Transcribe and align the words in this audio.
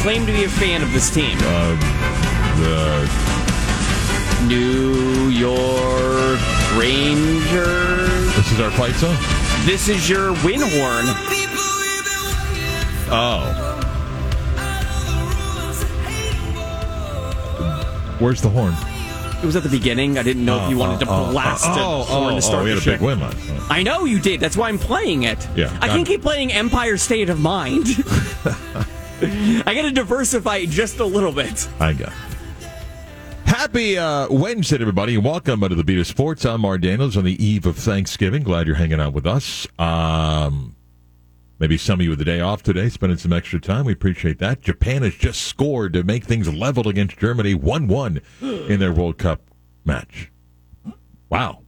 claim 0.00 0.24
to 0.24 0.32
be 0.32 0.44
a 0.44 0.48
fan 0.48 0.82
of 0.82 0.90
this 0.94 1.10
team. 1.10 1.36
Uh, 1.42 1.76
the 2.58 3.06
New 4.46 5.28
York 5.28 6.40
Rangers. 6.74 8.34
this 8.34 8.50
is 8.50 8.60
our 8.60 8.70
fight 8.70 8.94
song. 8.94 9.14
This 9.66 9.88
is 9.90 10.08
your 10.08 10.32
win 10.42 10.60
horn. 10.60 11.04
Oh, 13.12 13.44
where's 18.18 18.40
the 18.40 18.48
horn? 18.48 18.72
It 19.42 19.46
was 19.46 19.56
at 19.56 19.62
the 19.62 19.68
beginning. 19.68 20.16
I 20.16 20.22
didn't 20.22 20.46
know 20.46 20.64
if 20.64 20.70
you 20.70 20.78
wanted 20.78 21.00
to 21.00 21.06
blast 21.06 21.66
oh, 21.66 21.72
a 21.72 22.00
oh, 22.00 22.02
horn 22.04 22.32
oh, 22.32 22.36
to 22.36 22.42
start 22.42 22.60
oh, 22.60 22.64
we 22.64 22.70
the 22.70 22.76
had 22.76 22.78
a 22.78 22.84
show. 22.84 22.92
big 22.92 23.00
win 23.02 23.20
last 23.20 23.36
night. 23.48 23.60
I 23.68 23.82
know 23.82 24.06
you 24.06 24.18
did. 24.18 24.40
That's 24.40 24.56
why 24.56 24.70
I'm 24.70 24.78
playing 24.78 25.24
it. 25.24 25.46
Yeah. 25.54 25.76
I 25.82 25.88
can't 25.88 26.06
keep 26.06 26.22
playing 26.22 26.52
Empire 26.52 26.96
State 26.96 27.28
of 27.28 27.38
Mind. 27.38 27.86
I 29.64 29.74
got 29.76 29.82
to 29.82 29.92
diversify 29.92 30.64
just 30.64 30.98
a 30.98 31.04
little 31.04 31.30
bit. 31.30 31.68
I 31.78 31.92
got. 31.92 32.12
Happy 33.44 33.96
uh, 33.96 34.26
Wednesday, 34.28 34.80
everybody. 34.80 35.16
Welcome 35.18 35.60
to 35.60 35.68
the 35.68 35.84
Beat 35.84 36.00
of 36.00 36.08
Sports. 36.08 36.44
I'm 36.44 36.62
Mark 36.62 36.80
Daniels 36.80 37.16
on 37.16 37.22
the 37.22 37.44
eve 37.44 37.64
of 37.64 37.76
Thanksgiving. 37.76 38.42
Glad 38.42 38.66
you're 38.66 38.74
hanging 38.74 38.98
out 38.98 39.12
with 39.12 39.28
us. 39.28 39.68
Um, 39.78 40.74
maybe 41.60 41.76
some 41.76 42.00
of 42.00 42.04
you 42.04 42.10
with 42.10 42.18
the 42.18 42.24
day 42.24 42.40
off 42.40 42.64
today, 42.64 42.88
spending 42.88 43.18
some 43.18 43.32
extra 43.32 43.60
time. 43.60 43.84
We 43.84 43.92
appreciate 43.92 44.40
that. 44.40 44.62
Japan 44.62 45.02
has 45.02 45.14
just 45.14 45.42
scored 45.42 45.92
to 45.92 46.02
make 46.02 46.24
things 46.24 46.52
level 46.52 46.88
against 46.88 47.16
Germany 47.16 47.54
1 47.54 47.86
1 47.86 48.20
in 48.40 48.80
their 48.80 48.92
World 48.92 49.16
Cup 49.16 49.42
match. 49.84 50.32
Wow. 51.28 51.62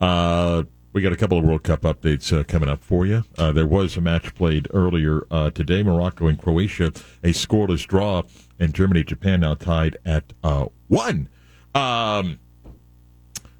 Uh, 0.00 0.62
we 0.94 1.02
got 1.02 1.12
a 1.12 1.16
couple 1.16 1.36
of 1.36 1.44
World 1.44 1.64
Cup 1.64 1.82
updates 1.82 2.32
uh, 2.32 2.44
coming 2.44 2.68
up 2.68 2.82
for 2.82 3.04
you. 3.04 3.24
Uh, 3.36 3.50
there 3.50 3.66
was 3.66 3.96
a 3.96 4.00
match 4.00 4.32
played 4.36 4.68
earlier 4.72 5.26
uh, 5.28 5.50
today, 5.50 5.82
Morocco 5.82 6.28
and 6.28 6.40
Croatia, 6.40 6.86
a 7.24 7.30
scoreless 7.30 7.84
draw, 7.84 8.22
and 8.60 8.72
Germany 8.72 9.02
Japan 9.02 9.40
now 9.40 9.54
tied 9.54 9.96
at 10.06 10.32
uh, 10.44 10.66
one. 10.86 11.28
Um, 11.74 12.38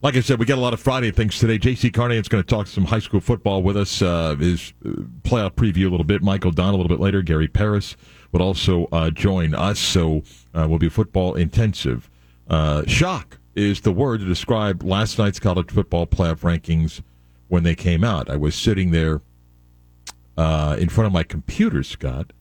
like 0.01 0.17
I 0.17 0.21
said, 0.21 0.39
we 0.39 0.47
got 0.47 0.59
a 0.59 0.61
lot 0.61 0.75
of 0.75 0.81
Friday 0.81 1.11
things 1.11 1.37
today. 1.37 1.59
J.C. 1.59 1.91
Carney 1.91 2.17
is 2.17 2.29
going 2.29 2.43
to 2.43 2.49
talk 2.49 2.69
some 2.69 2.85
high 2.85 3.01
school 3.01 3.21
football 3.21 3.65
with 3.65 3.77
us. 3.77 4.01
Uh, 4.01 4.37
his 4.37 4.73
uh, 4.87 4.91
playoff 5.23 5.55
preview 5.55 5.89
a 5.89 5.91
little 5.91 6.05
bit. 6.05 6.23
Mike 6.23 6.47
O'Donnell 6.47 6.77
a 6.77 6.79
little 6.83 6.97
bit 6.97 7.03
later. 7.03 7.21
Gary 7.21 7.49
Parris 7.49 7.97
would 8.31 8.43
also 8.43 8.87
join 9.11 9.55
us, 9.55 9.81
so 9.81 10.23
we'll 10.55 10.79
be 10.79 10.89
football 10.89 11.35
intensive. 11.35 12.09
Shock 12.87 13.39
is 13.57 13.81
the 13.81 13.93
word 13.93 14.21
to 14.21 14.27
describe 14.27 14.85
last 14.85 15.19
night's 15.19 15.41
college 15.41 15.71
football 15.71 16.07
playoff 16.07 16.41
rankings 16.41 17.01
when 17.55 17.63
they 17.63 17.77
came 17.77 18.03
out. 18.03 18.29
I 18.29 18.35
was 18.35 18.57
sitting 18.57 18.91
there 18.91 19.23
uh, 20.37 20.75
in 20.77 20.89
front 20.89 21.07
of 21.07 21.13
my 21.13 21.23
computer, 21.23 21.85
Scott. 21.85 22.33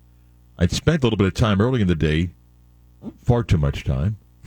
I'd 0.57 0.71
spent 0.71 1.03
a 1.03 1.05
little 1.05 1.17
bit 1.17 1.27
of 1.27 1.35
time 1.35 1.61
early 1.61 1.81
in 1.81 1.87
the 1.87 1.93
day, 1.93 2.31
far 3.23 3.43
too 3.43 3.59
much 3.59 3.83
time, 3.83 4.17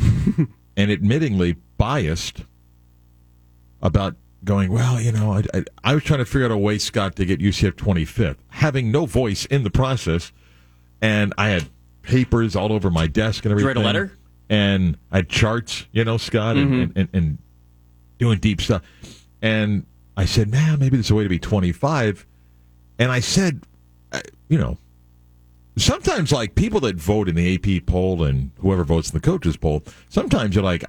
and 0.77 0.91
admittingly 0.91 1.57
biased 1.79 2.43
about 3.81 4.17
going, 4.43 4.73
well, 4.73 5.01
you 5.01 5.13
know, 5.13 5.35
I, 5.35 5.45
I, 5.55 5.65
I 5.85 5.95
was 5.95 6.03
trying 6.03 6.19
to 6.19 6.25
figure 6.25 6.47
out 6.47 6.51
a 6.51 6.59
way, 6.59 6.79
Scott, 6.79 7.15
to 7.15 7.25
get 7.25 7.39
UCF 7.39 7.75
25th, 7.75 8.39
having 8.49 8.91
no 8.91 9.07
voice 9.07 9.45
in 9.45 9.63
the 9.63 9.71
process. 9.71 10.33
And 11.01 11.33
I 11.39 11.51
had 11.51 11.69
papers 12.03 12.57
all 12.57 12.73
over 12.73 12.91
my 12.91 13.07
desk 13.07 13.45
and 13.45 13.55
Did 13.55 13.63
you 13.63 13.69
everything. 13.71 13.85
write 13.85 13.95
a 13.95 13.99
letter? 13.99 14.19
And 14.51 14.99
I 15.13 15.19
had 15.19 15.29
charts, 15.29 15.87
you 15.93 16.03
know, 16.05 16.17
Scott, 16.17 16.57
and, 16.57 16.73
and, 16.75 16.93
and, 16.97 17.09
and 17.13 17.39
doing 18.19 18.41
deep 18.41 18.61
stuff. 18.61 18.83
And 19.41 19.87
I 20.17 20.25
said, 20.25 20.51
man, 20.51 20.79
maybe 20.79 20.97
there's 20.97 21.11
a 21.11 21.15
way 21.15 21.23
to 21.23 21.29
be 21.29 21.39
25. 21.39 22.27
And 22.99 23.13
I 23.13 23.21
said, 23.21 23.63
uh, 24.13 24.21
you 24.49 24.59
know, 24.59 24.79
sometimes 25.77 26.33
like 26.33 26.55
people 26.55 26.81
that 26.81 26.97
vote 26.97 27.29
in 27.29 27.35
the 27.35 27.55
AP 27.55 27.87
poll 27.87 28.25
and 28.25 28.51
whoever 28.61 28.85
votes 28.85 29.11
in 29.11 29.15
the 29.15 29.25
coaches 29.25 29.57
poll, 29.57 29.83
sometimes 30.09 30.55
you're 30.55 30.65
like, 30.65 30.85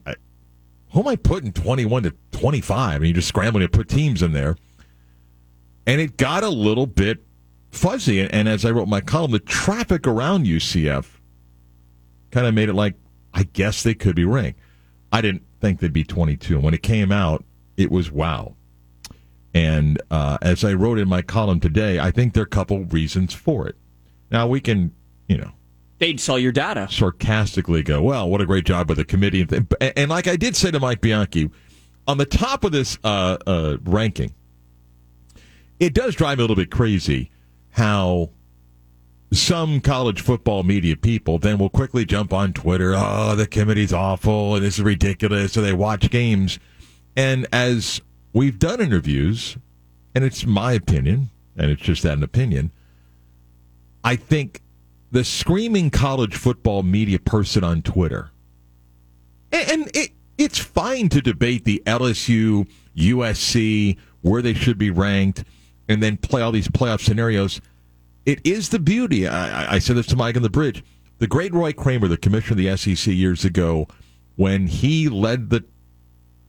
who 0.94 1.02
am 1.02 1.08
I 1.08 1.16
putting 1.16 1.52
21 1.52 2.04
to 2.04 2.16
25? 2.32 2.96
And 2.96 3.06
you're 3.06 3.16
just 3.16 3.28
scrambling 3.28 3.68
to 3.68 3.70
put 3.70 3.90
teams 3.90 4.22
in 4.22 4.32
there. 4.32 4.56
And 5.86 6.02
it 6.02 6.18
got 6.18 6.44
a 6.44 6.50
little 6.50 6.88
bit 6.88 7.24
fuzzy. 7.72 8.22
And, 8.22 8.34
and 8.34 8.50
as 8.50 8.66
I 8.66 8.72
wrote 8.72 8.88
my 8.88 9.02
column, 9.02 9.32
the 9.32 9.40
traffic 9.40 10.08
around 10.08 10.46
UCF 10.46 11.06
kind 12.32 12.48
of 12.48 12.54
made 12.54 12.70
it 12.70 12.74
like, 12.74 12.96
I 13.34 13.44
guess 13.44 13.84
they 13.84 13.94
could 13.94 14.16
be 14.16 14.26
ranked. 14.26 14.60
I 15.12 15.22
didn't 15.22 15.44
think 15.62 15.80
they'd 15.80 15.94
be 15.94 16.04
22. 16.04 16.56
And 16.56 16.64
when 16.64 16.74
it 16.74 16.84
came 16.84 17.12
out, 17.12 17.44
it 17.78 17.92
was 17.92 18.12
wow. 18.12 18.57
And 19.58 20.00
uh, 20.12 20.38
as 20.44 20.64
I 20.64 20.74
wrote 20.74 21.00
in 21.00 21.10
my 21.10 21.24
column 21.24 21.60
today, 21.60 21.98
I 22.00 22.12
think 22.12 22.36
there 22.36 22.44
are 22.44 22.46
a 22.46 22.48
couple 22.48 22.84
reasons 22.86 23.34
for 23.34 23.68
it. 23.68 23.76
Now, 24.30 24.46
we 24.48 24.62
can, 24.62 24.94
you 25.28 25.36
know, 25.36 25.52
They'd 25.98 26.20
sell 26.20 26.38
your 26.38 26.52
data. 26.52 26.88
sarcastically 26.92 27.82
go, 27.82 28.04
well, 28.04 28.30
what 28.30 28.40
a 28.40 28.46
great 28.46 28.66
job 28.66 28.88
by 28.88 28.94
the 28.94 29.04
committee. 29.04 29.42
And, 29.42 29.74
and 29.82 30.12
like 30.12 30.28
I 30.28 30.36
did 30.36 30.56
say 30.56 30.70
to 30.70 30.80
Mike 30.80 31.02
Bianchi, 31.02 31.50
on 32.08 32.20
the 32.20 32.26
top 32.26 32.66
of 32.66 32.72
this 32.72 33.00
uh, 33.04 33.38
uh, 33.48 33.78
ranking, 33.84 34.36
it 35.80 35.96
does 35.96 36.14
drive 36.14 36.38
me 36.38 36.42
a 36.42 36.44
little 36.44 36.56
bit 36.56 36.70
crazy 36.70 37.32
how 37.72 38.30
some 39.34 39.82
college 39.82 40.22
football 40.22 40.62
media 40.62 40.96
people 40.96 41.40
then 41.40 41.58
will 41.58 41.72
quickly 41.72 42.06
jump 42.06 42.32
on 42.32 42.54
Twitter, 42.54 42.94
oh, 42.96 43.36
the 43.36 43.48
committee's 43.48 43.92
awful 43.92 44.54
and 44.54 44.64
this 44.64 44.78
is 44.78 44.84
ridiculous. 44.84 45.54
So 45.54 45.62
they 45.62 45.74
watch 45.74 46.12
games. 46.12 46.60
And 47.16 47.48
as 47.52 48.02
we've 48.38 48.60
done 48.60 48.80
interviews, 48.80 49.58
and 50.14 50.24
it's 50.24 50.46
my 50.46 50.74
opinion, 50.74 51.32
and 51.58 51.72
it's 51.72 51.82
just 51.82 52.04
that 52.04 52.14
an 52.14 52.24
opinion, 52.24 52.72
I 54.04 54.16
think 54.16 54.62
the 55.12 55.24
screaming 55.24 55.90
college 55.90 56.36
football 56.36 56.84
media 56.84 57.18
person 57.18 57.64
on 57.64 57.82
Twitter, 57.82 58.30
and, 59.52 59.90
it, 59.96 60.12
it's 60.38 60.60
fine 60.60 61.10
to 61.10 61.22
debate 61.22 61.66
the 61.66 61.82
LSU, 61.88 62.68
USC, 62.96 63.98
where 64.22 64.44
they 64.44 64.54
should 64.54 64.78
be 64.78 64.92
ranked, 64.92 65.44
and 65.90 66.04
then 66.04 66.18
play 66.18 66.44
all 66.44 66.52
these 66.52 66.68
playoff 66.68 67.02
scenarios. 67.02 67.60
It 68.26 68.46
is 68.46 68.70
the 68.70 68.78
beauty. 68.78 69.28
I- 69.28 69.76
I 69.76 69.80
said 69.80 69.96
this 69.96 70.06
to 70.08 70.16
Mike 70.16 70.36
on 70.36 70.44
the 70.44 70.50
bridge. 70.50 70.84
The 71.18 71.28
great 71.28 71.54
Roy 71.54 71.74
Kramer, 71.74 72.08
the 72.08 72.18
commissioner 72.18 72.54
of 72.54 72.58
the 72.58 72.78
SEC 72.96 73.12
years 73.12 73.44
ago, 73.44 73.88
when 74.36 74.68
he 74.68 75.10
led 75.10 75.50
the 75.50 75.64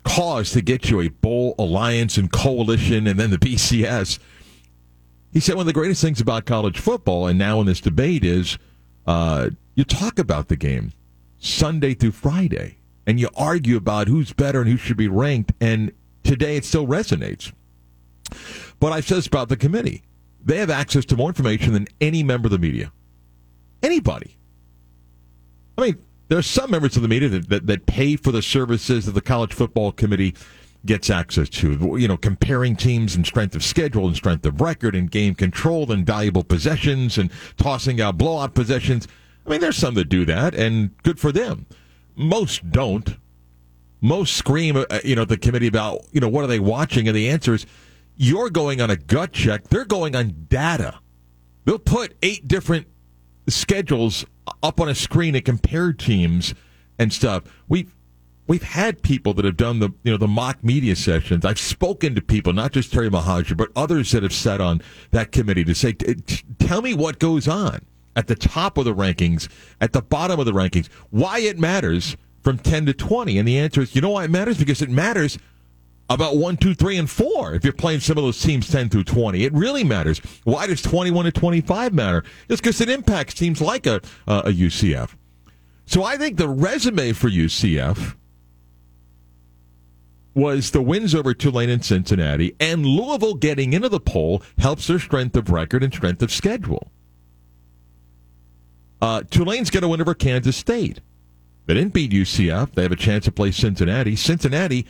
cause 0.04 0.50
to 0.53 0.60
get 0.60 0.91
you 0.91 1.00
a 1.00 1.09
bowl 1.09 1.54
alliance 1.59 2.16
and 2.16 2.31
coalition 2.32 3.06
and 3.06 3.19
then 3.19 3.31
the 3.31 3.38
BCS. 3.38 4.19
He 5.32 5.41
said 5.41 5.56
one 5.56 5.62
of 5.62 5.66
the 5.66 5.72
greatest 5.72 6.03
things 6.03 6.20
about 6.20 6.47
college 6.47 6.78
football, 6.78 7.26
and 7.26 7.38
now 7.38 7.60
in 7.60 7.66
this 7.66 7.81
debate, 7.81 8.25
is 8.25 8.59
uh, 9.06 9.50
you 9.75 9.84
talk 9.84 10.19
about 10.19 10.48
the 10.48 10.56
game 10.56 10.92
Sunday 11.38 11.94
through 11.94 12.12
Friday, 12.12 12.78
and 13.06 13.20
you 13.20 13.28
argue 13.36 13.76
about 13.76 14.09
who's 14.09 14.32
better 14.32 14.60
and 14.60 14.70
who 14.70 14.76
should 14.76 14.97
be 14.97 15.09
ranked. 15.09 15.53
And 15.60 15.92
today 16.25 16.56
it 16.56 16.65
still 16.65 16.86
resonates. 16.86 17.53
But 18.80 18.92
I've 18.92 19.06
said 19.06 19.19
this 19.19 19.26
about 19.26 19.48
the 19.48 19.56
committee. 19.56 20.03
They 20.44 20.59
have 20.59 20.70
access 20.70 21.04
to 21.06 21.16
more 21.16 21.28
information 21.28 21.72
than 21.72 21.86
any 22.00 22.22
member 22.22 22.47
of 22.47 22.53
the 22.53 22.59
media. 22.59 22.92
Anybody. 23.82 24.36
I 25.76 25.82
mean, 25.82 25.98
there 26.28 26.39
are 26.39 26.43
some 26.43 26.71
members 26.71 26.97
of 26.97 27.03
the 27.03 27.09
media 27.09 27.28
that, 27.28 27.49
that, 27.49 27.66
that 27.66 27.87
pay 27.87 28.16
for 28.16 28.33
the 28.33 28.43
services 28.43 29.06
that 29.06 29.12
the 29.12 29.21
college 29.21 29.53
football 29.53 29.93
committee 29.93 30.34
gets 30.84 31.11
access 31.11 31.49
to. 31.49 31.97
You 31.99 32.09
know, 32.09 32.16
comparing 32.16 32.77
teams 32.77 33.16
and 33.16 33.27
strength 33.27 33.55
of 33.55 33.65
schedule 33.65 34.06
and 34.06 34.15
strength 34.15 34.44
of 34.47 34.61
record 34.61 34.94
and 34.94 35.11
game 35.11 35.34
control 35.34 35.91
and 35.91 36.06
valuable 36.06 36.44
possessions 36.44 37.19
and 37.19 37.31
tossing 37.56 38.00
out 38.00 38.19
blowout 38.19 38.55
possessions. 38.55 39.09
I 39.47 39.51
mean, 39.51 39.60
there's 39.60 39.77
some 39.77 39.95
that 39.95 40.09
do 40.09 40.25
that, 40.27 40.54
and 40.54 40.97
good 41.03 41.19
for 41.19 41.33
them. 41.33 41.66
Most 42.15 42.71
don't. 42.71 43.16
Most 44.01 44.36
scream, 44.36 44.77
uh, 44.77 44.84
you 45.04 45.16
know, 45.16 45.25
the 45.25 45.39
committee 45.39 45.66
about, 45.66 46.03
you 46.13 46.21
know, 46.21 46.28
what 46.28 46.45
are 46.45 46.48
they 46.48 46.60
watching? 46.60 47.09
And 47.09 47.16
the 47.16 47.28
answer 47.28 47.54
is, 47.54 47.66
you're 48.16 48.51
going 48.51 48.80
on 48.80 48.91
a 48.91 48.97
gut 48.97 49.33
check. 49.33 49.69
They're 49.69 49.84
going 49.84 50.15
on 50.15 50.47
data. 50.48 51.01
They'll 51.65 51.78
put 51.78 52.15
eight 52.22 52.47
different 52.47 52.86
schedules 53.48 54.25
up 54.62 54.80
on 54.80 54.89
a 54.89 54.95
screen 54.95 55.34
and 55.34 55.45
compare 55.45 55.92
teams 55.92 56.54
and 56.98 57.12
stuff. 57.12 57.45
We've 57.68 57.95
we've 58.47 58.62
had 58.62 59.03
people 59.03 59.34
that 59.34 59.45
have 59.45 59.56
done 59.56 59.78
the 59.78 59.91
you 60.03 60.12
know 60.12 60.16
the 60.16 60.28
mock 60.28 60.62
media 60.65 60.97
sessions. 60.97 61.45
I've 61.45 61.59
spoken 61.59 62.15
to 62.15 62.22
people, 62.22 62.53
not 62.53 62.72
just 62.72 62.92
Terry 62.92 63.10
Mohajir, 63.10 63.56
but 63.56 63.68
others 63.77 64.10
that 64.12 64.22
have 64.22 64.33
sat 64.33 64.60
on 64.60 64.83
that 65.10 65.33
committee 65.33 65.65
to 65.65 65.74
say, 65.74 65.92
"T- 65.92 66.15
t- 66.15 66.45
tell 66.59 66.83
me 66.83 66.95
what 66.95 67.18
goes 67.18 67.47
on 67.47 67.80
at 68.16 68.27
the 68.27 68.34
top 68.34 68.78
of 68.78 68.84
the 68.84 68.95
rankings, 68.95 69.48
at 69.80 69.92
the 69.92 70.03
bottom 70.03 70.41
of 70.41 70.47
the 70.47 70.53
rankings, 70.53 70.89
why 71.10 71.39
it 71.39 71.59
matters 71.59 72.16
from 72.42 72.59
ten 72.59 72.86
to 72.86 72.92
twenty. 72.92 73.39
And 73.39 73.47
the 73.47 73.59
answer 73.59 73.83
is, 73.83 73.94
you 73.94 74.01
know 74.01 74.10
why 74.10 74.24
it 74.24 74.30
matters? 74.30 74.59
Because 74.59 74.83
it 74.83 74.91
matters 74.91 75.39
about 76.09 76.37
one, 76.37 76.57
two, 76.57 76.75
three, 76.75 76.97
and 76.97 77.09
four. 77.09 77.55
If 77.55 77.65
you're 77.65 77.72
playing 77.72 78.01
some 78.01 78.16
of 78.16 78.25
those 78.25 78.41
teams 78.41 78.69
10 78.69 78.89
through 78.89 79.05
20, 79.05 79.45
it 79.45 79.53
really 79.53 79.84
matters. 79.84 80.19
Why 80.45 80.66
does 80.66 80.83
21 80.83 81.27
to 81.27 81.33
25 81.33 81.93
matter? 81.93 82.25
It's 82.49 82.60
because 82.60 82.81
it 82.81 82.89
impacts 82.89 83.34
teams 83.34 83.60
like 83.60 83.87
a, 83.87 84.01
a 84.27 84.51
UCF. 84.51 85.15
So 85.87 86.03
I 86.03 86.16
think 86.16 86.37
the 86.37 86.49
resume 86.49 87.13
for 87.13 87.28
UCF 87.28 88.15
was 90.34 90.71
the 90.71 90.83
wins 90.83 91.15
over 91.15 91.34
Tulane 91.34 91.71
and 91.71 91.84
Cincinnati, 91.84 92.54
and 92.61 92.87
Louisville 92.87 93.34
getting 93.34 93.72
into 93.72 93.89
the 93.89 93.99
poll 93.99 94.43
helps 94.59 94.87
their 94.87 94.99
strength 94.99 95.37
of 95.37 95.51
record 95.51 95.83
and 95.83 95.93
strength 95.93 96.22
of 96.22 96.31
schedule. 96.31 96.93
Uh, 99.01 99.22
Tulane's 99.31 99.71
going 99.71 99.83
to 99.83 99.89
win 99.89 100.01
over 100.01 100.15
Kansas 100.15 100.57
State. 100.57 101.01
They 101.66 101.75
didn't 101.75 101.93
beat 101.93 102.13
UCF. 102.13 102.72
They 102.72 102.83
have 102.83 102.93
a 102.93 102.97
chance 102.97 103.25
to 103.27 103.33
play 103.33 103.51
Cincinnati. 103.51 104.16
Cincinnati, 104.16 104.87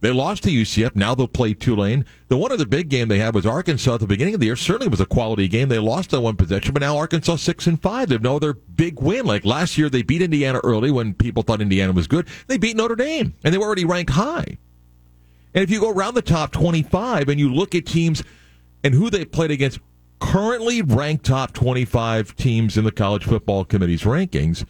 they 0.00 0.10
lost 0.10 0.44
to 0.44 0.50
UCF. 0.50 0.94
Now 0.94 1.14
they'll 1.14 1.28
play 1.28 1.54
Tulane. 1.54 2.04
The 2.28 2.36
one 2.36 2.52
other 2.52 2.66
big 2.66 2.88
game 2.88 3.08
they 3.08 3.18
had 3.18 3.34
was 3.34 3.46
Arkansas 3.46 3.94
at 3.94 4.00
the 4.00 4.06
beginning 4.06 4.34
of 4.34 4.40
the 4.40 4.46
year. 4.46 4.56
Certainly 4.56 4.88
was 4.88 5.00
a 5.00 5.06
quality 5.06 5.48
game. 5.48 5.68
They 5.68 5.78
lost 5.78 6.14
on 6.14 6.22
one 6.22 6.36
possession, 6.36 6.72
but 6.72 6.80
now 6.80 6.96
Arkansas 6.96 7.36
six 7.36 7.66
and 7.66 7.80
five. 7.80 8.08
They 8.08 8.14
have 8.14 8.22
no 8.22 8.36
other 8.36 8.54
big 8.54 9.00
win. 9.00 9.26
Like 9.26 9.44
last 9.44 9.76
year, 9.76 9.88
they 9.88 10.02
beat 10.02 10.22
Indiana 10.22 10.60
early 10.62 10.90
when 10.90 11.14
people 11.14 11.42
thought 11.42 11.60
Indiana 11.60 11.92
was 11.92 12.06
good. 12.06 12.28
They 12.46 12.58
beat 12.58 12.76
Notre 12.76 12.96
Dame, 12.96 13.34
and 13.44 13.52
they 13.52 13.58
were 13.58 13.66
already 13.66 13.84
ranked 13.84 14.12
high. 14.12 14.58
And 15.54 15.64
if 15.64 15.70
you 15.70 15.80
go 15.80 15.90
around 15.90 16.14
the 16.14 16.22
top 16.22 16.52
twenty-five 16.52 17.28
and 17.28 17.40
you 17.40 17.52
look 17.52 17.74
at 17.74 17.86
teams 17.86 18.22
and 18.84 18.94
who 18.94 19.10
they 19.10 19.24
played 19.24 19.50
against, 19.50 19.80
currently 20.20 20.82
ranked 20.82 21.24
top 21.24 21.52
twenty-five 21.52 22.36
teams 22.36 22.76
in 22.76 22.84
the 22.84 22.92
college 22.92 23.24
football 23.24 23.64
committee's 23.64 24.02
rankings 24.02 24.64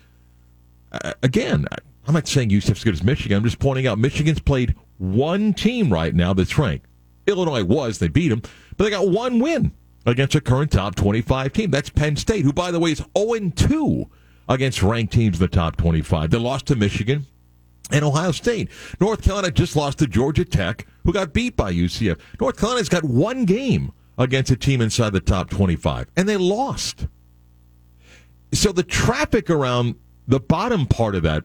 uh, 0.92 1.12
again, 1.22 1.66
I'm 2.06 2.14
not 2.14 2.26
saying 2.26 2.50
UCF's 2.50 2.84
good 2.84 2.94
as 2.94 3.02
Michigan. 3.02 3.36
I'm 3.36 3.44
just 3.44 3.58
pointing 3.58 3.86
out 3.86 3.98
Michigan's 3.98 4.40
played 4.40 4.74
one 4.98 5.54
team 5.54 5.92
right 5.92 6.14
now 6.14 6.34
that's 6.34 6.58
ranked. 6.58 6.86
Illinois 7.26 7.64
was, 7.64 7.98
they 7.98 8.08
beat 8.08 8.28
them, 8.28 8.42
but 8.76 8.84
they 8.84 8.90
got 8.90 9.08
one 9.08 9.38
win 9.38 9.72
against 10.06 10.34
a 10.34 10.40
current 10.40 10.70
top 10.70 10.94
25 10.94 11.52
team. 11.52 11.70
That's 11.70 11.90
Penn 11.90 12.16
State, 12.16 12.44
who, 12.44 12.52
by 12.52 12.70
the 12.70 12.80
way, 12.80 12.92
is 12.92 13.04
0 13.16 13.50
2 13.54 14.10
against 14.48 14.82
ranked 14.82 15.12
teams 15.12 15.36
in 15.36 15.40
the 15.40 15.48
top 15.48 15.76
25. 15.76 16.30
They 16.30 16.38
lost 16.38 16.66
to 16.66 16.76
Michigan 16.76 17.26
and 17.90 18.04
Ohio 18.04 18.32
State. 18.32 18.70
North 19.00 19.22
Carolina 19.22 19.50
just 19.50 19.76
lost 19.76 19.98
to 19.98 20.06
Georgia 20.06 20.44
Tech, 20.44 20.86
who 21.04 21.12
got 21.12 21.32
beat 21.32 21.56
by 21.56 21.72
UCF. 21.72 22.18
North 22.40 22.56
Carolina's 22.58 22.88
got 22.88 23.04
one 23.04 23.44
game 23.44 23.92
against 24.16 24.50
a 24.50 24.56
team 24.56 24.80
inside 24.80 25.10
the 25.10 25.20
top 25.20 25.50
25, 25.50 26.08
and 26.16 26.28
they 26.28 26.36
lost. 26.36 27.06
So 28.52 28.72
the 28.72 28.82
traffic 28.82 29.50
around 29.50 29.94
the 30.26 30.40
bottom 30.40 30.86
part 30.86 31.14
of 31.14 31.22
that 31.22 31.44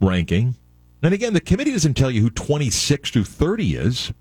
ranking, 0.00 0.54
and 1.02 1.14
again, 1.14 1.32
the 1.32 1.40
committee 1.40 1.72
doesn't 1.72 1.94
tell 1.94 2.10
you 2.10 2.22
who 2.22 2.30
26 2.30 3.10
to 3.12 3.24
30 3.24 3.74
is, 3.74 4.12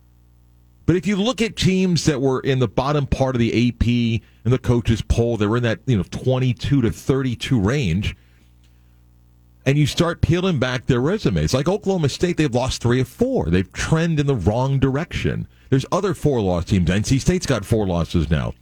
but 0.85 0.95
if 0.95 1.05
you 1.05 1.17
look 1.17 1.41
at 1.41 1.55
teams 1.55 2.05
that 2.05 2.19
were 2.19 2.39
in 2.39 2.59
the 2.59 2.67
bottom 2.67 3.05
part 3.05 3.35
of 3.35 3.39
the 3.39 3.69
AP 3.69 4.23
and 4.43 4.53
the 4.53 4.57
coaches 4.57 5.01
poll, 5.01 5.37
they 5.37 5.45
were 5.45 5.57
in 5.57 5.63
that 5.63 5.81
you 5.85 5.97
know 5.97 6.03
22 6.03 6.81
to 6.81 6.91
32 6.91 7.59
range, 7.59 8.15
and 9.65 9.77
you 9.77 9.85
start 9.85 10.21
peeling 10.21 10.57
back 10.57 10.87
their 10.87 10.99
resumes. 10.99 11.53
Like 11.53 11.67
Oklahoma 11.67 12.09
State, 12.09 12.37
they've 12.37 12.53
lost 12.53 12.81
three 12.81 13.01
of 13.01 13.07
four. 13.07 13.51
They've 13.51 13.71
trended 13.71 14.21
in 14.21 14.27
the 14.27 14.35
wrong 14.35 14.79
direction. 14.79 15.47
There's 15.69 15.85
other 15.91 16.13
four 16.13 16.41
loss 16.41 16.65
teams. 16.65 16.89
NC 16.89 17.21
State's 17.21 17.45
got 17.45 17.65
four 17.65 17.85
losses 17.85 18.31
now. 18.31 18.53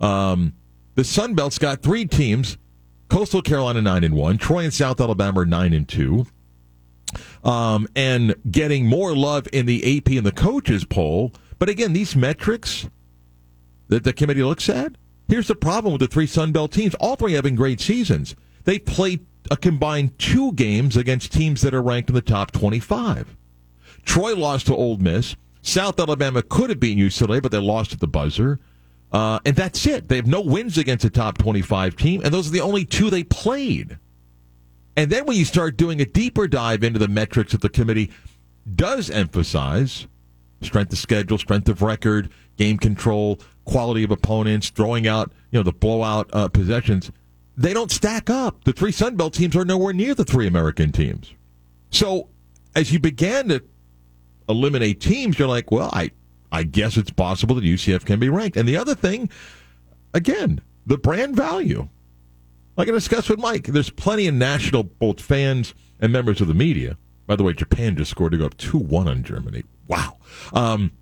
Um, 0.00 0.52
the 0.94 1.02
Sun 1.02 1.34
Belt's 1.34 1.58
got 1.58 1.82
three 1.82 2.06
teams 2.06 2.56
Coastal 3.08 3.42
Carolina 3.42 3.82
nine 3.82 4.04
and 4.04 4.14
one, 4.14 4.38
Troy 4.38 4.64
and 4.64 4.72
South 4.72 5.00
Alabama 5.00 5.44
nine 5.44 5.72
and 5.72 5.88
two, 5.88 6.26
um, 7.44 7.86
and 7.94 8.34
getting 8.50 8.86
more 8.86 9.14
love 9.14 9.46
in 9.52 9.66
the 9.66 9.98
AP 9.98 10.08
and 10.08 10.26
the 10.26 10.32
coaches 10.32 10.84
poll. 10.84 11.32
But 11.58 11.68
again, 11.68 11.92
these 11.92 12.16
metrics 12.16 12.88
that 13.88 14.04
the 14.04 14.12
committee 14.12 14.42
looks 14.42 14.68
at. 14.68 14.96
Here's 15.28 15.48
the 15.48 15.54
problem 15.54 15.92
with 15.92 16.00
the 16.00 16.08
three 16.08 16.26
Sun 16.26 16.52
Belt 16.52 16.72
teams: 16.72 16.94
all 16.96 17.16
three 17.16 17.34
having 17.34 17.54
great 17.54 17.80
seasons. 17.80 18.34
They 18.64 18.78
played 18.78 19.26
a 19.50 19.56
combined 19.56 20.18
two 20.18 20.52
games 20.52 20.96
against 20.96 21.32
teams 21.32 21.60
that 21.62 21.74
are 21.74 21.82
ranked 21.82 22.08
in 22.08 22.14
the 22.14 22.22
top 22.22 22.50
25. 22.52 23.36
Troy 24.04 24.34
lost 24.34 24.66
to 24.66 24.76
Ole 24.76 24.96
Miss. 24.96 25.36
South 25.60 25.98
Alabama 25.98 26.42
could 26.42 26.70
have 26.70 26.80
beaten 26.80 27.02
UCLA, 27.02 27.42
but 27.42 27.52
they 27.52 27.58
lost 27.58 27.92
at 27.92 28.00
the 28.00 28.06
buzzer. 28.06 28.58
Uh, 29.12 29.38
and 29.44 29.54
that's 29.54 29.86
it. 29.86 30.08
They 30.08 30.16
have 30.16 30.26
no 30.26 30.40
wins 30.40 30.76
against 30.76 31.04
a 31.04 31.10
top 31.10 31.38
25 31.38 31.96
team, 31.96 32.20
and 32.24 32.34
those 32.34 32.48
are 32.48 32.52
the 32.52 32.60
only 32.60 32.84
two 32.84 33.10
they 33.10 33.22
played. 33.22 33.98
And 34.96 35.10
then 35.10 35.26
when 35.26 35.36
you 35.36 35.44
start 35.44 35.76
doing 35.76 36.00
a 36.00 36.04
deeper 36.04 36.46
dive 36.46 36.84
into 36.84 36.98
the 36.98 37.08
metrics 37.08 37.52
that 37.52 37.60
the 37.60 37.68
committee 37.68 38.10
does 38.74 39.10
emphasize 39.10 40.06
strength 40.62 40.92
of 40.92 40.98
schedule, 40.98 41.38
strength 41.38 41.68
of 41.68 41.82
record, 41.82 42.30
game 42.56 42.78
control, 42.78 43.40
quality 43.64 44.04
of 44.04 44.10
opponents, 44.10 44.70
throwing 44.70 45.06
out 45.06 45.32
you 45.50 45.58
know 45.58 45.62
the 45.62 45.72
blowout 45.72 46.30
uh, 46.32 46.48
possessions, 46.48 47.10
they 47.56 47.72
don't 47.72 47.90
stack 47.90 48.30
up. 48.30 48.64
The 48.64 48.72
three 48.72 48.92
Sun 48.92 49.16
Belt 49.16 49.34
teams 49.34 49.56
are 49.56 49.64
nowhere 49.64 49.92
near 49.92 50.14
the 50.14 50.24
three 50.24 50.46
American 50.46 50.92
teams. 50.92 51.32
So 51.90 52.28
as 52.74 52.92
you 52.92 52.98
began 52.98 53.48
to 53.48 53.62
eliminate 54.48 55.00
teams, 55.00 55.38
you're 55.38 55.48
like, 55.48 55.70
well, 55.70 55.90
I 55.92 56.10
I 56.50 56.62
guess 56.62 56.96
it's 56.96 57.10
possible 57.10 57.56
that 57.56 57.64
UCF 57.64 58.04
can 58.04 58.20
be 58.20 58.28
ranked. 58.28 58.56
And 58.56 58.68
the 58.68 58.76
other 58.76 58.94
thing, 58.94 59.28
again, 60.12 60.60
the 60.86 60.98
brand 60.98 61.36
value. 61.36 61.88
Like 62.76 62.88
I 62.88 62.92
discussed 62.92 63.30
with 63.30 63.38
Mike, 63.38 63.66
there's 63.66 63.90
plenty 63.90 64.26
of 64.26 64.34
national 64.34 64.82
both 64.84 65.20
fans 65.20 65.74
and 66.00 66.12
members 66.12 66.40
of 66.40 66.48
the 66.48 66.54
media. 66.54 66.96
By 67.26 67.36
the 67.36 67.44
way, 67.44 67.52
Japan 67.52 67.96
just 67.96 68.10
scored 68.10 68.32
to 68.32 68.38
go 68.38 68.46
up 68.46 68.56
2 68.56 68.78
1 68.78 69.08
on 69.08 69.22
Germany. 69.22 69.62
Wow. 69.86 70.18
Um, 70.52 70.92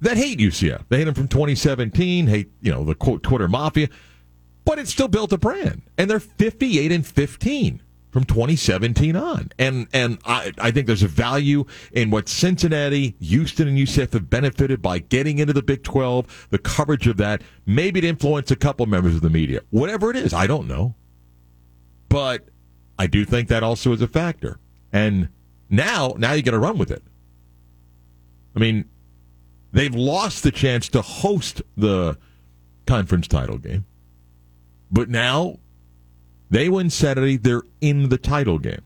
that 0.00 0.16
hate 0.16 0.38
UCF. 0.38 0.84
They 0.88 0.98
hate 0.98 1.04
them 1.04 1.14
from 1.14 1.28
2017, 1.28 2.26
hate, 2.26 2.50
you 2.60 2.72
know, 2.72 2.84
the 2.84 2.94
quote 2.94 3.22
Twitter 3.22 3.48
mafia, 3.48 3.88
but 4.64 4.78
it's 4.78 4.90
still 4.90 5.08
built 5.08 5.32
a 5.32 5.38
brand. 5.38 5.82
And 5.98 6.10
they're 6.10 6.20
58 6.20 6.92
and 6.92 7.06
15 7.06 7.82
from 8.12 8.24
2017 8.24 9.16
on. 9.16 9.50
And 9.58 9.88
and 9.92 10.18
I, 10.24 10.52
I 10.58 10.70
think 10.70 10.86
there's 10.86 11.02
a 11.02 11.08
value 11.08 11.64
in 11.92 12.10
what 12.10 12.28
Cincinnati, 12.28 13.16
Houston, 13.20 13.66
and 13.66 13.76
UCF 13.76 14.12
have 14.12 14.30
benefited 14.30 14.80
by 14.82 14.98
getting 14.98 15.38
into 15.38 15.54
the 15.54 15.62
Big 15.62 15.82
12, 15.82 16.48
the 16.50 16.58
coverage 16.58 17.06
of 17.08 17.16
that, 17.16 17.42
maybe 17.66 18.02
to 18.02 18.06
influence 18.06 18.50
a 18.50 18.56
couple 18.56 18.84
members 18.86 19.16
of 19.16 19.22
the 19.22 19.30
media. 19.30 19.62
Whatever 19.70 20.10
it 20.10 20.16
is, 20.16 20.34
I 20.34 20.46
don't 20.46 20.68
know. 20.68 20.94
But 22.10 22.48
I 22.98 23.06
do 23.06 23.24
think 23.24 23.48
that 23.48 23.62
also 23.62 23.92
is 23.92 24.02
a 24.02 24.08
factor. 24.08 24.60
And 24.92 25.30
now, 25.70 26.14
now 26.18 26.34
you 26.34 26.42
got 26.42 26.50
to 26.50 26.58
run 26.58 26.76
with 26.76 26.90
it. 26.90 27.02
I 28.54 28.58
mean, 28.58 28.84
they've 29.72 29.94
lost 29.94 30.42
the 30.42 30.50
chance 30.50 30.90
to 30.90 31.00
host 31.00 31.62
the 31.78 32.18
conference 32.86 33.26
title 33.26 33.56
game. 33.56 33.86
But 34.90 35.08
now 35.08 35.60
they 36.52 36.68
win 36.68 36.90
Saturday, 36.90 37.38
they're 37.38 37.62
in 37.80 38.10
the 38.10 38.18
title 38.18 38.58
game. 38.58 38.82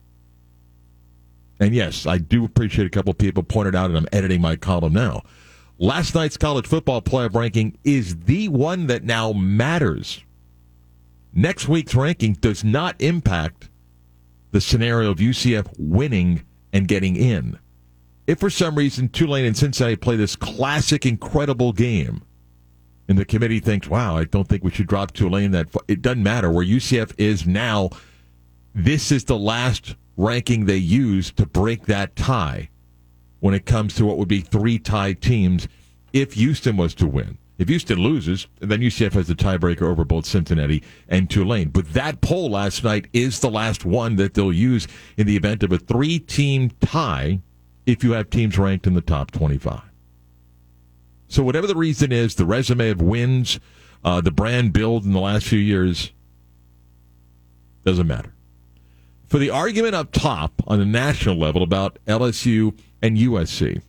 And 1.58 1.74
yes, 1.74 2.06
I 2.06 2.18
do 2.18 2.44
appreciate 2.44 2.86
a 2.86 2.90
couple 2.90 3.12
people 3.12 3.42
pointed 3.42 3.74
out, 3.74 3.90
and 3.90 3.98
I'm 3.98 4.06
editing 4.12 4.40
my 4.40 4.54
column 4.54 4.92
now. 4.92 5.22
Last 5.76 6.14
night's 6.14 6.36
college 6.36 6.66
football 6.66 7.02
playoff 7.02 7.34
ranking 7.34 7.76
is 7.82 8.20
the 8.20 8.46
one 8.48 8.86
that 8.86 9.02
now 9.02 9.32
matters. 9.32 10.22
Next 11.34 11.66
week's 11.66 11.96
ranking 11.96 12.34
does 12.34 12.62
not 12.62 12.94
impact 13.00 13.68
the 14.52 14.60
scenario 14.60 15.10
of 15.10 15.18
UCF 15.18 15.66
winning 15.76 16.44
and 16.72 16.86
getting 16.86 17.16
in. 17.16 17.58
If 18.28 18.38
for 18.38 18.48
some 18.48 18.76
reason 18.76 19.08
Tulane 19.08 19.44
and 19.44 19.56
Cincinnati 19.56 19.96
play 19.96 20.14
this 20.14 20.36
classic, 20.36 21.04
incredible 21.04 21.72
game, 21.72 22.22
and 23.08 23.18
the 23.18 23.24
committee 23.24 23.60
thinks, 23.60 23.88
wow, 23.88 24.16
I 24.16 24.24
don't 24.24 24.48
think 24.48 24.64
we 24.64 24.70
should 24.70 24.88
drop 24.88 25.12
Tulane 25.12 25.52
that 25.52 25.70
far. 25.70 25.82
It 25.88 26.02
doesn't 26.02 26.22
matter 26.22 26.50
where 26.50 26.64
UCF 26.64 27.12
is 27.18 27.46
now. 27.46 27.90
This 28.74 29.12
is 29.12 29.24
the 29.24 29.38
last 29.38 29.94
ranking 30.16 30.64
they 30.64 30.76
use 30.76 31.30
to 31.32 31.46
break 31.46 31.86
that 31.86 32.16
tie 32.16 32.68
when 33.40 33.54
it 33.54 33.66
comes 33.66 33.94
to 33.94 34.06
what 34.06 34.18
would 34.18 34.28
be 34.28 34.40
three 34.40 34.78
tied 34.78 35.20
teams 35.20 35.68
if 36.12 36.34
Houston 36.34 36.76
was 36.76 36.94
to 36.94 37.06
win. 37.06 37.38
If 37.58 37.68
Houston 37.68 37.98
loses, 37.98 38.46
then 38.60 38.80
UCF 38.80 39.12
has 39.12 39.28
the 39.28 39.34
tiebreaker 39.34 39.82
over 39.82 40.04
both 40.04 40.26
Cincinnati 40.26 40.82
and 41.08 41.30
Tulane. 41.30 41.70
But 41.70 41.92
that 41.94 42.20
poll 42.20 42.50
last 42.50 42.84
night 42.84 43.06
is 43.12 43.40
the 43.40 43.50
last 43.50 43.84
one 43.84 44.16
that 44.16 44.34
they'll 44.34 44.52
use 44.52 44.86
in 45.16 45.26
the 45.26 45.36
event 45.36 45.62
of 45.62 45.72
a 45.72 45.78
three 45.78 46.18
team 46.18 46.70
tie 46.80 47.40
if 47.86 48.04
you 48.04 48.12
have 48.12 48.28
teams 48.28 48.58
ranked 48.58 48.86
in 48.86 48.94
the 48.94 49.00
top 49.00 49.30
25. 49.30 49.80
So 51.28 51.42
whatever 51.42 51.66
the 51.66 51.76
reason 51.76 52.12
is, 52.12 52.34
the 52.34 52.46
resume 52.46 52.90
of 52.90 53.00
wins, 53.02 53.58
uh, 54.04 54.20
the 54.20 54.30
brand 54.30 54.72
build 54.72 55.04
in 55.04 55.12
the 55.12 55.20
last 55.20 55.46
few 55.46 55.58
years, 55.58 56.12
doesn't 57.84 58.06
matter. 58.06 58.32
For 59.26 59.38
the 59.38 59.50
argument 59.50 59.94
up 59.94 60.12
top 60.12 60.62
on 60.66 60.78
the 60.78 60.84
national 60.84 61.36
level 61.36 61.62
about 61.62 61.98
LSU 62.06 62.78
and 63.02 63.16
USC, 63.16 63.82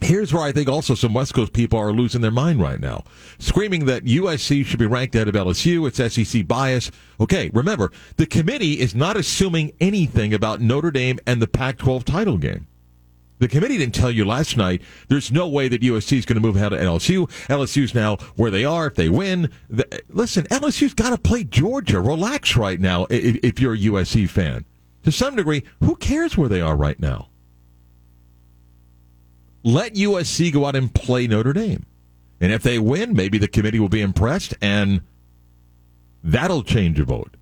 here's 0.00 0.32
where 0.32 0.44
I 0.44 0.52
think 0.52 0.68
also 0.68 0.94
some 0.94 1.12
West 1.12 1.34
Coast 1.34 1.52
people 1.52 1.78
are 1.78 1.92
losing 1.92 2.20
their 2.20 2.30
mind 2.30 2.60
right 2.60 2.78
now, 2.78 3.02
screaming 3.38 3.86
that 3.86 4.04
USC 4.04 4.64
should 4.64 4.78
be 4.78 4.86
ranked 4.86 5.14
ahead 5.16 5.28
of 5.28 5.34
LSU. 5.34 5.88
It's 5.88 6.14
SEC 6.14 6.46
bias. 6.46 6.92
Okay, 7.18 7.50
remember, 7.52 7.90
the 8.16 8.26
committee 8.26 8.78
is 8.78 8.94
not 8.94 9.16
assuming 9.16 9.72
anything 9.80 10.32
about 10.32 10.60
Notre 10.60 10.92
Dame 10.92 11.18
and 11.26 11.42
the 11.42 11.48
Pac 11.48 11.78
12 11.78 12.04
title 12.04 12.38
game. 12.38 12.68
The 13.44 13.48
committee 13.48 13.76
didn't 13.76 13.94
tell 13.94 14.10
you 14.10 14.24
last 14.24 14.56
night 14.56 14.80
there's 15.08 15.30
no 15.30 15.46
way 15.46 15.68
that 15.68 15.82
USC 15.82 16.16
is 16.16 16.24
going 16.24 16.36
to 16.36 16.40
move 16.40 16.56
ahead 16.56 16.72
of 16.72 16.78
LSU. 16.78 17.28
LSU's 17.48 17.94
now 17.94 18.16
where 18.36 18.50
they 18.50 18.64
are. 18.64 18.86
If 18.86 18.94
they 18.94 19.10
win, 19.10 19.50
the, 19.68 19.86
listen, 20.08 20.44
LSU's 20.44 20.94
got 20.94 21.10
to 21.10 21.18
play 21.18 21.44
Georgia. 21.44 22.00
Relax 22.00 22.56
right 22.56 22.80
now 22.80 23.04
if, 23.10 23.36
if 23.42 23.60
you're 23.60 23.74
a 23.74 23.78
USC 23.78 24.30
fan. 24.30 24.64
To 25.02 25.12
some 25.12 25.36
degree, 25.36 25.62
who 25.80 25.94
cares 25.96 26.38
where 26.38 26.48
they 26.48 26.62
are 26.62 26.74
right 26.74 26.98
now? 26.98 27.28
Let 29.62 29.92
USC 29.92 30.50
go 30.50 30.64
out 30.64 30.74
and 30.74 30.94
play 30.94 31.26
Notre 31.26 31.52
Dame. 31.52 31.84
And 32.40 32.50
if 32.50 32.62
they 32.62 32.78
win, 32.78 33.12
maybe 33.12 33.36
the 33.36 33.46
committee 33.46 33.78
will 33.78 33.90
be 33.90 34.00
impressed 34.00 34.54
and 34.62 35.02
That'll 36.24 36.62
change 36.62 36.98
a 36.98 37.04
vote. 37.04 37.36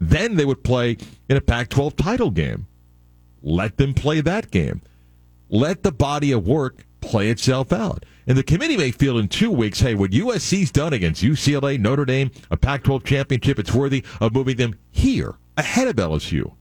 Then 0.00 0.36
they 0.36 0.44
would 0.44 0.64
play 0.64 0.96
in 1.28 1.36
a 1.36 1.40
Pac 1.40 1.68
12 1.68 1.96
title 1.96 2.30
game. 2.30 2.66
Let 3.42 3.76
them 3.76 3.94
play 3.94 4.20
that 4.20 4.50
game. 4.50 4.82
Let 5.48 5.82
the 5.82 5.92
body 5.92 6.32
of 6.32 6.46
work 6.46 6.86
play 7.00 7.28
itself 7.28 7.72
out. 7.72 8.04
And 8.26 8.38
the 8.38 8.42
committee 8.42 8.76
may 8.76 8.90
feel 8.90 9.18
in 9.18 9.28
two 9.28 9.50
weeks, 9.50 9.80
hey, 9.80 9.94
what 9.94 10.10
USC's 10.12 10.70
done 10.70 10.92
against 10.92 11.22
UCLA, 11.22 11.78
Notre 11.78 12.06
Dame, 12.06 12.30
a 12.50 12.56
Pac 12.56 12.82
12 12.84 13.04
championship, 13.04 13.58
it's 13.58 13.74
worthy 13.74 14.02
of 14.20 14.32
moving 14.32 14.56
them 14.56 14.74
here 14.90 15.36
ahead 15.56 15.88
of 15.88 15.96
LSU. 15.96 16.54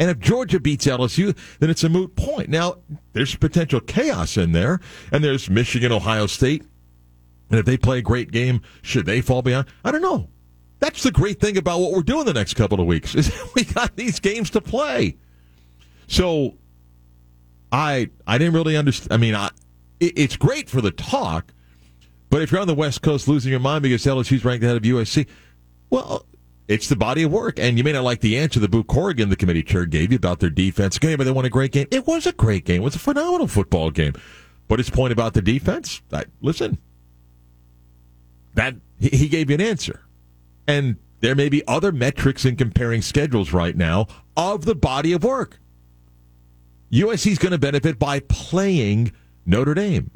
And 0.00 0.10
if 0.10 0.18
Georgia 0.18 0.60
beats 0.60 0.86
LSU, 0.86 1.36
then 1.58 1.70
it's 1.70 1.84
a 1.84 1.88
moot 1.88 2.14
point. 2.14 2.48
Now, 2.48 2.76
there's 3.12 3.34
potential 3.34 3.80
chaos 3.80 4.36
in 4.36 4.52
there, 4.52 4.80
and 5.10 5.24
there's 5.24 5.50
Michigan, 5.50 5.90
Ohio 5.90 6.26
State. 6.26 6.64
And 7.50 7.58
if 7.58 7.66
they 7.66 7.76
play 7.76 7.98
a 7.98 8.02
great 8.02 8.30
game, 8.30 8.60
should 8.82 9.06
they 9.06 9.20
fall 9.20 9.42
behind? 9.42 9.66
I 9.84 9.90
don't 9.90 10.02
know. 10.02 10.28
That's 10.80 11.02
the 11.02 11.10
great 11.10 11.40
thing 11.40 11.56
about 11.56 11.80
what 11.80 11.92
we're 11.92 12.02
doing 12.02 12.24
the 12.24 12.34
next 12.34 12.54
couple 12.54 12.80
of 12.80 12.86
weeks 12.86 13.14
is 13.14 13.32
we 13.54 13.64
got 13.64 13.96
these 13.96 14.20
games 14.20 14.50
to 14.50 14.60
play. 14.60 15.16
So 16.06 16.54
I 17.72 18.10
I 18.26 18.38
didn't 18.38 18.54
really 18.54 18.76
understand. 18.76 19.12
I 19.12 19.16
mean, 19.16 19.34
I, 19.34 19.50
it, 20.00 20.12
it's 20.16 20.36
great 20.36 20.70
for 20.70 20.80
the 20.80 20.90
talk, 20.90 21.52
but 22.30 22.42
if 22.42 22.52
you're 22.52 22.60
on 22.60 22.66
the 22.66 22.74
West 22.74 23.02
Coast 23.02 23.28
losing 23.28 23.50
your 23.50 23.60
mind 23.60 23.82
because 23.82 24.04
LSU's 24.04 24.44
ranked 24.44 24.64
ahead 24.64 24.76
of 24.76 24.82
USC, 24.82 25.26
well, 25.90 26.24
it's 26.68 26.88
the 26.88 26.96
body 26.96 27.22
of 27.22 27.32
work. 27.32 27.58
And 27.58 27.78
you 27.78 27.84
may 27.84 27.92
not 27.92 28.04
like 28.04 28.20
the 28.20 28.38
answer 28.38 28.60
that 28.60 28.70
Boo 28.70 28.84
Corrigan, 28.84 29.30
the 29.30 29.36
committee 29.36 29.62
chair, 29.62 29.86
gave 29.86 30.12
you 30.12 30.16
about 30.16 30.38
their 30.40 30.50
defense. 30.50 30.98
Okay, 30.98 31.16
but 31.16 31.24
they 31.24 31.30
won 31.30 31.46
a 31.46 31.50
great 31.50 31.72
game. 31.72 31.86
It 31.90 32.06
was 32.06 32.26
a 32.26 32.32
great 32.32 32.64
game. 32.64 32.82
It 32.82 32.84
was 32.84 32.94
a 32.94 33.00
phenomenal 33.00 33.48
football 33.48 33.90
game. 33.90 34.12
But 34.68 34.78
his 34.78 34.90
point 34.90 35.12
about 35.12 35.32
the 35.32 35.40
defense, 35.40 36.02
I, 36.12 36.26
listen, 36.42 36.76
that 38.54 38.76
he 39.00 39.28
gave 39.28 39.48
you 39.48 39.54
an 39.54 39.62
answer. 39.62 40.02
And 40.68 40.96
there 41.20 41.34
may 41.34 41.48
be 41.48 41.66
other 41.66 41.90
metrics 41.90 42.44
in 42.44 42.54
comparing 42.54 43.02
schedules 43.02 43.52
right 43.52 43.76
now 43.76 44.06
of 44.36 44.66
the 44.66 44.74
body 44.74 45.12
of 45.12 45.24
work. 45.24 45.58
USC 46.92 47.32
is 47.32 47.38
going 47.38 47.52
to 47.52 47.58
benefit 47.58 47.98
by 47.98 48.20
playing 48.20 49.12
Notre 49.44 49.74
Dame. 49.74 50.10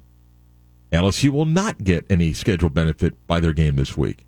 LSU 0.92 1.30
will 1.30 1.46
not 1.46 1.82
get 1.82 2.04
any 2.10 2.34
schedule 2.34 2.68
benefit 2.68 3.26
by 3.26 3.40
their 3.40 3.54
game 3.54 3.76
this 3.76 3.96
week. 3.96 4.26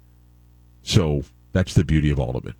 So 0.83 1.25
that's 1.53 1.75
the 1.75 1.85
beauty 1.85 2.11
of 2.11 2.19
all 2.19 2.37
of 2.37 2.47
it. 2.47 2.57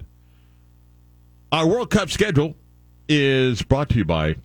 Our 1.51 1.67
World 1.67 1.91
Cup 1.91 2.11
schedule 2.11 2.55
is 3.09 3.63
brought 3.63 3.89
to 3.91 3.97
you 3.97 4.05
by 4.05 4.37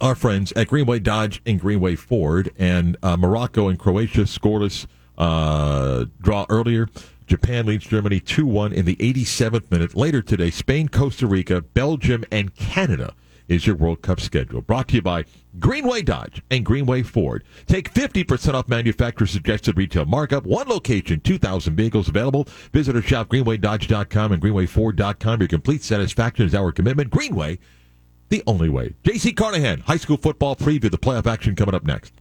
our 0.00 0.14
friends 0.14 0.52
at 0.56 0.68
Greenway 0.68 0.98
Dodge 0.98 1.40
and 1.46 1.60
Greenway 1.60 1.94
Ford. 1.94 2.50
And 2.58 2.96
uh, 3.02 3.16
Morocco 3.16 3.68
and 3.68 3.78
Croatia 3.78 4.22
scoreless 4.22 4.86
uh, 5.16 6.06
draw 6.20 6.46
earlier. 6.48 6.88
Japan 7.26 7.66
leads 7.66 7.86
Germany 7.86 8.20
2 8.20 8.46
1 8.46 8.72
in 8.72 8.84
the 8.84 8.96
87th 8.96 9.70
minute. 9.70 9.94
Later 9.94 10.22
today, 10.22 10.50
Spain, 10.50 10.88
Costa 10.88 11.26
Rica, 11.26 11.62
Belgium, 11.62 12.24
and 12.30 12.54
Canada 12.54 13.14
is 13.48 13.66
your 13.66 13.76
World 13.76 14.02
Cup 14.02 14.20
schedule. 14.20 14.62
Brought 14.62 14.88
to 14.88 14.96
you 14.96 15.02
by 15.02 15.24
Greenway 15.58 16.02
Dodge 16.02 16.42
and 16.50 16.64
Greenway 16.64 17.02
Ford. 17.02 17.44
Take 17.66 17.92
50% 17.92 18.54
off 18.54 18.68
manufacturer 18.68 19.26
suggested 19.26 19.76
retail 19.76 20.06
markup. 20.06 20.44
One 20.44 20.68
location, 20.68 21.20
2,000 21.20 21.76
vehicles 21.76 22.08
available. 22.08 22.48
Visit 22.72 22.96
or 22.96 23.02
shop 23.02 23.28
greenwaydodge.com 23.28 24.32
and 24.32 24.42
greenwayford.com. 24.42 25.40
Your 25.40 25.48
complete 25.48 25.82
satisfaction 25.82 26.46
is 26.46 26.54
our 26.54 26.72
commitment. 26.72 27.10
Greenway, 27.10 27.58
the 28.28 28.42
only 28.46 28.68
way. 28.68 28.94
J.C. 29.04 29.32
Carnahan, 29.32 29.80
high 29.80 29.98
school 29.98 30.16
football 30.16 30.56
preview. 30.56 30.90
The 30.90 30.98
playoff 30.98 31.26
action 31.26 31.54
coming 31.54 31.74
up 31.74 31.84
next. 31.84 32.12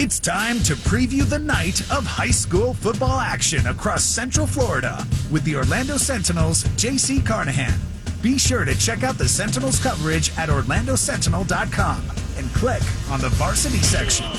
It's 0.00 0.20
time 0.20 0.60
to 0.60 0.74
preview 0.74 1.24
the 1.24 1.40
night 1.40 1.80
of 1.90 2.06
high 2.06 2.30
school 2.30 2.72
football 2.72 3.18
action 3.18 3.66
across 3.66 4.04
Central 4.04 4.46
Florida 4.46 5.04
with 5.28 5.42
the 5.42 5.56
Orlando 5.56 5.96
Sentinels' 5.96 6.62
J.C. 6.76 7.20
Carnahan. 7.20 7.80
Be 8.22 8.38
sure 8.38 8.64
to 8.64 8.78
check 8.78 9.02
out 9.02 9.18
the 9.18 9.28
Sentinels 9.28 9.82
coverage 9.82 10.30
at 10.38 10.50
orlandosentinel.com 10.50 12.02
and 12.36 12.48
click 12.54 12.82
on 13.10 13.20
the 13.20 13.28
varsity 13.30 13.78
section. 13.78 14.32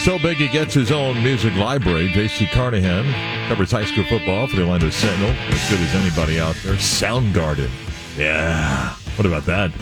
So 0.00 0.18
big 0.18 0.38
he 0.38 0.48
gets 0.48 0.74
his 0.74 0.90
own 0.90 1.22
music 1.22 1.54
library. 1.54 2.08
J.C. 2.08 2.46
Carnahan 2.46 3.48
covers 3.48 3.70
high 3.70 3.84
school 3.84 4.04
football 4.06 4.48
for 4.48 4.56
the 4.56 4.62
Orlando 4.62 4.90
Sentinel. 4.90 5.30
As 5.30 5.70
good 5.70 5.78
as 5.78 5.94
anybody 5.94 6.40
out 6.40 6.56
there. 6.64 6.74
Soundgarden. 6.74 7.70
Yeah. 8.18 8.96
What 9.16 9.26
about 9.26 9.46
that? 9.46 9.72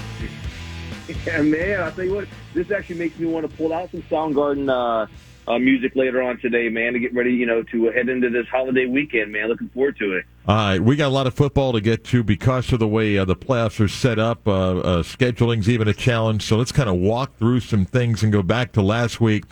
Yeah, 1.27 1.43
man. 1.43 1.81
I 1.81 1.91
tell 1.91 2.05
you 2.05 2.15
what, 2.15 2.29
this 2.55 2.71
actually 2.71 2.97
makes 2.97 3.19
me 3.19 3.27
want 3.27 3.51
to 3.51 3.57
pull 3.57 3.73
out 3.73 3.91
some 3.91 4.03
Soundgarden 4.03 4.71
uh, 4.71 5.07
uh, 5.51 5.59
music 5.59 5.97
later 5.97 6.23
on 6.23 6.39
today, 6.39 6.69
man, 6.69 6.93
to 6.93 6.99
get 6.99 7.15
ready, 7.15 7.33
you 7.33 7.47
know, 7.47 7.63
to 7.65 7.91
head 7.91 8.09
into 8.09 8.31
this 8.31 8.47
holiday 8.49 8.87
weekend, 8.87 9.33
man. 9.33 9.49
Looking 9.49 9.69
forward 9.71 9.97
to 9.99 10.17
it. 10.17 10.25
All 10.47 10.55
right, 10.55 10.81
we 10.81 10.97
got 10.97 11.09
a 11.09 11.15
lot 11.15 11.27
of 11.27 11.35
football 11.35 11.73
to 11.73 11.81
get 11.81 12.05
to 12.05 12.23
because 12.23 12.73
of 12.73 12.79
the 12.79 12.89
way 12.89 13.17
uh, 13.19 13.25
the 13.25 13.37
playoffs 13.37 13.81
are 13.81 13.89
set 13.89 14.19
up. 14.19 14.47
Uh, 14.47 14.79
uh, 14.79 15.03
scheduling's 15.03 15.69
even 15.69 15.89
a 15.89 15.95
challenge, 15.95 16.43
so 16.43 16.57
let's 16.57 16.73
kind 16.73 16.89
of 16.89 16.97
walk 16.97 17.39
through 17.39 17.61
some 17.61 17.85
things 17.85 18.23
and 18.23 18.33
go 18.33 18.43
back 18.43 18.73
to 18.73 18.83
last 18.83 19.21
week. 19.21 19.45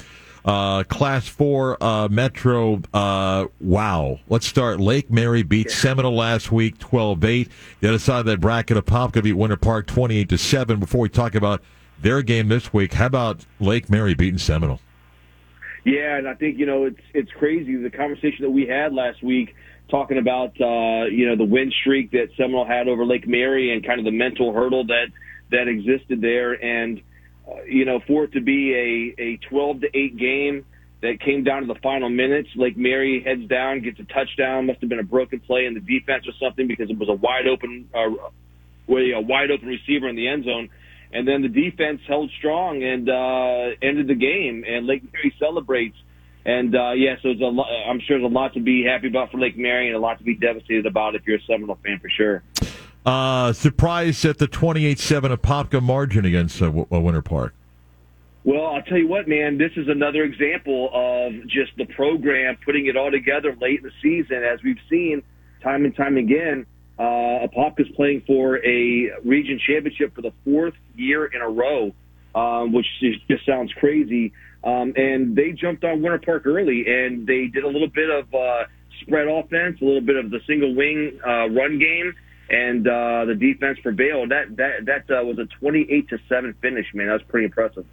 Uh, 0.45 0.83
class 0.85 1.29
four 1.29 1.83
uh, 1.83 2.09
Metro. 2.09 2.81
Uh, 2.93 3.47
wow. 3.61 4.21
Let's 4.29 4.47
start. 4.47 4.81
Lake 4.81 5.11
Mary 5.11 5.43
beat 5.43 5.67
yeah. 5.69 5.75
Seminole 5.75 6.15
last 6.15 6.51
week, 6.51 6.79
12-8. 6.79 7.49
The 7.81 7.89
other 7.89 7.99
side 7.99 8.21
of 8.21 8.27
that 8.27 8.41
bracket, 8.41 8.77
Apopka 8.77 9.23
beat 9.23 9.35
Winter 9.35 9.57
Park 9.57 9.87
28 9.87 10.29
to 10.29 10.39
seven. 10.39 10.81
Before 10.81 11.03
we 11.03 11.09
talk 11.09 11.35
about 11.35 11.63
their 12.01 12.23
game 12.23 12.49
this 12.49 12.73
week, 12.73 12.95
how 12.95 13.07
about 13.07 13.45
Lake 13.59 13.91
Mary 13.91 14.15
beating 14.15 14.39
Seminole? 14.39 14.81
Yeah, 15.85 16.17
and 16.17 16.29
I 16.29 16.35
think 16.35 16.59
you 16.59 16.67
know 16.67 16.85
it's 16.85 17.01
it's 17.15 17.31
crazy 17.33 17.75
the 17.77 17.91
conversation 17.91 18.45
that 18.45 18.51
we 18.51 18.67
had 18.67 18.93
last 18.93 19.23
week 19.23 19.55
talking 19.91 20.19
about 20.19 20.51
uh, 20.61 21.07
you 21.07 21.27
know 21.27 21.37
the 21.37 21.45
win 21.45 21.73
streak 21.81 22.11
that 22.13 22.29
Seminole 22.37 22.67
had 22.67 22.87
over 22.89 23.05
Lake 23.05 23.27
Mary 23.27 23.73
and 23.73 23.85
kind 23.85 23.99
of 23.99 24.05
the 24.05 24.11
mental 24.11 24.53
hurdle 24.53 24.85
that 24.87 25.07
that 25.51 25.69
existed 25.69 26.21
there 26.21 26.53
and 26.63 27.01
you 27.67 27.85
know, 27.85 28.01
for 28.07 28.25
it 28.25 28.33
to 28.33 28.41
be 28.41 28.75
a, 29.19 29.23
a 29.23 29.37
12 29.49 29.81
to 29.83 29.87
8 29.97 30.17
game 30.17 30.65
that 31.03 31.21
came 31.21 31.45
down 31.45 31.63
to 31.63 31.73
the 31.73 31.81
final 31.81 32.09
minutes, 32.09 32.49
Lake 32.57 32.77
Mary 32.77 33.23
heads 33.25 33.49
down, 33.49 33.81
gets 33.81 33.99
a 34.01 34.05
touchdown, 34.05 34.67
must 34.67 34.81
have 34.81 34.89
been 34.89 34.99
a 34.99 35.05
broken 35.05 35.41
play 35.41 35.67
in 35.67 35.75
the 35.75 35.81
defense 35.81 36.27
or 36.27 36.33
something 36.41 36.67
because 36.67 36.91
it 36.91 36.99
was 36.99 37.09
a 37.09 37.15
wide 37.15 37.47
open, 37.47 37.89
uh, 37.95 38.11
a 38.89 39.21
wide 39.21 39.51
open 39.51 39.69
receiver 39.69 40.09
in 40.09 40.17
the 40.17 40.29
end 40.29 40.45
zone. 40.45 40.69
And 41.13 41.27
then 41.27 41.43
the 41.43 41.49
defense 41.49 42.01
held 42.07 42.31
strong 42.39 42.83
and 42.83 43.09
uh, 43.09 43.77
ended 43.83 44.09
the 44.09 44.15
game. 44.15 44.65
And 44.67 44.87
Lake 44.87 45.03
Mary 45.13 45.35
celebrates. 45.39 45.97
And 46.45 46.75
uh, 46.75 46.93
yeah, 46.93 47.17
so 47.23 47.31
it's 47.31 47.41
a 47.41 47.45
lot, 47.45 47.69
I'm 47.89 48.01
sure 48.01 48.19
there's 48.19 48.31
a 48.31 48.35
lot 48.35 48.55
to 48.55 48.61
be 48.61 48.85
happy 48.85 49.09
about 49.09 49.31
for 49.31 49.39
Lake 49.39 49.59
Mary 49.59 49.89
and 49.89 49.97
a 49.97 49.99
lot 49.99 50.19
to 50.19 50.25
be 50.25 50.35
devastated 50.35 50.87
about 50.87 51.15
if 51.15 51.27
you're 51.27 51.39
a 51.39 51.43
Seminole 51.43 51.79
fan 51.85 51.99
for 52.01 52.09
sure. 52.09 52.43
Uh, 53.05 53.53
surprise 53.53 54.25
at 54.25 54.39
the 54.39 54.47
28-7 54.47 55.35
Apopka 55.35 55.83
margin 55.83 56.25
against 56.25 56.61
uh, 56.61 56.67
uh, 56.67 57.01
Winter 57.01 57.23
Park. 57.23 57.55
Well, 58.45 58.67
I'll 58.67 58.83
tell 58.83 58.99
you 58.99 59.09
what, 59.09 59.29
man, 59.29 59.59
this 59.59 59.73
is 59.77 59.89
another 59.89 60.23
example 60.23 60.91
of 60.93 61.47
just 61.47 61.77
the 61.77 61.87
program 61.87 62.57
putting 62.65 62.87
it 62.87 62.97
all 62.97 63.11
together 63.11 63.57
late 63.61 63.81
in 63.81 63.85
the 63.85 63.93
season. 64.03 64.43
As 64.43 64.63
we've 64.63 64.79
seen 64.89 65.23
time 65.63 65.85
and 65.85 65.95
time 65.95 66.17
again, 66.17 66.67
uh, 66.99 67.47
Apopka's 67.47 67.89
playing 67.97 68.23
for 68.27 68.57
a 68.65 69.11
region 69.25 69.59
championship 69.67 70.15
for 70.15 70.23
the 70.23 70.33
fourth 70.45 70.75
year 70.95 71.27
in 71.27 71.41
a 71.41 71.49
row, 71.49 71.95
um, 72.35 72.73
which 72.73 72.87
just 73.29 73.45
sounds 73.47 73.73
crazy. 73.75 74.33
Um, 74.63 74.93
and 74.97 75.35
they 75.35 75.53
jumped 75.53 75.85
on 75.85 76.03
Winter 76.03 76.19
Park 76.19 76.47
early, 76.47 76.85
and 76.87 77.27
they 77.27 77.47
did 77.47 77.65
a 77.65 77.69
little 77.69 77.89
bit 77.89 78.11
of 78.11 78.35
uh, 78.35 78.65
spread 79.01 79.27
offense, 79.27 79.81
a 79.81 79.85
little 79.85 80.03
bit 80.03 80.17
of 80.17 80.31
the 80.31 80.41
single 80.47 80.75
wing 80.75 81.19
uh, 81.27 81.49
run 81.49 81.79
game, 81.79 82.15
and 82.51 82.87
uh, 82.87 83.25
the 83.25 83.35
defense 83.35 83.79
prevailed. 83.83 84.31
That 84.31 84.57
that 84.57 84.85
that 84.87 85.11
uh, 85.11 85.25
was 85.25 85.39
a 85.39 85.47
twenty-eight 85.47 86.09
to 86.09 86.19
seven 86.29 86.55
finish. 86.61 86.87
Man, 86.95 87.07
that 87.07 87.15
was 87.15 87.23
pretty 87.23 87.47
impressive. 87.47 87.87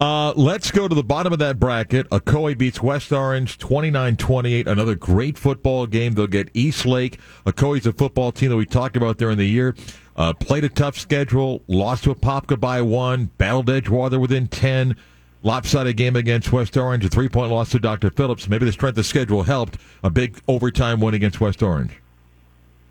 Uh, 0.00 0.32
let's 0.32 0.70
go 0.70 0.88
to 0.88 0.94
the 0.94 1.04
bottom 1.04 1.32
of 1.32 1.38
that 1.40 1.58
bracket. 1.58 2.08
Ocoee 2.10 2.56
beats 2.56 2.82
West 2.82 3.12
Orange 3.12 3.58
29-28. 3.58 4.66
Another 4.66 4.94
great 4.94 5.36
football 5.36 5.86
game. 5.86 6.14
They'll 6.14 6.26
get 6.26 6.50
East 6.54 6.86
Lake. 6.86 7.18
Ocoee's 7.46 7.86
a 7.86 7.92
football 7.92 8.32
team 8.32 8.50
that 8.50 8.56
we 8.56 8.64
talked 8.64 8.96
about 8.96 9.18
during 9.18 9.36
the 9.36 9.44
year. 9.46 9.74
Uh, 10.16 10.32
played 10.32 10.64
a 10.64 10.68
tough 10.68 10.96
schedule. 10.96 11.62
Lost 11.66 12.04
to 12.04 12.14
Apopka 12.14 12.58
by 12.58 12.80
one. 12.80 13.26
Battled 13.38 13.66
Edgewater 13.66 14.20
within 14.20 14.48
ten. 14.48 14.96
Lopsided 15.42 15.96
game 15.96 16.16
against 16.16 16.52
West 16.52 16.76
Orange. 16.76 17.04
A 17.04 17.08
three-point 17.08 17.50
loss 17.50 17.70
to 17.70 17.78
Dr. 17.78 18.10
Phillips. 18.10 18.48
Maybe 18.48 18.66
the 18.66 18.72
strength 18.72 18.98
of 18.98 19.06
schedule 19.06 19.44
helped. 19.44 19.78
A 20.02 20.10
big 20.10 20.40
overtime 20.48 21.00
win 21.00 21.14
against 21.14 21.40
West 21.40 21.62
Orange. 21.62 21.92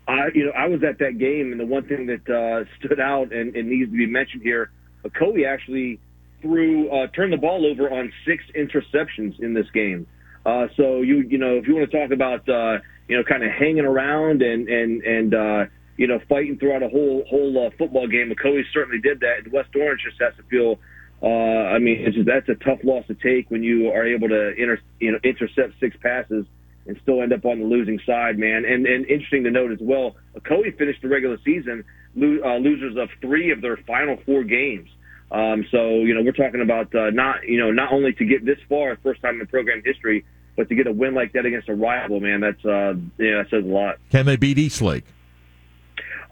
I, 0.08 0.28
you 0.34 0.46
know, 0.46 0.52
I 0.52 0.66
was 0.68 0.82
at 0.82 0.98
that 0.98 1.18
game, 1.18 1.52
and 1.52 1.60
the 1.60 1.66
one 1.66 1.86
thing 1.86 2.06
that 2.06 2.28
uh, 2.28 2.64
stood 2.78 2.98
out 2.98 3.32
and, 3.32 3.54
and 3.54 3.68
needs 3.68 3.90
to 3.90 3.96
be 3.96 4.06
mentioned 4.06 4.42
here, 4.42 4.70
Ocoee 5.04 5.46
actually 5.46 6.00
threw 6.40 6.90
uh, 6.90 7.08
turned 7.08 7.32
the 7.32 7.36
ball 7.36 7.66
over 7.66 7.90
on 7.90 8.12
six 8.26 8.42
interceptions 8.56 9.38
in 9.40 9.54
this 9.54 9.66
game. 9.74 10.06
Uh, 10.46 10.68
so 10.76 11.02
you 11.02 11.18
you 11.28 11.36
know 11.36 11.56
if 11.56 11.68
you 11.68 11.74
want 11.74 11.90
to 11.90 11.98
talk 12.00 12.10
about 12.10 12.48
uh, 12.48 12.78
you 13.06 13.16
know 13.16 13.22
kind 13.22 13.42
of 13.42 13.50
hanging 13.50 13.84
around 13.84 14.40
and 14.40 14.68
and 14.68 15.02
and 15.02 15.34
uh, 15.34 15.64
you 15.98 16.06
know, 16.06 16.20
fighting 16.28 16.56
throughout 16.58 16.82
a 16.82 16.88
whole 16.88 17.24
whole 17.28 17.66
uh, 17.66 17.70
football 17.76 18.06
game. 18.06 18.32
Ocoee 18.32 18.62
certainly 18.72 19.00
did 19.00 19.20
that, 19.20 19.40
and 19.44 19.52
West 19.52 19.70
Orange 19.76 20.00
just 20.08 20.20
has 20.22 20.32
to 20.36 20.42
feel. 20.44 20.78
Uh, 21.20 21.26
I 21.74 21.80
mean, 21.80 21.98
it's 21.98 22.14
just, 22.14 22.28
that's 22.28 22.48
a 22.48 22.54
tough 22.54 22.78
loss 22.84 23.04
to 23.08 23.14
take 23.14 23.50
when 23.50 23.64
you 23.64 23.90
are 23.90 24.06
able 24.06 24.28
to 24.28 24.54
inter, 24.54 24.78
you 25.00 25.12
know 25.12 25.18
intercept 25.24 25.74
six 25.80 25.96
passes 26.00 26.46
and 26.88 26.98
still 27.02 27.22
end 27.22 27.32
up 27.32 27.44
on 27.44 27.60
the 27.60 27.66
losing 27.66 28.00
side, 28.04 28.38
man. 28.38 28.64
And 28.64 28.86
and 28.86 29.06
interesting 29.06 29.44
to 29.44 29.50
note 29.50 29.70
as 29.70 29.78
well, 29.80 30.16
Ocoee 30.34 30.76
finished 30.76 31.02
the 31.02 31.08
regular 31.08 31.36
season 31.44 31.84
lo- 32.16 32.40
uh, 32.44 32.56
losers 32.58 32.96
of 32.96 33.10
three 33.20 33.52
of 33.52 33.60
their 33.60 33.76
final 33.86 34.16
four 34.26 34.42
games. 34.42 34.88
Um, 35.30 35.66
so 35.70 36.00
you 36.00 36.14
know 36.14 36.22
we're 36.22 36.32
talking 36.32 36.62
about 36.62 36.92
uh, 36.94 37.10
not 37.10 37.46
you 37.46 37.60
know 37.60 37.70
not 37.70 37.92
only 37.92 38.14
to 38.14 38.24
get 38.24 38.44
this 38.44 38.58
far, 38.68 38.96
first 39.02 39.20
time 39.20 39.40
in 39.40 39.46
program 39.46 39.82
history, 39.84 40.24
but 40.56 40.68
to 40.70 40.74
get 40.74 40.86
a 40.86 40.92
win 40.92 41.14
like 41.14 41.34
that 41.34 41.44
against 41.44 41.68
a 41.68 41.74
rival, 41.74 42.20
man, 42.20 42.40
that's 42.40 42.64
uh, 42.64 42.94
yeah, 43.18 43.42
that 43.42 43.46
says 43.50 43.64
a 43.64 43.68
lot. 43.68 43.96
Can 44.10 44.24
they 44.24 44.36
beat 44.36 44.58
Eastlake? 44.58 45.04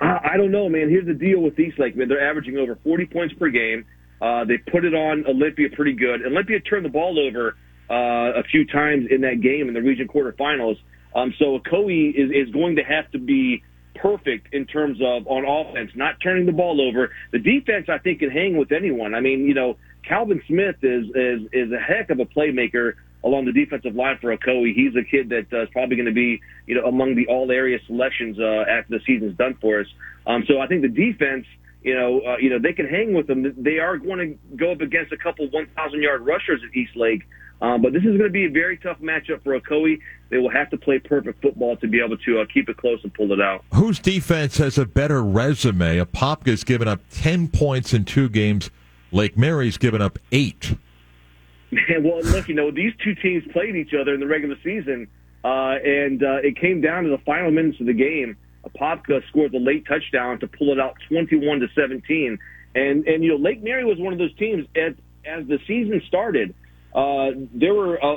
Uh, 0.00 0.18
I 0.22 0.36
don't 0.36 0.50
know, 0.50 0.68
man. 0.68 0.88
Here's 0.88 1.06
the 1.06 1.14
deal 1.14 1.40
with 1.40 1.58
Eastlake, 1.58 1.96
man. 1.96 2.08
They're 2.08 2.28
averaging 2.28 2.56
over 2.58 2.78
40 2.82 3.06
points 3.06 3.34
per 3.34 3.48
game. 3.48 3.84
Uh, 4.20 4.44
they 4.44 4.58
put 4.58 4.84
it 4.84 4.94
on 4.94 5.26
Olympia 5.26 5.68
pretty 5.70 5.92
good. 5.92 6.25
Olympia 6.25 6.60
turned 6.60 6.84
the 6.84 6.90
ball 6.90 7.18
over 7.18 7.56
uh, 7.90 8.40
a 8.40 8.43
few 8.45 8.66
times 8.66 9.07
in 9.11 9.21
that 9.23 9.40
game 9.40 9.69
in 9.69 9.75
the 9.75 9.83
region 9.83 10.09
quarterfinals. 10.09 10.78
Um, 11.14 11.35
so 11.38 11.59
Ocoee 11.59 12.11
is, 12.14 12.31
is 12.31 12.52
going 12.52 12.76
to 12.76 12.83
have 12.83 13.11
to 13.12 13.19
be 13.19 13.62
perfect 13.95 14.52
in 14.52 14.66
terms 14.66 14.99
of 15.00 15.26
on 15.26 15.45
offense, 15.47 15.90
not 15.95 16.16
turning 16.23 16.47
the 16.47 16.52
ball 16.52 16.81
over. 16.81 17.11
The 17.33 17.38
defense, 17.38 17.87
I 17.88 17.99
think, 17.99 18.21
can 18.21 18.31
hang 18.31 18.57
with 18.57 18.73
anyone. 18.73 19.14
I 19.14 19.21
mean, 19.21 19.47
you 19.47 19.55
know, 19.55 19.76
Calvin 20.07 20.43
Smith 20.47 20.76
is 20.83 21.07
is 21.14 21.49
is 21.52 21.73
a 21.73 21.78
heck 21.78 22.11
of 22.11 22.21
a 22.21 22.26
playmaker 22.26 22.95
along 23.25 23.45
the 23.45 23.52
defensive 23.52 23.95
line 23.95 24.19
for 24.21 24.37
Ocoee. 24.37 24.75
He's 24.75 24.95
a 24.95 25.02
kid 25.02 25.31
that 25.31 25.47
uh, 25.52 25.62
is 25.62 25.69
probably 25.73 25.97
going 25.97 26.07
to 26.07 26.12
be, 26.12 26.40
you 26.66 26.76
know, 26.76 26.87
among 26.87 27.16
the 27.16 27.26
all 27.26 27.50
area 27.50 27.78
selections 27.87 28.38
uh, 28.38 28.64
after 28.71 28.99
the 28.99 29.00
season's 29.07 29.37
done 29.37 29.57
for 29.61 29.81
us. 29.81 29.87
Um, 30.26 30.45
so 30.47 30.61
I 30.61 30.66
think 30.69 30.83
the 30.83 30.88
defense, 30.88 31.45
you 31.83 31.95
know, 31.95 32.21
uh, 32.21 32.37
you 32.38 32.50
know, 32.50 32.59
they 32.61 32.73
can 32.73 32.87
hang 32.87 33.14
with 33.14 33.26
them. 33.26 33.55
They 33.57 33.78
are 33.78 33.97
going 33.97 34.19
to 34.19 34.57
go 34.57 34.73
up 34.73 34.81
against 34.81 35.12
a 35.12 35.16
couple 35.16 35.49
1,000 35.50 36.02
yard 36.02 36.25
rushers 36.25 36.61
at 36.64 36.76
East 36.76 36.95
Lake. 36.95 37.23
Um, 37.62 37.80
but 37.80 37.92
this 37.92 38.02
is 38.02 38.18
going 38.18 38.25
to 38.25 38.30
be 38.30 38.44
a 38.44 38.50
very 38.50 38.76
tough 38.76 38.98
matchup 39.00 39.42
for 39.42 39.58
Ocoee. 39.58 39.98
They 40.28 40.36
will 40.36 40.50
have 40.50 40.68
to 40.70 40.76
play 40.76 40.98
perfect 40.98 41.40
football 41.40 41.76
to 41.78 41.88
be 41.88 42.02
able 42.04 42.18
to 42.18 42.40
uh, 42.40 42.44
keep 42.52 42.68
it 42.68 42.76
close 42.76 43.00
and 43.02 43.12
pull 43.14 43.32
it 43.32 43.40
out. 43.40 43.64
Whose 43.72 43.98
defense 43.98 44.58
has 44.58 44.76
a 44.76 44.84
better 44.84 45.22
resume? 45.22 45.98
Apopka's 45.98 46.64
given 46.64 46.86
up 46.86 47.00
10 47.10 47.48
points 47.48 47.94
in 47.94 48.04
two 48.04 48.28
games. 48.28 48.70
Lake 49.10 49.38
Mary's 49.38 49.78
given 49.78 50.02
up 50.02 50.18
eight. 50.32 50.76
Man, 51.70 52.04
well, 52.04 52.22
look, 52.22 52.48
you 52.48 52.54
know, 52.54 52.70
these 52.70 52.92
two 53.02 53.14
teams 53.14 53.44
played 53.52 53.75
each 53.75 53.94
other 53.94 54.12
in 54.12 54.20
the 54.20 54.26
regular 54.26 54.56
season, 54.62 55.08
uh, 55.44 55.76
and 55.82 56.22
uh, 56.22 56.36
it 56.42 56.60
came 56.60 56.80
down 56.80 57.04
to 57.04 57.10
the 57.10 57.18
final 57.18 57.50
minutes 57.50 57.80
of 57.80 57.86
the 57.86 57.94
game. 57.94 58.36
Apopka 58.68 59.26
scored 59.28 59.52
the 59.52 59.58
late 59.58 59.86
touchdown 59.86 60.38
to 60.40 60.46
pull 60.46 60.72
it 60.72 60.80
out 60.80 60.96
21 61.08 61.60
to 61.60 61.68
17. 61.75 62.38
And, 62.75 63.06
and, 63.06 63.25
you 63.25 63.30
know, 63.30 63.36
Lake 63.36 63.62
Mary 63.62 63.84
was 63.84 63.98
one 63.98 64.12
of 64.12 64.18
those 64.18 64.34
teams 64.36 64.66
as, 64.76 64.92
as 65.25 65.46
the 65.46 65.58
season 65.66 66.02
started, 66.06 66.54
uh, 66.97 67.31
there 67.55 67.75
were 67.75 67.97
a, 67.97 68.17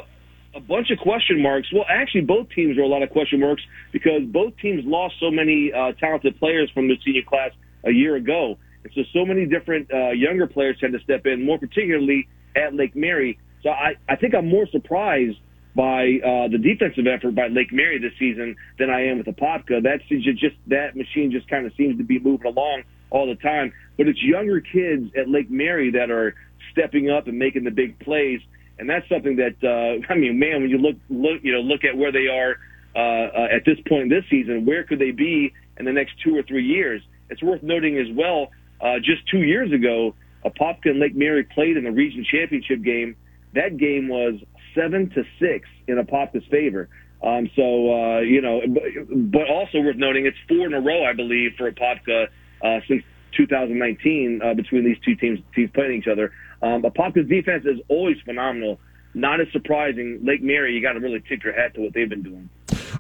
a 0.56 0.60
bunch 0.62 0.90
of 0.90 0.98
question 1.00 1.42
marks. 1.42 1.68
Well, 1.74 1.86
actually, 1.88 2.22
both 2.22 2.50
teams 2.50 2.78
were 2.78 2.84
a 2.84 2.88
lot 2.88 3.04
of 3.04 3.10
question 3.10 3.40
marks 3.40 3.62
because 3.92 4.22
both 4.26 4.54
teams 4.58 4.84
lost 4.86 5.16
so 5.20 5.30
many 5.30 5.72
uh, 5.72 5.92
talented 6.00 6.40
players 6.40 6.72
from 6.74 6.88
the 6.88 6.96
senior 7.06 7.24
class 7.24 7.52
a 7.84 7.92
year 7.92 8.16
ago. 8.16 8.58
And 8.84 8.94
so, 8.96 9.02
so 9.14 9.26
many 9.26 9.46
different 9.46 9.94
uh, 9.94 10.12
younger 10.12 10.48
players 10.48 10.78
had 10.82 10.94
to 10.94 11.00
step 11.02 11.26
in, 11.26 11.46
more 11.46 11.60
particularly 11.60 12.28
at 12.56 12.74
Lake 12.74 12.96
Mary. 12.96 13.38
So 13.62 13.70
I, 13.70 13.96
I 14.08 14.16
think 14.16 14.34
I'm 14.34 14.48
more 14.48 14.68
surprised 14.72 15.38
by 15.76 16.20
uh, 16.26 16.48
the 16.48 16.58
defensive 16.58 17.06
effort 17.06 17.36
by 17.36 17.48
Lake 17.48 17.72
Mary 17.72 18.00
this 18.00 18.14
season 18.18 18.56
than 18.80 18.90
I 18.90 19.08
am 19.08 19.18
with 19.18 19.28
Apopka. 19.28 19.84
That's 19.84 20.04
just 20.08 20.56
that 20.68 20.96
machine 20.96 21.32
just 21.32 21.48
kind 21.48 21.66
of 21.66 21.74
seems 21.76 21.98
to 21.98 22.04
be 22.04 22.20
moving 22.20 22.48
along 22.48 22.84
all 23.12 23.28
the 23.28 23.36
time. 23.36 23.72
But 23.98 24.08
it's 24.08 24.22
younger 24.24 24.62
kids 24.62 25.12
at 25.18 25.30
Lake 25.30 25.52
Mary 25.52 25.92
that 25.92 26.10
are 26.10 26.36
stepping 26.72 27.10
up 27.10 27.28
and 27.28 27.38
making 27.38 27.64
the 27.64 27.72
big 27.72 28.00
plays, 28.00 28.42
and 28.80 28.90
that's 28.90 29.08
something 29.10 29.36
that 29.38 29.56
uh, 29.64 30.06
I 30.14 30.16
mean, 30.16 30.40
man, 30.40 30.62
when 30.62 30.70
you 30.70 30.78
look 30.78 30.96
look 31.10 31.44
you 31.44 31.54
know 31.54 31.62
look 31.62 31.84
at 31.84 31.98
where 31.98 32.12
they 32.12 32.28
are 32.28 32.58
uh, 32.96 33.00
uh, 33.00 33.56
at 33.56 33.66
this 33.66 33.78
point 33.88 34.04
in 34.04 34.10
this 34.10 34.26
season, 34.30 34.66
where 34.66 34.84
could 34.84 35.00
they 35.00 35.12
be 35.12 35.54
in 35.78 35.86
the 35.86 35.94
next 35.94 36.14
two 36.24 36.36
or 36.36 36.44
three 36.44 36.66
years? 36.66 37.02
It's 37.30 37.44
worth 37.44 37.62
noting 37.62 37.98
as 37.98 38.08
well. 38.16 38.50
Uh, 38.82 38.98
just 38.98 39.28
two 39.30 39.44
years 39.44 39.72
ago, 39.72 40.16
Apopka 40.46 40.86
and 40.86 41.00
Lake 41.00 41.16
Mary 41.16 41.44
played 41.44 41.78
in 41.78 41.84
the 41.84 41.92
region 41.92 42.26
championship 42.30 42.82
game 42.82 43.16
that 43.54 43.78
game 43.78 44.08
was 44.08 44.36
seven 44.76 45.10
to 45.12 45.24
six 45.40 45.68
in 45.88 45.98
Apopka's 45.98 46.46
favor. 46.50 46.90
Um, 47.22 47.50
so 47.56 47.62
uh, 47.62 48.20
you 48.20 48.42
know, 48.42 48.62
but, 48.68 49.32
but 49.32 49.50
also 49.50 49.80
worth 49.80 49.98
noting, 49.98 50.26
it's 50.26 50.38
four 50.48 50.66
in 50.68 50.74
a 50.74 50.80
row, 50.80 51.04
I 51.04 51.14
believe, 51.14 51.52
for 51.58 51.70
Apopka 51.72 52.28
uh, 52.64 52.80
since 52.88 53.04
2019 53.36 54.42
uh, 54.44 54.54
between 54.54 54.86
these 54.86 54.98
two 55.04 55.16
teams 55.16 55.40
teams 55.56 55.70
playing 55.74 56.00
each 56.00 56.08
other. 56.08 56.32
Um, 56.62 56.84
Apopka's 56.84 57.28
defense 57.28 57.66
is 57.66 57.80
always 57.88 58.18
phenomenal. 58.26 58.80
Not 59.14 59.42
as 59.42 59.48
surprising. 59.52 60.20
Lake 60.24 60.44
Mary, 60.44 60.74
you 60.74 60.82
got 60.82 60.94
to 60.94 61.00
really 61.00 61.22
tip 61.28 61.44
your 61.44 61.54
hat 61.54 61.74
to 61.76 61.82
what 61.82 61.94
they've 61.94 62.10
been 62.10 62.22
doing. 62.22 62.50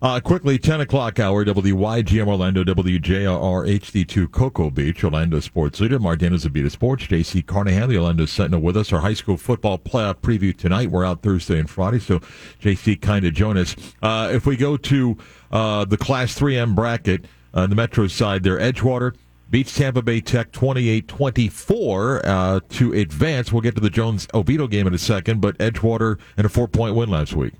Uh, 0.01 0.19
quickly, 0.19 0.57
10 0.57 0.81
o'clock 0.81 1.19
hour, 1.19 1.43
WYGM 1.43 2.27
Orlando, 2.27 2.63
WJRR 2.63 3.79
HD2 3.79 4.31
Cocoa 4.31 4.69
Beach, 4.69 5.03
Orlando 5.03 5.39
Sports 5.39 5.79
Leader, 5.81 5.99
Mardano 5.99 6.35
Zabita 6.35 6.71
Sports, 6.71 7.05
JC 7.07 7.45
Carnahan, 7.45 7.89
the 7.89 7.97
Orlando 7.97 8.25
Sentinel 8.25 8.61
with 8.61 8.77
us. 8.77 8.93
Our 8.93 9.01
high 9.01 9.13
school 9.13 9.35
football 9.37 9.77
playoff 9.77 10.15
preview 10.15 10.55
tonight. 10.55 10.89
We're 10.89 11.05
out 11.05 11.21
Thursday 11.21 11.59
and 11.59 11.69
Friday, 11.69 11.99
so 11.99 12.19
JC 12.61 12.99
kind 12.99 13.25
of 13.25 13.33
join 13.33 13.57
us. 13.57 13.75
Uh, 14.01 14.29
if 14.31 14.45
we 14.45 14.55
go 14.55 14.77
to 14.77 15.17
uh, 15.51 15.85
the 15.85 15.97
Class 15.97 16.37
3M 16.39 16.75
bracket, 16.75 17.25
uh, 17.53 17.67
the 17.67 17.75
Metro 17.75 18.07
side 18.07 18.43
there, 18.43 18.57
Edgewater 18.57 19.15
beats 19.49 19.75
Tampa 19.75 20.01
Bay 20.01 20.21
Tech 20.21 20.51
28-24 20.51 22.21
uh, 22.23 22.59
to 22.69 22.93
advance. 22.93 23.51
We'll 23.51 23.61
get 23.61 23.75
to 23.75 23.81
the 23.81 23.89
Jones 23.89 24.27
Oviedo 24.33 24.67
game 24.67 24.87
in 24.87 24.93
a 24.93 24.97
second, 24.99 25.41
but 25.41 25.57
Edgewater 25.57 26.19
and 26.37 26.45
a 26.45 26.49
four-point 26.49 26.95
win 26.95 27.09
last 27.09 27.33
week. 27.33 27.53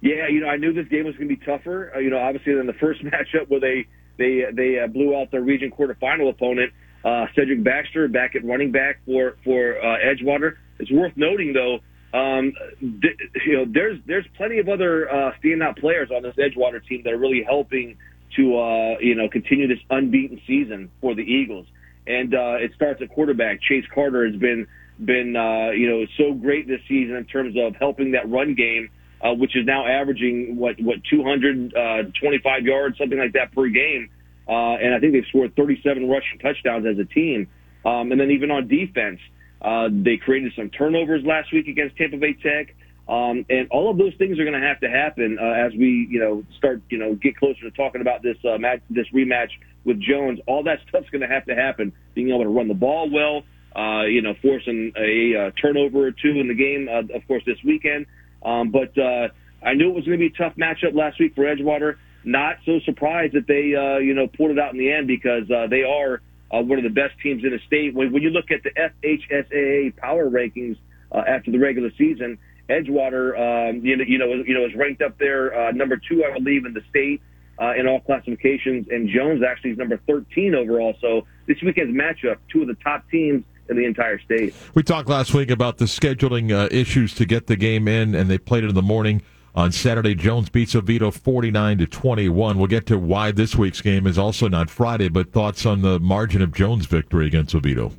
Yeah, 0.00 0.28
you 0.28 0.40
know, 0.40 0.48
I 0.48 0.56
knew 0.56 0.72
this 0.72 0.88
game 0.88 1.04
was 1.04 1.16
going 1.16 1.28
to 1.28 1.36
be 1.36 1.44
tougher. 1.44 1.92
Uh, 1.94 1.98
you 1.98 2.10
know, 2.10 2.18
obviously 2.18 2.54
than 2.54 2.66
the 2.66 2.72
first 2.74 3.02
matchup 3.04 3.48
where 3.48 3.60
they 3.60 3.86
they 4.16 4.44
they 4.52 4.78
uh, 4.78 4.86
blew 4.86 5.16
out 5.16 5.30
their 5.30 5.42
region 5.42 5.70
quarterfinal 5.70 6.30
opponent, 6.30 6.72
uh, 7.04 7.26
Cedric 7.34 7.62
Baxter, 7.64 8.08
back 8.08 8.36
at 8.36 8.44
running 8.44 8.70
back 8.70 9.00
for 9.04 9.36
for 9.44 9.78
uh, 9.78 9.96
Edgewater. 9.98 10.56
It's 10.78 10.90
worth 10.92 11.16
noting 11.16 11.52
though, 11.52 11.80
um, 12.14 12.52
th- 12.80 13.18
you 13.46 13.52
know, 13.54 13.64
there's 13.68 13.98
there's 14.06 14.26
plenty 14.36 14.58
of 14.58 14.68
other 14.68 15.10
uh, 15.10 15.32
standout 15.42 15.78
players 15.78 16.10
on 16.10 16.22
this 16.22 16.34
Edgewater 16.36 16.84
team 16.86 17.02
that 17.04 17.12
are 17.12 17.18
really 17.18 17.42
helping 17.42 17.98
to 18.38 18.58
uh, 18.58 18.98
you 19.00 19.14
know 19.14 19.28
continue 19.28 19.68
this 19.68 19.84
unbeaten 19.90 20.40
season 20.46 20.90
for 21.00 21.14
the 21.14 21.22
Eagles. 21.22 21.66
And 22.06 22.34
uh, 22.34 22.56
it 22.56 22.72
starts 22.74 23.02
at 23.02 23.10
quarterback. 23.10 23.60
Chase 23.60 23.84
Carter 23.94 24.26
has 24.26 24.36
been 24.36 24.66
been 24.98 25.36
uh, 25.36 25.70
you 25.70 25.88
know 25.90 26.06
so 26.16 26.32
great 26.32 26.66
this 26.66 26.80
season 26.88 27.16
in 27.16 27.26
terms 27.26 27.54
of 27.58 27.76
helping 27.76 28.12
that 28.12 28.28
run 28.30 28.54
game 28.54 28.88
uh, 29.20 29.32
which 29.34 29.56
is 29.56 29.66
now 29.66 29.86
averaging 29.86 30.56
what 30.56 30.80
what 30.80 30.98
225 31.10 31.72
uh, 31.74 32.64
yards, 32.64 32.98
something 32.98 33.18
like 33.18 33.32
that 33.32 33.52
per 33.52 33.68
game. 33.68 34.10
Uh, 34.48 34.78
and 34.80 34.94
I 34.94 35.00
think 35.00 35.12
they've 35.12 35.26
scored 35.28 35.54
37 35.56 36.08
rushing 36.08 36.38
touchdowns 36.38 36.86
as 36.86 36.98
a 36.98 37.04
team. 37.04 37.48
Um, 37.84 38.12
and 38.12 38.20
then 38.20 38.30
even 38.30 38.50
on 38.50 38.66
defense, 38.66 39.20
uh, 39.60 39.88
they 39.90 40.16
created 40.16 40.52
some 40.56 40.70
turnovers 40.70 41.22
last 41.24 41.52
week 41.52 41.68
against 41.68 41.96
Tampa 41.96 42.16
Bay 42.16 42.32
Tech. 42.34 42.74
Um, 43.08 43.46
and 43.48 43.68
all 43.70 43.90
of 43.90 43.96
those 43.96 44.12
things 44.18 44.38
are 44.38 44.44
going 44.44 44.60
to 44.60 44.66
have 44.66 44.80
to 44.80 44.88
happen 44.88 45.38
uh, 45.40 45.44
as 45.44 45.72
we, 45.72 46.06
you 46.10 46.20
know, 46.20 46.44
start, 46.58 46.82
you 46.90 46.98
know, 46.98 47.14
get 47.14 47.38
closer 47.38 47.62
to 47.62 47.70
talking 47.70 48.02
about 48.02 48.22
this 48.22 48.36
uh, 48.44 48.58
match, 48.58 48.82
this 48.90 49.06
rematch 49.14 49.48
with 49.84 49.98
Jones. 49.98 50.40
All 50.46 50.64
that 50.64 50.80
stuff's 50.88 51.08
going 51.08 51.22
to 51.22 51.28
have 51.28 51.46
to 51.46 51.54
happen. 51.54 51.94
Being 52.14 52.28
able 52.28 52.42
to 52.42 52.50
run 52.50 52.68
the 52.68 52.74
ball 52.74 53.08
well, 53.10 53.44
uh, 53.74 54.04
you 54.04 54.20
know, 54.20 54.34
forcing 54.42 54.92
a, 54.94 55.32
a 55.32 55.52
turnover 55.52 56.08
or 56.08 56.10
two 56.10 56.38
in 56.38 56.48
the 56.48 56.54
game, 56.54 56.88
uh, 56.90 57.16
of 57.16 57.26
course, 57.26 57.42
this 57.46 57.56
weekend. 57.64 58.06
Um, 58.42 58.70
but 58.70 58.96
uh, 58.98 59.28
I 59.64 59.72
knew 59.72 59.88
it 59.88 59.94
was 59.94 60.04
going 60.04 60.18
to 60.18 60.28
be 60.28 60.34
a 60.34 60.38
tough 60.38 60.56
matchup 60.56 60.94
last 60.94 61.18
week 61.18 61.34
for 61.34 61.44
Edgewater. 61.44 61.96
Not 62.24 62.56
so 62.66 62.80
surprised 62.84 63.34
that 63.34 63.46
they, 63.46 63.74
uh, 63.74 63.98
you 63.98 64.12
know, 64.12 64.26
pulled 64.26 64.50
it 64.50 64.58
out 64.58 64.72
in 64.72 64.78
the 64.78 64.92
end 64.92 65.06
because 65.06 65.50
uh, 65.50 65.66
they 65.68 65.82
are 65.82 66.20
uh, 66.52 66.60
one 66.60 66.78
of 66.78 66.84
the 66.84 66.90
best 66.90 67.14
teams 67.22 67.42
in 67.42 67.50
the 67.50 67.60
state. 67.66 67.94
When, 67.94 68.12
when 68.12 68.22
you 68.22 68.30
look 68.30 68.50
at 68.50 68.62
the 68.62 68.70
FHSAA 68.70 69.96
power 69.96 70.28
rankings 70.28 70.76
uh, 71.10 71.22
after 71.26 71.50
the 71.50 71.58
regular 71.58 71.90
season, 71.96 72.38
Edgewater, 72.68 73.70
um, 73.70 73.84
you 73.84 73.96
know, 73.96 74.04
you 74.06 74.18
know, 74.18 74.32
you 74.46 74.54
know, 74.54 74.66
is 74.66 74.74
ranked 74.74 75.02
up 75.02 75.18
there 75.18 75.58
uh, 75.58 75.72
number 75.72 75.96
two, 75.96 76.24
I 76.24 76.32
believe, 76.32 76.66
in 76.66 76.74
the 76.74 76.82
state 76.90 77.22
uh, 77.60 77.74
in 77.76 77.86
all 77.86 78.00
classifications, 78.00 78.86
and 78.90 79.08
Jones 79.08 79.42
actually 79.42 79.70
is 79.70 79.78
number 79.78 80.00
13 80.06 80.54
overall. 80.54 80.94
So 81.00 81.26
this 81.46 81.60
weekend's 81.62 81.96
matchup, 81.96 82.36
two 82.52 82.62
of 82.62 82.68
the 82.68 82.76
top 82.76 83.08
teams 83.10 83.44
in 83.68 83.76
the 83.76 83.84
entire 83.84 84.18
state. 84.20 84.54
We 84.74 84.82
talked 84.82 85.08
last 85.08 85.34
week 85.34 85.50
about 85.50 85.78
the 85.78 85.86
scheduling 85.86 86.52
uh, 86.52 86.68
issues 86.70 87.14
to 87.14 87.26
get 87.26 87.46
the 87.46 87.56
game 87.56 87.88
in, 87.88 88.14
and 88.14 88.30
they 88.30 88.38
played 88.38 88.64
it 88.64 88.68
in 88.68 88.74
the 88.74 88.82
morning. 88.82 89.22
On 89.54 89.72
Saturday, 89.72 90.14
Jones 90.14 90.50
beats 90.50 90.76
Oviedo 90.76 91.10
49 91.10 91.78
to 91.78 91.86
21. 91.86 92.58
We'll 92.58 92.68
get 92.68 92.86
to 92.86 92.98
why 92.98 93.32
this 93.32 93.56
week's 93.56 93.80
game 93.80 94.06
is 94.06 94.16
also 94.16 94.46
not 94.46 94.70
Friday, 94.70 95.08
but 95.08 95.32
thoughts 95.32 95.66
on 95.66 95.82
the 95.82 95.98
margin 95.98 96.42
of 96.42 96.52
Jones' 96.52 96.86
victory 96.86 97.26
against 97.26 97.54
Oviedo. 97.54 97.92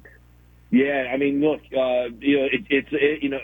Yeah, 0.71 1.09
I 1.11 1.17
mean, 1.17 1.41
look, 1.41 1.59
uh, 1.75 2.15
you 2.21 2.37
know, 2.37 2.45
it, 2.45 2.63
it's 2.69 2.87
it, 2.91 3.23
you 3.23 3.29
know, 3.29 3.39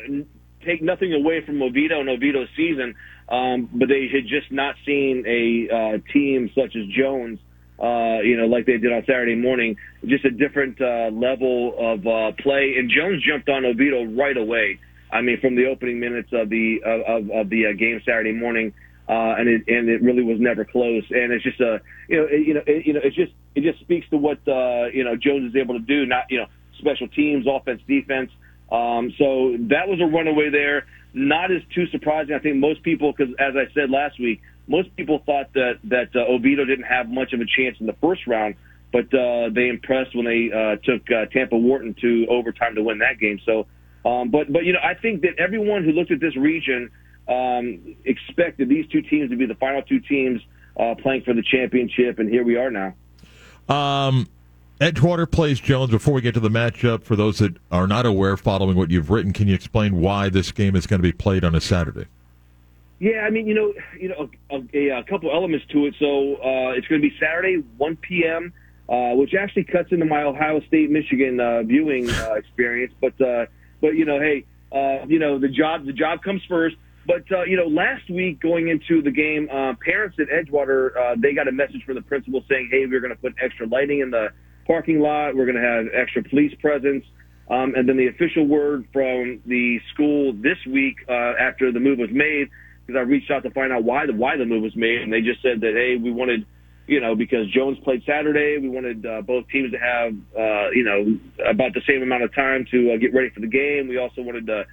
take 0.65 0.81
nothing 0.81 1.13
away 1.13 1.45
from 1.45 1.61
Oviedo 1.61 1.99
and 1.99 2.09
Oviedo's 2.09 2.49
season, 2.55 2.95
um, 3.29 3.69
but 3.73 3.87
they 3.87 4.07
had 4.11 4.27
just 4.27 4.51
not 4.51 4.75
seen 4.85 5.23
a 5.27 5.73
uh, 5.73 5.97
team 6.11 6.51
such 6.55 6.75
as 6.75 6.85
Jones 6.87 7.39
uh, 7.79 8.21
you 8.23 8.37
know, 8.37 8.45
like 8.45 8.65
they 8.65 8.77
did 8.77 8.91
on 8.93 9.03
Saturday 9.05 9.35
morning. 9.35 9.77
Just 10.05 10.23
a 10.25 10.31
different 10.31 10.79
uh, 10.79 11.09
level 11.11 11.75
of 11.77 12.07
uh, 12.07 12.31
play. 12.41 12.75
And 12.77 12.89
Jones 12.89 13.21
jumped 13.23 13.49
on 13.49 13.65
Oviedo 13.65 14.05
right 14.15 14.37
away. 14.37 14.79
I 15.11 15.21
mean, 15.21 15.39
from 15.39 15.55
the 15.55 15.67
opening 15.67 15.99
minutes 15.99 16.29
of 16.31 16.49
the 16.49 16.79
of, 16.83 17.29
of 17.29 17.49
the 17.49 17.67
uh, 17.67 17.73
game 17.73 18.01
Saturday 18.05 18.31
morning, 18.31 18.73
uh, 19.07 19.35
and 19.37 19.47
it 19.47 19.63
and 19.67 19.89
it 19.89 20.01
really 20.01 20.23
was 20.23 20.39
never 20.39 20.65
close. 20.65 21.03
And 21.09 21.31
it's 21.31 21.43
just 21.43 21.59
a 21.59 21.81
you 22.07 22.17
know 22.17 22.27
it, 22.29 22.47
you 22.47 22.53
know 22.53 22.63
it, 22.65 22.85
you 22.85 22.93
know 22.93 23.01
it's 23.03 23.15
just 23.15 23.31
it 23.55 23.61
just 23.61 23.79
speaks 23.81 24.09
to 24.09 24.17
what 24.17 24.39
uh, 24.47 24.87
you 24.93 25.03
know 25.03 25.15
Jones 25.15 25.49
is 25.49 25.55
able 25.55 25.75
to 25.75 25.85
do. 25.85 26.05
Not 26.05 26.25
you 26.29 26.39
know 26.39 26.47
special 26.79 27.07
teams, 27.07 27.45
offense, 27.47 27.81
defense. 27.87 28.31
Um, 28.71 29.13
so 29.17 29.57
that 29.69 29.87
was 29.87 29.99
a 30.01 30.05
runaway 30.05 30.49
there. 30.49 30.87
Not 31.13 31.51
as 31.51 31.61
too 31.73 31.87
surprising. 31.87 32.35
I 32.35 32.39
think 32.39 32.57
most 32.57 32.83
people, 32.83 33.13
because 33.13 33.33
as 33.39 33.55
I 33.55 33.71
said 33.73 33.89
last 33.89 34.19
week, 34.19 34.41
most 34.67 34.95
people 34.95 35.21
thought 35.25 35.53
that 35.53 35.79
that 35.85 36.15
uh, 36.15 36.31
Oviedo 36.31 36.65
didn't 36.65 36.85
have 36.85 37.09
much 37.09 37.33
of 37.33 37.39
a 37.39 37.45
chance 37.45 37.77
in 37.79 37.85
the 37.85 37.95
first 38.01 38.27
round, 38.27 38.55
but 38.91 39.13
uh, 39.13 39.49
they 39.53 39.69
impressed 39.69 40.15
when 40.15 40.25
they 40.25 40.51
uh, 40.51 40.75
took 40.83 41.09
uh, 41.11 41.25
Tampa 41.27 41.57
Wharton 41.57 41.95
to 42.01 42.25
overtime 42.29 42.75
to 42.75 42.83
win 42.83 42.99
that 42.99 43.19
game. 43.19 43.39
So, 43.45 43.67
um, 44.03 44.29
but 44.29 44.51
but 44.51 44.65
you 44.65 44.73
know, 44.73 44.79
I 44.83 44.95
think 44.95 45.21
that 45.21 45.37
everyone 45.37 45.83
who 45.83 45.91
looked 45.91 46.11
at 46.11 46.19
this 46.19 46.35
region 46.35 46.91
um, 47.27 47.95
expected 48.03 48.69
these 48.69 48.87
two 48.87 49.01
teams 49.01 49.29
to 49.29 49.37
be 49.37 49.45
the 49.45 49.55
final 49.55 49.83
two 49.83 49.99
teams 49.99 50.41
uh, 50.77 50.95
playing 50.95 51.21
for 51.21 51.33
the 51.33 51.43
championship, 51.43 52.19
and 52.19 52.29
here 52.29 52.43
we 52.43 52.57
are 52.57 52.71
now. 52.71 52.93
Um, 53.69 54.27
Edgewater 54.79 55.29
plays 55.29 55.61
Jones. 55.61 55.89
Before 55.89 56.13
we 56.13 56.21
get 56.21 56.33
to 56.33 56.41
the 56.41 56.49
matchup, 56.49 57.03
for 57.03 57.15
those 57.15 57.37
that 57.37 57.55
are 57.71 57.87
not 57.87 58.05
aware, 58.05 58.35
following 58.35 58.75
what 58.75 58.91
you've 58.91 59.09
written, 59.09 59.31
can 59.31 59.47
you 59.47 59.55
explain 59.55 60.01
why 60.01 60.27
this 60.27 60.51
game 60.51 60.75
is 60.75 60.85
going 60.85 61.01
to 61.01 61.03
be 61.03 61.13
played 61.13 61.45
on 61.45 61.55
a 61.55 61.61
Saturday? 61.61 62.07
Yeah, 62.99 63.21
I 63.21 63.29
mean, 63.29 63.47
you 63.47 63.53
know, 63.53 63.73
you 63.97 64.09
know, 64.09 64.29
a, 64.49 64.77
a, 64.77 64.99
a 64.99 65.03
couple 65.03 65.31
elements 65.31 65.65
to 65.71 65.85
it. 65.85 65.95
So 65.97 66.35
uh, 66.35 66.71
it's 66.71 66.87
going 66.87 67.01
to 67.01 67.09
be 67.09 67.15
Saturday, 67.19 67.63
1 67.77 67.95
p.m., 67.97 68.53
uh, 68.89 69.11
which 69.15 69.33
actually 69.33 69.63
cuts 69.63 69.91
into 69.91 70.05
my 70.05 70.23
Ohio 70.23 70.61
State 70.67 70.91
Michigan 70.91 71.39
uh, 71.39 71.63
viewing 71.63 72.09
uh, 72.09 72.33
experience. 72.33 72.93
But 72.99 73.19
uh, 73.21 73.45
but 73.81 73.95
you 73.95 74.05
know, 74.05 74.19
hey, 74.19 74.45
uh, 74.71 75.05
you 75.07 75.19
know, 75.19 75.39
the 75.39 75.47
job 75.47 75.85
the 75.85 75.93
job 75.93 76.21
comes 76.21 76.41
first. 76.49 76.75
But 77.07 77.23
uh, 77.31 77.43
you 77.43 77.55
know, 77.57 77.67
last 77.67 78.09
week 78.09 78.39
going 78.41 78.67
into 78.67 79.01
the 79.01 79.11
game, 79.11 79.49
uh, 79.51 79.73
parents 79.83 80.17
at 80.19 80.27
Edgewater 80.27 80.95
uh, 80.95 81.15
they 81.17 81.33
got 81.33 81.47
a 81.47 81.51
message 81.51 81.83
from 81.83 81.95
the 81.95 82.01
principal 82.01 82.43
saying, 82.49 82.69
"Hey, 82.71 82.85
we're 82.85 82.99
going 82.99 83.15
to 83.15 83.19
put 83.19 83.33
extra 83.41 83.67
lighting 83.67 84.01
in 84.01 84.11
the 84.11 84.31
parking 84.65 84.99
lot. 84.99 85.35
We're 85.35 85.45
going 85.45 85.61
to 85.61 85.67
have 85.67 85.85
extra 85.93 86.23
police 86.23 86.53
presence." 86.59 87.05
Um, 87.49 87.75
and 87.75 87.87
then 87.87 87.97
the 87.97 88.07
official 88.07 88.45
word 88.45 88.87
from 88.91 89.41
the 89.45 89.79
school 89.93 90.33
this 90.33 90.57
week 90.65 90.97
uh, 91.07 91.33
after 91.39 91.71
the 91.71 91.79
move 91.79 91.99
was 91.99 92.09
made, 92.11 92.49
because 92.85 92.99
I 92.99 93.03
reached 93.03 93.29
out 93.29 93.43
to 93.43 93.51
find 93.51 93.71
out 93.71 93.83
why 93.83 94.05
the 94.07 94.13
why 94.13 94.37
the 94.37 94.45
move 94.45 94.63
was 94.63 94.75
made, 94.75 95.01
and 95.01 95.13
they 95.13 95.21
just 95.21 95.41
said 95.41 95.61
that 95.61 95.73
hey, 95.73 95.97
we 96.01 96.11
wanted, 96.11 96.45
you 96.87 96.99
know, 96.99 97.15
because 97.15 97.47
Jones 97.51 97.77
played 97.83 98.03
Saturday, 98.05 98.57
we 98.57 98.69
wanted 98.69 99.05
uh, 99.05 99.21
both 99.21 99.47
teams 99.49 99.71
to 99.71 99.77
have, 99.77 100.13
uh, 100.37 100.71
you 100.71 100.83
know, 100.83 101.19
about 101.47 101.73
the 101.73 101.81
same 101.87 102.01
amount 102.01 102.23
of 102.23 102.33
time 102.33 102.65
to 102.71 102.93
uh, 102.93 102.97
get 102.97 103.13
ready 103.13 103.29
for 103.29 103.41
the 103.41 103.47
game. 103.47 103.87
We 103.87 103.97
also 103.97 104.21
wanted 104.21 104.47
to 104.47 104.65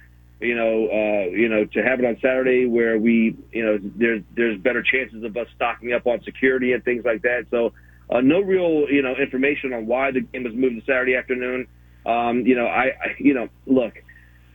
you 0.43 0.55
know, 0.55 0.87
uh, 0.87 1.29
you 1.31 1.47
know, 1.47 1.65
to 1.65 1.83
have 1.83 1.99
it 1.99 2.05
on 2.05 2.17
Saturday 2.21 2.65
where 2.65 2.99
we, 2.99 3.35
you 3.51 3.63
know, 3.63 3.79
there's 3.81 4.23
there's 4.35 4.59
better 4.59 4.83
chances 4.83 5.23
of 5.23 5.35
us 5.37 5.47
stocking 5.55 5.93
up 5.93 6.05
on 6.05 6.21
security 6.23 6.73
and 6.73 6.83
things 6.83 7.05
like 7.05 7.21
that. 7.21 7.45
So, 7.49 7.71
uh, 8.13 8.21
no 8.21 8.41
real, 8.41 8.85
you 8.89 9.01
know, 9.01 9.15
information 9.15 9.73
on 9.73 9.87
why 9.87 10.11
the 10.11 10.21
game 10.21 10.43
was 10.43 10.53
moved 10.53 10.75
to 10.75 10.85
Saturday 10.85 11.15
afternoon. 11.15 11.67
Um, 12.05 12.45
you 12.45 12.55
know, 12.55 12.67
I, 12.67 12.83
I, 12.83 13.15
you 13.17 13.33
know, 13.33 13.47
look, 13.65 13.93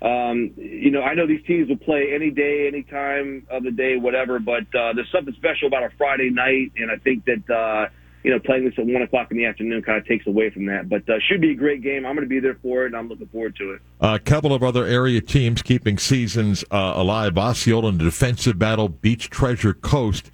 um, 0.01 0.53
you 0.57 0.93
know, 0.93 1.03
I 1.03 1.15
know 1.15 1.27
these 1.27 1.45
teams 1.45 1.69
will 1.69 1.77
play 1.77 2.13
any 2.15 2.31
day, 2.31 2.69
any 2.69 2.85
time 2.85 3.47
of 3.51 3.65
the 3.65 3.73
day, 3.73 3.97
whatever. 3.97 4.39
But 4.39 4.73
uh, 4.75 4.93
there's 4.95 5.11
something 5.11 5.35
special 5.35 5.67
about 5.67 5.83
a 5.83 5.91
Friday 5.99 6.31
night, 6.31 6.73
and 6.77 6.91
I 6.91 6.97
think 6.97 7.25
that. 7.25 7.51
Uh, 7.51 7.89
you 8.25 8.33
know, 8.33 8.41
playing 8.41 8.65
this 8.65 8.75
at 8.77 8.85
one 8.85 9.01
o'clock 9.01 9.31
in 9.31 9.37
the 9.37 9.47
afternoon 9.47 9.81
kind 9.81 9.97
of 9.97 10.05
takes 10.05 10.27
away 10.27 10.51
from 10.51 10.67
that. 10.67 10.89
But 10.89 11.09
uh, 11.09 11.15
should 11.31 11.41
be 11.41 11.53
a 11.53 11.55
great 11.55 11.83
game. 11.83 12.05
I'm 12.05 12.17
going 12.17 12.27
to 12.27 12.29
be 12.29 12.41
there 12.41 12.59
for 12.61 12.83
it, 12.83 12.87
and 12.87 12.97
I'm 12.97 13.09
looking 13.09 13.29
forward 13.29 13.55
to 13.57 13.75
it. 13.75 13.81
A 14.01 14.19
couple 14.19 14.53
of 14.53 14.63
other 14.63 14.85
area 14.85 15.21
teams 15.21 15.63
keeping 15.63 15.99
seasons 15.99 16.65
uh, 16.73 16.95
alive. 16.97 17.39
Osceola 17.39 17.91
in 17.91 17.99
the 17.99 18.05
defensive 18.05 18.59
battle, 18.59 18.89
Beach 18.89 19.31
Treasure 19.31 19.73
Coast. 19.73 20.33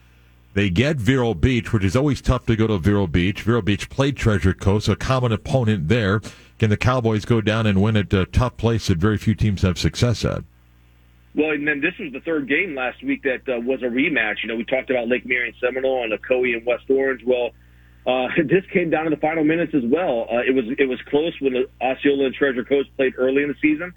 They 0.54 0.70
get 0.70 0.96
Vero 0.96 1.34
Beach, 1.34 1.72
which 1.72 1.84
is 1.84 1.96
always 1.96 2.22
tough 2.22 2.46
to 2.46 2.54
go 2.54 2.68
to 2.68 2.78
Vero 2.78 3.08
Beach. 3.08 3.42
Vero 3.42 3.60
Beach 3.60 3.90
played 3.90 4.16
Treasure 4.16 4.54
Coast, 4.54 4.88
a 4.88 4.94
common 4.94 5.32
opponent 5.32 5.88
there. 5.88 6.20
Can 6.60 6.70
the 6.70 6.76
Cowboys 6.76 7.24
go 7.24 7.40
down 7.40 7.66
and 7.66 7.82
win 7.82 7.96
at 7.96 8.12
a 8.12 8.24
tough 8.26 8.56
place 8.56 8.86
that 8.86 8.98
very 8.98 9.18
few 9.18 9.34
teams 9.34 9.62
have 9.62 9.78
success 9.78 10.24
at? 10.24 10.44
Well, 11.34 11.50
and 11.50 11.66
then 11.66 11.80
this 11.80 11.94
was 11.98 12.12
the 12.12 12.20
third 12.20 12.48
game 12.48 12.76
last 12.76 13.02
week 13.02 13.24
that 13.24 13.42
uh, 13.48 13.58
was 13.60 13.82
a 13.82 13.86
rematch. 13.86 14.36
You 14.42 14.48
know, 14.48 14.54
we 14.54 14.64
talked 14.64 14.90
about 14.90 15.08
Lake 15.08 15.26
Mary 15.26 15.48
and 15.48 15.56
Seminole 15.60 16.04
and 16.04 16.12
Ocoee 16.12 16.56
and 16.56 16.64
West 16.64 16.84
Orange. 16.88 17.22
Well, 17.26 17.50
uh, 18.06 18.28
this 18.36 18.64
came 18.72 18.90
down 18.90 19.04
to 19.04 19.10
the 19.10 19.16
final 19.16 19.42
minutes 19.42 19.74
as 19.74 19.82
well. 19.84 20.28
Uh, 20.30 20.38
it 20.46 20.54
was 20.54 20.66
it 20.78 20.88
was 20.88 21.00
close 21.08 21.32
when 21.40 21.66
Osceola 21.80 22.26
and 22.26 22.34
Treasure 22.34 22.64
Coast 22.64 22.90
played 22.96 23.14
early 23.18 23.42
in 23.42 23.48
the 23.48 23.56
season. 23.60 23.92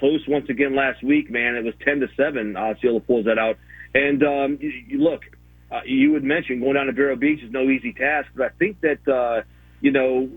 Close 0.00 0.26
once 0.26 0.48
again 0.48 0.74
last 0.74 1.04
week, 1.04 1.30
man. 1.30 1.54
It 1.54 1.62
was 1.62 1.74
ten 1.84 2.00
to 2.00 2.08
seven. 2.16 2.56
Osceola 2.56 2.98
pulls 2.98 3.26
that 3.26 3.38
out. 3.38 3.56
And 3.94 4.24
um, 4.24 4.58
you, 4.60 4.70
you 4.70 4.98
look, 4.98 5.22
uh, 5.70 5.80
you 5.84 6.12
would 6.12 6.24
mention 6.24 6.60
going 6.60 6.74
down 6.74 6.86
to 6.86 6.92
Vero 6.92 7.16
Beach 7.16 7.42
is 7.42 7.50
no 7.50 7.68
easy 7.68 7.92
task, 7.92 8.28
but 8.34 8.46
I 8.46 8.48
think 8.58 8.80
that 8.80 9.08
uh, 9.08 9.42
you 9.80 9.90
know, 9.90 10.28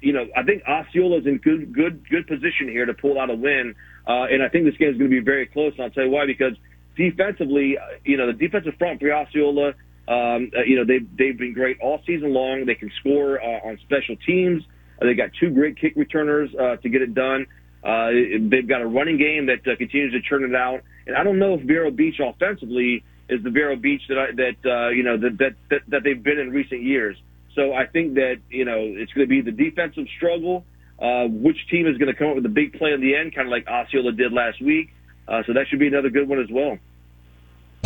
you 0.00 0.12
know, 0.12 0.26
I 0.36 0.42
think 0.42 0.62
Osceola 0.66 1.18
is 1.18 1.26
in 1.26 1.38
good 1.38 1.72
good 1.72 2.08
good 2.08 2.26
position 2.26 2.68
here 2.68 2.86
to 2.86 2.94
pull 2.94 3.20
out 3.20 3.30
a 3.30 3.34
win. 3.34 3.74
Uh, 4.06 4.26
and 4.30 4.42
I 4.42 4.48
think 4.48 4.64
this 4.64 4.76
game 4.76 4.90
is 4.90 4.98
going 4.98 5.10
to 5.10 5.16
be 5.16 5.24
very 5.24 5.46
close. 5.46 5.72
And 5.74 5.82
I'll 5.82 5.90
tell 5.90 6.04
you 6.04 6.10
why 6.10 6.26
because 6.26 6.52
defensively, 6.96 7.76
uh, 7.76 7.98
you 8.04 8.16
know, 8.16 8.28
the 8.28 8.32
defensive 8.32 8.74
front 8.78 9.00
for 9.00 9.12
Osceola 9.12 9.74
um, 10.08 10.50
uh, 10.56 10.62
you 10.64 10.76
know, 10.76 10.84
they've, 10.84 11.06
they've 11.16 11.36
been 11.36 11.52
great 11.52 11.80
all 11.80 12.00
season 12.06 12.32
long. 12.32 12.64
They 12.64 12.74
can 12.74 12.90
score 13.00 13.42
uh, 13.42 13.68
on 13.68 13.78
special 13.82 14.16
teams. 14.16 14.62
Uh, 15.00 15.06
they 15.06 15.14
got 15.14 15.30
two 15.38 15.50
great 15.50 15.78
kick 15.78 15.94
returners 15.96 16.50
uh, 16.54 16.76
to 16.76 16.88
get 16.88 17.02
it 17.02 17.14
done. 17.14 17.46
Uh, 17.82 18.10
they've 18.50 18.68
got 18.68 18.82
a 18.82 18.86
running 18.86 19.18
game 19.18 19.46
that 19.46 19.66
uh, 19.66 19.76
continues 19.76 20.12
to 20.12 20.20
churn 20.20 20.44
it 20.44 20.54
out. 20.54 20.82
And 21.06 21.16
I 21.16 21.24
don't 21.24 21.38
know 21.38 21.54
if 21.54 21.62
Vero 21.62 21.90
Beach 21.90 22.20
offensively 22.20 23.04
is 23.28 23.42
the 23.42 23.50
Vero 23.50 23.76
Beach 23.76 24.02
that 24.08 24.18
I, 24.18 24.26
that 24.32 24.70
uh, 24.70 24.88
you 24.90 25.02
know 25.02 25.16
that, 25.16 25.38
that 25.70 25.80
that 25.88 26.02
they've 26.04 26.22
been 26.22 26.38
in 26.38 26.50
recent 26.50 26.82
years. 26.82 27.16
So 27.54 27.72
I 27.72 27.86
think 27.86 28.14
that 28.14 28.36
you 28.50 28.64
know 28.64 28.78
it's 28.78 29.12
going 29.12 29.26
to 29.26 29.30
be 29.30 29.40
the 29.40 29.52
defensive 29.52 30.06
struggle. 30.16 30.64
Uh, 30.98 31.26
which 31.28 31.58
team 31.68 31.86
is 31.86 31.98
going 31.98 32.10
to 32.10 32.18
come 32.18 32.28
up 32.28 32.36
with 32.36 32.46
a 32.46 32.48
big 32.48 32.72
play 32.72 32.90
in 32.90 33.02
the 33.02 33.14
end, 33.14 33.34
kind 33.34 33.46
of 33.46 33.52
like 33.52 33.68
Osceola 33.68 34.12
did 34.12 34.32
last 34.32 34.62
week. 34.62 34.94
Uh, 35.28 35.42
so 35.46 35.52
that 35.52 35.68
should 35.68 35.78
be 35.78 35.88
another 35.88 36.08
good 36.08 36.26
one 36.26 36.40
as 36.40 36.48
well 36.50 36.78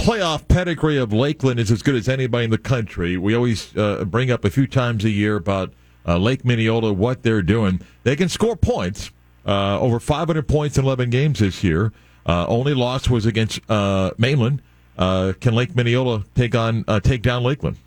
playoff 0.01 0.49
pedigree 0.49 0.97
of 0.97 1.13
Lakeland 1.13 1.61
is 1.61 1.71
as 1.71 1.83
good 1.83 1.95
as 1.95 2.09
anybody 2.09 2.45
in 2.45 2.51
the 2.51 2.59
country. 2.59 3.19
We 3.19 3.35
always 3.35 3.77
uh, 3.77 4.05
bring 4.07 4.31
up 4.31 4.47
a 4.47 4.51
few 4.51 4.67
times 4.67 5.05
a 5.05 5.11
year 5.11 5.37
about 5.37 5.75
uh, 6.07 6.17
Lake 6.17 6.43
Minneola, 6.43 6.97
what 6.97 7.23
they're 7.23 7.43
doing. 7.43 7.83
They 8.03 8.17
can 8.17 8.31
score 8.31 8.57
points, 8.57 9.11
uh, 9.45 9.79
over 9.79 10.01
500 10.01 10.49
points 10.49 10.79
in 10.79 10.87
11 10.87 11.11
games 11.11 11.41
this 11.41 11.63
year. 11.63 11.93
Uh, 12.25 12.47
only 12.47 12.73
loss 12.73 13.11
was 13.11 13.27
against 13.27 13.61
Mainland. 13.69 14.63
Uh, 15.01 15.33
can 15.41 15.55
Lake 15.55 15.73
Minneola 15.73 16.25
take 16.35 16.55
on 16.55 16.85
take 17.03 17.23
down 17.23 17.43
Lakeland? 17.43 17.79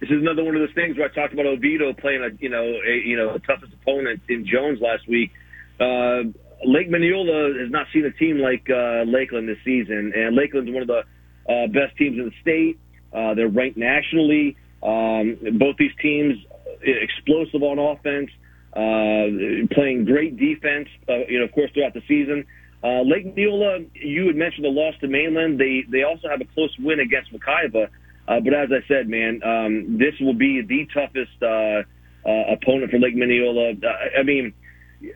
This 0.00 0.10
is 0.10 0.20
another 0.20 0.44
one 0.44 0.54
of 0.54 0.60
those 0.60 0.74
things 0.74 0.98
where 0.98 1.08
I 1.08 1.14
talked 1.14 1.32
about 1.32 1.46
Oviedo 1.46 1.94
playing 1.94 2.22
a 2.22 2.30
you 2.42 2.50
know 2.50 2.64
a 2.64 2.94
you 3.04 3.16
know 3.16 3.38
toughest 3.38 3.72
opponent 3.72 4.20
in 4.28 4.44
Jones 4.46 4.80
last 4.80 5.08
week. 5.08 5.30
Lake 6.64 6.88
Minneola 6.90 7.60
has 7.60 7.70
not 7.70 7.86
seen 7.92 8.04
a 8.04 8.10
team 8.10 8.38
like 8.38 8.68
Lakeland 8.68 9.48
this 9.48 9.58
season, 9.64 10.12
and 10.14 10.34
Lakeland's 10.36 10.70
one 10.70 10.82
of 10.82 10.88
the 10.88 11.04
uh, 11.48 11.66
best 11.68 11.96
teams 11.96 12.18
in 12.18 12.26
the 12.26 12.34
state. 12.40 12.78
Uh, 13.12 13.34
they're 13.34 13.48
ranked 13.48 13.76
nationally. 13.76 14.56
Um, 14.82 15.38
both 15.58 15.76
these 15.78 15.94
teams 16.02 16.36
explosive 16.82 17.62
on 17.62 17.78
offense, 17.78 18.30
uh, 18.72 19.66
playing 19.74 20.04
great 20.04 20.36
defense. 20.36 20.88
Uh, 21.08 21.26
you 21.28 21.38
know, 21.38 21.44
of 21.44 21.52
course, 21.52 21.70
throughout 21.72 21.94
the 21.94 22.02
season. 22.08 22.44
Uh, 22.86 23.02
Lake 23.02 23.34
Neola, 23.34 23.84
you 23.94 24.28
had 24.28 24.36
mentioned 24.36 24.64
the 24.64 24.68
loss 24.68 24.94
to 25.00 25.08
Mainland. 25.08 25.58
They 25.58 25.82
they 25.90 26.04
also 26.04 26.28
have 26.28 26.40
a 26.40 26.44
close 26.44 26.70
win 26.78 27.00
against 27.00 27.32
Wekiva. 27.32 27.88
Uh, 28.28 28.40
but 28.40 28.54
as 28.54 28.68
I 28.70 28.86
said, 28.86 29.08
man, 29.08 29.40
um, 29.42 29.98
this 29.98 30.14
will 30.20 30.34
be 30.34 30.62
the 30.62 30.86
toughest 30.94 31.42
uh, 31.42 31.82
uh, 32.28 32.54
opponent 32.54 32.92
for 32.92 32.98
Lake 32.98 33.16
Minneola. 33.16 33.82
Uh, 33.82 34.20
I 34.20 34.22
mean, 34.22 34.54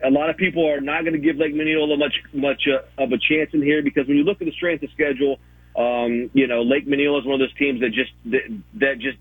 a 0.03 0.09
lot 0.09 0.29
of 0.29 0.35
people 0.35 0.69
are 0.69 0.81
not 0.81 1.01
going 1.03 1.13
to 1.13 1.19
give 1.19 1.37
Lake 1.37 1.53
Minneola 1.53 1.97
much 1.97 2.15
much 2.33 2.67
uh, 2.67 3.01
of 3.01 3.13
a 3.13 3.17
chance 3.17 3.51
in 3.53 3.61
here 3.61 3.81
because 3.81 4.05
when 4.05 4.17
you 4.17 4.23
look 4.23 4.41
at 4.41 4.45
the 4.47 4.53
strength 4.53 4.83
of 4.83 4.89
schedule, 4.91 5.39
um, 5.77 6.29
you 6.33 6.47
know, 6.47 6.63
Lake 6.63 6.85
Minneola 6.85 7.19
is 7.21 7.25
one 7.25 7.35
of 7.35 7.39
those 7.39 7.55
teams 7.55 7.79
that 7.79 7.93
just 7.93 8.11
that, 8.25 8.61
that 8.81 8.99
just 8.99 9.17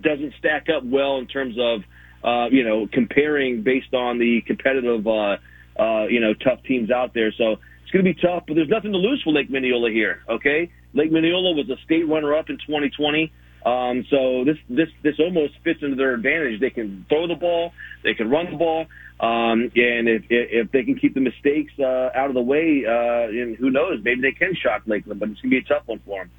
doesn't 0.00 0.34
stack 0.40 0.66
up 0.74 0.82
well 0.82 1.18
in 1.18 1.28
terms 1.28 1.54
of 1.56 1.82
uh, 2.24 2.48
you 2.50 2.64
know 2.64 2.88
comparing 2.92 3.62
based 3.62 3.94
on 3.94 4.18
the 4.18 4.40
competitive 4.40 5.06
uh, 5.06 5.36
uh, 5.78 6.06
you 6.06 6.18
know 6.18 6.34
tough 6.34 6.64
teams 6.64 6.90
out 6.90 7.14
there. 7.14 7.32
So 7.38 7.58
going 7.92 8.04
to 8.04 8.14
be 8.14 8.20
tough, 8.20 8.44
but 8.46 8.54
there's 8.54 8.68
nothing 8.68 8.92
to 8.92 8.98
lose 8.98 9.22
for 9.22 9.32
Lake 9.32 9.50
Minneola 9.50 9.92
here. 9.92 10.22
Okay, 10.28 10.70
Lake 10.94 11.10
Minneola 11.10 11.54
was 11.54 11.68
a 11.70 11.80
state 11.84 12.08
runner-up 12.08 12.50
in 12.50 12.56
2020. 12.58 13.32
Um, 13.64 14.04
so 14.10 14.44
this 14.44 14.56
this 14.68 14.88
this 15.04 15.14
almost 15.20 15.54
fits 15.62 15.82
into 15.82 15.94
their 15.94 16.14
advantage. 16.14 16.60
They 16.60 16.70
can 16.70 17.06
throw 17.08 17.28
the 17.28 17.36
ball, 17.36 17.72
they 18.02 18.14
can 18.14 18.28
run 18.28 18.50
the 18.50 18.56
ball, 18.56 18.86
um, 19.20 19.70
and 19.76 20.08
if, 20.08 20.24
if 20.28 20.72
they 20.72 20.82
can 20.82 20.98
keep 20.98 21.14
the 21.14 21.20
mistakes 21.20 21.72
uh, 21.78 22.10
out 22.12 22.28
of 22.28 22.34
the 22.34 22.42
way, 22.42 22.84
uh, 22.84 23.28
and 23.28 23.56
who 23.56 23.70
knows, 23.70 24.00
maybe 24.02 24.20
they 24.20 24.32
can 24.32 24.56
shock 24.56 24.82
Lakeland. 24.86 25.20
But 25.20 25.30
it's 25.30 25.40
gonna 25.40 25.50
be 25.50 25.58
a 25.58 25.62
tough 25.62 25.86
one 25.86 26.00
for 26.04 26.24
them. 26.24 26.30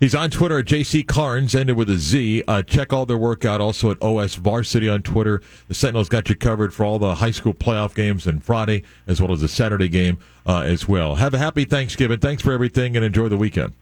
He's 0.00 0.14
on 0.14 0.30
Twitter 0.30 0.60
at 0.60 0.64
JC 0.64 1.06
Carnes, 1.06 1.54
ended 1.54 1.76
with 1.76 1.90
a 1.90 1.98
Z. 1.98 2.42
Uh, 2.48 2.62
check 2.62 2.90
all 2.90 3.04
their 3.04 3.18
work 3.18 3.44
out 3.44 3.60
also 3.60 3.90
at 3.90 4.00
OS 4.00 4.34
Varsity 4.34 4.88
on 4.88 5.02
Twitter. 5.02 5.42
The 5.68 5.74
Sentinels 5.74 6.08
got 6.08 6.30
you 6.30 6.36
covered 6.36 6.72
for 6.72 6.84
all 6.86 6.98
the 6.98 7.16
high 7.16 7.32
school 7.32 7.52
playoff 7.52 7.94
games 7.94 8.26
on 8.26 8.40
Friday, 8.40 8.82
as 9.06 9.20
well 9.20 9.30
as 9.30 9.42
the 9.42 9.48
Saturday 9.48 9.88
game 9.88 10.16
uh, 10.46 10.60
as 10.60 10.88
well. 10.88 11.16
Have 11.16 11.34
a 11.34 11.38
happy 11.38 11.66
Thanksgiving. 11.66 12.18
Thanks 12.18 12.42
for 12.42 12.52
everything, 12.52 12.96
and 12.96 13.04
enjoy 13.04 13.28
the 13.28 13.36
weekend. 13.36 13.74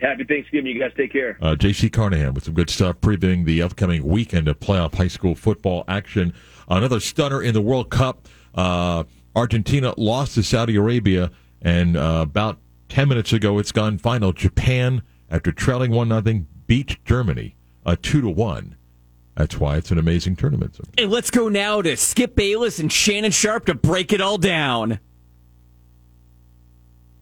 Happy 0.00 0.22
Thanksgiving. 0.22 0.76
You 0.76 0.78
guys 0.78 0.92
take 0.96 1.12
care. 1.12 1.36
Uh, 1.42 1.56
JC 1.56 1.92
Carnahan 1.92 2.34
with 2.34 2.44
some 2.44 2.54
good 2.54 2.70
stuff, 2.70 3.00
previewing 3.00 3.44
the 3.44 3.62
upcoming 3.62 4.04
weekend 4.04 4.46
of 4.46 4.60
playoff 4.60 4.94
high 4.94 5.08
school 5.08 5.34
football 5.34 5.82
action. 5.88 6.32
Another 6.68 7.00
stunner 7.00 7.42
in 7.42 7.52
the 7.52 7.60
World 7.60 7.90
Cup. 7.90 8.28
Uh, 8.54 9.02
Argentina 9.34 9.92
lost 9.96 10.36
to 10.36 10.44
Saudi 10.44 10.76
Arabia, 10.76 11.32
and 11.60 11.96
uh, 11.96 12.20
about 12.22 12.58
10 12.90 13.08
minutes 13.08 13.32
ago, 13.32 13.58
it's 13.58 13.72
gone 13.72 13.98
final. 13.98 14.32
Japan 14.32 15.02
after 15.32 15.50
trailing 15.50 15.90
one 15.90 16.08
nothing, 16.08 16.46
beat 16.68 17.04
Germany 17.04 17.56
a 17.84 17.96
two 17.96 18.20
to 18.20 18.28
one. 18.28 18.76
That's 19.34 19.58
why 19.58 19.78
it's 19.78 19.90
an 19.90 19.98
amazing 19.98 20.36
tournament. 20.36 20.78
And 20.98 21.10
let's 21.10 21.30
go 21.30 21.48
now 21.48 21.80
to 21.80 21.96
Skip 21.96 22.36
Bayless 22.36 22.78
and 22.78 22.92
Shannon 22.92 23.30
Sharpe 23.30 23.64
to 23.66 23.74
break 23.74 24.12
it 24.12 24.20
all 24.20 24.36
down. 24.36 25.00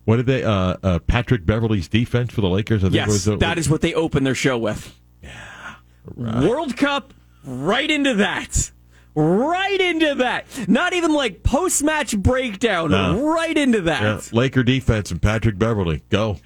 What 0.04 0.16
did 0.16 0.26
they? 0.26 0.42
Uh, 0.42 0.76
uh, 0.82 0.98
Patrick 0.98 1.46
Beverley's 1.46 1.86
defense 1.86 2.32
for 2.32 2.40
the 2.40 2.48
Lakers. 2.48 2.82
I 2.82 2.86
think 2.86 2.94
yes, 2.94 3.06
was 3.06 3.24
the, 3.26 3.36
that 3.36 3.58
is 3.58 3.70
what 3.70 3.80
they 3.80 3.94
opened 3.94 4.26
their 4.26 4.34
show 4.34 4.58
with. 4.58 4.98
Yeah, 5.22 5.76
right. 6.16 6.48
World 6.48 6.76
Cup, 6.76 7.14
right 7.44 7.88
into 7.88 8.14
that, 8.14 8.72
right 9.14 9.80
into 9.80 10.16
that. 10.16 10.46
Not 10.68 10.94
even 10.94 11.12
like 11.12 11.44
post 11.44 11.84
match 11.84 12.18
breakdown, 12.18 12.90
no. 12.90 13.24
right 13.24 13.56
into 13.56 13.82
that. 13.82 14.02
Yeah. 14.02 14.20
Laker 14.32 14.64
defense 14.64 15.12
and 15.12 15.22
Patrick 15.22 15.58
Beverley. 15.58 16.02
go. 16.08 16.38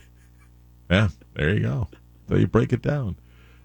Yeah, 0.90 1.08
there 1.34 1.54
you 1.54 1.60
go. 1.60 1.88
So 2.28 2.36
you 2.36 2.46
break 2.46 2.72
it 2.72 2.82
down. 2.82 3.16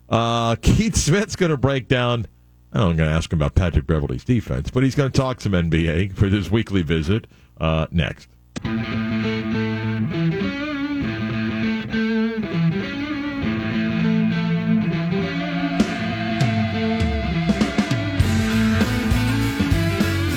Uh, 0.09 0.55
Keith 0.55 0.95
Smith's 0.95 1.35
going 1.35 1.51
to 1.51 1.57
break 1.57 1.87
down. 1.87 2.25
I 2.73 2.81
am 2.81 2.95
going 2.95 3.09
to 3.09 3.15
ask 3.15 3.31
him 3.31 3.39
about 3.39 3.55
Patrick 3.55 3.87
Beverley's 3.87 4.23
defense, 4.23 4.69
but 4.69 4.83
he's 4.83 4.95
going 4.95 5.11
to 5.11 5.17
talk 5.17 5.41
some 5.41 5.53
NBA 5.53 6.13
for 6.15 6.29
this 6.29 6.51
weekly 6.51 6.81
visit 6.81 7.25
uh, 7.59 7.87
next. 7.91 8.27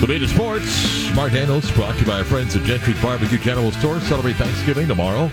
The 0.00 0.08
Beat 0.08 0.22
of 0.22 0.30
Sports, 0.30 1.14
Mark 1.14 1.32
Daniels, 1.32 1.70
brought 1.72 1.94
to 1.94 2.00
you 2.00 2.06
by 2.06 2.18
our 2.18 2.24
friends 2.24 2.56
at 2.56 2.64
Gentry's 2.64 3.00
Barbecue 3.00 3.38
General 3.38 3.70
Store. 3.70 4.00
Celebrate 4.00 4.34
Thanksgiving 4.34 4.88
tomorrow. 4.88 5.30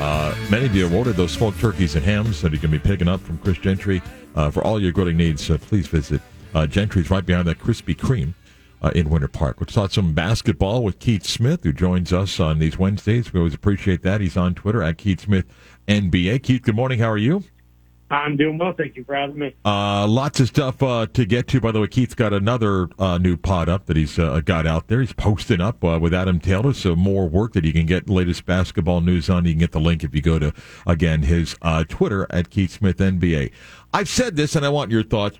Uh, 0.00 0.34
many 0.50 0.64
of 0.64 0.74
you 0.74 0.86
awarded 0.86 1.14
those 1.14 1.30
smoked 1.30 1.60
turkeys 1.60 1.94
and 1.94 2.02
hams 2.02 2.40
that 2.40 2.52
you 2.52 2.58
can 2.58 2.70
be 2.70 2.78
picking 2.78 3.06
up 3.06 3.20
from 3.20 3.36
Chris 3.38 3.58
Gentry. 3.58 4.00
Uh, 4.34 4.50
for 4.50 4.64
all 4.64 4.80
your 4.80 4.92
grilling 4.92 5.18
needs, 5.18 5.50
uh, 5.50 5.58
please 5.58 5.86
visit 5.88 6.22
uh, 6.54 6.66
Gentry's 6.66 7.10
right 7.10 7.24
behind 7.24 7.46
that 7.48 7.58
Krispy 7.58 7.94
Kreme 7.94 8.32
uh, 8.80 8.90
in 8.94 9.10
Winter 9.10 9.28
Park. 9.28 9.58
Let's 9.60 9.74
talk 9.74 9.90
some 9.90 10.14
basketball 10.14 10.82
with 10.82 11.00
Keith 11.00 11.24
Smith, 11.24 11.64
who 11.64 11.72
joins 11.74 12.14
us 12.14 12.40
on 12.40 12.58
these 12.60 12.78
Wednesdays. 12.78 13.32
We 13.32 13.40
always 13.40 13.52
appreciate 13.52 14.02
that. 14.02 14.22
He's 14.22 14.38
on 14.38 14.54
Twitter 14.54 14.82
at 14.82 14.96
Keith 14.96 15.20
Smith 15.20 15.44
NBA. 15.86 16.42
Keith, 16.44 16.62
good 16.62 16.76
morning. 16.76 16.98
How 16.98 17.10
are 17.10 17.18
you? 17.18 17.44
I'm 18.10 18.36
doing 18.36 18.58
well. 18.58 18.72
Thank 18.72 18.96
you 18.96 19.04
for 19.04 19.14
having 19.14 19.38
me. 19.38 19.54
Uh, 19.64 20.06
lots 20.06 20.40
of 20.40 20.48
stuff 20.48 20.82
uh, 20.82 21.06
to 21.12 21.24
get 21.24 21.46
to. 21.48 21.60
By 21.60 21.70
the 21.70 21.80
way, 21.80 21.86
Keith's 21.86 22.14
got 22.14 22.32
another 22.32 22.88
uh, 22.98 23.18
new 23.18 23.36
pod 23.36 23.68
up 23.68 23.86
that 23.86 23.96
he's 23.96 24.18
uh, 24.18 24.40
got 24.40 24.66
out 24.66 24.88
there. 24.88 25.00
He's 25.00 25.12
posting 25.12 25.60
up 25.60 25.84
uh, 25.84 25.98
with 26.00 26.12
Adam 26.12 26.40
Taylor. 26.40 26.72
So 26.72 26.96
more 26.96 27.28
work 27.28 27.52
that 27.52 27.64
you 27.64 27.72
can 27.72 27.86
get 27.86 28.10
latest 28.10 28.46
basketball 28.46 29.00
news 29.00 29.30
on. 29.30 29.44
You 29.44 29.52
can 29.52 29.60
get 29.60 29.72
the 29.72 29.80
link 29.80 30.02
if 30.02 30.14
you 30.14 30.22
go 30.22 30.40
to 30.40 30.52
again 30.86 31.22
his 31.22 31.56
uh, 31.62 31.84
Twitter 31.88 32.26
at 32.30 32.50
Keith 32.50 32.72
Smith 32.72 32.98
NBA. 32.98 33.52
I've 33.94 34.08
said 34.08 34.34
this, 34.34 34.56
and 34.56 34.66
I 34.66 34.70
want 34.70 34.90
your 34.90 35.04
thoughts. 35.04 35.38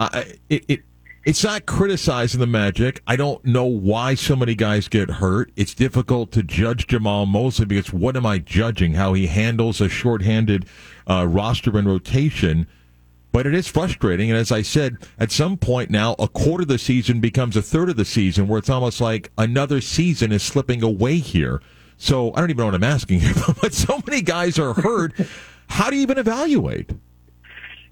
it, 0.00 0.64
it 0.68 0.80
it's 1.24 1.44
not 1.44 1.66
criticizing 1.66 2.40
the 2.40 2.46
Magic. 2.46 3.00
I 3.06 3.14
don't 3.14 3.44
know 3.44 3.64
why 3.64 4.14
so 4.14 4.34
many 4.34 4.54
guys 4.54 4.88
get 4.88 5.08
hurt. 5.08 5.52
It's 5.54 5.74
difficult 5.74 6.32
to 6.32 6.42
judge 6.42 6.88
Jamahl 6.88 7.28
Mosley 7.28 7.66
because 7.66 7.92
what 7.92 8.16
am 8.16 8.26
I 8.26 8.38
judging? 8.38 8.94
How 8.94 9.12
he 9.12 9.28
handles 9.28 9.80
a 9.80 9.88
shorthanded 9.88 10.66
uh, 11.08 11.26
roster 11.28 11.76
and 11.78 11.86
rotation. 11.86 12.66
But 13.30 13.46
it 13.46 13.54
is 13.54 13.68
frustrating. 13.68 14.30
And 14.30 14.38
as 14.38 14.50
I 14.50 14.62
said, 14.62 14.96
at 15.18 15.30
some 15.30 15.56
point 15.56 15.90
now, 15.90 16.16
a 16.18 16.28
quarter 16.28 16.62
of 16.62 16.68
the 16.68 16.78
season 16.78 17.20
becomes 17.20 17.56
a 17.56 17.62
third 17.62 17.88
of 17.88 17.96
the 17.96 18.04
season 18.04 18.48
where 18.48 18.58
it's 18.58 18.68
almost 18.68 19.00
like 19.00 19.30
another 19.38 19.80
season 19.80 20.32
is 20.32 20.42
slipping 20.42 20.82
away 20.82 21.18
here. 21.18 21.62
So 21.96 22.32
I 22.34 22.40
don't 22.40 22.50
even 22.50 22.58
know 22.58 22.66
what 22.66 22.74
I'm 22.74 22.84
asking 22.84 23.20
here, 23.20 23.32
but 23.60 23.72
so 23.72 24.02
many 24.06 24.22
guys 24.22 24.58
are 24.58 24.74
hurt. 24.74 25.14
How 25.68 25.88
do 25.88 25.96
you 25.96 26.02
even 26.02 26.18
evaluate? 26.18 26.90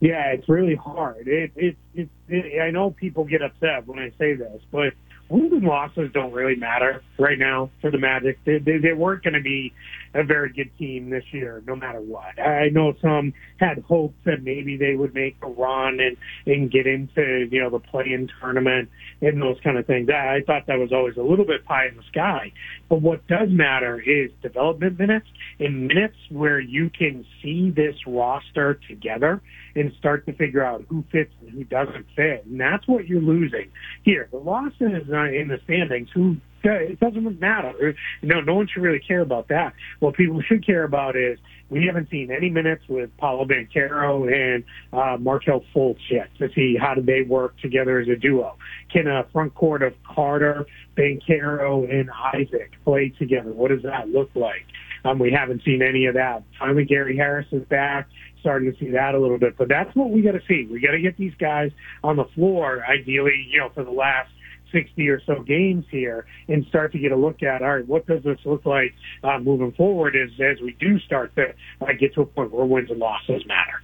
Yeah, 0.01 0.33
it's 0.33 0.49
really 0.49 0.75
hard. 0.75 1.29
It, 1.29 1.53
it, 1.57 1.77
it, 1.95 2.09
it, 2.29 2.61
I 2.61 2.71
know 2.71 2.91
people 2.91 3.25
get 3.25 3.43
upset 3.43 3.87
when 3.87 3.99
I 3.99 4.11
say 4.19 4.35
this, 4.35 4.61
but 4.73 4.95
wins 5.31 5.53
and 5.53 5.63
losses 5.63 6.11
don't 6.13 6.33
really 6.33 6.57
matter 6.57 7.03
right 7.19 7.39
now 7.39 7.71
for 7.81 7.91
the 7.91 7.99
Magic. 7.99 8.39
They, 8.45 8.59
they, 8.59 8.79
they 8.79 8.93
weren't 8.93 9.23
going 9.23 9.35
to 9.35 9.41
be 9.41 9.73
a 10.13 10.25
very 10.25 10.53
good 10.53 10.77
team 10.77 11.11
this 11.11 11.23
year, 11.33 11.63
no 11.67 11.77
matter 11.77 12.01
what. 12.01 12.39
I 12.41 12.69
know 12.71 12.95
some 13.01 13.33
had 13.59 13.85
hopes 13.87 14.17
that 14.25 14.43
maybe 14.43 14.77
they 14.77 14.97
would 14.97 15.15
make 15.15 15.37
a 15.43 15.47
run 15.47 16.01
and 16.01 16.17
and 16.47 16.71
get 16.71 16.87
into 16.87 17.47
you 17.51 17.61
know 17.63 17.71
the 17.71 17.79
play-in 17.79 18.29
tournament 18.41 18.89
and 19.21 19.41
those 19.41 19.57
kind 19.63 19.79
of 19.79 19.87
things. 19.87 20.09
I, 20.11 20.37
I 20.37 20.41
thought 20.45 20.67
that 20.67 20.79
was 20.79 20.93
always 20.93 21.17
a 21.17 21.23
little 21.23 21.45
bit 21.45 21.65
pie 21.65 21.87
in 21.87 21.97
the 21.97 22.03
sky. 22.11 22.53
But 22.89 23.01
what 23.03 23.27
does 23.29 23.49
matter 23.51 24.01
is 24.01 24.31
development 24.43 24.99
minutes 24.99 25.29
and 25.61 25.87
minutes 25.87 26.17
where 26.31 26.59
you 26.59 26.91
can 26.91 27.25
see 27.41 27.71
this 27.71 27.95
roster 28.07 28.81
together 28.89 29.41
and 29.75 29.93
start 29.99 30.27
to 30.27 30.33
figure 30.33 30.65
out 30.65 30.85
who 30.89 31.05
fits 31.11 31.33
and 31.41 31.51
who 31.51 31.65
doesn't 31.65 32.07
fit. 32.17 32.45
And 32.47 32.61
that's 32.61 32.87
what 32.87 33.07
you're 33.07 33.21
losing 33.21 33.71
here. 34.03 34.29
The 34.31 34.39
losses 34.39 34.81
in 34.81 35.49
the 35.49 35.61
standings, 35.65 36.09
who 36.15 36.37
it 36.63 37.01
doesn't 37.01 37.41
matter. 37.41 37.95
No, 38.23 38.41
no 38.41 38.55
one 38.55 38.69
should 38.73 38.83
really 38.83 38.99
care 38.99 39.21
about 39.21 39.49
that. 39.49 39.75
What 40.01 40.15
people 40.15 40.41
should 40.47 40.65
care 40.65 40.85
about 40.85 41.17
is 41.17 41.39
we 41.71 41.87
haven't 41.87 42.11
seen 42.11 42.31
any 42.31 42.51
minutes 42.51 42.83
with 42.89 43.17
Paolo 43.19 43.45
Banchero 43.45 44.31
and 44.31 44.65
uh, 44.93 45.17
Markelle 45.19 45.65
Fultz 45.75 46.01
yet 46.11 46.29
to 46.39 46.49
see 46.55 46.77
how 46.77 46.95
do 46.95 47.03
they 47.03 47.23
work 47.23 47.59
together 47.61 48.01
as 48.01 48.09
a 48.09 48.17
duo. 48.17 48.57
Can 48.93 49.07
a 49.07 49.25
front 49.33 49.55
court 49.55 49.83
of 49.83 49.95
Carter, 50.03 50.67
Banchero, 50.97 51.89
and 51.89 52.11
Isaac 52.35 52.73
play 52.85 53.11
together? 53.19 53.53
What 53.53 53.69
does 53.69 53.83
that 53.83 54.09
look 54.09 54.31
like? 54.35 54.67
Um, 55.05 55.19
we 55.19 55.33
haven't 55.33 55.63
seen 55.65 55.83
any 55.83 56.07
of 56.07 56.15
that. 56.15 56.43
Finally, 56.59 56.85
Gary 56.85 57.17
Harris 57.17 57.47
is 57.53 57.65
back 57.65 58.09
starting 58.41 58.73
to 58.73 58.79
see 58.79 58.91
that 58.91 59.15
a 59.15 59.19
little 59.19 59.39
bit. 59.39 59.57
But 59.57 59.69
that's 59.69 59.95
what 59.95 60.11
we 60.11 60.23
got 60.23 60.33
to 60.33 60.41
see. 60.49 60.67
We 60.71 60.81
got 60.81 60.93
to 60.93 61.01
get 61.01 61.17
these 61.17 61.35
guys 61.39 61.71
on 62.03 62.17
the 62.17 62.25
floor, 62.35 62.83
ideally, 62.85 63.47
you 63.51 63.59
know, 63.59 63.71
for 63.75 63.85
the 63.85 63.91
last 63.91 64.31
60 64.73 65.09
or 65.09 65.21
so 65.27 65.43
games 65.43 65.85
here 65.91 66.27
and 66.49 66.65
start 66.67 66.93
to 66.93 66.99
get 66.99 67.13
a 67.13 67.17
look 67.17 67.43
at, 67.43 67.63
all 67.63 67.77
right, 67.77 67.87
what 67.87 68.07
does 68.07 68.23
this 68.23 68.39
look 68.45 68.65
like 68.65 68.95
uh, 69.25 69.39
moving 69.39 69.73
forward 69.73 70.17
as, 70.17 70.31
as 70.41 70.61
we 70.61 70.77
do 70.81 70.99
start 71.01 71.35
to 71.37 71.49
uh, 71.81 71.87
get 71.99 72.15
to 72.15 72.23
a 72.23 72.27
point 72.27 72.53
where 72.53 72.65
wins 72.65 72.91
and 72.91 72.99
losses 72.99 73.45
matter. 73.47 73.81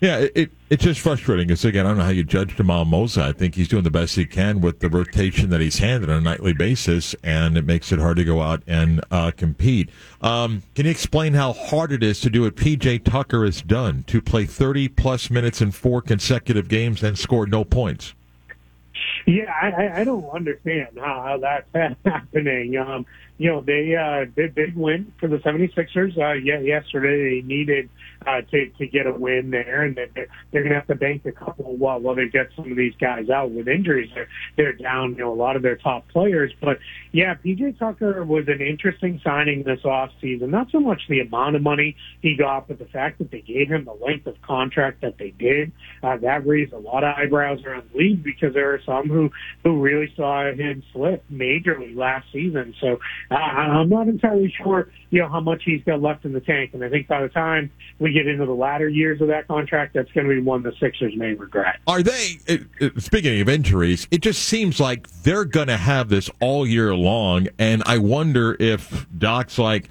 Yeah, 0.00 0.18
it, 0.18 0.32
it, 0.34 0.50
it's 0.70 0.82
just 0.82 1.00
frustrating. 1.00 1.46
Because 1.46 1.64
again, 1.64 1.84
I 1.84 1.90
don't 1.90 1.98
know 1.98 2.04
how 2.04 2.10
you 2.10 2.24
judge 2.24 2.56
Jamahl 2.56 2.86
Mosley. 2.86 3.22
I 3.22 3.32
think 3.32 3.54
he's 3.54 3.68
doing 3.68 3.84
the 3.84 3.90
best 3.90 4.16
he 4.16 4.24
can 4.24 4.60
with 4.60 4.80
the 4.80 4.88
rotation 4.88 5.50
that 5.50 5.60
he's 5.60 5.78
handed 5.78 6.08
on 6.08 6.16
a 6.16 6.20
nightly 6.20 6.54
basis, 6.54 7.14
and 7.22 7.58
it 7.58 7.66
makes 7.66 7.92
it 7.92 7.98
hard 7.98 8.16
to 8.16 8.24
go 8.24 8.40
out 8.40 8.62
and 8.66 9.02
uh, 9.10 9.30
compete. 9.36 9.90
Um, 10.22 10.62
can 10.74 10.86
you 10.86 10.90
explain 10.90 11.34
how 11.34 11.52
hard 11.52 11.92
it 11.92 12.02
is 12.02 12.20
to 12.22 12.30
do 12.30 12.42
what 12.42 12.56
PJ 12.56 13.04
Tucker 13.04 13.44
has 13.44 13.60
done 13.60 14.04
to 14.06 14.22
play 14.22 14.46
30 14.46 14.88
plus 14.88 15.30
minutes 15.30 15.60
in 15.60 15.70
four 15.70 16.00
consecutive 16.00 16.68
games 16.68 17.02
and 17.02 17.18
score 17.18 17.46
no 17.46 17.64
points? 17.64 18.14
Yeah, 19.26 19.52
I, 19.52 20.00
I 20.00 20.04
don't 20.04 20.28
understand 20.30 20.98
how, 20.98 21.22
how 21.22 21.38
that's 21.38 21.98
happening. 22.04 22.76
Um, 22.76 23.04
you 23.38 23.50
know, 23.50 23.60
they 23.60 23.94
uh, 23.96 24.26
did 24.36 24.54
big 24.54 24.74
win 24.76 25.12
for 25.18 25.28
the 25.28 25.38
76ers. 25.38 26.16
Uh, 26.18 26.32
yeah, 26.32 26.58
yesterday 26.58 27.40
they 27.40 27.46
needed 27.46 27.88
uh, 28.26 28.42
to 28.50 28.66
to 28.78 28.86
get 28.86 29.06
a 29.06 29.12
win 29.12 29.50
there, 29.50 29.82
and 29.82 29.96
they're, 29.96 30.26
they're 30.52 30.62
going 30.62 30.70
to 30.70 30.74
have 30.74 30.86
to 30.88 30.94
bank 30.94 31.24
a 31.24 31.32
couple 31.32 31.76
while 31.76 32.00
while 32.00 32.14
they 32.14 32.28
get 32.28 32.48
some 32.54 32.70
of 32.70 32.76
these 32.76 32.94
guys 33.00 33.30
out 33.30 33.50
with 33.50 33.68
injuries. 33.68 34.10
They're 34.14 34.28
they're 34.56 34.72
down, 34.72 35.12
you 35.12 35.18
know, 35.18 35.32
a 35.32 35.34
lot 35.34 35.56
of 35.56 35.62
their 35.62 35.76
top 35.76 36.08
players. 36.08 36.52
But 36.60 36.78
yeah, 37.12 37.34
PJ 37.34 37.78
Tucker 37.78 38.24
was 38.24 38.44
an 38.48 38.60
interesting 38.60 39.20
signing 39.24 39.62
this 39.62 39.84
off 39.84 40.10
season. 40.20 40.50
Not 40.50 40.70
so 40.70 40.80
much 40.80 41.02
the 41.08 41.20
amount 41.20 41.56
of 41.56 41.62
money 41.62 41.96
he 42.20 42.36
got, 42.36 42.68
but 42.68 42.78
the 42.78 42.84
fact 42.86 43.18
that 43.18 43.30
they 43.30 43.40
gave 43.40 43.68
him 43.68 43.84
the 43.84 43.94
length 43.94 44.26
of 44.26 44.40
contract 44.42 45.00
that 45.00 45.18
they 45.18 45.30
did. 45.30 45.72
Uh, 46.02 46.16
that 46.18 46.46
raised 46.46 46.72
a 46.72 46.78
lot 46.78 47.04
of 47.04 47.14
eyebrows 47.16 47.60
around 47.64 47.88
the 47.92 47.98
league 47.98 48.22
because 48.22 48.54
there 48.54 48.72
are 48.74 48.80
some 48.84 49.08
who 49.08 49.30
who 49.64 49.80
really 49.80 50.12
saw 50.16 50.50
him 50.52 50.82
slip 50.92 51.24
majorly 51.32 51.96
last 51.96 52.26
season. 52.32 52.74
So 52.80 52.98
uh, 53.30 53.34
I'm 53.34 53.88
not 53.88 54.08
entirely 54.08 54.52
sure, 54.62 54.88
you 55.10 55.20
know, 55.20 55.28
how 55.28 55.40
much 55.40 55.62
he's 55.64 55.82
got 55.84 56.00
left 56.00 56.24
in 56.24 56.32
the 56.32 56.40
tank. 56.40 56.70
And 56.72 56.84
I 56.84 56.88
think 56.88 57.08
by 57.08 57.20
the 57.22 57.28
time 57.28 57.70
we 57.98 58.12
get 58.12 58.26
into 58.26 58.46
the 58.46 58.54
latter 58.54 58.88
years 58.88 59.20
of 59.20 59.28
that 59.28 59.48
contract, 59.48 59.94
that's 59.94 60.10
going 60.12 60.28
to 60.28 60.34
be 60.34 60.40
one 60.40 60.62
the 60.62 60.72
Sixers 60.80 61.16
may 61.16 61.34
regret. 61.34 61.80
Are 61.86 62.02
they, 62.02 62.38
speaking 62.98 63.40
of 63.40 63.48
injuries, 63.48 64.06
it 64.10 64.22
just 64.22 64.42
seems 64.42 64.80
like 64.80 65.10
they're 65.22 65.44
going 65.44 65.68
to 65.68 65.76
have 65.76 66.08
this 66.08 66.30
all 66.40 66.66
year 66.66 66.94
long. 66.94 67.48
And 67.58 67.82
I 67.86 67.98
wonder 67.98 68.56
if 68.60 69.06
Doc's 69.18 69.58
like, 69.58 69.90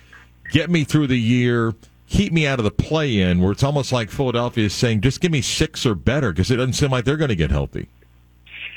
get 0.52 0.70
me 0.70 0.84
through 0.84 1.08
the 1.08 1.20
year 1.20 1.74
keep 2.10 2.34
me 2.34 2.48
out 2.48 2.60
of 2.60 2.66
the 2.66 2.72
play 2.72 3.20
in, 3.20 3.40
where 3.40 3.52
it's 3.52 3.64
almost 3.64 3.92
like 3.92 4.10
Philadelphia 4.10 4.66
is 4.66 4.74
saying, 4.74 5.02
just 5.02 5.22
give 5.22 5.32
me 5.32 5.42
six 5.42 5.86
or 5.86 5.96
better, 5.96 6.32
because 6.32 6.52
it 6.52 6.58
doesn't 6.58 6.74
seem 6.74 6.90
like 6.90 7.06
they're 7.06 7.18
going 7.18 7.30
to 7.30 7.36
get 7.36 7.52
healthy. 7.52 7.88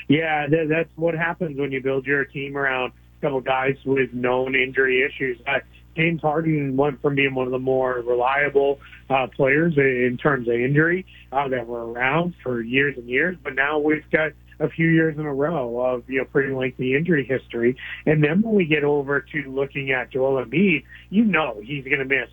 Yeah, 0.07 0.47
th- 0.47 0.69
that's 0.69 0.89
what 0.95 1.15
happens 1.15 1.57
when 1.59 1.71
you 1.71 1.81
build 1.81 2.05
your 2.05 2.25
team 2.25 2.55
around 2.55 2.91
a 2.91 3.21
couple 3.21 3.41
guys 3.41 3.75
with 3.85 4.13
known 4.13 4.55
injury 4.55 5.01
issues. 5.01 5.39
Uh, 5.47 5.59
James 5.95 6.21
Harden 6.21 6.75
went 6.75 7.01
from 7.01 7.15
being 7.15 7.35
one 7.35 7.45
of 7.45 7.51
the 7.51 7.59
more 7.59 8.01
reliable 8.01 8.79
uh, 9.09 9.27
players 9.27 9.77
in 9.77 10.17
terms 10.21 10.47
of 10.47 10.55
injury 10.55 11.05
uh, 11.31 11.47
that 11.49 11.67
were 11.67 11.91
around 11.91 12.33
for 12.43 12.61
years 12.61 12.97
and 12.97 13.07
years, 13.07 13.37
but 13.43 13.55
now 13.55 13.79
we've 13.79 14.09
got 14.11 14.31
a 14.59 14.69
few 14.69 14.87
years 14.87 15.17
in 15.17 15.25
a 15.25 15.33
row 15.33 15.79
of 15.79 16.09
you 16.09 16.19
know 16.19 16.25
pretty 16.25 16.53
lengthy 16.53 16.95
injury 16.95 17.25
history. 17.25 17.77
And 18.05 18.23
then 18.23 18.41
when 18.41 18.55
we 18.55 18.65
get 18.65 18.83
over 18.83 19.21
to 19.21 19.43
looking 19.47 19.91
at 19.91 20.11
Joel 20.11 20.43
Embiid, 20.43 20.83
you 21.09 21.23
know 21.23 21.59
he's 21.63 21.83
going 21.83 21.99
to 21.99 22.05
miss 22.05 22.29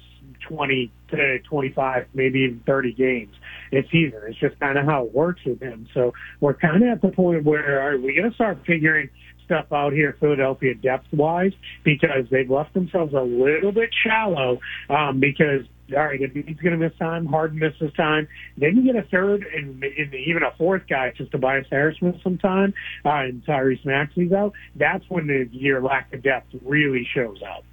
20 0.48 0.90
to 1.10 1.38
25, 1.40 2.06
maybe 2.14 2.40
even 2.40 2.62
30 2.66 2.92
games 2.92 3.34
this 3.70 3.84
season. 3.90 4.20
It's 4.26 4.38
just 4.38 4.58
kind 4.60 4.78
of 4.78 4.84
how 4.84 5.04
it 5.04 5.14
works 5.14 5.40
with 5.44 5.60
him. 5.60 5.88
So 5.94 6.12
we're 6.40 6.54
kind 6.54 6.82
of 6.82 6.88
at 6.88 7.02
the 7.02 7.08
point 7.08 7.44
where 7.44 7.80
are 7.80 7.98
we 7.98 8.14
going 8.14 8.28
to 8.30 8.34
start 8.34 8.58
figuring 8.66 9.10
stuff 9.50 9.72
out 9.72 9.92
here, 9.92 10.16
Philadelphia 10.20 10.74
depth 10.74 11.12
wise, 11.12 11.52
because 11.82 12.24
they've 12.30 12.48
left 12.48 12.72
themselves 12.72 13.12
a 13.14 13.20
little 13.20 13.72
bit 13.72 13.90
shallow. 14.04 14.60
Um, 14.88 15.18
because 15.18 15.66
all 15.92 16.04
right, 16.04 16.20
if 16.20 16.32
he's 16.32 16.56
going 16.58 16.78
to 16.78 16.88
miss 16.88 16.96
time, 16.98 17.26
Harden 17.26 17.58
misses 17.58 17.92
time, 17.94 18.28
then 18.56 18.76
you 18.76 18.92
get 18.92 18.94
a 18.94 19.06
third 19.08 19.44
and, 19.52 19.82
and 19.82 20.14
even 20.14 20.44
a 20.44 20.52
fourth 20.56 20.82
guy, 20.88 21.10
just 21.10 21.32
to 21.32 21.38
Tobias 21.38 21.66
Harris 21.68 21.96
miss 22.00 22.14
some 22.22 22.38
time, 22.38 22.72
uh, 23.04 23.08
and 23.08 23.44
Tyrese 23.44 23.84
Maxey's 23.84 24.32
out. 24.32 24.52
That's 24.76 25.04
when 25.08 25.26
the, 25.26 25.48
your 25.50 25.82
lack 25.82 26.12
of 26.14 26.22
depth 26.22 26.54
really 26.64 27.08
shows 27.12 27.40
out. 27.42 27.64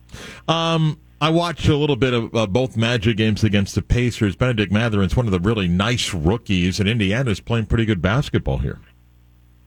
Um, 0.51 0.99
I 1.21 1.29
watched 1.29 1.67
a 1.67 1.75
little 1.75 1.95
bit 1.95 2.13
of 2.13 2.33
uh, 2.33 2.47
both 2.47 2.75
Magic 2.75 3.17
games 3.17 3.43
against 3.43 3.75
the 3.75 3.83
Pacers. 3.83 4.35
Bennedict 4.35 4.71
Mathurin's 4.71 5.15
one 5.15 5.27
of 5.27 5.31
the 5.31 5.39
really 5.39 5.67
nice 5.67 6.11
rookies, 6.11 6.79
and 6.79 6.89
Indiana's 6.89 7.39
playing 7.39 7.67
pretty 7.67 7.85
good 7.85 8.01
basketball 8.01 8.57
here. 8.57 8.79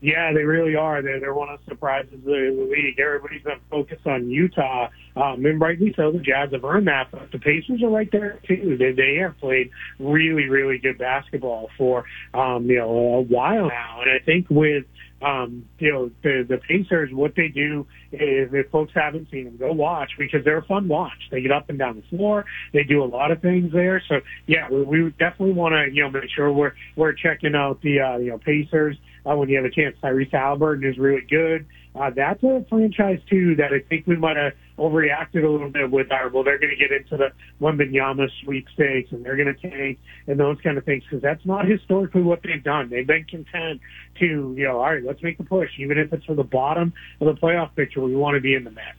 Yeah, 0.01 0.33
they 0.33 0.45
really 0.45 0.77
are. 0.77 1.03
They're, 1.03 1.21
they're 1.21 1.35
one 1.35 1.51
of 1.51 1.61
the 1.61 1.71
surprises 1.73 2.15
of 2.15 2.25
the 2.25 2.69
league. 2.71 2.99
Everybody's 2.99 3.43
been 3.43 3.61
focused 3.71 4.07
on 4.07 4.31
Utah, 4.31 4.89
um, 5.15 5.45
and 5.45 5.61
rightly 5.61 5.93
so. 5.95 6.11
The 6.13 6.21
Jazz 6.21 6.53
have 6.53 6.65
earned 6.65 6.89
that, 6.89 7.09
but 7.11 7.31
the 7.33 7.39
Pacers 7.39 7.83
are 7.83 7.91
right 7.91 8.09
there 8.11 8.41
too. 8.49 8.77
They, 8.79 8.93
they 8.93 9.17
have 9.21 9.39
played 9.39 9.71
really, 9.99 10.49
really 10.49 10.79
good 10.79 10.97
basketball 10.97 11.69
for 11.77 12.05
um, 12.33 12.65
you 12.65 12.79
know 12.79 12.89
a 12.89 13.21
while 13.21 13.69
now, 13.69 14.01
and 14.01 14.11
I 14.11 14.25
think 14.25 14.47
with 14.49 14.85
um, 15.23 15.67
you 15.79 15.93
know, 15.93 16.11
the, 16.23 16.47
the 16.49 16.57
Pacers, 16.57 17.11
what 17.13 17.35
they 17.37 17.49
do 17.49 17.87
is 18.13 18.49
if 18.53 18.71
folks 18.71 18.93
haven't 18.95 19.29
seen 19.31 19.45
them, 19.45 19.57
go 19.59 19.73
watch 19.73 20.11
because 20.19 20.45
they're 20.45 20.59
a 20.59 20.65
fun 20.65 20.89
watch. 20.89 21.29
They 21.31 21.43
get 21.43 21.53
up 21.53 21.69
and 21.69 21.79
down 21.79 21.97
the 21.97 22.17
floor. 22.17 22.47
They 22.73 22.85
do 22.85 23.03
a 23.03 23.05
lot 23.05 23.31
of 23.31 23.43
things 23.43 23.73
there. 23.73 24.03
So 24.09 24.21
yeah, 24.47 24.71
we, 24.71 24.83
we 24.83 25.11
definitely 25.19 25.53
want 25.53 25.75
to, 25.75 25.95
you 25.95 26.03
know, 26.03 26.11
make 26.11 26.31
sure 26.35 26.51
we're, 26.51 26.73
we're 26.97 27.13
checking 27.13 27.55
out 27.55 27.83
the, 27.83 28.01
uh, 28.01 28.17
you 28.17 28.31
know, 28.31 28.39
Pacers 28.39 28.97
uh, 29.29 29.35
when 29.37 29.49
you 29.49 29.57
have 29.57 29.65
a 29.65 29.71
chance. 29.71 29.97
Tyrese 30.03 30.31
Haliburton 30.31 30.89
is 30.89 30.99
really 30.99 31.23
good. 31.29 31.67
Uh, 31.95 32.11
that's 32.11 32.43
a 32.45 32.65
franchise 32.69 33.19
too 33.29 33.57
that 33.57 33.73
I 33.73 33.81
think 33.81 34.07
we 34.07 34.15
might 34.15 34.37
have 34.37 34.53
overreacted 34.79 35.45
a 35.45 35.49
little 35.49 35.71
bit 35.71 35.91
with 35.91 36.13
our. 36.13 36.29
Well, 36.29 36.45
they're 36.45 36.59
going 36.59 36.71
to 36.71 36.77
get 36.77 36.93
into 36.93 37.17
the 37.17 37.33
Wembanyama 37.61 38.29
sweepstakes 38.45 39.11
and 39.11 39.25
they're 39.25 39.37
going 39.37 39.53
to 39.53 39.71
tank 39.71 39.99
and 40.29 40.39
those 40.39 40.59
kind 40.63 40.79
of 40.79 40.85
things 40.85 41.03
because 41.03 41.21
that's 41.21 41.45
not 41.45 41.67
historically 41.67 42.23
what 42.23 42.43
they've 42.45 42.63
done. 42.63 42.91
They've 42.91 43.07
been 43.07 43.25
content 43.25 43.81
to 44.21 44.55
you 44.57 44.65
know, 44.65 44.79
all 44.79 44.93
right, 44.93 45.05
let's 45.05 45.23
make 45.23 45.39
the 45.39 45.45
push, 45.45 45.71
even 45.79 45.99
if 45.99 46.13
it's 46.13 46.25
for 46.25 46.35
the 46.35 46.45
bottom 46.45 46.93
of 47.21 47.27
the 47.27 47.41
playoff 47.41 47.75
picture. 47.75 48.01
We 48.01 48.15
want 48.15 48.37
to 48.37 48.41
be 48.41 48.55
in 48.55 48.63
the 48.63 48.71
mix. 48.71 48.97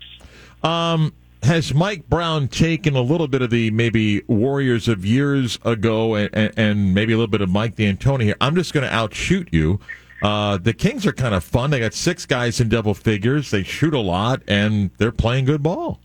Um, 0.63 1.13
has 1.43 1.73
Mike 1.73 2.07
Brown 2.07 2.47
taken 2.47 2.95
a 2.95 3.01
little 3.01 3.27
bit 3.27 3.41
of 3.41 3.49
the 3.49 3.71
maybe 3.71 4.21
Warriors 4.27 4.87
of 4.87 5.05
years 5.05 5.57
ago 5.63 6.15
and, 6.15 6.53
and 6.57 6.93
maybe 6.93 7.13
a 7.13 7.17
little 7.17 7.31
bit 7.31 7.41
of 7.41 7.49
Mike 7.49 7.75
D'Antoni 7.75 8.23
here? 8.23 8.35
I'm 8.39 8.55
just 8.55 8.73
going 8.73 8.87
to 8.87 8.93
outshoot 8.93 9.49
you. 9.51 9.79
Uh, 10.21 10.57
the 10.57 10.73
Kings 10.73 11.05
are 11.05 11.13
kind 11.13 11.33
of 11.33 11.43
fun. 11.43 11.71
They 11.71 11.79
got 11.79 11.93
six 11.93 12.25
guys 12.25 12.59
in 12.61 12.69
double 12.69 12.93
figures. 12.93 13.51
They 13.51 13.63
shoot 13.63 13.93
a 13.93 13.99
lot, 13.99 14.43
and 14.47 14.91
they're 14.97 15.11
playing 15.11 15.45
good 15.45 15.63
ball. 15.63 15.99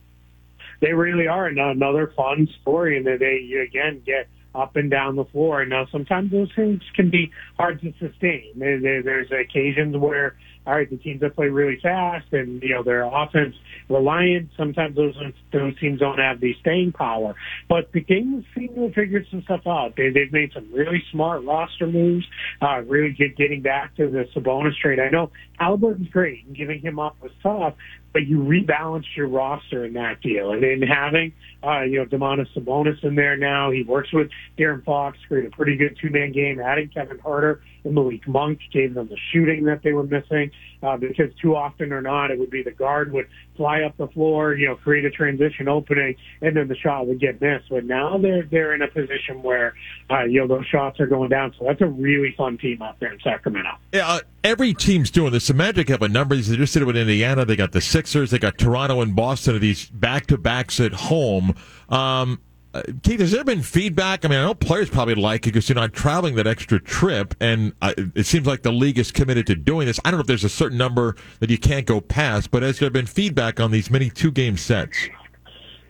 They 0.81 0.93
really 0.93 1.27
are. 1.27 1.47
Another 1.47 2.13
fun 2.17 2.49
story, 2.61 2.97
and 2.97 3.07
they 3.07 3.53
again 3.63 4.03
get 4.05 4.29
up 4.55 4.77
and 4.77 4.91
down 4.91 5.17
the 5.17 5.25
floor. 5.27 5.65
Now 5.67 5.87
sometimes 5.93 6.31
those 6.31 6.51
things 6.57 6.83
can 6.95 7.11
be 7.11 7.31
hard 7.59 7.81
to 7.83 7.93
sustain. 7.99 8.53
There's 8.57 9.31
occasions 9.31 9.97
where 9.97 10.37
all 10.67 10.75
right, 10.75 10.91
the 10.91 10.97
teams 10.97 11.21
that 11.21 11.37
play 11.37 11.47
really 11.47 11.79
fast 11.81 12.27
and, 12.33 12.63
you 12.63 12.71
know, 12.71 12.83
their 12.83 13.05
offense 13.05 13.55
reliant, 13.89 14.51
sometimes 14.57 14.97
those, 14.97 15.15
those 15.53 15.79
teams 15.79 16.01
don't 16.01 16.19
have 16.19 16.41
the 16.41 16.55
staying 16.61 16.93
power. 16.93 17.35
But 17.69 17.93
the 17.93 18.01
Kings 18.01 18.45
seem 18.55 18.75
to 18.75 18.83
have 18.83 18.95
figured 18.95 19.27
some 19.31 19.43
stuff 19.43 19.67
out. 19.67 19.95
They, 19.97 20.11
they've 20.11 20.33
made 20.33 20.53
some 20.53 20.73
really 20.73 21.03
smart 21.13 21.45
roster 21.45 21.87
moves, 21.87 22.27
uh, 22.61 22.83
really 22.87 23.13
get, 23.13 23.37
getting 23.37 23.63
back 23.63 23.95
to 23.97 24.09
the 24.09 24.27
Sabonis 24.35 24.77
trade. 24.77 24.99
I 24.99 25.09
know 25.09 25.31
Haliburton's 25.61 26.09
great 26.09 26.45
and 26.47 26.57
giving 26.57 26.81
him 26.81 26.99
up 26.99 27.17
was 27.23 27.33
tough, 27.43 27.75
but 28.13 28.27
you 28.27 28.39
rebalance 28.39 29.05
your 29.15 29.29
roster 29.29 29.85
in 29.85 29.93
that 29.93 30.21
deal. 30.23 30.51
And 30.51 30.65
in 30.65 30.83
having, 30.83 31.33
uh, 31.63 31.83
you 31.83 31.99
know, 31.99 32.07
Domantas 32.07 32.49
Sabonis 32.57 33.05
in 33.05 33.15
there 33.15 33.37
now, 33.37 33.71
he 33.71 33.83
works 33.83 34.13
with 34.13 34.31
De'Aaron 34.59 34.85
Fox, 34.85 35.19
created 35.29 35.53
a 35.53 35.57
pretty 35.57 35.77
good 35.77 35.97
two-man 36.01 36.33
game, 36.33 36.59
adding 36.59 36.89
Kevin 36.89 37.19
Huerter 37.19 37.61
and 37.76 37.76
Malik 37.91 38.27
Monk, 38.27 38.61
gave 38.73 38.95
them 38.95 39.09
the 39.09 39.17
shooting 39.33 39.65
that 39.65 39.83
they 39.83 39.93
were 39.93 40.05
missing 40.05 40.51
uh, 40.83 40.97
because 40.97 41.31
too 41.41 41.57
often 41.57 41.93
or 41.93 42.01
not, 42.01 42.31
it 42.31 42.39
would 42.39 42.51
be 42.51 42.63
the 42.63 42.71
guard 42.71 43.13
would 43.13 43.27
fly 43.57 43.83
up 43.83 43.97
the 43.97 44.09
floor, 44.09 44.55
you 44.55 44.69
know, 44.69 44.77
create 44.77 45.05
a 45.05 45.11
transition 45.11 45.69
opening, 45.69 46.17
and 46.43 46.57
then 46.57 46.69
the 46.69 46.77
shot 46.77 47.07
would 47.07 47.21
get 47.21 47.41
missed. 47.41 47.69
But 47.71 47.85
now 47.85 48.19
they're 48.19 48.43
they're 48.43 48.75
in 48.75 48.83
a 48.83 48.89
position 48.89 49.43
where, 49.43 49.75
uh, 50.11 50.25
you 50.25 50.41
know, 50.41 50.47
those 50.47 50.67
shots 50.67 51.01
are 51.01 51.07
going 51.07 51.31
down. 51.31 51.55
So 51.59 51.65
that's 51.65 51.81
a 51.81 51.87
really 51.87 52.35
fun 52.37 52.59
team 52.59 52.83
out 52.83 53.01
there 53.01 53.13
in 53.13 53.21
Sacramento. 53.21 53.71
Yeah, 53.93 54.09
uh, 54.09 54.21
every 54.45 54.75
team's 54.75 55.11
doing 55.11 55.33
this. 55.33 55.47
The 55.47 55.55
Magic 55.55 55.89
have 55.89 56.03
a 56.03 56.09
number. 56.09 56.37
They 56.37 56.57
just 56.57 56.75
did 56.75 56.83
it 56.83 56.87
with 56.87 56.97
Indiana. 56.97 57.45
They 57.45 57.57
got 57.57 57.73
the 57.73 57.81
Sixers. 57.81 58.31
They 58.31 58.39
got 58.39 58.59
Toronto 58.59 59.01
and 59.01 59.17
Boston. 59.17 59.59
These 59.59 59.87
back 59.91 60.27
to 60.27 60.39
backs 60.39 60.81
at 60.81 60.93
home. 60.93 61.55
Um, 61.89 62.41
uh, 62.77 62.83
Keith, 63.03 63.21
has 63.21 63.31
there 63.33 63.45
been 63.45 63.63
feedback? 63.63 64.25
I 64.25 64.29
mean, 64.29 64.39
I 64.39 64.43
know 64.43 64.55
players 64.55 64.91
probably 64.91 65.15
like 65.15 65.47
it 65.47 65.53
because 65.53 65.69
you're 65.69 65.77
not 65.77 65.93
traveling 65.93 66.35
that 66.35 66.47
extra 66.47 66.79
trip, 66.79 67.35
and 67.41 67.73
uh, 67.81 67.95
it 68.15 68.27
seems 68.27 68.47
like 68.47 68.63
the 68.63 68.73
league 68.73 68.99
is 68.99 69.11
committed 69.11 69.47
to 69.47 69.55
doing 69.55 69.87
this. 69.87 69.99
I 70.05 70.11
don't 70.11 70.19
know 70.19 70.23
if 70.23 70.27
there's 70.27 70.45
a 70.45 70.49
certain 70.49 70.77
number 70.77 71.17
that 71.41 71.49
you 71.49 71.59
can't 71.59 71.87
go 71.87 72.01
past, 72.01 72.51
but 72.51 72.63
has 72.63 72.79
there 72.79 72.91
been 72.91 73.07
feedback 73.07 73.61
on 73.61 73.71
these 73.71 73.91
many 73.91 74.11
two 74.11 74.31
game 74.31 74.57
sets? 74.57 75.09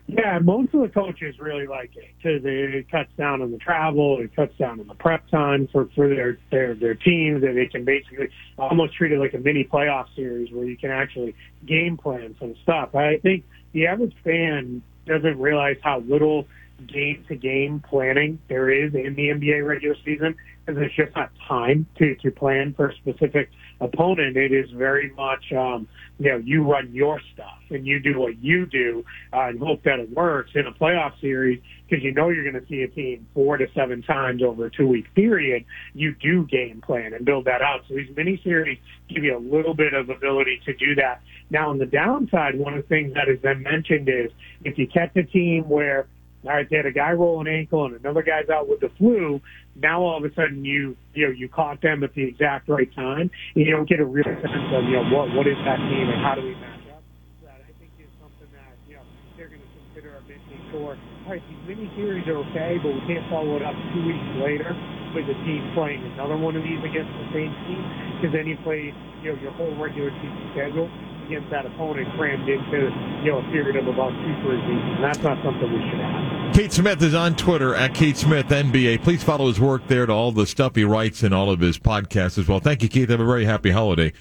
Yeah, 0.08 0.38
most 0.38 0.72
of 0.72 0.82
the 0.82 0.88
coaches 0.88 1.34
really 1.40 1.66
like 1.66 1.96
it 1.96 2.04
because 2.16 2.42
it 2.44 2.88
cuts 2.88 3.10
down 3.18 3.42
on 3.42 3.50
the 3.50 3.58
travel, 3.58 4.20
it 4.20 4.34
cuts 4.36 4.56
down 4.56 4.78
on 4.78 4.86
the 4.86 4.94
prep 4.94 5.28
time 5.28 5.68
for 5.72 5.88
for 5.96 6.08
their 6.08 6.38
their 6.50 6.74
their 6.74 6.94
teams, 6.94 7.42
and 7.42 7.56
they 7.56 7.66
can 7.66 7.84
basically 7.84 8.28
almost 8.56 8.94
treat 8.94 9.10
it 9.10 9.18
like 9.18 9.34
a 9.34 9.38
mini 9.38 9.64
playoff 9.64 10.06
series 10.14 10.52
where 10.52 10.64
you 10.64 10.76
can 10.76 10.92
actually 10.92 11.34
game 11.66 11.96
plan 11.96 12.36
some 12.38 12.54
stuff. 12.62 12.94
I 12.94 13.18
think 13.18 13.44
the 13.72 13.88
average 13.88 14.14
fan 14.22 14.82
doesn't 15.06 15.38
realize 15.38 15.76
how 15.82 16.00
little 16.00 16.46
game 16.86 17.24
to 17.28 17.36
game 17.36 17.82
planning 17.88 18.38
there 18.48 18.70
is 18.70 18.94
in 18.94 19.14
the 19.14 19.28
NBA 19.28 19.66
regular 19.66 19.96
season 20.04 20.36
because 20.66 20.80
there's 20.80 20.94
just 20.96 21.14
not 21.16 21.30
time 21.46 21.86
to, 21.98 22.16
to 22.16 22.30
plan 22.30 22.74
for 22.74 22.88
a 22.88 22.94
specific 22.96 23.50
opponent. 23.80 24.36
It 24.36 24.52
is 24.52 24.70
very 24.72 25.10
much, 25.12 25.52
um, 25.52 25.86
you 26.18 26.30
know, 26.30 26.38
you 26.38 26.68
run 26.68 26.92
your 26.92 27.20
stuff 27.32 27.58
and 27.70 27.86
you 27.86 28.00
do 28.00 28.18
what 28.18 28.38
you 28.42 28.66
do 28.66 29.04
uh, 29.32 29.42
and 29.42 29.60
hope 29.60 29.84
that 29.84 30.00
it 30.00 30.10
works 30.10 30.50
in 30.54 30.66
a 30.66 30.72
playoff 30.72 31.18
series 31.20 31.62
because 31.88 32.02
you 32.02 32.12
know 32.12 32.30
you're 32.30 32.50
going 32.50 32.60
to 32.60 32.68
see 32.68 32.82
a 32.82 32.88
team 32.88 33.26
four 33.32 33.56
to 33.56 33.66
seven 33.74 34.02
times 34.02 34.42
over 34.42 34.66
a 34.66 34.70
two 34.70 34.88
week 34.88 35.12
period. 35.14 35.64
You 35.94 36.14
do 36.14 36.46
game 36.46 36.80
plan 36.80 37.14
and 37.14 37.24
build 37.24 37.44
that 37.44 37.62
out. 37.62 37.82
So 37.88 37.94
these 37.94 38.14
mini 38.16 38.40
series 38.42 38.78
give 39.08 39.22
you 39.22 39.36
a 39.36 39.40
little 39.40 39.74
bit 39.74 39.94
of 39.94 40.10
ability 40.10 40.60
to 40.66 40.74
do 40.74 40.96
that. 40.96 41.20
Now 41.50 41.70
on 41.70 41.78
the 41.78 41.86
downside, 41.86 42.58
one 42.58 42.74
of 42.74 42.82
the 42.82 42.88
things 42.88 43.14
that 43.14 43.28
has 43.28 43.38
been 43.38 43.62
mentioned 43.62 44.08
is 44.08 44.32
if 44.64 44.78
you 44.78 44.88
catch 44.88 45.14
a 45.16 45.22
team 45.22 45.68
where 45.68 46.08
all 46.46 46.54
right, 46.54 46.70
they 46.70 46.76
had 46.76 46.86
a 46.86 46.92
guy 46.92 47.10
roll 47.10 47.40
an 47.40 47.48
ankle 47.48 47.86
and 47.86 47.96
another 47.96 48.22
guy's 48.22 48.48
out 48.48 48.68
with 48.68 48.78
the 48.78 48.88
flu. 48.98 49.40
Now 49.74 50.02
all 50.02 50.16
of 50.16 50.24
a 50.24 50.32
sudden 50.34 50.64
you 50.64 50.96
you 51.14 51.26
know 51.26 51.32
you 51.32 51.48
caught 51.48 51.82
them 51.82 52.04
at 52.04 52.14
the 52.14 52.22
exact 52.22 52.68
right 52.68 52.92
time. 52.94 53.30
And 53.54 53.66
you 53.66 53.72
don't 53.72 53.88
get 53.88 53.98
a 53.98 54.06
real 54.06 54.24
sense 54.24 54.70
of 54.70 54.84
you 54.84 54.94
know 54.94 55.10
what 55.10 55.34
what 55.34 55.46
is 55.46 55.58
that 55.66 55.82
team 55.90 56.06
and 56.06 56.22
how 56.22 56.38
do 56.38 56.46
we 56.46 56.54
match 56.54 56.86
up. 56.94 57.02
That 57.42 57.66
I 57.66 57.72
think 57.82 57.90
is 57.98 58.06
something 58.22 58.46
that 58.54 58.78
you 58.86 58.94
know 58.94 59.02
they're 59.36 59.50
going 59.50 59.60
to 59.60 59.72
consider 59.74 60.14
a 60.14 60.22
making 60.30 60.62
sure. 60.70 60.94
All 61.26 61.32
right, 61.34 61.42
these 61.50 61.62
mini 61.66 61.90
series 61.98 62.22
are 62.30 62.38
okay, 62.54 62.78
but 62.78 62.94
we 62.94 63.02
can't 63.10 63.26
follow 63.26 63.58
it 63.58 63.66
up 63.66 63.74
two 63.90 64.06
weeks 64.06 64.30
later 64.38 64.70
with 65.18 65.26
the 65.26 65.34
team 65.42 65.66
playing 65.74 66.06
another 66.14 66.38
one 66.38 66.54
of 66.54 66.62
these 66.62 66.78
against 66.86 67.10
the 67.10 67.26
same 67.34 67.50
team 67.66 67.82
because 68.16 68.30
then 68.30 68.46
you 68.46 68.54
play 68.62 68.94
you 69.20 69.34
know 69.34 69.36
your 69.42 69.50
whole 69.58 69.74
regular 69.82 70.14
season 70.22 70.46
schedule 70.54 70.86
against 71.26 71.50
that 71.50 71.66
opponent 71.66 72.08
crammed 72.16 72.48
into 72.48 72.90
you 73.24 73.32
know 73.32 73.38
a 73.38 73.50
period 73.50 73.76
of 73.76 73.88
about 73.88 74.10
two 74.10 74.34
three 74.42 74.56
weeks. 74.56 74.86
And 74.94 75.04
that's 75.04 75.18
not 75.18 75.42
something 75.44 75.72
we 75.72 75.80
should 75.90 76.00
have. 76.00 76.54
Keith 76.54 76.72
Smith 76.72 77.02
is 77.02 77.14
on 77.14 77.36
Twitter 77.36 77.74
at 77.74 77.94
Keith 77.94 78.16
Smith 78.16 78.46
NBA. 78.46 79.02
Please 79.02 79.22
follow 79.22 79.48
his 79.48 79.60
work 79.60 79.86
there 79.88 80.06
to 80.06 80.12
all 80.12 80.32
the 80.32 80.46
stuff 80.46 80.74
he 80.76 80.84
writes 80.84 81.22
and 81.22 81.34
all 81.34 81.50
of 81.50 81.60
his 81.60 81.78
podcasts 81.78 82.38
as 82.38 82.48
well. 82.48 82.60
Thank 82.60 82.82
you, 82.82 82.88
Keith. 82.88 83.10
Have 83.10 83.20
a 83.20 83.26
very 83.26 83.44
happy 83.44 83.70
holiday. 83.70 84.12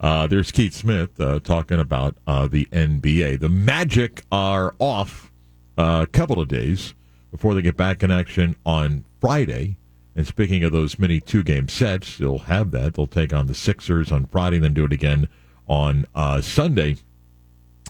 Uh, 0.00 0.26
there's 0.26 0.50
Keith 0.50 0.74
Smith 0.74 1.18
uh, 1.20 1.40
talking 1.40 1.80
about 1.80 2.16
uh, 2.26 2.46
the 2.46 2.66
NBA. 2.66 3.40
The 3.40 3.48
Magic 3.48 4.22
are 4.30 4.74
off 4.78 5.32
uh, 5.76 6.00
a 6.02 6.06
couple 6.06 6.40
of 6.40 6.48
days 6.48 6.94
before 7.30 7.54
they 7.54 7.62
get 7.62 7.76
back 7.76 8.02
in 8.02 8.10
action 8.10 8.56
on 8.64 9.04
Friday. 9.20 9.76
And 10.16 10.26
speaking 10.26 10.62
of 10.62 10.70
those 10.70 10.98
mini 10.98 11.20
two 11.20 11.42
game 11.42 11.68
sets, 11.68 12.18
they'll 12.18 12.38
have 12.38 12.70
that. 12.70 12.94
They'll 12.94 13.08
take 13.08 13.32
on 13.32 13.48
the 13.48 13.54
Sixers 13.54 14.12
on 14.12 14.26
Friday, 14.26 14.56
and 14.56 14.64
then 14.64 14.74
do 14.74 14.84
it 14.84 14.92
again 14.92 15.28
on 15.68 16.06
uh, 16.14 16.40
Sunday. 16.40 16.96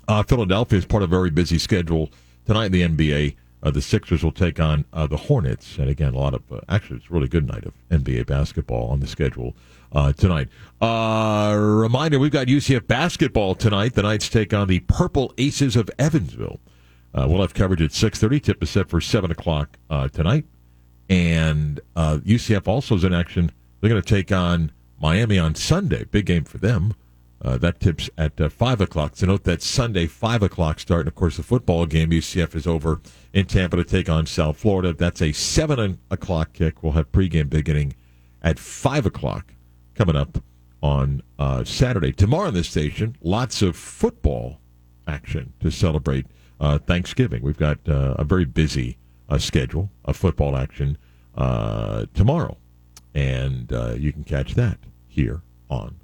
Uh, 0.07 0.23
Philadelphia 0.23 0.79
is 0.79 0.85
part 0.85 1.03
of 1.03 1.11
a 1.11 1.17
very 1.17 1.31
busy 1.31 1.59
schedule 1.59 2.11
tonight 2.47 2.67
in 2.67 2.73
the 2.73 2.83
NBA. 2.83 3.37
Uh, 3.63 3.71
the 3.71 3.81
Sixers 3.81 4.23
will 4.23 4.33
take 4.33 4.61
on 4.61 4.85
uh, 4.93 5.07
the 5.07 5.17
Hornets, 5.17 5.79
and 5.79 5.89
again, 5.89 6.13
a 6.13 6.19
lot 6.19 6.35
of 6.35 6.43
uh, 6.53 6.61
actually, 6.69 6.99
it's 6.99 7.09
a 7.09 7.15
really 7.15 7.29
good 7.29 7.47
night 7.47 7.65
of 7.65 7.73
NBA 7.91 8.27
basketball 8.27 8.91
on 8.91 9.01
the 9.01 9.07
schedule 9.07 9.57
uh, 9.93 10.13
tonight. 10.13 10.49
Uh, 10.83 11.57
reminder: 11.57 12.19
We've 12.19 12.31
got 12.31 12.47
UCF 12.47 12.87
basketball 12.87 13.55
tonight. 13.55 13.95
The 13.95 14.03
Knights 14.03 14.29
take 14.29 14.53
on 14.53 14.69
the 14.69 14.81
Purple 14.81 15.33
Aces 15.39 15.77
of 15.77 15.91
Evansville. 15.99 16.61
Uh, 17.15 17.27
we'll 17.27 17.41
have 17.41 17.55
coverage 17.55 17.81
at 17.81 17.93
six 17.93 18.19
thirty. 18.19 18.39
Tip 18.39 18.63
is 18.63 18.69
set 18.69 18.91
for 18.91 19.01
seven 19.01 19.31
o'clock 19.31 19.79
tonight, 20.13 20.45
and 21.09 21.81
UCF 21.97 22.69
also 22.69 22.97
is 22.97 23.05
in 23.05 23.15
action. 23.15 23.51
They're 23.81 23.91
going 23.91 24.03
to 24.03 24.15
take 24.15 24.31
on 24.31 24.73
Miami 25.01 25.39
on 25.39 25.55
Sunday. 25.55 26.05
Big 26.05 26.27
game 26.27 26.45
for 26.45 26.59
them. 26.59 26.93
Uh, 27.45 27.59
that 27.59 27.79
tips 27.79 28.09
at 28.17 28.41
uh, 28.41 28.49
5 28.49 28.81
o'clock. 28.81 29.17
So 29.17 29.27
note 29.27 29.45
that 29.45 29.61
Sunday, 29.61 30.07
5 30.07 30.43
o'clock 30.43 30.81
start. 30.81 31.01
And 31.01 31.09
of 31.09 31.15
course, 31.15 31.37
the 31.37 31.43
football 31.43 31.85
game, 31.85 32.11
UCF 32.11 32.55
is 32.55 32.67
over 32.67 33.03
in 33.35 33.45
Tampa 33.45 33.77
to 33.77 33.85
take 33.85 34.09
on 34.09 34.25
South 34.25 34.57
Florida. 34.57 34.95
That's 34.95 35.21
a 35.21 35.33
7 35.33 35.99
o'clock 36.11 36.55
kick. 36.55 36.83
We'll 36.83 36.93
have 36.93 37.13
pregame 37.13 37.51
beginning 37.51 37.95
at 38.41 38.59
5 38.59 39.07
o'clock 39.07 39.53
coming 39.95 40.17
up 40.17 40.39
on 40.83 41.23
uh, 41.39 41.65
Saturday. 41.65 42.13
Tomorrow 42.13 42.49
on 42.49 42.55
this 42.55 42.71
station, 42.71 43.17
lots 43.21 43.61
of 43.61 43.77
football 43.77 44.59
action 45.07 45.53
to 45.61 45.71
celebrate 45.71 46.27
uh, 46.61 46.79
Thanksgiving. 46.79 47.43
We've 47.43 47.59
got 47.59 47.79
uh, 47.87 48.15
a 48.19 48.25
very 48.25 48.47
busy 48.47 48.97
uh, 49.29 49.37
schedule 49.37 49.91
of 50.07 50.17
football 50.17 50.57
action 50.57 50.97
tomorrow. 51.37 52.57
And 53.15 53.71
you 54.01 54.15
can 54.15 54.25
catch 54.25 54.55
that 54.55 54.79
here 55.09 55.43
on 55.69 55.97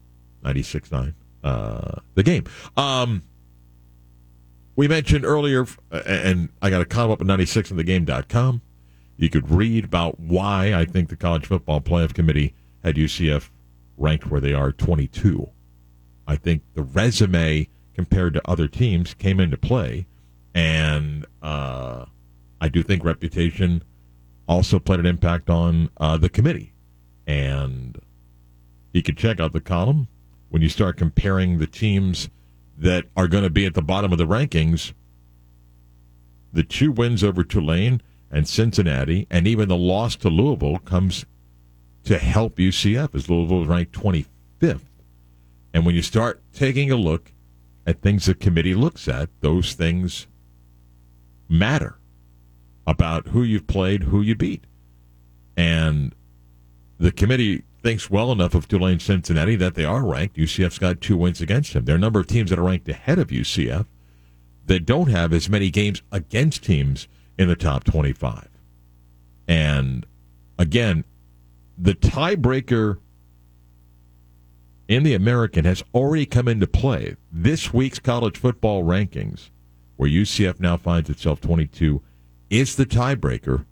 96.9 0.44 1.14
uh, 1.42 2.00
the 2.14 2.22
game. 2.22 2.44
Um, 2.76 3.22
we 4.76 4.88
mentioned 4.88 5.24
earlier, 5.24 5.66
and 5.90 6.48
I 6.62 6.70
got 6.70 6.80
a 6.80 6.86
column 6.86 7.12
up 7.12 7.20
at 7.20 7.26
96thegame.com. 7.26 8.62
You 9.16 9.28
could 9.28 9.50
read 9.50 9.84
about 9.84 10.18
why 10.18 10.72
I 10.72 10.84
think 10.86 11.10
the 11.10 11.16
College 11.16 11.46
Football 11.46 11.82
Playoff 11.82 12.14
Committee 12.14 12.54
had 12.82 12.96
UCF 12.96 13.50
ranked 13.98 14.30
where 14.30 14.40
they 14.40 14.54
are 14.54 14.72
22. 14.72 15.50
I 16.26 16.36
think 16.36 16.62
the 16.74 16.82
resume 16.82 17.68
compared 17.92 18.34
to 18.34 18.48
other 18.48 18.68
teams 18.68 19.12
came 19.14 19.40
into 19.40 19.58
play, 19.58 20.06
and 20.54 21.26
uh, 21.42 22.06
I 22.60 22.68
do 22.68 22.82
think 22.82 23.04
reputation 23.04 23.82
also 24.48 24.78
played 24.78 25.00
an 25.00 25.06
impact 25.06 25.50
on 25.50 25.90
uh, 25.98 26.16
the 26.16 26.28
committee. 26.28 26.72
And 27.26 28.00
you 28.92 29.02
could 29.02 29.16
check 29.16 29.38
out 29.38 29.52
the 29.52 29.60
column 29.60 30.08
when 30.50 30.62
you 30.62 30.68
start 30.68 30.96
comparing 30.96 31.58
the 31.58 31.66
teams 31.66 32.28
that 32.76 33.06
are 33.16 33.28
going 33.28 33.44
to 33.44 33.50
be 33.50 33.66
at 33.66 33.74
the 33.74 33.82
bottom 33.82 34.12
of 34.12 34.18
the 34.18 34.26
rankings, 34.26 34.92
the 36.52 36.62
two 36.62 36.92
wins 36.92 37.24
over 37.24 37.42
Tulane 37.42 38.02
and 38.30 38.46
Cincinnati, 38.46 39.26
and 39.30 39.46
even 39.46 39.68
the 39.68 39.76
loss 39.76 40.16
to 40.16 40.28
Louisville 40.28 40.78
comes 40.78 41.24
to 42.04 42.18
help 42.18 42.56
UCF 42.56 43.14
as 43.14 43.28
Louisville 43.28 43.62
is 43.62 43.68
ranked 43.68 43.92
25th. 43.92 44.80
And 45.72 45.86
when 45.86 45.94
you 45.94 46.02
start 46.02 46.42
taking 46.52 46.90
a 46.90 46.96
look 46.96 47.32
at 47.86 48.02
things 48.02 48.26
the 48.26 48.34
committee 48.34 48.74
looks 48.74 49.08
at, 49.08 49.28
those 49.40 49.74
things 49.74 50.26
matter 51.48 51.98
about 52.86 53.28
who 53.28 53.42
you've 53.42 53.66
played, 53.66 54.04
who 54.04 54.20
you 54.20 54.34
beat. 54.34 54.64
And 55.56 56.14
the 56.98 57.12
committee 57.12 57.64
thinks 57.82 58.10
well 58.10 58.30
enough 58.32 58.54
of 58.54 58.68
Tulane 58.68 59.00
Cincinnati 59.00 59.56
that 59.56 59.74
they 59.74 59.84
are 59.84 60.04
ranked. 60.04 60.36
UCF's 60.36 60.78
got 60.78 61.00
two 61.00 61.16
wins 61.16 61.40
against 61.40 61.72
them. 61.72 61.84
There 61.84 61.94
are 61.94 61.98
a 61.98 62.00
number 62.00 62.20
of 62.20 62.26
teams 62.26 62.50
that 62.50 62.58
are 62.58 62.64
ranked 62.64 62.88
ahead 62.88 63.18
of 63.18 63.28
UCF 63.28 63.86
that 64.66 64.86
don't 64.86 65.08
have 65.10 65.32
as 65.32 65.48
many 65.48 65.70
games 65.70 66.02
against 66.12 66.64
teams 66.64 67.08
in 67.38 67.48
the 67.48 67.56
top 67.56 67.84
25. 67.84 68.48
And 69.48 70.06
again, 70.58 71.04
the 71.78 71.94
tiebreaker 71.94 72.98
in 74.86 75.02
the 75.02 75.14
American 75.14 75.64
has 75.64 75.82
already 75.94 76.26
come 76.26 76.48
into 76.48 76.66
play. 76.66 77.16
This 77.32 77.72
week's 77.72 77.98
college 77.98 78.36
football 78.36 78.84
rankings, 78.84 79.50
where 79.96 80.10
UCF 80.10 80.60
now 80.60 80.76
finds 80.76 81.08
itself 81.08 81.40
22, 81.40 82.02
is 82.50 82.76
the 82.76 82.86
tiebreaker. 82.86 83.64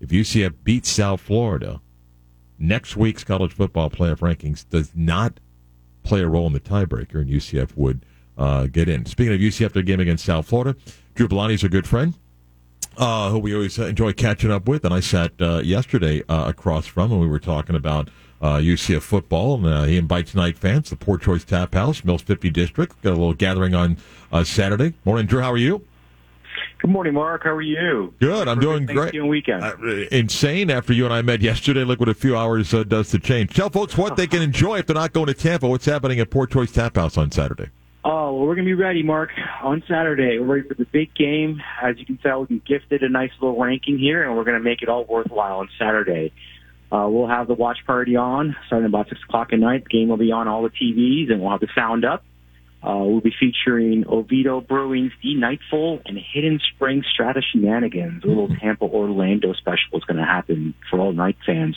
If 0.00 0.10
UCF 0.10 0.54
beats 0.62 0.90
South 0.90 1.20
Florida, 1.20 1.80
next 2.58 2.96
week's 2.96 3.24
college 3.24 3.52
football 3.52 3.90
playoff 3.90 4.18
rankings 4.18 4.68
does 4.68 4.92
not 4.94 5.40
play 6.02 6.20
a 6.20 6.28
role 6.28 6.46
in 6.46 6.52
the 6.52 6.60
tiebreaker, 6.60 7.16
and 7.16 7.28
UCF 7.28 7.76
would 7.76 8.04
uh, 8.38 8.66
get 8.66 8.88
in. 8.88 9.06
Speaking 9.06 9.34
of 9.34 9.40
UCF, 9.40 9.72
their 9.72 9.82
game 9.82 10.00
against 10.00 10.24
South 10.24 10.46
Florida, 10.46 10.76
Drew 11.14 11.28
is 11.48 11.64
a 11.64 11.68
good 11.68 11.86
friend. 11.86 12.14
Uh, 12.98 13.28
who 13.28 13.38
we 13.38 13.54
always 13.54 13.78
enjoy 13.78 14.10
catching 14.10 14.50
up 14.50 14.66
with, 14.66 14.82
and 14.82 14.94
I 14.94 15.00
sat 15.00 15.32
uh, 15.38 15.58
yesterday 15.58 16.22
uh, 16.30 16.44
across 16.46 16.86
from, 16.86 17.12
and 17.12 17.20
we 17.20 17.26
were 17.26 17.38
talking 17.38 17.76
about 17.76 18.08
UCF 18.40 18.96
uh, 18.96 19.00
football. 19.00 19.56
And 19.56 19.66
uh, 19.66 19.82
he 19.82 19.98
invites 19.98 20.34
Knight 20.34 20.56
fans, 20.56 20.88
the 20.88 20.96
Poor 20.96 21.18
Choice 21.18 21.44
Tap 21.44 21.74
House, 21.74 22.04
Mills 22.04 22.22
50 22.22 22.48
District. 22.48 23.02
Got 23.02 23.10
a 23.10 23.20
little 23.20 23.34
gathering 23.34 23.74
on 23.74 23.98
Saturday. 24.44 24.94
Morning, 25.04 25.26
Drew. 25.26 25.42
How 25.42 25.52
are 25.52 25.58
you? 25.58 25.84
Good 26.78 26.90
morning, 26.90 27.14
Mark. 27.14 27.44
How 27.44 27.50
are 27.50 27.62
you? 27.62 28.14
Good. 28.20 28.48
I'm 28.48 28.60
doing 28.60 28.86
great. 28.86 29.20
weekend. 29.26 29.64
Uh, 29.64 29.76
insane 30.12 30.70
after 30.70 30.92
you 30.92 31.04
and 31.04 31.14
I 31.14 31.22
met 31.22 31.40
yesterday. 31.40 31.84
Look 31.84 32.00
what 32.00 32.08
a 32.08 32.14
few 32.14 32.36
hours 32.36 32.72
uh, 32.74 32.84
does 32.84 33.10
to 33.10 33.18
change. 33.18 33.54
Tell 33.54 33.70
folks 33.70 33.96
what 33.96 34.16
they 34.16 34.26
can 34.26 34.42
enjoy 34.42 34.78
if 34.78 34.86
they're 34.86 34.94
not 34.94 35.12
going 35.12 35.26
to 35.26 35.34
Tampa. 35.34 35.68
What's 35.68 35.86
happening 35.86 36.20
at 36.20 36.30
Poor 36.30 36.46
Choice 36.46 36.72
Tap 36.72 36.96
House 36.96 37.16
on 37.16 37.30
Saturday? 37.30 37.70
Oh, 38.04 38.34
well, 38.34 38.46
we're 38.46 38.54
going 38.54 38.66
to 38.66 38.70
be 38.70 38.74
ready, 38.74 39.02
Mark, 39.02 39.30
on 39.62 39.82
Saturday. 39.88 40.38
We're 40.38 40.58
ready 40.58 40.68
for 40.68 40.74
the 40.74 40.84
big 40.84 41.12
game. 41.14 41.60
As 41.82 41.98
you 41.98 42.06
can 42.06 42.18
tell, 42.18 42.44
we 42.44 42.60
gifted 42.60 43.02
a 43.02 43.08
nice 43.08 43.32
little 43.40 43.60
ranking 43.60 43.98
here, 43.98 44.22
and 44.22 44.36
we're 44.36 44.44
going 44.44 44.58
to 44.58 44.62
make 44.62 44.82
it 44.82 44.88
all 44.88 45.04
worthwhile 45.04 45.58
on 45.58 45.68
Saturday. 45.76 46.32
Uh, 46.92 47.08
we'll 47.10 47.26
have 47.26 47.48
the 47.48 47.54
watch 47.54 47.78
party 47.84 48.14
on 48.14 48.54
starting 48.68 48.86
about 48.86 49.08
6 49.08 49.20
o'clock 49.28 49.52
at 49.52 49.58
night. 49.58 49.82
The 49.84 49.90
game 49.90 50.08
will 50.08 50.18
be 50.18 50.30
on 50.30 50.46
all 50.46 50.62
the 50.62 50.70
TVs, 50.70 51.32
and 51.32 51.40
we'll 51.40 51.50
have 51.50 51.60
the 51.60 51.68
sound 51.74 52.04
up. 52.04 52.22
Uh, 52.82 52.98
we'll 52.98 53.20
be 53.20 53.34
featuring 53.38 54.04
Oviedo 54.06 54.60
Brewing's 54.60 55.12
The 55.22 55.34
Nightfall 55.34 56.00
and 56.06 56.18
Hidden 56.18 56.60
Spring 56.74 57.02
Strata 57.12 57.40
Shenanigans. 57.42 58.22
A 58.22 58.28
little 58.28 58.48
Tampa 58.48 58.84
Orlando 58.84 59.54
special 59.54 59.98
is 59.98 60.04
going 60.04 60.18
to 60.18 60.24
happen 60.24 60.74
for 60.88 61.00
all 61.00 61.12
Knight 61.12 61.36
fans. 61.44 61.76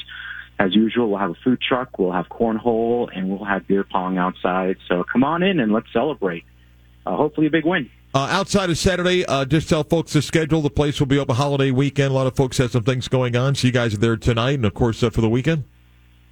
As 0.60 0.76
usual, 0.76 1.10
we'll 1.10 1.20
have 1.20 1.32
a 1.32 1.38
food 1.44 1.62
truck, 1.62 1.98
we'll 1.98 2.12
have 2.12 2.28
cornhole, 2.28 3.10
and 3.16 3.30
we'll 3.30 3.46
have 3.46 3.66
beer 3.66 3.86
pong 3.86 4.18
outside. 4.18 4.76
So 4.88 5.04
come 5.04 5.24
on 5.24 5.42
in 5.42 5.60
and 5.60 5.72
let's 5.72 5.88
celebrate. 5.94 6.44
Uh, 7.06 7.16
hopefully, 7.16 7.48
a 7.48 7.50
big 7.50 7.66
win. 7.66 7.90
Uh, 8.14 8.28
outside 8.30 8.70
of 8.70 8.78
Saturday, 8.78 9.26
uh, 9.26 9.46
just 9.46 9.70
tell 9.70 9.84
folks 9.84 10.14
the 10.14 10.22
schedule. 10.22 10.62
The 10.62 10.70
place 10.70 11.00
will 11.00 11.08
be 11.08 11.18
open 11.18 11.36
holiday 11.36 11.72
weekend. 11.72 12.12
A 12.12 12.14
lot 12.14 12.28
of 12.28 12.36
folks 12.36 12.58
have 12.58 12.72
some 12.72 12.84
things 12.84 13.08
going 13.08 13.36
on. 13.36 13.56
So 13.56 13.68
you 13.68 13.74
guys 13.74 13.94
are 13.94 13.98
there 13.98 14.18
tonight, 14.18 14.56
and 14.56 14.66
of 14.66 14.74
course 14.74 15.02
uh, 15.02 15.10
for 15.10 15.22
the 15.22 15.30
weekend. 15.30 15.64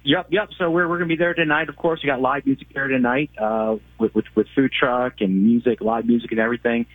Yep, 0.08 0.28
yep. 0.30 0.48
So 0.56 0.70
we're 0.70 0.88
we're 0.88 0.96
gonna 0.96 1.08
be 1.08 1.16
there 1.16 1.34
tonight. 1.34 1.68
Of 1.68 1.76
course, 1.76 2.00
we 2.02 2.06
got 2.06 2.18
live 2.18 2.46
music 2.46 2.68
there 2.72 2.88
tonight 2.88 3.30
uh, 3.38 3.76
with, 3.98 4.14
with 4.14 4.24
with 4.34 4.46
food 4.56 4.72
truck 4.72 5.20
and 5.20 5.44
music, 5.44 5.82
live 5.82 6.06
music 6.06 6.30
and 6.30 6.40
everything. 6.40 6.86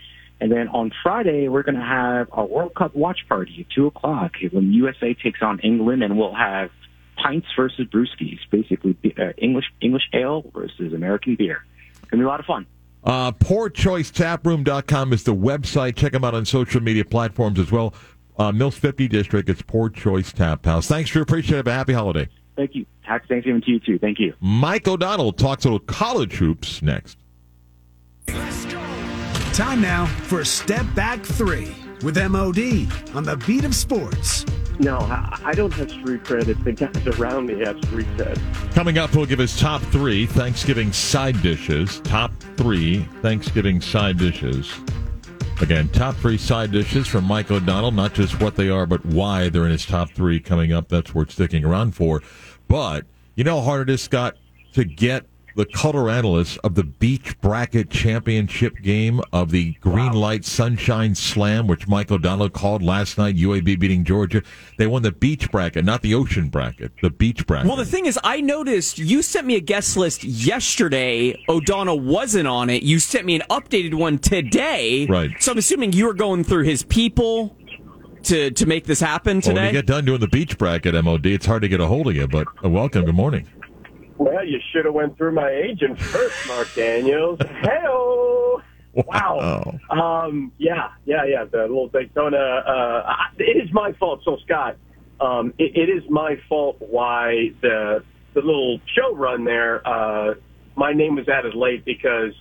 And 0.42 0.52
then 0.52 0.68
on 0.68 0.92
Friday, 1.04 1.48
we're 1.48 1.62
gonna 1.62 1.86
have 1.86 2.30
a 2.32 2.44
World 2.44 2.74
Cup 2.74 2.96
watch 2.96 3.20
party 3.30 3.68
at 3.70 3.76
two 3.76 3.86
o'clock 3.86 4.32
when 4.52 4.74
USA 4.74 5.14
takes 5.14 5.44
on 5.44 5.60
England, 5.60 6.02
and 6.02 6.18
we'll 6.18 6.34
have 6.34 6.72
pints 7.16 7.46
versus 7.56 7.86
brewskis, 7.86 8.40
basically 8.50 8.98
uh, 9.20 9.34
English 9.38 9.66
English 9.80 10.10
ale 10.12 10.50
versus 10.52 10.92
American 10.92 11.36
beer. 11.36 11.64
It's 11.92 12.10
gonna 12.10 12.24
be 12.24 12.26
a 12.26 12.28
lot 12.28 12.40
of 12.40 12.48
fun. 12.48 12.66
Uh, 13.04 13.32
PoorChoiceTaproom.com 13.32 15.14
is 15.14 15.24
the 15.24 15.36
website. 15.36 15.96
Check 15.96 16.14
them 16.14 16.24
out 16.24 16.34
on 16.34 16.46
social 16.46 16.82
media 16.82 17.06
platforms 17.06 17.60
as 17.60 17.72
well. 17.72 17.94
Uh, 18.40 18.52
Mills 18.52 18.76
50 18.76 19.08
District, 19.08 19.48
it's 19.50 19.62
Poor 19.62 19.92
Choice 19.92 20.34
Tap 20.34 20.66
House. 20.66 20.88
Thanks, 20.88 21.12
Drew. 21.12 21.22
Appreciate 21.22 21.60
it. 21.60 21.68
Happy 21.68 21.94
holiday. 21.94 22.28
Thank 22.56 22.76
you. 22.76 22.86
Happy 23.02 23.26
Thanksgiving 23.28 23.62
to 23.62 23.72
you 23.72 23.80
too. 23.80 24.00
Thank 24.00 24.20
you. 24.20 24.34
Mike 24.40 24.88
O'Donnell 24.88 25.34
talks 25.34 25.66
about 25.66 25.86
college 25.88 26.34
hoops 26.34 26.82
next. 26.82 27.18
Time 29.54 29.82
now 29.82 30.06
for 30.06 30.44
Step 30.44 30.86
Back 30.96 31.24
Three 31.24 31.76
with 32.04 32.18
MOD 32.18 32.88
on 33.16 33.24
the 33.24 33.42
beat 33.46 33.64
of 33.66 33.76
sports. 33.76 34.46
No, 34.80 34.98
I 35.00 35.54
don't 35.56 35.72
have 35.74 35.92
street 35.92 36.24
cred. 36.24 36.48
It's 36.48 36.64
the 36.64 36.72
guys 36.72 37.20
around 37.20 37.46
me 37.46 37.60
have 37.60 37.78
street 37.86 38.08
cred. 38.18 38.74
Coming 38.74 38.98
up, 38.98 39.16
we'll 39.16 39.28
give 39.28 39.38
his 39.38 39.58
top 39.60 39.82
three 39.84 40.26
Thanksgiving 40.26 40.92
side 40.92 41.40
dishes. 41.44 42.00
Top 42.02 42.32
three 42.58 43.04
Thanksgiving 43.22 43.80
side 43.82 44.18
dishes. 44.18 44.74
Again, 45.62 45.88
top 45.90 46.16
three 46.16 46.38
side 46.38 46.72
dishes 46.72 47.08
from 47.08 47.24
Mike 47.24 47.50
O'Donnell, 47.50 47.92
not 47.92 48.14
just 48.14 48.42
what 48.42 48.56
they 48.56 48.70
are, 48.70 48.86
but 48.86 49.06
why 49.06 49.48
they're 49.50 49.66
in 49.66 49.72
his 49.72 49.86
top 49.86 50.12
three 50.12 50.40
coming 50.40 50.74
up. 50.74 50.90
That's 50.90 51.16
worth 51.16 51.32
sticking 51.32 51.64
around 51.64 51.96
for. 51.96 52.22
But 52.68 53.06
you 53.36 53.44
know 53.44 53.60
how 53.60 53.66
hard 53.66 53.90
it 53.90 53.94
is, 53.94 54.02
Scott, 54.02 54.36
to 54.74 54.84
get 54.84 55.26
the 55.56 55.66
color 55.66 56.10
analyst 56.10 56.58
of 56.64 56.76
the 56.76 56.84
Beach 56.84 57.40
Bracket 57.42 57.90
Championship 57.90 58.76
game 58.82 59.22
of 59.32 59.52
the 59.52 59.74
Green 59.74 60.14
Light 60.14 60.46
Sunshine 60.46 61.16
Slam, 61.16 61.68
which 61.68 61.88
Mike 61.88 62.12
O'Donnell 62.12 62.50
called 62.50 62.82
last 62.82 63.18
night. 63.18 63.36
UAB 63.36 63.80
beating 63.80 64.04
Georgia. 64.04 64.42
They 64.78 64.88
won 64.88 65.02
the 65.02 65.12
Beach 65.12 65.52
Bracket, 65.52 65.86
not 65.86 66.02
the 66.02 66.16
Ocean 66.16 66.50
Bracket. 66.50 66.92
The 67.02 67.10
Beach 67.10 67.46
Bracket. 67.46 67.68
Well, 67.68 67.78
the 67.78 67.86
thing 67.86 68.06
is, 68.06 68.20
I 68.24 68.42
noticed 68.42 68.98
you 68.98 69.22
sent 69.22 69.46
me 69.46 69.56
a 69.56 69.62
guest 69.62 69.98
list 69.98 70.24
yesterday. 70.24 71.38
O'Donnell 71.48 72.00
wasn't 72.00 72.48
on 72.48 72.70
it. 72.70 72.84
You 72.84 73.00
sent 73.00 73.26
me 73.26 73.36
an 73.36 73.44
updated 73.50 73.94
one 73.94 74.18
today. 74.18 75.06
Right. 75.08 75.32
So 75.40 75.52
I'm 75.52 75.58
assuming 75.58 75.94
you 75.94 76.06
were 76.06 76.14
going 76.14 76.44
through 76.44 76.64
his 76.64 76.84
people 76.84 77.56
to 78.24 78.52
to 78.52 78.66
make 78.66 78.86
this 78.86 79.00
happen 79.00 79.42
Well, 79.46 79.56
when 79.56 79.66
you 79.66 79.72
get 79.72 79.86
done 79.86 80.06
doing 80.06 80.20
the 80.20 80.28
Beach 80.28 80.58
Bracket, 80.58 80.96
MOD, 81.04 81.26
it's 81.26 81.46
hard 81.46 81.62
to 81.62 81.68
get 81.68 81.80
a 81.80 81.88
hold 81.88 82.08
of 82.08 82.16
you. 82.16 82.28
But 82.28 82.48
uh, 82.64 82.70
welcome. 82.70 83.06
Good 83.06 83.16
morning. 83.16 83.48
Well, 84.18 84.46
you 84.46 84.60
should 84.72 84.86
have 84.86 84.94
went 84.94 85.18
through 85.18 85.34
my 85.34 85.50
agent 85.50 85.98
first, 86.12 86.36
Mark 86.46 86.74
Daniels. 86.76 87.40
Hello. 87.62 88.62
Wow. 89.08 89.74
Um, 89.90 90.52
yeah, 90.60 90.90
yeah, 91.06 91.26
yeah. 91.26 91.46
The 91.52 91.62
little 91.62 91.88
Daytona. 91.88 92.38
Uh, 92.38 93.04
I- 93.08 93.32
it 93.40 93.58
is 93.66 93.74
my 93.74 93.92
fault. 93.94 94.22
So, 94.24 94.38
Scott, 94.46 94.78
um, 95.20 95.52
it, 95.58 95.76
it 95.76 95.90
is 95.90 96.04
my 96.12 96.36
fault 96.48 96.78
why 96.80 97.50
the 97.64 98.04
the 98.36 98.42
little 98.42 98.80
show 98.96 99.16
run 99.16 99.46
there. 99.46 99.82
Uh, 99.88 100.36
my 100.76 100.94
name 100.94 101.16
was 101.16 101.28
added 101.28 101.56
late 101.56 101.84
because 101.86 102.34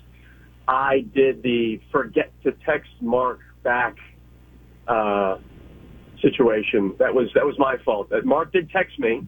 I 0.69 1.07
did 1.15 1.43
the 1.43 1.81
forget 1.91 2.31
to 2.43 2.53
text 2.67 2.91
Mark 3.01 3.41
back 3.63 3.97
uh, 4.87 5.39
situation. 6.21 6.95
That 6.99 7.15
was 7.15 7.31
that 7.35 7.47
was 7.47 7.59
my 7.59 7.77
fault. 7.83 8.11
That 8.11 8.27
Mark 8.27 8.53
did 8.53 8.69
text 8.69 8.99
me 8.99 9.27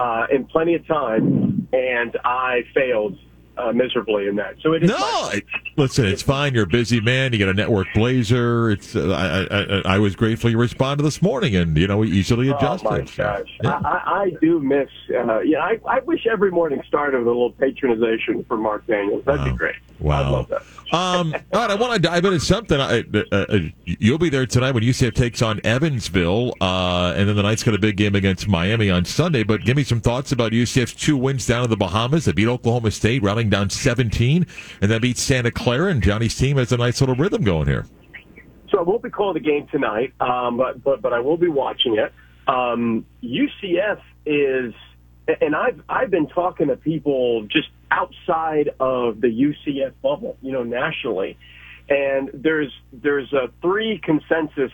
uh, 0.00 0.26
in 0.32 0.46
plenty 0.46 0.74
of 0.74 0.86
time, 0.86 1.68
and 1.74 2.16
I 2.24 2.62
failed 2.74 3.18
uh, 3.58 3.70
miserably 3.72 4.26
in 4.28 4.36
that. 4.36 4.54
So 4.62 4.72
it 4.72 4.82
is 4.82 4.88
No, 4.88 4.98
my 4.98 5.42
listen, 5.76 6.06
it's 6.06 6.22
fine. 6.22 6.54
You're 6.54 6.64
a 6.64 6.66
busy 6.66 7.02
man. 7.02 7.34
You 7.34 7.38
got 7.38 7.50
a 7.50 7.54
network 7.54 7.88
blazer. 7.94 8.70
It's. 8.70 8.96
Uh, 8.96 9.10
I, 9.10 9.90
I, 9.90 9.96
I 9.96 9.98
was 9.98 10.16
grateful 10.16 10.48
you 10.48 10.56
responded 10.56 11.02
this 11.02 11.20
morning, 11.20 11.54
and 11.54 11.76
you 11.76 11.86
know 11.86 11.98
we 11.98 12.10
easily 12.10 12.48
adjusted. 12.48 12.88
Oh 12.88 12.90
my 12.92 13.00
gosh! 13.00 13.58
yeah. 13.62 13.80
I, 13.84 13.88
I, 13.88 14.22
I 14.22 14.30
do 14.40 14.58
miss. 14.58 14.88
Uh, 15.14 15.40
yeah, 15.40 15.58
I, 15.58 15.78
I 15.86 16.00
wish 16.00 16.26
every 16.26 16.50
morning 16.50 16.82
started 16.88 17.18
with 17.18 17.26
a 17.26 17.30
little 17.30 17.52
patronization 17.52 18.46
for 18.46 18.56
Mark 18.56 18.86
Daniels. 18.86 19.24
That'd 19.26 19.44
be 19.44 19.52
great. 19.52 19.76
Wow. 20.00 20.22
I'd 20.22 20.30
love 20.30 20.48
that. 20.48 20.62
Um, 20.92 21.34
all 21.52 21.60
right, 21.60 21.70
I 21.70 21.74
want 21.76 21.92
to 21.94 22.00
dive 22.00 22.24
into 22.24 22.40
something. 22.40 22.80
I, 22.80 23.04
uh, 23.14 23.22
uh, 23.30 23.58
you'll 23.84 24.18
be 24.18 24.28
there 24.28 24.44
tonight 24.44 24.72
when 24.72 24.82
UCF 24.82 25.14
takes 25.14 25.40
on 25.40 25.60
Evansville, 25.62 26.54
uh, 26.60 27.14
and 27.16 27.28
then 27.28 27.36
the 27.36 27.42
Knights 27.42 27.62
got 27.62 27.74
a 27.74 27.78
big 27.78 27.96
game 27.96 28.16
against 28.16 28.48
Miami 28.48 28.90
on 28.90 29.04
Sunday. 29.04 29.44
But 29.44 29.64
give 29.64 29.76
me 29.76 29.84
some 29.84 30.00
thoughts 30.00 30.32
about 30.32 30.50
UCF's 30.50 30.94
two 30.94 31.16
wins 31.16 31.46
down 31.46 31.62
in 31.62 31.70
the 31.70 31.76
Bahamas. 31.76 32.24
They 32.24 32.32
beat 32.32 32.48
Oklahoma 32.48 32.90
State, 32.90 33.22
rounding 33.22 33.50
down 33.50 33.70
17, 33.70 34.44
and 34.82 34.90
then 34.90 35.00
beat 35.00 35.16
Santa 35.16 35.52
Clara. 35.52 35.92
And 35.92 36.02
Johnny's 36.02 36.36
team 36.36 36.56
has 36.56 36.72
a 36.72 36.76
nice 36.76 37.00
little 37.00 37.14
rhythm 37.14 37.44
going 37.44 37.68
here. 37.68 37.86
So 38.70 38.78
I 38.78 38.82
won't 38.82 39.02
be 39.02 39.10
calling 39.10 39.34
the 39.34 39.40
game 39.40 39.68
tonight, 39.68 40.12
um, 40.20 40.56
but, 40.56 40.82
but 40.82 41.02
but 41.02 41.12
I 41.12 41.20
will 41.20 41.36
be 41.36 41.48
watching 41.48 41.98
it. 41.98 42.12
Um, 42.48 43.06
UCF 43.22 44.00
is, 44.26 44.74
and 45.40 45.54
I've 45.54 45.80
I've 45.88 46.10
been 46.10 46.28
talking 46.28 46.68
to 46.68 46.76
people 46.76 47.46
just 47.50 47.68
outside 47.90 48.70
of 48.80 49.20
the 49.20 49.28
UCF 49.28 49.92
bubble, 50.02 50.36
you 50.42 50.52
know, 50.52 50.62
nationally, 50.62 51.36
and 51.88 52.30
there's 52.34 52.72
there's 52.92 53.32
a 53.32 53.48
three 53.62 54.00
consensus 54.02 54.72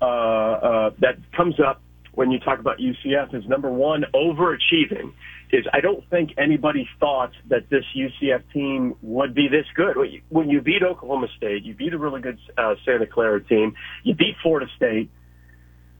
uh, 0.00 0.04
uh, 0.04 0.90
that 1.00 1.18
comes 1.36 1.60
up 1.60 1.80
when 2.14 2.30
you 2.30 2.38
talk 2.40 2.58
about 2.58 2.78
UCF. 2.78 3.34
Is 3.34 3.46
number 3.46 3.70
one 3.70 4.04
overachieving. 4.14 5.12
Is 5.50 5.64
I 5.72 5.80
don't 5.80 6.08
think 6.10 6.32
anybody 6.36 6.86
thought 7.00 7.32
that 7.48 7.70
this 7.70 7.84
UCF 7.96 8.42
team 8.52 8.96
would 9.02 9.34
be 9.34 9.48
this 9.48 9.64
good. 9.74 9.96
When 9.96 10.10
you, 10.10 10.22
when 10.28 10.50
you 10.50 10.60
beat 10.60 10.82
Oklahoma 10.82 11.28
State, 11.36 11.64
you 11.64 11.74
beat 11.74 11.94
a 11.94 11.98
really 11.98 12.20
good 12.20 12.38
uh, 12.58 12.74
Santa 12.84 13.06
Clara 13.06 13.42
team, 13.42 13.74
you 14.02 14.14
beat 14.14 14.36
Florida 14.42 14.70
State. 14.76 15.10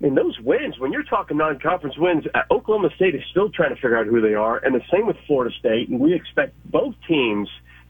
And 0.00 0.16
those 0.16 0.38
wins, 0.40 0.78
when 0.78 0.92
you're 0.92 1.02
talking 1.02 1.38
non-conference 1.38 1.98
wins, 1.98 2.24
uh, 2.32 2.42
Oklahoma 2.52 2.90
State 2.94 3.16
is 3.16 3.22
still 3.30 3.50
trying 3.50 3.70
to 3.70 3.76
figure 3.76 3.96
out 3.96 4.06
who 4.06 4.20
they 4.20 4.34
are, 4.34 4.58
and 4.58 4.74
the 4.74 4.84
same 4.92 5.06
with 5.06 5.16
Florida 5.26 5.54
State. 5.58 5.88
And 5.88 5.98
we 5.98 6.14
expect 6.14 6.54
both 6.70 6.94
teams 7.08 7.48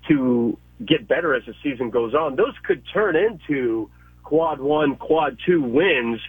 to 0.08 0.56
get 0.84 1.06
better 1.06 1.34
as 1.34 1.44
the 1.44 1.54
season 1.62 1.90
goes 1.90 2.14
on. 2.14 2.36
Those 2.36 2.54
could 2.64 2.82
turn 2.92 3.14
into 3.14 3.90
quad 4.22 4.60
one, 4.60 4.96
quad 4.96 5.38
two 5.44 5.62
wins 5.62 6.20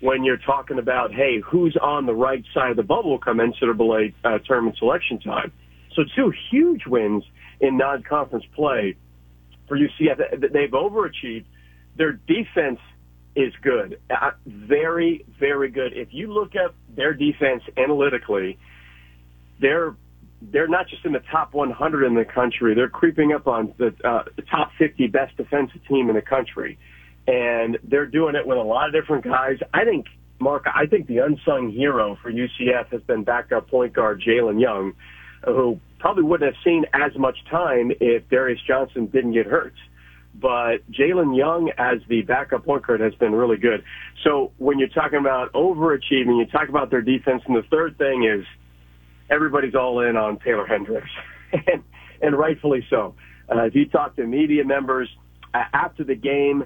when 0.00 0.24
you're 0.24 0.38
talking 0.38 0.78
about, 0.78 1.12
hey, 1.12 1.40
who's 1.40 1.76
on 1.80 2.06
the 2.06 2.14
right 2.14 2.44
side 2.54 2.70
of 2.70 2.76
the 2.76 2.82
bubble 2.82 3.18
come 3.18 3.38
NCAA 3.38 4.14
uh, 4.24 4.38
tournament 4.38 4.76
selection 4.78 5.20
time. 5.20 5.52
So 5.94 6.02
two 6.16 6.32
huge 6.50 6.86
wins 6.86 7.24
in 7.60 7.76
non-conference 7.76 8.44
play 8.54 8.96
for 9.66 9.76
UCF. 9.76 10.52
They've 10.52 10.70
overachieved. 10.70 11.44
Their 11.96 12.12
defense 12.12 12.78
is 13.38 13.54
good. 13.62 14.00
Uh, 14.10 14.32
very, 14.46 15.24
very 15.38 15.70
good. 15.70 15.92
If 15.96 16.08
you 16.10 16.32
look 16.32 16.56
at 16.56 16.74
their 16.96 17.14
defense 17.14 17.62
analytically, 17.76 18.58
they're 19.60 19.94
they're 20.40 20.68
not 20.68 20.88
just 20.88 21.04
in 21.04 21.12
the 21.12 21.22
top 21.32 21.52
100 21.52 22.04
in 22.04 22.14
the 22.14 22.24
country. 22.24 22.74
They're 22.74 22.88
creeping 22.88 23.32
up 23.32 23.48
on 23.48 23.74
the, 23.76 23.92
uh, 24.04 24.22
the 24.36 24.42
top 24.42 24.70
50 24.78 25.08
best 25.08 25.36
defensive 25.36 25.80
team 25.88 26.08
in 26.08 26.14
the 26.14 26.22
country, 26.22 26.78
and 27.26 27.76
they're 27.82 28.06
doing 28.06 28.36
it 28.36 28.46
with 28.46 28.56
a 28.56 28.62
lot 28.62 28.86
of 28.86 28.92
different 28.94 29.24
guys. 29.24 29.58
I 29.74 29.84
think, 29.84 30.06
Mark, 30.38 30.66
I 30.72 30.86
think 30.86 31.08
the 31.08 31.18
unsung 31.18 31.72
hero 31.72 32.16
for 32.22 32.30
UCF 32.30 32.86
has 32.92 33.02
been 33.02 33.24
backup 33.24 33.68
point 33.68 33.92
guard 33.92 34.22
Jalen 34.24 34.60
Young, 34.60 34.92
who 35.44 35.80
probably 35.98 36.22
wouldn't 36.22 36.54
have 36.54 36.62
seen 36.62 36.84
as 36.92 37.16
much 37.18 37.36
time 37.50 37.90
if 38.00 38.28
Darius 38.28 38.60
Johnson 38.64 39.06
didn't 39.06 39.32
get 39.32 39.46
hurt 39.46 39.74
but 40.40 40.88
Jalen 40.90 41.36
Young 41.36 41.70
as 41.78 41.98
the 42.08 42.22
backup 42.22 42.64
point 42.64 42.86
guard 42.86 43.00
has 43.00 43.14
been 43.14 43.32
really 43.32 43.56
good. 43.56 43.82
So 44.24 44.52
when 44.58 44.78
you're 44.78 44.88
talking 44.88 45.18
about 45.18 45.52
overachieving, 45.52 46.38
you 46.38 46.46
talk 46.46 46.68
about 46.68 46.90
their 46.90 47.02
defense, 47.02 47.42
and 47.46 47.56
the 47.56 47.66
third 47.70 47.98
thing 47.98 48.24
is 48.24 48.44
everybody's 49.30 49.74
all 49.74 50.00
in 50.00 50.16
on 50.16 50.38
Taylor 50.38 50.66
Hendricks, 50.66 51.10
and, 51.52 51.82
and 52.20 52.38
rightfully 52.38 52.86
so. 52.88 53.14
Uh, 53.50 53.64
if 53.64 53.74
you 53.74 53.86
talk 53.86 54.16
to 54.16 54.26
media 54.26 54.64
members 54.64 55.08
uh, 55.54 55.64
after 55.72 56.04
the 56.04 56.14
game, 56.14 56.64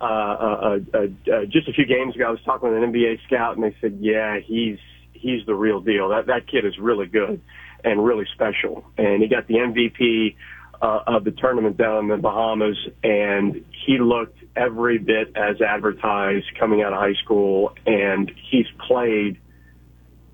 uh, 0.00 0.04
uh, 0.04 0.78
uh, 0.94 0.98
uh, 0.98 1.44
just 1.46 1.68
a 1.68 1.72
few 1.72 1.84
games 1.84 2.14
ago, 2.14 2.28
I 2.28 2.30
was 2.30 2.40
talking 2.44 2.72
with 2.72 2.82
an 2.82 2.92
NBA 2.92 3.18
scout, 3.26 3.56
and 3.56 3.64
they 3.64 3.76
said, 3.80 3.98
"Yeah, 4.00 4.38
he's 4.38 4.78
he's 5.12 5.44
the 5.46 5.54
real 5.54 5.80
deal. 5.80 6.08
That 6.08 6.26
that 6.26 6.46
kid 6.46 6.64
is 6.64 6.78
really 6.78 7.06
good 7.06 7.40
and 7.84 8.04
really 8.04 8.26
special, 8.32 8.84
and 8.96 9.22
he 9.22 9.28
got 9.28 9.46
the 9.46 9.54
MVP." 9.54 10.36
Uh, 10.82 11.00
of 11.06 11.24
the 11.24 11.30
tournament 11.30 11.76
down 11.76 12.04
in 12.04 12.08
the 12.08 12.16
Bahamas, 12.16 12.76
and 13.02 13.64
he 13.86 13.98
looked 13.98 14.38
every 14.56 14.98
bit 14.98 15.36
as 15.36 15.60
advertised 15.60 16.46
coming 16.58 16.82
out 16.82 16.92
of 16.92 16.98
high 16.98 17.14
school, 17.22 17.74
and 17.86 18.32
he's 18.50 18.66
played 18.86 19.38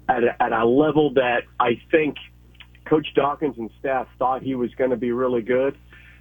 at 0.09 0.23
a, 0.23 0.43
at 0.43 0.53
a 0.53 0.65
level 0.65 1.15
that 1.15 1.43
I 1.59 1.81
think 1.91 2.17
Coach 2.85 3.09
Dawkins 3.15 3.59
and 3.59 3.71
staff 3.81 4.07
thought 4.19 4.43
he 4.43 4.55
was 4.55 4.73
going 4.75 4.91
to 4.91 4.97
be 4.97 5.11
really 5.11 5.43
good, 5.43 5.77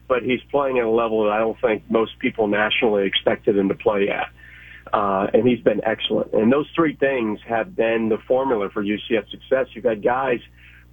but 0.07 0.23
he's 0.23 0.41
playing 0.49 0.79
at 0.79 0.85
a 0.85 0.89
level 0.89 1.23
that 1.25 1.31
I 1.31 1.37
don't 1.37 1.59
think 1.61 1.83
most 1.89 2.17
people 2.19 2.47
nationally 2.47 3.05
expected 3.05 3.57
him 3.57 3.69
to 3.69 3.75
play 3.75 4.09
at. 4.09 4.29
Uh, 4.91 5.27
and 5.33 5.47
he's 5.47 5.59
been 5.61 5.81
excellent. 5.83 6.33
And 6.33 6.51
those 6.51 6.67
three 6.75 6.95
things 6.95 7.39
have 7.47 7.75
been 7.75 8.09
the 8.09 8.17
formula 8.27 8.69
for 8.69 8.83
UCF 8.83 9.29
success. 9.29 9.67
You've 9.73 9.85
had 9.85 10.03
guys, 10.03 10.39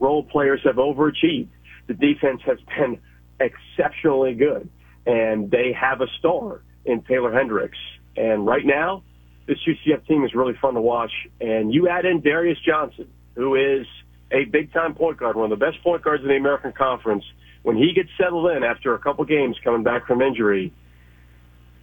role 0.01 0.23
players 0.23 0.61
have 0.65 0.77
overachieved. 0.77 1.49
The 1.87 1.95
defense 1.95 2.41
has 2.47 2.59
been 2.77 2.99
exceptionally 3.43 4.35
good, 4.35 4.69
and 5.07 5.51
they 5.51 5.73
have 5.73 6.01
a 6.01 6.07
star 6.19 6.63
in 6.85 7.03
Taylor 7.03 7.33
Hendricks. 7.33 7.79
And 8.17 8.47
right 8.47 8.65
now, 8.65 9.03
this 9.47 9.59
UCF 9.67 10.07
team 10.07 10.25
is 10.25 10.35
really 10.35 10.55
fun 10.61 10.75
to 10.75 10.81
watch. 10.81 11.13
And 11.41 11.73
you 11.73 11.89
add 11.89 12.05
in 12.05 12.21
Darius 12.21 12.59
Johnson, 12.65 13.09
who 13.35 13.55
is 13.57 13.87
a 14.31 14.45
big 14.45 14.73
time 14.73 14.95
point 14.95 15.19
guard, 15.19 15.37
one 15.37 15.51
of 15.51 15.59
the 15.59 15.65
best 15.65 15.83
point 15.83 16.03
guards 16.03 16.23
in 16.23 16.29
the 16.29 16.37
American 16.37 16.73
Conference. 16.73 17.25
When 17.63 17.77
he 17.77 17.93
gets 17.93 18.09
settled 18.19 18.51
in 18.51 18.65
after 18.65 18.95
a 18.95 18.99
couple 18.99 19.25
games 19.25 19.57
coming 19.63 19.85
back 19.85 20.07
from 20.07 20.21
injury, 20.21 20.73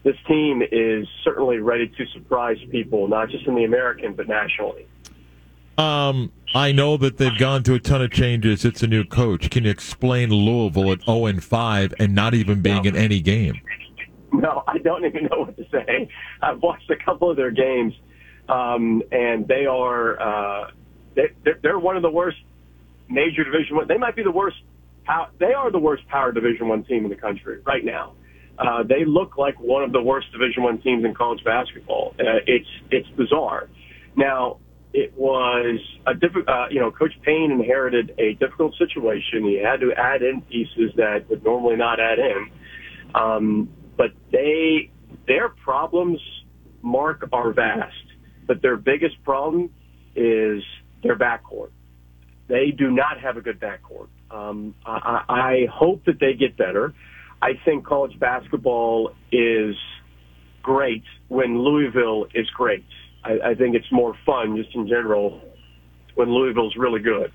this 0.04 0.16
team 0.28 0.62
is 0.62 1.08
certainly 1.24 1.60
ready 1.60 1.88
to 1.88 2.06
surprise 2.08 2.58
people, 2.70 3.08
not 3.08 3.30
just 3.30 3.46
in 3.48 3.56
the 3.56 3.64
American, 3.64 4.14
but 4.14 4.28
nationally. 4.28 4.88
Um, 5.78 6.32
I 6.56 6.72
know 6.72 6.98
that 6.98 7.18
they've 7.18 7.38
gone 7.38 7.64
through 7.64 7.76
a 7.76 7.80
ton 7.80 8.02
of 8.02 8.12
changes. 8.12 8.66
It's 8.66 8.82
a 8.82 8.88
new 8.88 9.04
coach. 9.04 9.50
Can 9.50 9.66
you 9.66 9.70
explain 9.70 10.30
Louisville 10.30 10.92
at 10.92 11.04
0 11.04 11.28
and 11.28 11.44
5 11.44 11.94
and 12.00 12.16
not 12.16 12.34
even 12.34 12.62
being 12.62 12.86
in 12.86 12.96
any 12.96 13.20
game? 13.20 13.62
No, 14.32 14.64
I 14.68 14.78
don't 14.80 15.06
even 15.06 15.26
know 15.26 15.42
what 15.42 15.58
to 15.58 15.66
say. 15.72 16.10
I've 16.42 16.62
watched 16.62 16.90
a 16.90 16.96
couple 16.96 17.30
of 17.30 17.38
their 17.38 17.52
games, 17.52 17.94
um, 18.48 19.04
and 19.12 19.48
they 19.48 19.66
are 19.66 20.20
uh, 20.20 20.72
they, 21.16 21.28
they're, 21.62 21.80
one 21.80 21.96
of 21.96 22.02
the 22.04 22.10
worst 22.12 22.38
major 23.10 23.44
Division 23.44 23.76
One. 23.76 23.88
They 23.88 23.98
might 23.98 24.16
be 24.16 24.24
the 24.24 24.32
worst. 24.32 24.58
pow- 25.06 25.30
They 25.40 25.54
are 25.54 25.72
the 25.72 25.80
worst 25.80 26.08
power 26.08 26.32
Division 26.32 26.68
One 26.68 26.84
team 26.84 27.04
in 27.06 27.10
the 27.10 27.16
country 27.16 27.60
right 27.66 27.84
now. 27.84 28.14
Uh, 28.58 28.84
they 28.84 29.06
look 29.06 29.38
like 29.38 29.60
one 29.60 29.84
of 29.84 29.92
the 29.92 30.02
worst 30.02 30.32
Division 30.32 30.64
One 30.64 30.80
teams 30.80 31.04
in 31.06 31.14
college 31.16 31.44
basketball. 31.44 32.14
Uh, 32.20 32.40
it's 32.46 32.70
it's 32.92 33.10
bizarre. 33.10 33.68
Now, 34.16 34.58
it 34.94 35.14
was 35.16 35.80
a 36.08 36.14
difficult, 36.14 36.50
uh, 36.50 36.66
you 36.72 36.80
know, 36.80 36.92
Coach 36.92 37.14
Payne 37.24 37.52
inherited 37.52 38.14
a 38.18 38.34
difficult 38.34 38.76
situation. 38.78 39.44
He 39.44 39.62
had 39.64 39.80
to 39.82 39.94
add 39.94 40.24
in 40.24 40.42
pieces 40.42 40.92
that 40.96 41.30
would 41.30 41.44
normally 41.44 41.76
not 41.76 42.00
add 42.00 42.18
in. 42.20 42.50
Um, 43.14 43.70
but 43.98 44.12
they, 44.32 44.90
their 45.28 45.50
problems, 45.50 46.20
Mark, 46.82 47.28
are 47.32 47.54
vast. 47.54 47.96
But 48.48 48.62
their 48.62 48.78
biggest 48.78 49.24
problem 49.24 49.70
is 50.16 50.64
their 51.04 51.16
backcourt. 51.16 51.70
They 52.48 52.72
do 52.72 52.90
not 52.90 53.20
have 53.20 53.38
a 53.38 53.42
good 53.42 53.60
backcourt. 53.60 54.08
Um, 54.32 54.74
I, 54.86 55.24
I 55.30 55.68
hope 55.72 56.06
that 56.06 56.20
they 56.20 56.34
get 56.34 56.58
better. 56.58 56.94
I 57.42 57.52
think 57.64 57.86
college 57.86 58.20
basketball 58.20 59.12
is 59.32 59.76
great 60.64 61.04
when 61.28 61.60
Louisville 61.60 62.28
is 62.34 62.50
great. 62.50 62.86
I, 63.24 63.40
I 63.50 63.56
think 63.56 63.76
it's 63.76 63.92
more 63.92 64.16
fun 64.26 64.56
just 64.58 64.74
in 64.76 64.88
general 64.88 65.42
when 66.16 66.30
Louisville's 66.30 66.76
really 66.76 67.00
good. 67.00 67.32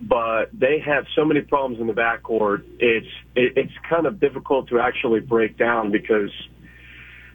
But 0.00 0.50
they 0.52 0.78
have 0.80 1.06
so 1.16 1.24
many 1.24 1.40
problems 1.40 1.80
in 1.80 1.88
the 1.88 1.92
backcourt. 1.92 2.62
It's 2.78 3.06
it, 3.34 3.54
it's 3.56 3.72
kind 3.88 4.06
of 4.06 4.20
difficult 4.20 4.68
to 4.68 4.78
actually 4.78 5.20
break 5.20 5.58
down 5.58 5.90
because 5.90 6.30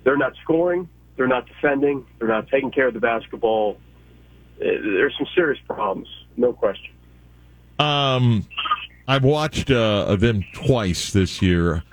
they're 0.04 0.18
not 0.18 0.34
scoring, 0.44 0.88
they're 1.18 1.28
not 1.28 1.48
defending, 1.48 2.06
they're 2.20 2.28
not 2.28 2.48
taking 2.50 2.72
care 2.72 2.88
of 2.88 2.94
the 2.94 3.02
basketball. 3.02 3.78
Uh, 4.62 4.66
there's 4.66 5.16
some 5.18 5.28
serious 5.36 5.62
problems, 5.68 6.08
no 6.38 6.54
question. 6.54 6.94
Um, 7.80 8.46
I've 9.08 9.24
watched 9.26 9.70
uh, 9.70 10.16
them 10.16 10.44
twice 10.54 11.12
this 11.12 11.42
year. 11.42 11.84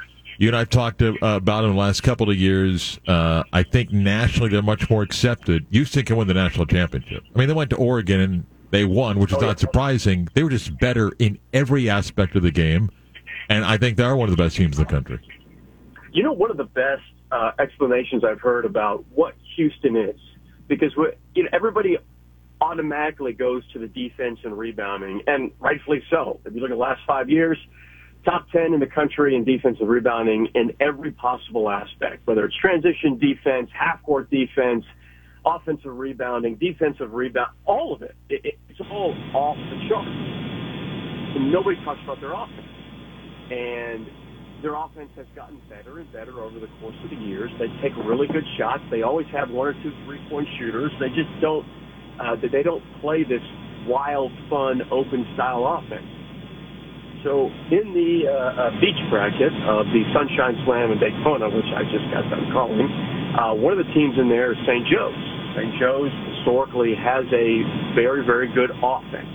You 0.40 0.48
and 0.48 0.56
I've 0.56 0.70
talked 0.70 1.02
uh, 1.02 1.12
about 1.20 1.60
them 1.60 1.72
the 1.72 1.76
last 1.76 2.02
couple 2.02 2.30
of 2.30 2.36
years. 2.36 2.98
Uh, 3.06 3.42
I 3.52 3.62
think 3.62 3.92
nationally 3.92 4.48
they're 4.48 4.62
much 4.62 4.88
more 4.88 5.02
accepted. 5.02 5.66
Houston 5.70 6.06
can 6.06 6.16
win 6.16 6.28
the 6.28 6.34
national 6.34 6.64
championship. 6.64 7.24
I 7.34 7.38
mean, 7.38 7.46
they 7.46 7.52
went 7.52 7.68
to 7.70 7.76
Oregon 7.76 8.20
and 8.20 8.46
they 8.70 8.86
won, 8.86 9.18
which 9.18 9.32
is 9.32 9.36
oh, 9.36 9.42
not 9.42 9.60
surprising. 9.60 10.30
They 10.32 10.42
were 10.42 10.48
just 10.48 10.78
better 10.78 11.12
in 11.18 11.38
every 11.52 11.90
aspect 11.90 12.36
of 12.36 12.42
the 12.42 12.50
game, 12.50 12.88
and 13.50 13.66
I 13.66 13.76
think 13.76 13.98
they 13.98 14.02
are 14.02 14.16
one 14.16 14.30
of 14.30 14.36
the 14.36 14.42
best 14.42 14.56
teams 14.56 14.78
in 14.78 14.84
the 14.84 14.90
country. 14.90 15.20
You 16.10 16.22
know, 16.22 16.32
one 16.32 16.50
of 16.50 16.56
the 16.56 16.64
best 16.64 17.02
uh, 17.30 17.50
explanations 17.58 18.24
I've 18.24 18.40
heard 18.40 18.64
about 18.64 19.04
what 19.10 19.34
Houston 19.56 19.94
is, 19.94 20.18
because 20.68 20.94
you 21.34 21.42
know 21.42 21.50
everybody 21.52 21.98
automatically 22.62 23.34
goes 23.34 23.62
to 23.74 23.78
the 23.78 23.88
defense 23.88 24.38
and 24.44 24.56
rebounding, 24.56 25.20
and 25.26 25.50
rightfully 25.60 26.02
so. 26.08 26.40
If 26.46 26.54
you 26.54 26.62
look 26.62 26.70
at 26.70 26.74
the 26.74 26.80
last 26.80 27.02
five 27.06 27.28
years, 27.28 27.58
top 28.24 28.46
10 28.52 28.74
in 28.74 28.80
the 28.80 28.86
country 28.86 29.34
in 29.34 29.44
defensive 29.44 29.88
rebounding 29.88 30.48
in 30.54 30.72
every 30.80 31.10
possible 31.12 31.70
aspect, 31.70 32.26
whether 32.26 32.44
it's 32.44 32.56
transition 32.56 33.18
defense, 33.18 33.70
half 33.72 34.02
court 34.02 34.30
defense, 34.30 34.84
offensive 35.44 35.96
rebounding, 35.96 36.56
defensive 36.56 37.12
rebound, 37.12 37.50
all 37.66 37.94
of 37.94 38.02
it. 38.02 38.14
it 38.28 38.58
it's 38.68 38.80
all 38.90 39.14
off 39.34 39.56
the 39.56 39.88
charts. 39.88 40.08
And 40.08 41.52
nobody 41.52 41.76
talks 41.84 42.00
about 42.04 42.20
their 42.20 42.32
offense. 42.32 42.68
And 43.50 44.06
their 44.62 44.74
offense 44.76 45.10
has 45.16 45.26
gotten 45.34 45.60
better 45.68 46.00
and 46.00 46.12
better 46.12 46.40
over 46.40 46.60
the 46.60 46.68
course 46.80 46.96
of 47.02 47.10
the 47.10 47.16
years. 47.16 47.50
They 47.58 47.68
take 47.80 47.96
really 48.04 48.26
good 48.26 48.44
shots. 48.58 48.82
They 48.90 49.02
always 49.02 49.26
have 49.32 49.50
one 49.50 49.68
or 49.68 49.72
two 49.82 49.92
three-point 50.04 50.48
shooters. 50.58 50.92
They 51.00 51.08
just 51.08 51.30
don't. 51.40 51.64
Uh, 52.20 52.36
they 52.36 52.62
don't 52.62 52.84
play 53.00 53.24
this 53.24 53.40
wild, 53.86 54.30
fun, 54.50 54.82
open 54.92 55.24
style 55.34 55.64
offense. 55.64 56.19
So 57.20 57.52
in 57.68 57.92
the 57.92 58.24
uh, 58.24 58.32
uh, 58.32 58.80
beach 58.80 58.96
bracket 59.12 59.52
of 59.68 59.84
the 59.92 60.02
Sunshine 60.16 60.56
Slam 60.64 60.88
in 60.88 60.96
Daytona, 60.96 61.52
which 61.52 61.68
I 61.76 61.84
just 61.92 62.08
got 62.08 62.24
done 62.32 62.48
calling, 62.48 62.88
uh, 63.36 63.52
one 63.52 63.76
of 63.76 63.80
the 63.80 63.90
teams 63.92 64.16
in 64.16 64.32
there 64.32 64.56
is 64.56 64.58
St. 64.64 64.88
Joe's. 64.88 65.20
St. 65.52 65.76
Joe's 65.76 66.12
historically 66.32 66.96
has 66.96 67.28
a 67.28 67.60
very, 67.92 68.24
very 68.24 68.48
good 68.48 68.72
offense. 68.80 69.28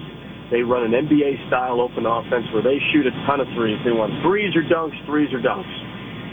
They 0.49 0.65
run 0.65 0.81
an 0.85 0.97
NBA-style 0.97 1.77
open 1.77 2.09
offense 2.09 2.49
where 2.53 2.65
they 2.65 2.81
shoot 2.89 3.05
a 3.05 3.13
ton 3.29 3.37
of 3.37 3.49
threes. 3.53 3.77
They 3.85 3.93
want 3.93 4.13
threes 4.25 4.53
or 4.57 4.65
dunks, 4.65 4.97
threes 5.05 5.29
or 5.29 5.41
dunks. 5.41 5.69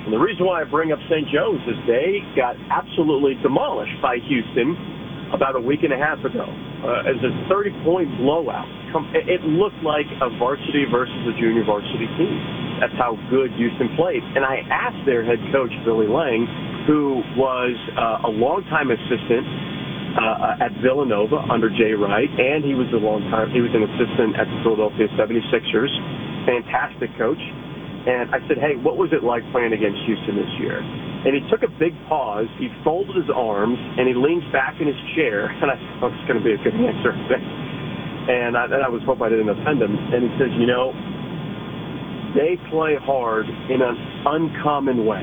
And 0.04 0.12
the 0.12 0.20
reason 0.20 0.48
why 0.48 0.60
I 0.60 0.64
bring 0.64 0.92
up 0.92 0.98
St. 1.08 1.28
Joe's 1.28 1.60
is 1.68 1.76
they 1.84 2.24
got 2.32 2.56
absolutely 2.72 3.36
demolished 3.44 4.00
by 4.00 4.16
Houston 4.24 4.72
about 5.32 5.56
a 5.56 5.60
week 5.60 5.82
and 5.82 5.92
a 5.92 6.00
half 6.00 6.20
ago 6.24 6.44
uh, 6.44 7.10
as 7.10 7.16
a 7.24 7.32
30-point 7.48 8.20
blowout. 8.20 8.68
It 9.16 9.40
looked 9.48 9.80
like 9.80 10.06
a 10.20 10.28
varsity 10.36 10.84
versus 10.92 11.16
a 11.28 11.34
junior 11.40 11.64
varsity 11.64 12.06
team. 12.20 12.36
That's 12.80 12.94
how 13.00 13.16
good 13.32 13.50
Houston 13.56 13.96
played. 13.96 14.20
And 14.36 14.44
I 14.44 14.60
asked 14.68 15.04
their 15.08 15.24
head 15.24 15.40
coach, 15.50 15.72
Billy 15.84 16.06
Lange, 16.06 16.44
who 16.86 17.24
was 17.38 17.72
uh, 17.96 18.28
a 18.28 18.30
longtime 18.30 18.90
assistant 18.92 19.46
uh, 20.18 20.64
at 20.64 20.72
Villanova 20.84 21.40
under 21.48 21.70
Jay 21.72 21.96
Wright, 21.96 22.28
and 22.28 22.64
he 22.64 22.74
was 22.74 22.88
a 22.92 23.00
long 23.00 23.24
time 23.32 23.48
he 23.50 23.64
was 23.64 23.72
an 23.72 23.86
assistant 23.86 24.36
at 24.36 24.44
the 24.44 24.58
Philadelphia 24.60 25.08
76ers. 25.16 25.92
Fantastic 26.44 27.08
coach. 27.16 27.40
And 28.02 28.34
I 28.34 28.42
said, 28.50 28.58
hey, 28.58 28.74
what 28.82 28.98
was 28.98 29.14
it 29.14 29.22
like 29.22 29.46
playing 29.54 29.70
against 29.70 30.02
Houston 30.10 30.34
this 30.34 30.50
year? 30.58 30.82
And 30.82 31.38
he 31.38 31.42
took 31.46 31.62
a 31.62 31.70
big 31.78 31.94
pause. 32.10 32.50
He 32.58 32.66
folded 32.82 33.14
his 33.14 33.30
arms 33.30 33.78
and 33.78 34.10
he 34.10 34.14
leaned 34.14 34.42
back 34.50 34.82
in 34.82 34.90
his 34.90 34.98
chair. 35.14 35.46
And 35.62 35.70
I 35.70 35.78
oh, 35.78 36.10
thought 36.10 36.12
it's 36.18 36.26
going 36.26 36.42
to 36.42 36.46
be 36.46 36.50
a 36.50 36.62
good 36.66 36.74
answer. 36.74 37.14
and 37.14 38.58
I, 38.58 38.66
and 38.66 38.82
I 38.82 38.90
was 38.90 39.02
hoping 39.06 39.22
I 39.22 39.30
didn't 39.30 39.54
offend 39.54 39.78
him. 39.78 39.94
And 39.94 40.20
he 40.26 40.30
says, 40.34 40.50
you 40.58 40.66
know, 40.66 40.90
they 42.34 42.58
play 42.74 42.98
hard 42.98 43.46
in 43.46 43.78
an 43.78 43.96
uncommon 44.26 45.06
way 45.06 45.22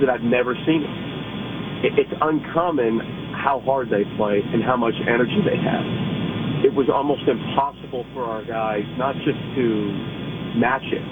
that 0.00 0.08
I've 0.08 0.24
never 0.24 0.56
seen 0.64 0.88
it. 0.88 2.00
It's 2.00 2.16
uncommon 2.16 3.34
how 3.36 3.60
hard 3.60 3.92
they 3.92 4.08
play 4.16 4.40
and 4.40 4.64
how 4.64 4.76
much 4.76 4.94
energy 5.04 5.44
they 5.44 5.60
have. 5.60 5.84
It 6.64 6.72
was 6.72 6.88
almost 6.88 7.28
impossible 7.28 8.08
for 8.16 8.24
our 8.24 8.40
guys 8.40 8.88
not 8.96 9.12
just 9.20 9.36
to 9.36 9.66
match 10.56 10.86
it, 10.88 11.04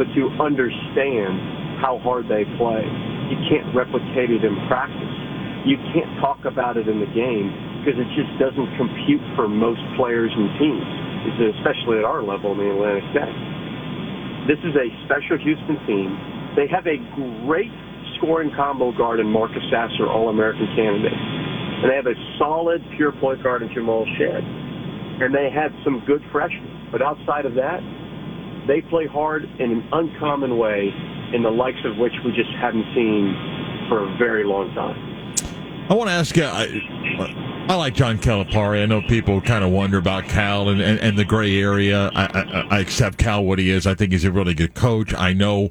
but 0.00 0.08
to 0.16 0.32
understand 0.40 1.84
how 1.84 2.00
hard 2.00 2.24
they 2.24 2.48
play 2.56 2.88
you 3.30 3.38
can't 3.46 3.70
replicate 3.70 4.34
it 4.34 4.42
in 4.42 4.58
practice. 4.66 5.14
You 5.62 5.78
can't 5.94 6.10
talk 6.18 6.42
about 6.50 6.74
it 6.74 6.90
in 6.90 6.98
the 6.98 7.06
game 7.14 7.54
because 7.78 7.94
it 7.94 8.10
just 8.18 8.34
doesn't 8.42 8.74
compute 8.74 9.22
for 9.38 9.46
most 9.46 9.78
players 9.94 10.34
and 10.34 10.50
teams, 10.58 10.90
especially 11.62 12.02
at 12.02 12.04
our 12.04 12.26
level 12.26 12.50
in 12.52 12.58
the 12.58 12.68
Atlantic 12.74 13.06
10. 13.14 14.50
This 14.50 14.58
is 14.66 14.74
a 14.74 14.90
special 15.06 15.38
Houston 15.38 15.78
team. 15.86 16.10
They 16.58 16.66
have 16.66 16.90
a 16.90 16.98
great 17.46 17.70
scoring 18.18 18.50
combo 18.58 18.90
guard 18.90 19.22
in 19.22 19.30
Marcus 19.30 19.62
Sasser, 19.70 20.10
All-American 20.10 20.66
candidate. 20.74 21.14
And 21.14 21.86
they 21.86 21.94
have 21.94 22.10
a 22.10 22.18
solid 22.34 22.82
pure 22.98 23.14
point 23.22 23.46
guard 23.46 23.62
in 23.62 23.70
Jamal 23.70 24.04
Shead. 24.18 24.42
And 25.22 25.30
they 25.30 25.54
had 25.54 25.70
some 25.86 26.02
good 26.02 26.20
freshmen. 26.34 26.90
But 26.90 27.00
outside 27.00 27.46
of 27.46 27.54
that, 27.54 27.78
they 28.70 28.80
play 28.82 29.06
hard 29.06 29.44
in 29.58 29.72
an 29.72 29.88
uncommon 29.92 30.56
way 30.56 30.92
in 31.34 31.42
the 31.42 31.50
likes 31.50 31.84
of 31.84 31.96
which 31.96 32.12
we 32.24 32.30
just 32.30 32.50
haven't 32.60 32.86
seen 32.94 33.34
for 33.88 34.08
a 34.08 34.16
very 34.16 34.44
long 34.44 34.72
time. 34.74 34.96
I 35.90 35.94
want 35.94 36.08
to 36.08 36.14
ask 36.14 36.36
you. 36.36 36.44
I, 36.44 37.66
I 37.68 37.74
like 37.74 37.94
John 37.94 38.18
Calipari. 38.18 38.80
I 38.80 38.86
know 38.86 39.02
people 39.02 39.40
kind 39.40 39.64
of 39.64 39.70
wonder 39.70 39.98
about 39.98 40.24
Cal 40.24 40.68
and, 40.68 40.80
and, 40.80 41.00
and 41.00 41.18
the 41.18 41.24
gray 41.24 41.60
area. 41.60 42.10
I, 42.14 42.24
I, 42.26 42.76
I, 42.76 42.78
accept 42.78 43.18
Cal 43.18 43.44
what 43.44 43.58
he 43.58 43.70
is. 43.70 43.88
I 43.88 43.94
think 43.94 44.12
he's 44.12 44.24
a 44.24 44.30
really 44.30 44.54
good 44.54 44.74
coach. 44.74 45.12
I 45.14 45.32
know, 45.32 45.70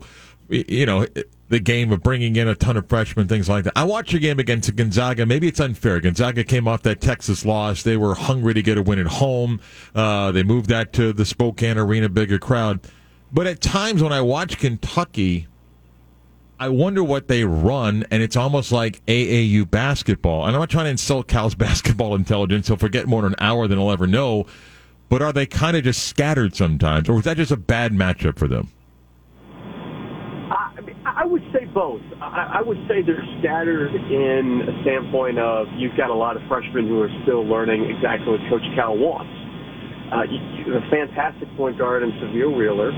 you 0.49 0.85
know, 0.85 1.07
the 1.49 1.59
game 1.59 1.91
of 1.91 2.01
bringing 2.01 2.35
in 2.35 2.47
a 2.47 2.55
ton 2.55 2.77
of 2.77 2.87
freshmen, 2.87 3.27
things 3.27 3.49
like 3.49 3.63
that. 3.63 3.73
I 3.75 3.83
watched 3.83 4.13
your 4.13 4.21
game 4.21 4.39
against 4.39 4.73
Gonzaga. 4.75 5.25
Maybe 5.25 5.47
it's 5.47 5.59
unfair. 5.59 5.99
Gonzaga 5.99 6.43
came 6.43 6.67
off 6.67 6.83
that 6.83 7.01
Texas 7.01 7.43
loss. 7.43 7.83
They 7.83 7.97
were 7.97 8.15
hungry 8.15 8.53
to 8.53 8.61
get 8.61 8.77
a 8.77 8.81
win 8.83 8.99
at 8.99 9.07
home. 9.07 9.59
Uh, 9.93 10.31
they 10.31 10.43
moved 10.43 10.69
that 10.69 10.93
to 10.93 11.11
the 11.11 11.25
Spokane 11.25 11.77
Arena, 11.77 12.07
bigger 12.07 12.37
crowd. 12.37 12.79
But 13.31 13.47
at 13.47 13.61
times 13.61 14.01
when 14.03 14.13
I 14.13 14.21
watch 14.21 14.59
Kentucky, 14.59 15.47
I 16.59 16.69
wonder 16.69 17.03
what 17.03 17.27
they 17.27 17.45
run, 17.45 18.05
and 18.11 18.21
it's 18.21 18.35
almost 18.35 18.71
like 18.71 19.03
AAU 19.05 19.69
basketball. 19.69 20.45
And 20.45 20.55
I'm 20.55 20.61
not 20.61 20.69
trying 20.69 20.85
to 20.85 20.91
insult 20.91 21.27
Cal's 21.27 21.55
basketball 21.55 22.13
intelligence. 22.13 22.67
He'll 22.67 22.77
forget 22.77 23.07
more 23.07 23.25
in 23.25 23.33
an 23.33 23.35
hour 23.39 23.67
than 23.67 23.79
he'll 23.79 23.91
ever 23.91 24.07
know. 24.07 24.45
But 25.09 25.23
are 25.23 25.33
they 25.33 25.47
kind 25.47 25.75
of 25.75 25.83
just 25.83 26.05
scattered 26.05 26.55
sometimes, 26.55 27.09
or 27.09 27.13
was 27.13 27.25
that 27.25 27.37
just 27.37 27.51
a 27.51 27.57
bad 27.57 27.93
matchup 27.93 28.37
for 28.37 28.47
them? 28.47 28.69
I 31.69 31.73
both. 31.73 32.01
I 32.21 32.61
would 32.65 32.81
say 32.89 33.05
they're 33.05 33.25
scattered 33.39 33.93
in 33.93 34.65
a 34.65 34.73
standpoint 34.81 35.37
of 35.37 35.67
you've 35.77 35.95
got 35.95 36.09
a 36.09 36.17
lot 36.17 36.35
of 36.35 36.41
freshmen 36.49 36.87
who 36.87 37.01
are 37.01 37.13
still 37.23 37.45
learning 37.45 37.85
exactly 37.85 38.33
what 38.33 38.41
Coach 38.49 38.65
Cal 38.75 38.97
wants. 38.97 39.31
Uh, 40.09 40.25
a 40.25 40.81
fantastic 40.89 41.47
point 41.55 41.77
guard 41.77 42.01
in 42.01 42.09
Sahvir 42.17 42.49
Wheeler 42.49 42.89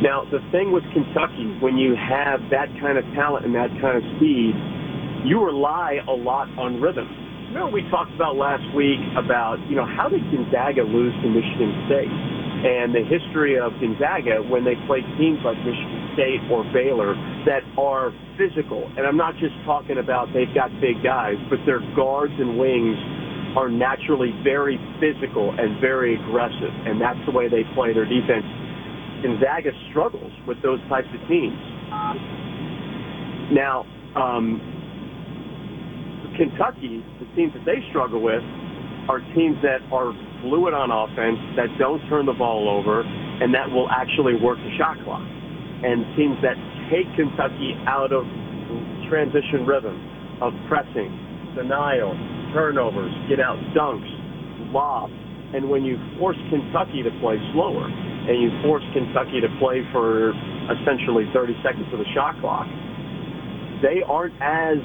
now, 0.00 0.24
the 0.32 0.40
thing 0.48 0.72
with 0.72 0.84
Kentucky, 0.96 1.60
when 1.60 1.76
you 1.76 1.92
have 1.92 2.40
that 2.48 2.72
kind 2.80 2.96
of 2.96 3.04
talent 3.12 3.44
and 3.44 3.52
that 3.52 3.68
kind 3.84 4.00
of 4.00 4.04
speed, 4.16 4.56
you 5.28 5.44
rely 5.44 6.00
a 6.08 6.16
lot 6.16 6.48
on 6.56 6.80
rhythm. 6.80 7.04
Remember 7.52 7.68
we 7.68 7.84
talked 7.92 8.08
about 8.16 8.32
last 8.32 8.64
week 8.72 8.96
about, 9.12 9.60
you 9.68 9.76
know, 9.76 9.84
how 9.84 10.08
did 10.08 10.24
Gonzaga 10.32 10.88
lose 10.88 11.12
to 11.20 11.28
Michigan 11.28 11.84
State? 11.84 12.08
And 12.60 12.92
the 12.92 13.00
history 13.00 13.58
of 13.58 13.72
Gonzaga 13.80 14.44
when 14.44 14.64
they 14.64 14.76
play 14.86 15.00
teams 15.16 15.40
like 15.44 15.56
Michigan 15.64 16.12
State 16.12 16.44
or 16.52 16.64
Baylor 16.72 17.16
that 17.48 17.64
are 17.80 18.12
physical. 18.36 18.84
And 18.96 19.06
I'm 19.06 19.16
not 19.16 19.34
just 19.40 19.56
talking 19.64 19.96
about 19.96 20.28
they've 20.32 20.52
got 20.54 20.68
big 20.80 21.02
guys, 21.02 21.40
but 21.48 21.58
their 21.64 21.80
guards 21.96 22.34
and 22.36 22.58
wings 22.60 23.00
are 23.56 23.68
naturally 23.68 24.30
very 24.44 24.78
physical 25.00 25.50
and 25.58 25.80
very 25.80 26.14
aggressive, 26.14 26.70
and 26.86 27.00
that's 27.00 27.18
the 27.26 27.32
way 27.32 27.48
they 27.48 27.64
play 27.74 27.92
their 27.92 28.04
defense. 28.04 28.46
Gonzaga 29.22 29.72
struggles 29.90 30.32
with 30.46 30.60
those 30.62 30.80
types 30.88 31.08
of 31.12 31.20
teams. 31.28 31.58
Now, 33.52 33.84
um, 34.16 34.60
Kentucky, 36.36 37.04
the 37.18 37.26
teams 37.36 37.52
that 37.54 37.64
they 37.66 37.82
struggle 37.90 38.20
with, 38.22 38.42
are 39.08 39.20
teams 39.34 39.56
that 39.62 39.80
are 39.92 40.12
fluid 40.42 40.74
on 40.74 40.90
offense, 40.90 41.38
that 41.56 41.68
don't 41.78 42.00
turn 42.08 42.26
the 42.26 42.36
ball 42.36 42.68
over, 42.68 43.02
and 43.02 43.54
that 43.54 43.70
will 43.70 43.88
actually 43.88 44.34
work 44.36 44.58
the 44.58 44.72
shot 44.76 44.96
clock. 45.04 45.24
And 45.80 46.04
teams 46.16 46.36
that 46.44 46.58
take 46.92 47.08
Kentucky 47.16 47.72
out 47.88 48.12
of 48.12 48.26
transition 49.08 49.64
rhythm 49.64 49.96
of 50.42 50.52
pressing, 50.68 51.10
denial, 51.56 52.12
turnovers, 52.52 53.12
get 53.28 53.40
out 53.40 53.56
dunks, 53.76 54.08
lobs. 54.72 55.14
And 55.52 55.68
when 55.68 55.82
you 55.82 55.98
force 56.18 56.38
Kentucky 56.48 57.02
to 57.02 57.10
play 57.18 57.40
slower 57.52 57.88
and 57.90 58.36
you 58.38 58.50
force 58.62 58.84
Kentucky 58.92 59.40
to 59.40 59.50
play 59.58 59.82
for 59.90 60.30
essentially 60.70 61.26
30 61.34 61.56
seconds 61.64 61.88
of 61.92 61.98
the 61.98 62.06
shot 62.14 62.38
clock, 62.38 62.68
they 63.82 64.04
aren't 64.06 64.36
as 64.38 64.78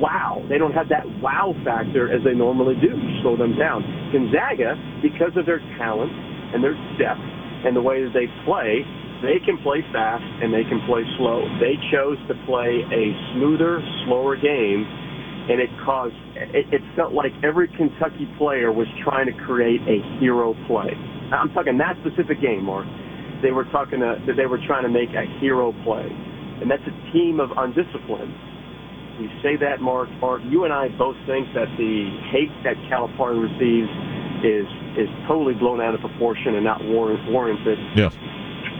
wow. 0.00 0.42
They 0.48 0.58
don't 0.58 0.72
have 0.72 0.88
that 0.88 1.04
wow 1.20 1.54
factor 1.64 2.10
as 2.12 2.22
they 2.24 2.34
normally 2.34 2.74
do. 2.80 2.94
You 2.94 3.10
slow 3.22 3.36
them 3.36 3.58
down. 3.58 3.82
Gonzaga, 4.12 4.74
because 5.02 5.36
of 5.36 5.46
their 5.46 5.60
talent 5.78 6.10
and 6.54 6.62
their 6.62 6.74
depth 6.96 7.22
and 7.66 7.74
the 7.74 7.82
way 7.82 8.02
that 8.02 8.14
they 8.14 8.26
play, 8.46 8.86
they 9.22 9.42
can 9.42 9.58
play 9.66 9.82
fast 9.92 10.22
and 10.42 10.54
they 10.54 10.62
can 10.62 10.78
play 10.86 11.02
slow. 11.18 11.42
They 11.58 11.74
chose 11.90 12.18
to 12.30 12.34
play 12.46 12.86
a 12.86 13.04
smoother, 13.34 13.82
slower 14.06 14.38
game, 14.38 14.86
and 15.50 15.60
it 15.60 15.70
caused. 15.84 16.14
It, 16.54 16.70
it 16.70 16.82
felt 16.94 17.12
like 17.12 17.32
every 17.42 17.66
Kentucky 17.74 18.30
player 18.38 18.70
was 18.70 18.86
trying 19.02 19.26
to 19.26 19.34
create 19.44 19.82
a 19.90 19.98
hero 20.20 20.54
play. 20.70 20.94
I'm 21.34 21.50
talking 21.50 21.78
that 21.78 21.98
specific 22.06 22.40
game, 22.40 22.64
Mark. 22.64 22.86
They 23.42 23.50
were 23.50 23.64
talking 23.70 24.00
to, 24.00 24.18
they 24.34 24.46
were 24.46 24.60
trying 24.66 24.82
to 24.82 24.88
make 24.88 25.10
a 25.10 25.26
hero 25.40 25.74
play, 25.84 26.06
and 26.62 26.70
that's 26.70 26.82
a 26.86 26.94
team 27.12 27.40
of 27.40 27.50
undisciplined. 27.56 28.34
We 29.18 29.28
say 29.42 29.56
that, 29.56 29.80
Mark. 29.80 30.08
Mark, 30.20 30.42
you 30.46 30.64
and 30.64 30.72
I 30.72 30.88
both 30.96 31.16
think 31.26 31.50
that 31.54 31.66
the 31.76 32.08
hate 32.30 32.54
that 32.62 32.76
Calipari 32.86 33.36
receives 33.36 33.90
is 34.46 34.66
is 34.94 35.10
totally 35.26 35.54
blown 35.54 35.80
out 35.80 35.94
of 35.94 36.00
proportion 36.00 36.54
and 36.54 36.64
not 36.64 36.82
warranted. 36.84 37.78
Yeah 37.94 38.10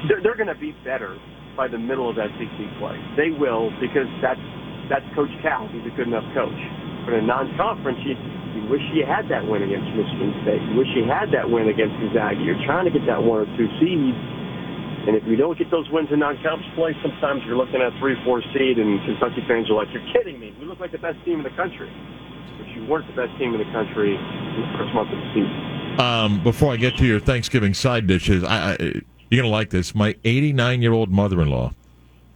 they're, 0.07 0.23
they're 0.23 0.39
going 0.39 0.53
to 0.53 0.61
be 0.61 0.71
better 0.87 1.19
by 1.57 1.67
the 1.67 1.81
middle 1.81 2.07
of 2.07 2.15
that 2.15 2.31
SEC 2.39 2.59
play. 2.79 2.95
They 3.19 3.35
will 3.35 3.75
because 3.83 4.07
that's 4.23 4.39
that's 4.87 5.05
Coach 5.19 5.33
Cal. 5.43 5.67
He's 5.75 5.85
a 5.91 5.95
good 5.99 6.07
enough 6.07 6.25
coach. 6.33 6.61
But 7.05 7.19
in 7.19 7.25
a 7.25 7.29
non-conference, 7.29 8.01
you, 8.09 8.17
you 8.57 8.63
wish 8.73 8.81
you 8.97 9.05
had 9.05 9.29
that 9.29 9.45
win 9.45 9.61
against 9.61 9.91
Michigan 9.93 10.33
State. 10.45 10.63
You 10.65 10.81
wish 10.81 10.89
you 10.97 11.05
had 11.05 11.29
that 11.37 11.45
win 11.45 11.69
against 11.69 11.93
Gonzaga. 12.01 12.41
You're 12.41 12.61
trying 12.65 12.89
to 12.89 12.95
get 12.95 13.05
that 13.05 13.21
one 13.21 13.45
or 13.45 13.49
two 13.59 13.69
seed. 13.77 14.17
And 15.09 15.17
if 15.17 15.25
you 15.25 15.37
don't 15.37 15.57
get 15.57 15.71
those 15.71 15.89
wins 15.89 16.09
in 16.13 16.21
non-conference 16.21 16.69
play, 16.77 16.93
sometimes 17.01 17.41
you're 17.47 17.57
looking 17.57 17.81
at 17.81 17.97
three, 17.99 18.15
four 18.25 18.43
seed, 18.53 18.77
and 18.77 19.01
Kentucky 19.09 19.43
fans 19.49 19.71
are 19.71 19.75
like, 19.75 19.89
"You're 19.91 20.05
kidding 20.13 20.39
me! 20.39 20.55
We 20.61 20.67
look 20.67 20.81
like 20.81 20.93
the 20.93 20.99
best 20.99 21.17
team 21.25 21.41
in 21.41 21.45
the 21.45 21.57
country." 21.57 21.91
But 22.59 22.69
you 22.77 22.85
weren't 22.85 23.07
the 23.09 23.17
best 23.17 23.33
team 23.39 23.55
in 23.55 23.59
the 23.59 23.73
country 23.73 24.15
in 24.15 24.61
the 24.61 24.79
first 24.79 24.93
month 24.93 25.11
of 25.11 25.17
the 25.17 25.29
season. 25.33 26.01
Um, 26.01 26.45
before 26.45 26.73
I 26.75 26.77
get 26.77 26.97
to 26.99 27.07
your 27.07 27.21
Thanksgiving 27.21 27.73
side 27.73 28.07
dishes, 28.07 28.45
I, 28.45 28.73
I 28.73 28.77
you're 29.31 29.43
going 29.43 29.51
to 29.51 29.57
like 29.57 29.71
this. 29.71 29.95
My 29.95 30.17
89 30.25 30.83
year 30.83 30.93
old 30.93 31.11
mother 31.11 31.41
in 31.41 31.49
law 31.49 31.73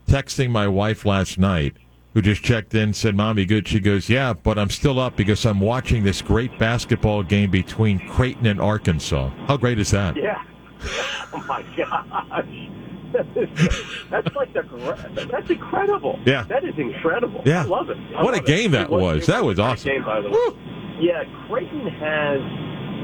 texting 0.07 0.49
my 0.49 0.67
wife 0.67 1.05
last 1.05 1.37
night, 1.37 1.75
who 2.13 2.21
just 2.21 2.43
checked 2.43 2.73
in, 2.75 2.93
said, 2.93 3.15
Mommy, 3.15 3.45
good. 3.45 3.67
She 3.67 3.79
goes, 3.79 4.09
Yeah, 4.09 4.33
but 4.33 4.59
I'm 4.59 4.69
still 4.69 4.99
up 4.99 5.15
because 5.15 5.45
I'm 5.45 5.59
watching 5.59 6.03
this 6.03 6.21
great 6.21 6.57
basketball 6.59 7.23
game 7.23 7.49
between 7.49 7.99
Creighton 8.09 8.45
and 8.45 8.61
Arkansas. 8.61 9.29
How 9.47 9.57
great 9.57 9.79
is 9.79 9.91
that? 9.91 10.15
Yeah. 10.15 10.42
Oh, 11.35 11.43
my 11.47 11.63
gosh. 11.75 12.69
that's 13.13 14.35
like 14.35 14.53
the 14.53 15.27
that's 15.31 15.49
incredible. 15.49 16.19
Yeah, 16.25 16.45
that 16.45 16.63
is 16.63 16.73
incredible. 16.77 17.41
Yeah, 17.45 17.61
I 17.61 17.65
love 17.65 17.89
it. 17.89 17.97
I 17.97 18.23
what 18.23 18.33
love 18.33 18.43
a 18.43 18.47
game 18.47 18.73
it. 18.73 18.77
that 18.77 18.89
was. 18.89 19.27
That 19.27 19.43
was 19.43 19.59
awesome. 19.59 19.91
Game 19.91 20.03
by 20.03 20.21
the 20.21 20.29
way. 20.29 20.33
Woo. 20.33 20.57
Yeah, 20.99 21.23
Creighton 21.47 21.85
has 21.87 22.41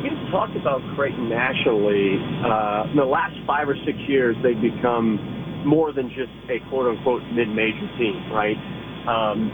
we've 0.02 0.32
talked 0.32 0.56
about 0.56 0.82
Creighton 0.96 1.30
nationally. 1.30 2.18
Uh, 2.42 2.90
in 2.90 2.98
the 2.98 3.06
last 3.06 3.36
five 3.46 3.70
or 3.70 3.76
six 3.86 3.98
years, 4.08 4.36
they've 4.42 4.60
become 4.60 5.18
more 5.66 5.92
than 5.92 6.10
just 6.10 6.32
a 6.50 6.58
quote 6.70 6.88
unquote 6.90 7.22
mid 7.34 7.50
major 7.50 7.86
team, 7.98 8.32
right? 8.32 8.58
Um, 9.08 9.50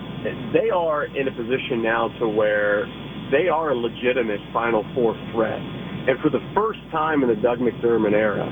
they 0.54 0.70
are 0.70 1.06
in 1.06 1.28
a 1.28 1.32
position 1.32 1.82
now 1.82 2.10
to 2.20 2.28
where 2.28 2.86
they 3.32 3.48
are 3.48 3.72
a 3.72 3.76
legitimate 3.76 4.40
Final 4.54 4.86
Four 4.94 5.16
threat. 5.32 5.62
And 6.06 6.22
for 6.22 6.30
the 6.30 6.42
first 6.54 6.80
time 6.92 7.24
in 7.24 7.30
the 7.30 7.40
Doug 7.42 7.58
McDermott 7.58 8.14
era, 8.14 8.46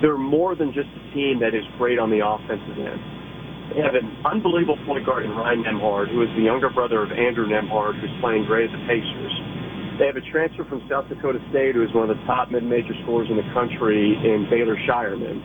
they're 0.00 0.20
more 0.20 0.54
than 0.54 0.72
just 0.72 0.88
a 0.88 1.02
team 1.12 1.40
that 1.40 1.56
is 1.56 1.64
great 1.76 1.98
on 1.98 2.08
the 2.08 2.20
offensive 2.20 2.76
end. 2.76 3.00
They 3.72 3.80
have 3.86 3.94
an 3.94 4.08
unbelievable 4.26 4.76
point 4.84 5.06
guard 5.06 5.24
in 5.24 5.30
Ryan 5.30 5.62
Nembhard, 5.62 6.10
who 6.10 6.20
is 6.22 6.28
the 6.34 6.42
younger 6.42 6.68
brother 6.68 7.06
of 7.06 7.12
Andrew 7.12 7.46
Nembhard, 7.46 8.00
who's 8.00 8.10
playing 8.20 8.44
great 8.44 8.66
at 8.66 8.74
the 8.74 8.82
Pacers. 8.90 9.34
They 10.00 10.08
have 10.08 10.16
a 10.16 10.24
transfer 10.32 10.64
from 10.64 10.80
South 10.88 11.06
Dakota 11.12 11.38
State 11.52 11.76
who 11.76 11.84
is 11.84 11.92
one 11.92 12.08
of 12.08 12.16
the 12.16 12.22
top 12.24 12.50
mid-major 12.50 12.96
scorers 13.04 13.28
in 13.28 13.36
the 13.36 13.46
country 13.52 14.16
in 14.16 14.48
Baylor 14.48 14.76
Scheierman. 14.88 15.38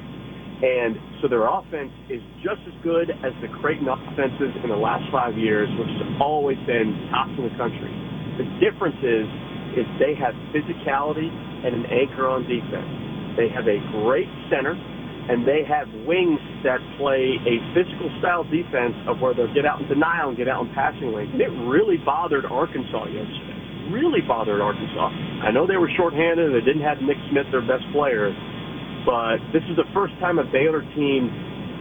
And 0.64 0.96
so 1.20 1.28
their 1.28 1.44
offense 1.44 1.92
is 2.08 2.24
just 2.40 2.64
as 2.64 2.72
good 2.80 3.12
as 3.12 3.36
the 3.44 3.52
Creighton 3.60 3.92
offenses 3.92 4.56
in 4.64 4.72
the 4.72 4.80
last 4.80 5.04
five 5.12 5.36
years, 5.36 5.68
which 5.76 5.92
has 6.00 6.08
always 6.24 6.56
been 6.64 6.96
top 7.12 7.28
in 7.36 7.44
the 7.44 7.56
country. 7.60 7.92
The 8.40 8.48
difference 8.64 8.96
is, 9.04 9.28
is 9.76 9.86
they 10.00 10.16
have 10.16 10.34
physicality 10.56 11.28
and 11.30 11.76
an 11.76 11.86
anchor 11.92 12.28
on 12.28 12.48
defense. 12.48 12.88
They 13.36 13.52
have 13.52 13.68
a 13.68 13.80
great 14.04 14.32
center, 14.48 14.74
and 14.74 15.44
they 15.44 15.68
have 15.68 15.88
wings 16.08 16.40
that 16.64 16.80
play 16.98 17.36
a 17.44 17.56
physical 17.76 18.08
style 18.20 18.44
defense 18.48 18.96
of 19.08 19.20
where 19.20 19.36
they'll 19.36 19.54
get 19.54 19.68
out 19.68 19.82
in 19.82 19.88
denial 19.88 20.32
and 20.32 20.38
get 20.38 20.48
out 20.48 20.66
in 20.66 20.72
passing 20.74 21.12
lanes. 21.12 21.32
And 21.36 21.42
it 21.42 21.52
really 21.68 21.98
bothered 21.98 22.46
Arkansas 22.46 23.12
yesterday 23.12 23.56
really 23.92 24.22
bothered 24.22 24.62
Arkansas. 24.62 25.14
I 25.46 25.52
know 25.52 25.68
they 25.68 25.78
were 25.78 25.92
shorthanded 25.98 26.50
and 26.50 26.56
they 26.56 26.66
didn't 26.66 26.82
have 26.82 27.02
Nick 27.02 27.18
Smith, 27.30 27.46
their 27.52 27.62
best 27.62 27.86
player, 27.94 28.34
but 29.06 29.38
this 29.54 29.62
is 29.70 29.78
the 29.78 29.86
first 29.94 30.14
time 30.18 30.40
a 30.40 30.48
Baylor 30.50 30.82
team 30.98 31.30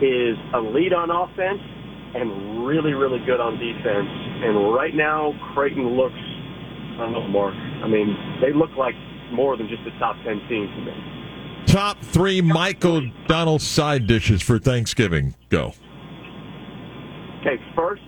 is 0.05 0.37
lead 0.75 0.93
on 0.93 1.09
offense 1.09 1.63
and 2.15 2.67
really, 2.67 2.93
really 2.93 3.19
good 3.25 3.41
on 3.41 3.57
defense. 3.57 4.11
And 4.45 4.75
right 4.75 4.95
now, 4.95 5.33
Creighton 5.55 5.97
looks, 5.97 6.21
I 6.95 6.99
don't 6.99 7.13
know, 7.13 7.29
Mark. 7.29 7.55
I 7.55 7.89
mean, 7.89 8.17
they 8.41 8.53
look 8.53 8.71
like 8.79 8.95
more 9.33 9.57
than 9.57 9.69
just 9.69 9.83
a 9.83 9.99
top 9.99 10.17
10 10.25 10.41
team 10.49 10.69
to 10.69 10.81
me. 10.83 10.93
Top 11.67 12.01
three 12.01 12.41
Mike 12.41 12.85
O'Donnell 12.85 13.59
side 13.59 14.07
dishes 14.07 14.43
for 14.43 14.59
Thanksgiving. 14.59 15.35
Go. 15.49 15.75
Okay, 17.41 17.61
first, 17.75 18.03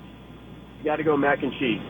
you 0.79 0.85
got 0.85 0.97
to 0.97 1.05
go 1.05 1.17
mac 1.17 1.43
and 1.43 1.53
cheese. 1.59 1.81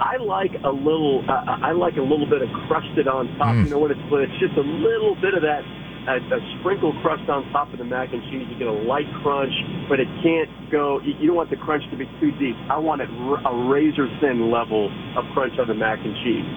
I 0.00 0.16
like 0.16 0.50
a 0.64 0.68
little. 0.70 1.24
Uh, 1.28 1.62
I 1.62 1.72
like 1.72 1.96
a 1.96 2.02
little 2.02 2.26
bit 2.26 2.42
of 2.42 2.48
crusted 2.66 3.06
on 3.06 3.28
top. 3.38 3.54
Mm. 3.54 3.64
You 3.64 3.70
know 3.70 3.78
what? 3.78 3.90
It's 3.90 4.00
it's 4.00 4.40
just 4.40 4.56
a 4.56 4.66
little 4.66 5.14
bit 5.20 5.34
of 5.34 5.42
that. 5.42 5.62
A, 6.02 6.18
a 6.18 6.40
sprinkle 6.58 6.90
crust 7.02 7.28
on 7.30 7.46
top 7.52 7.72
of 7.72 7.78
the 7.78 7.84
mac 7.86 8.10
and 8.12 8.22
cheese. 8.26 8.46
You 8.50 8.58
get 8.58 8.66
a 8.66 8.80
light 8.86 9.06
crunch, 9.22 9.54
but 9.88 10.00
it 10.00 10.10
can't 10.22 10.50
go. 10.70 10.98
You, 11.00 11.14
you 11.20 11.26
don't 11.28 11.38
want 11.38 11.50
the 11.50 11.60
crunch 11.60 11.82
to 11.90 11.96
be 11.96 12.06
too 12.18 12.34
deep. 12.42 12.58
I 12.70 12.78
want 12.78 13.02
it 13.02 13.10
r- 13.10 13.42
a 13.46 13.54
razor 13.70 14.10
thin 14.20 14.50
level 14.50 14.90
of 15.14 15.24
crunch 15.34 15.54
on 15.62 15.68
the 15.68 15.78
mac 15.78 15.98
and 16.02 16.14
cheese. 16.26 16.50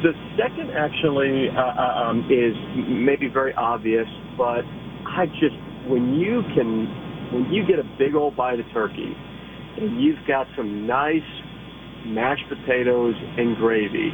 The 0.00 0.12
second 0.40 0.72
actually 0.72 1.48
uh, 1.52 1.60
uh 1.60 2.08
um, 2.08 2.24
is 2.32 2.56
maybe 2.88 3.28
very 3.28 3.52
obvious, 3.54 4.08
but 4.36 4.64
I 5.04 5.26
just 5.40 5.56
when 5.88 6.16
you 6.16 6.40
can 6.56 6.88
when 7.32 7.52
you 7.52 7.66
get 7.68 7.78
a 7.78 7.88
big 7.98 8.14
old 8.14 8.36
bite 8.36 8.60
of 8.60 8.66
turkey 8.72 9.12
and 9.76 10.00
you've 10.00 10.20
got 10.26 10.46
some 10.56 10.86
nice 10.86 11.26
mashed 12.06 12.44
potatoes, 12.48 13.14
and 13.38 13.56
gravy. 13.56 14.10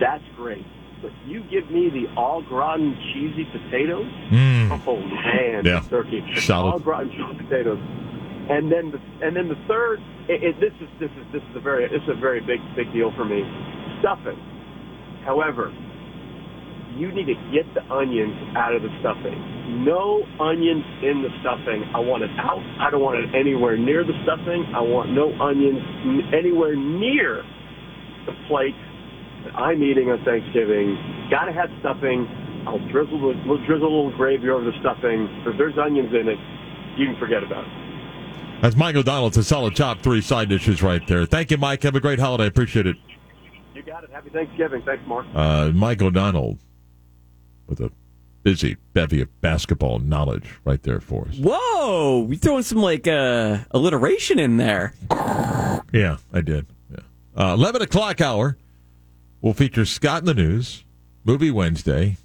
That's 0.00 0.24
great. 0.36 0.64
But 1.02 1.12
you 1.26 1.42
give 1.50 1.70
me 1.70 1.88
the 1.88 2.06
au 2.16 2.42
gratin 2.42 2.96
cheesy 3.12 3.44
potatoes. 3.50 4.06
Mm. 4.30 4.82
Oh 4.86 4.96
man, 5.00 5.64
yeah. 5.64 5.80
turkey, 5.88 6.22
Solid. 6.36 6.74
au 6.74 6.78
gratin 6.78 7.10
cheesy 7.10 7.44
potatoes. 7.44 7.78
And 8.50 8.70
then 8.70 8.90
the 8.90 9.00
and 9.26 9.36
then 9.36 9.48
the 9.48 9.58
third. 9.68 10.00
It, 10.28 10.44
it, 10.44 10.60
this 10.60 10.72
is 10.80 10.88
this 11.00 11.10
is 11.10 11.26
this 11.32 11.42
is 11.42 11.56
a 11.56 11.60
very 11.60 11.88
this 11.88 12.02
is 12.02 12.08
a 12.16 12.20
very 12.20 12.40
big 12.40 12.60
big 12.76 12.92
deal 12.92 13.12
for 13.16 13.24
me. 13.24 13.42
Stuffing. 14.00 14.38
However, 15.24 15.72
you 16.96 17.12
need 17.12 17.26
to 17.26 17.38
get 17.52 17.72
the 17.74 17.82
onions 17.92 18.34
out 18.56 18.74
of 18.74 18.82
the 18.82 18.90
stuffing. 19.00 19.84
No 19.84 20.22
onions 20.40 20.84
in 21.02 21.22
the 21.22 21.30
stuffing. 21.40 21.84
I 21.94 22.00
want 22.00 22.22
it 22.24 22.30
out. 22.38 22.60
I 22.80 22.90
don't 22.90 23.02
want 23.02 23.22
it 23.22 23.34
anywhere 23.34 23.76
near 23.76 24.02
the 24.04 24.14
stuffing. 24.24 24.66
I 24.74 24.80
want 24.80 25.10
no 25.10 25.30
onions 25.40 25.80
anywhere 26.34 26.74
near 26.74 27.44
the 28.26 28.32
plate 28.48 28.74
I'm 29.54 29.82
eating 29.82 30.10
on 30.10 30.24
Thanksgiving. 30.24 30.96
Got 31.30 31.46
to 31.46 31.52
have 31.52 31.70
stuffing. 31.80 32.26
I'll 32.66 32.78
drizzle 32.90 33.20
the, 33.20 33.42
we'll 33.46 33.64
drizzle 33.66 33.88
a 33.88 33.94
little 33.94 34.16
gravy 34.16 34.48
over 34.50 34.64
the 34.64 34.76
stuffing. 34.80 35.28
If 35.46 35.56
there's 35.56 35.78
onions 35.78 36.12
in 36.14 36.28
it, 36.28 36.38
you 36.98 37.06
can 37.06 37.16
forget 37.18 37.42
about 37.42 37.64
it. 37.64 38.60
That's 38.62 38.76
Mike 38.76 38.94
O'Donnell. 38.96 39.28
It's 39.28 39.38
a 39.38 39.44
solid 39.44 39.74
top 39.74 40.00
three 40.00 40.20
side 40.20 40.50
dishes 40.50 40.82
right 40.82 41.06
there. 41.06 41.24
Thank 41.24 41.50
you, 41.50 41.56
Mike. 41.56 41.82
Have 41.82 41.96
a 41.96 42.00
great 42.00 42.18
holiday. 42.18 42.46
Appreciate 42.46 42.86
it. 42.86 42.96
You 43.74 43.82
got 43.82 44.04
it. 44.04 44.10
Happy 44.10 44.28
Thanksgiving. 44.28 44.82
Thanks, 44.82 45.02
Mark. 45.06 45.26
Uh, 45.34 45.70
Mike 45.74 46.02
O'Donnell 46.02 46.58
with 47.66 47.80
a 47.80 47.90
busy 48.42 48.76
bevy 48.92 49.22
of 49.22 49.40
basketball 49.40 49.98
knowledge 49.98 50.58
right 50.64 50.82
there 50.82 51.00
for 51.00 51.26
us. 51.28 51.36
Whoa, 51.38 52.26
you 52.28 52.36
throwing 52.36 52.62
some 52.62 52.78
like 52.78 53.06
uh, 53.06 53.58
alliteration 53.70 54.38
in 54.38 54.56
there. 54.58 54.92
Yeah, 55.92 56.18
I 56.32 56.40
did. 56.40 56.66
Yeah. 56.90 57.00
Uh, 57.36 57.54
11 57.54 57.82
o'clock 57.82 58.20
hour 58.20 58.56
will 59.40 59.54
feature 59.54 59.84
Scott 59.84 60.20
in 60.22 60.26
the 60.26 60.34
News, 60.34 60.84
Movie 61.24 61.50
Wednesday, 61.50 62.16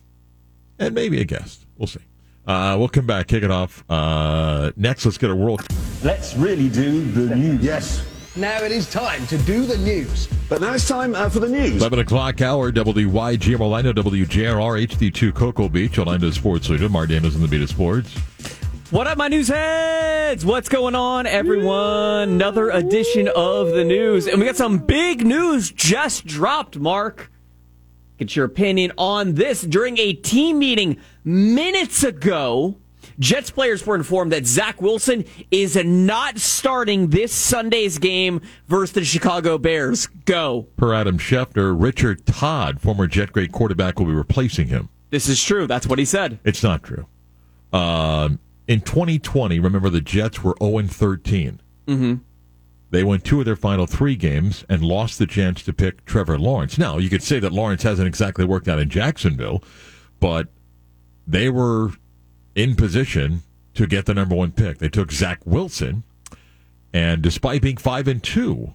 and 0.79 0.93
maybe 0.93 1.21
a 1.21 1.25
guest. 1.25 1.65
We'll 1.77 1.87
see. 1.87 2.01
Uh, 2.47 2.75
we'll 2.77 2.89
come 2.89 3.07
back, 3.07 3.27
kick 3.27 3.43
it 3.43 3.51
off. 3.51 3.83
Uh, 3.89 4.71
next, 4.75 5.05
let's 5.05 5.17
get 5.17 5.29
a 5.29 5.35
world. 5.35 5.61
Let's 6.03 6.35
really 6.35 6.69
do 6.69 7.03
the 7.11 7.35
news. 7.35 7.61
Yes. 7.61 8.05
Now 8.35 8.61
it 8.63 8.71
is 8.71 8.89
time 8.91 9.25
to 9.27 9.37
do 9.39 9.65
the 9.65 9.77
news. 9.77 10.27
But 10.49 10.61
now 10.61 10.73
it's 10.73 10.87
time 10.87 11.15
uh, 11.15 11.29
for 11.29 11.39
the 11.39 11.47
news. 11.47 11.77
11 11.77 11.99
o'clock 11.99 12.41
hour, 12.41 12.71
WYGM 12.71 13.61
Orlando, 13.61 13.93
WJRR, 13.93 14.85
HD2 14.87 15.33
Cocoa 15.33 15.69
Beach, 15.69 15.97
Orlando 15.97 16.29
Sports 16.31 16.69
Leader. 16.69 16.89
Mark 16.89 17.09
in 17.09 17.23
the 17.23 17.47
Beat 17.49 17.61
of 17.61 17.69
Sports. 17.69 18.13
What 18.91 19.07
up, 19.07 19.17
my 19.17 19.29
news 19.29 19.47
heads? 19.47 20.45
What's 20.45 20.69
going 20.69 20.93
on, 20.93 21.25
everyone? 21.25 22.29
Another 22.29 22.69
edition 22.69 23.27
of 23.35 23.69
the 23.69 23.83
news. 23.83 24.27
And 24.27 24.39
we 24.39 24.45
got 24.45 24.57
some 24.57 24.77
big 24.77 25.25
news 25.25 25.71
just 25.71 26.27
dropped, 26.27 26.77
Mark. 26.77 27.31
Get 28.19 28.35
your 28.35 28.45
opinion 28.45 28.91
on 28.95 29.33
this. 29.33 29.63
During 29.63 29.97
a 29.97 30.13
team 30.13 30.59
meeting 30.59 30.97
minutes 31.23 32.03
ago, 32.03 32.77
Jets 33.17 33.49
players 33.49 33.83
were 33.87 33.95
informed 33.95 34.31
that 34.33 34.45
Zach 34.45 34.79
Wilson 34.79 35.25
is 35.49 35.75
not 35.83 36.37
starting 36.37 37.09
this 37.09 37.33
Sunday's 37.33 37.97
game 37.97 38.39
versus 38.67 38.93
the 38.93 39.03
Chicago 39.03 39.57
Bears. 39.57 40.05
Go. 40.25 40.67
Per 40.77 40.93
Adam 40.93 41.17
Schefter, 41.17 41.75
Richard 41.75 42.27
Todd, 42.27 42.79
former 42.81 43.07
Jet 43.07 43.31
great 43.31 43.51
quarterback, 43.51 43.97
will 43.97 44.05
be 44.05 44.13
replacing 44.13 44.67
him. 44.67 44.89
This 45.09 45.27
is 45.27 45.43
true. 45.43 45.65
That's 45.65 45.87
what 45.87 45.97
he 45.97 46.05
said. 46.05 46.37
It's 46.43 46.61
not 46.61 46.83
true. 46.83 47.07
Um, 47.73 48.39
in 48.67 48.81
2020, 48.81 49.59
remember 49.59 49.89
the 49.89 50.01
Jets 50.01 50.43
were 50.43 50.55
0 50.61 50.87
13. 50.87 51.61
Mm-hmm. 51.87 52.15
They 52.91 53.03
won 53.03 53.19
two 53.19 53.39
of 53.39 53.45
their 53.45 53.55
final 53.55 53.87
three 53.87 54.15
games 54.15 54.63
and 54.69 54.81
lost 54.81 55.19
the 55.19 55.27
chance 55.27 55.63
to 55.63 55.73
pick 55.73 56.05
Trevor 56.05 56.39
Lawrence. 56.39 56.77
Now, 56.77 56.97
you 56.97 57.09
could 57.09 57.23
say 57.23 57.39
that 57.39 57.51
Lawrence 57.51 57.83
hasn't 57.83 58.07
exactly 58.07 58.45
worked 58.45 58.67
out 58.67 58.79
in 58.79 58.89
Jacksonville, 58.89 59.63
but 60.19 60.47
they 61.27 61.49
were 61.49 61.91
in 62.55 62.75
position 62.75 63.41
to 63.73 63.85
get 63.85 64.05
the 64.05 64.13
number 64.13 64.35
one 64.35 64.51
pick. 64.51 64.77
They 64.77 64.89
took 64.89 65.11
Zach 65.11 65.41
Wilson, 65.45 66.03
and 66.93 67.21
despite 67.21 67.61
being 67.61 67.77
five 67.77 68.07
and 68.07 68.23
two, 68.23 68.73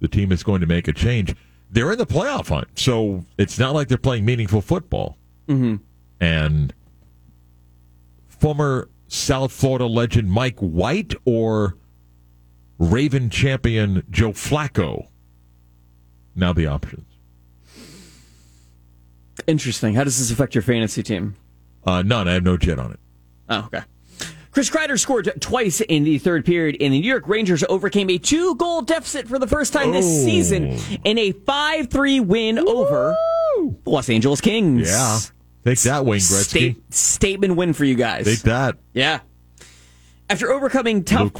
the 0.00 0.08
team 0.08 0.32
is 0.32 0.42
going 0.42 0.60
to 0.60 0.66
make 0.66 0.88
a 0.88 0.92
change. 0.92 1.34
They're 1.70 1.92
in 1.92 1.98
the 1.98 2.06
playoff 2.06 2.48
hunt, 2.48 2.78
so 2.78 3.24
it's 3.38 3.58
not 3.58 3.74
like 3.74 3.88
they're 3.88 3.98
playing 3.98 4.24
meaningful 4.24 4.60
football. 4.60 5.16
Mm-hmm. 5.48 5.76
And 6.20 6.74
former 8.28 8.88
South 9.08 9.52
Florida 9.52 9.86
legend 9.86 10.30
Mike 10.30 10.58
White 10.58 11.14
or 11.24 11.76
Raven 12.78 13.30
champion 13.30 14.02
Joe 14.10 14.32
Flacco. 14.32 15.06
Now 16.34 16.52
the 16.52 16.66
options. 16.66 17.06
Interesting. 19.46 19.94
How 19.94 20.04
does 20.04 20.18
this 20.18 20.30
affect 20.30 20.54
your 20.54 20.62
fantasy 20.62 21.02
team? 21.02 21.36
Uh, 21.86 22.02
none. 22.02 22.26
I 22.26 22.32
have 22.34 22.42
no 22.42 22.56
jet 22.56 22.78
on 22.78 22.92
it. 22.92 23.00
Oh, 23.48 23.64
okay. 23.66 23.82
Chris 24.50 24.70
Kreider 24.70 24.98
scored 24.98 25.30
twice 25.40 25.82
in 25.82 26.02
the 26.04 26.18
third 26.18 26.44
period, 26.46 26.78
and 26.80 26.92
the 26.92 27.00
New 27.00 27.06
York 27.08 27.28
Rangers 27.28 27.62
overcame 27.68 28.08
a 28.08 28.16
two 28.18 28.54
goal 28.56 28.80
deficit 28.80 29.28
for 29.28 29.38
the 29.38 29.46
first 29.46 29.72
time 29.72 29.92
this 29.92 30.06
Oh. 30.06 30.24
season 30.24 30.78
in 31.04 31.18
a 31.18 31.32
5 31.32 31.90
3 31.90 32.20
win 32.20 32.58
over 32.58 33.14
the 33.58 33.76
Los 33.84 34.08
Angeles 34.08 34.40
Kings. 34.40 34.88
Yeah. 34.88 35.18
Take 35.66 35.80
that, 35.80 36.06
Wayne 36.06 36.20
Gretzky. 36.20 36.44
State, 36.44 36.94
statement 36.94 37.56
win 37.56 37.72
for 37.72 37.84
you 37.84 37.96
guys. 37.96 38.24
Take 38.24 38.42
that, 38.42 38.76
Yeah. 38.94 39.20
After 40.30 40.52
overcoming 40.52 41.02
tough 41.04 41.32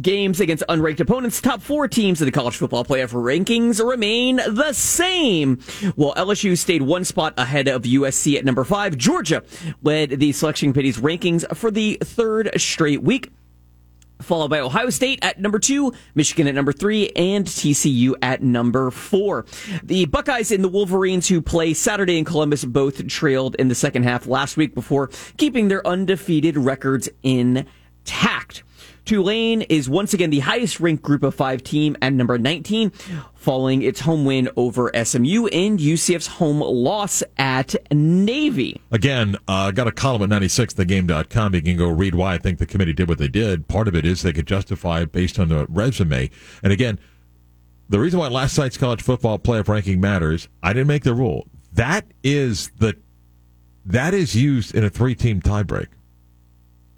games 0.00 0.40
against 0.40 0.62
unranked 0.68 1.00
opponents, 1.00 1.40
top 1.40 1.60
four 1.62 1.88
teams 1.88 2.20
in 2.20 2.26
the 2.26 2.32
college 2.32 2.56
football 2.56 2.84
playoff 2.84 3.12
rankings 3.12 3.84
remain 3.86 4.36
the 4.36 4.72
same. 4.72 5.56
While 5.96 6.14
LSU 6.14 6.56
stayed 6.56 6.82
one 6.82 7.04
spot 7.04 7.34
ahead 7.36 7.68
of 7.68 7.82
USC 7.82 8.36
at 8.36 8.44
number 8.44 8.64
five, 8.64 8.96
Georgia 8.96 9.42
led 9.82 10.10
the 10.20 10.32
selection 10.32 10.72
committee's 10.72 10.98
rankings 10.98 11.44
for 11.56 11.70
the 11.70 11.98
third 12.02 12.50
straight 12.58 13.02
week. 13.02 13.30
Followed 14.20 14.48
by 14.48 14.58
Ohio 14.60 14.90
State 14.90 15.20
at 15.22 15.40
number 15.40 15.58
two, 15.58 15.92
Michigan 16.14 16.48
at 16.48 16.54
number 16.54 16.72
three, 16.72 17.10
and 17.10 17.46
TCU 17.46 18.14
at 18.20 18.42
number 18.42 18.90
four. 18.90 19.46
The 19.82 20.06
Buckeyes 20.06 20.50
and 20.50 20.64
the 20.64 20.68
Wolverines, 20.68 21.28
who 21.28 21.40
play 21.40 21.72
Saturday 21.72 22.18
in 22.18 22.24
Columbus, 22.24 22.64
both 22.64 23.06
trailed 23.06 23.54
in 23.56 23.68
the 23.68 23.74
second 23.76 24.02
half 24.02 24.26
last 24.26 24.56
week 24.56 24.74
before 24.74 25.10
keeping 25.36 25.68
their 25.68 25.86
undefeated 25.86 26.56
records 26.56 27.08
intact. 27.22 28.64
Tulane 29.08 29.62
is 29.62 29.88
once 29.88 30.12
again 30.12 30.28
the 30.28 30.40
highest 30.40 30.80
ranked 30.80 31.02
group 31.02 31.22
of 31.22 31.34
five 31.34 31.62
team 31.62 31.96
at 32.02 32.12
number 32.12 32.36
19, 32.36 32.90
following 33.34 33.80
its 33.80 34.00
home 34.00 34.26
win 34.26 34.50
over 34.54 34.90
SMU 35.02 35.46
and 35.46 35.78
UCF's 35.78 36.26
home 36.26 36.60
loss 36.60 37.22
at 37.38 37.74
Navy. 37.90 38.82
Again, 38.90 39.38
uh, 39.48 39.70
got 39.70 39.86
a 39.86 39.92
column 39.92 40.30
at 40.30 40.42
96thegame.com. 40.42 41.54
You 41.54 41.62
can 41.62 41.78
go 41.78 41.88
read 41.88 42.16
why 42.16 42.34
I 42.34 42.38
think 42.38 42.58
the 42.58 42.66
committee 42.66 42.92
did 42.92 43.08
what 43.08 43.16
they 43.16 43.28
did. 43.28 43.66
Part 43.66 43.88
of 43.88 43.94
it 43.94 44.04
is 44.04 44.20
they 44.20 44.34
could 44.34 44.46
justify 44.46 45.00
it 45.00 45.10
based 45.10 45.38
on 45.38 45.48
the 45.48 45.64
resume. 45.70 46.28
And 46.62 46.70
again, 46.70 46.98
the 47.88 47.98
reason 47.98 48.20
why 48.20 48.28
last 48.28 48.58
night's 48.58 48.76
college 48.76 49.00
football 49.00 49.38
playoff 49.38 49.68
ranking 49.68 50.02
matters, 50.02 50.50
I 50.62 50.74
didn't 50.74 50.88
make 50.88 51.04
the 51.04 51.14
rule. 51.14 51.48
That 51.72 52.04
is 52.22 52.70
the 52.76 52.94
that 53.86 54.12
is 54.12 54.36
used 54.36 54.74
in 54.74 54.84
a 54.84 54.90
three 54.90 55.14
team 55.14 55.40
tiebreak. 55.40 55.86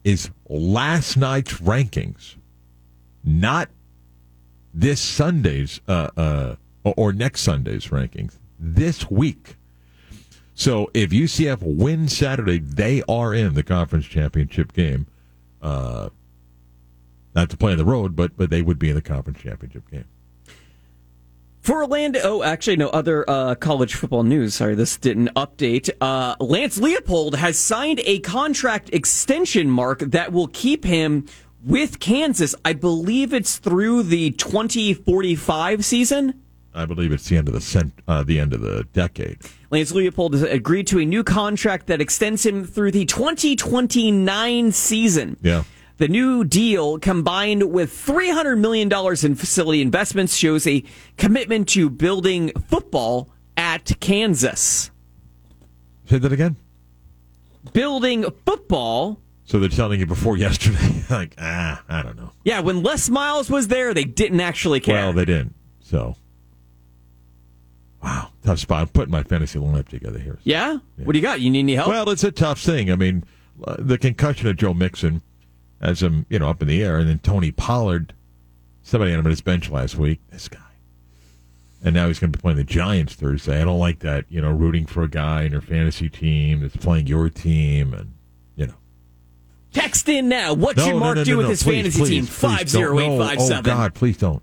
Is 0.02 0.30
last 0.48 1.16
night's 1.16 1.54
rankings, 1.54 2.36
not 3.22 3.68
this 4.72 5.00
Sunday's 5.00 5.80
uh, 5.86 6.08
uh, 6.16 6.54
or, 6.84 7.12
next 7.12 7.42
Sunday's 7.42 7.88
rankings. 7.88 8.38
This 8.58 9.10
week. 9.10 9.56
So 10.54 10.90
if 10.94 11.10
UCF 11.10 11.58
wins 11.62 12.16
Saturday, 12.16 12.58
they 12.58 13.02
are 13.08 13.34
in 13.34 13.54
the 13.54 13.62
conference 13.62 14.06
championship 14.06 14.72
game. 14.72 15.06
Uh, 15.60 16.10
not 17.34 17.50
to 17.50 17.56
play 17.56 17.72
on 17.72 17.78
the 17.78 17.84
road, 17.84 18.16
but 18.16 18.36
but 18.36 18.50
they 18.50 18.62
would 18.62 18.78
be 18.78 18.88
in 18.88 18.94
the 18.94 19.02
conference 19.02 19.40
championship 19.40 19.90
game. 19.90 20.06
For 21.60 21.82
Orlando, 21.82 22.20
oh, 22.22 22.42
actually, 22.42 22.76
no 22.76 22.88
other 22.88 23.28
uh, 23.28 23.54
college 23.54 23.94
football 23.94 24.22
news. 24.22 24.54
Sorry, 24.54 24.74
this 24.74 24.96
didn't 24.96 25.28
update. 25.34 25.90
Uh, 26.00 26.34
Lance 26.40 26.78
Leipold 26.78 27.34
has 27.34 27.58
signed 27.58 28.00
a 28.06 28.20
contract 28.20 28.88
extension 28.94 29.70
mark 29.70 29.98
that 29.98 30.32
will 30.32 30.48
keep 30.48 30.84
him 30.84 31.26
with 31.62 32.00
Kansas. 32.00 32.54
I 32.64 32.72
believe 32.72 33.34
it's 33.34 33.58
through 33.58 34.04
the 34.04 34.30
2045 34.30 35.84
season. 35.84 36.42
I 36.72 36.86
believe 36.86 37.12
it's 37.12 37.28
the 37.28 37.36
end 37.36 37.48
of 37.48 37.54
the 37.54 37.60
cent, 37.60 37.92
uh, 38.08 38.22
the 38.22 38.40
end 38.40 38.54
of 38.54 38.62
the 38.62 38.84
decade. 38.94 39.38
Lance 39.70 39.92
Leipold 39.92 40.32
has 40.32 40.42
agreed 40.42 40.86
to 40.86 41.00
a 41.00 41.04
new 41.04 41.22
contract 41.22 41.88
that 41.88 42.00
extends 42.00 42.46
him 42.46 42.64
through 42.64 42.92
the 42.92 43.04
2029 43.04 44.72
season. 44.72 45.36
Yeah. 45.42 45.64
The 46.00 46.08
new 46.08 46.44
deal, 46.44 46.98
combined 46.98 47.70
with 47.70 47.90
$300 47.90 48.58
million 48.58 48.90
in 48.90 49.34
facility 49.34 49.82
investments, 49.82 50.34
shows 50.34 50.66
a 50.66 50.82
commitment 51.18 51.68
to 51.68 51.90
building 51.90 52.52
football 52.68 53.28
at 53.54 54.00
Kansas. 54.00 54.90
Say 56.06 56.16
that 56.16 56.32
again. 56.32 56.56
Building 57.74 58.24
football. 58.46 59.20
So 59.44 59.58
they're 59.58 59.68
telling 59.68 60.00
you 60.00 60.06
before 60.06 60.38
yesterday, 60.38 61.04
like 61.10 61.34
ah, 61.36 61.82
I 61.86 62.02
don't 62.02 62.16
know. 62.16 62.32
Yeah, 62.44 62.60
when 62.60 62.82
Les 62.82 63.10
Miles 63.10 63.50
was 63.50 63.68
there, 63.68 63.92
they 63.92 64.04
didn't 64.04 64.40
actually 64.40 64.80
care. 64.80 65.04
Well, 65.04 65.12
they 65.12 65.26
didn't. 65.26 65.54
So, 65.80 66.16
wow, 68.02 68.30
tough 68.42 68.60
spot. 68.60 68.80
I'm 68.80 68.88
putting 68.88 69.12
my 69.12 69.22
fantasy 69.22 69.58
lineup 69.58 69.88
together 69.88 70.18
here. 70.18 70.38
yeah? 70.44 70.78
What 70.96 71.12
do 71.12 71.18
you 71.18 71.22
got? 71.22 71.42
You 71.42 71.50
need 71.50 71.58
any 71.58 71.74
help? 71.74 71.88
Well, 71.88 72.08
it's 72.08 72.24
a 72.24 72.32
tough 72.32 72.58
thing. 72.58 72.90
I 72.90 72.96
mean, 72.96 73.22
uh, 73.62 73.76
the 73.78 73.98
concussion 73.98 74.48
of 74.48 74.56
Joe 74.56 74.72
Mixon 74.72 75.20
has 75.80 76.02
him, 76.02 76.26
you 76.28 76.38
know, 76.38 76.48
up 76.48 76.62
in 76.62 76.68
the 76.68 76.82
air, 76.82 76.98
and 76.98 77.08
then 77.08 77.18
Tony 77.18 77.50
Pollard. 77.52 78.12
Somebody 78.82 79.10
had 79.12 79.20
him 79.20 79.26
on 79.26 79.30
his 79.30 79.40
bench 79.40 79.70
last 79.70 79.96
week. 79.96 80.20
This 80.30 80.48
guy, 80.48 80.58
and 81.84 81.94
now 81.94 82.08
he's 82.08 82.18
going 82.18 82.32
to 82.32 82.38
be 82.38 82.40
playing 82.42 82.56
the 82.56 82.64
Giants 82.64 83.14
Thursday. 83.14 83.60
I 83.60 83.64
don't 83.64 83.78
like 83.78 84.00
that. 84.00 84.24
You 84.28 84.40
know, 84.40 84.50
rooting 84.50 84.86
for 84.86 85.02
a 85.02 85.08
guy 85.08 85.42
in 85.42 85.52
your 85.52 85.60
fantasy 85.60 86.08
team 86.08 86.60
that's 86.60 86.76
playing 86.76 87.06
your 87.06 87.28
team, 87.28 87.92
and 87.94 88.14
you 88.56 88.66
know. 88.66 88.74
Text 89.72 90.08
in 90.08 90.28
now. 90.28 90.52
What 90.54 90.76
No, 90.76 90.84
should 90.84 90.92
no, 90.94 90.98
Mark 90.98 91.16
no, 91.16 91.24
do 91.24 91.36
with 91.36 91.48
his 91.48 91.62
Please, 91.62 91.74
fantasy 91.76 91.98
please, 92.00 92.08
team? 92.08 92.26
please 92.26 92.34
Five 92.58 92.68
zero 92.68 92.98
eight 92.98 93.18
five 93.18 93.38
don't. 93.38 93.38
No. 93.38 93.44
Oh 93.44 93.48
seven. 93.48 93.64
God, 93.64 93.94
please 93.94 94.16
don't. 94.16 94.42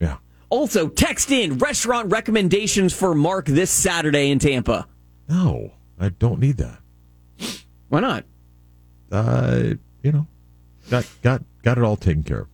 Yeah. 0.00 0.16
Also, 0.50 0.88
text 0.88 1.30
in 1.30 1.58
restaurant 1.58 2.10
recommendations 2.10 2.92
for 2.92 3.14
Mark 3.14 3.46
this 3.46 3.70
Saturday 3.70 4.30
in 4.30 4.38
Tampa. 4.38 4.86
No, 5.28 5.72
I 6.00 6.08
don't 6.08 6.40
need 6.40 6.56
that. 6.56 6.78
Why 7.88 8.00
not? 8.00 8.24
Uh, 9.12 9.74
you 10.02 10.10
know, 10.10 10.26
got 10.90 11.06
got 11.22 11.42
got 11.62 11.78
it 11.78 11.84
all 11.84 11.96
taken 11.96 12.22
care 12.22 12.40
of. 12.40 12.48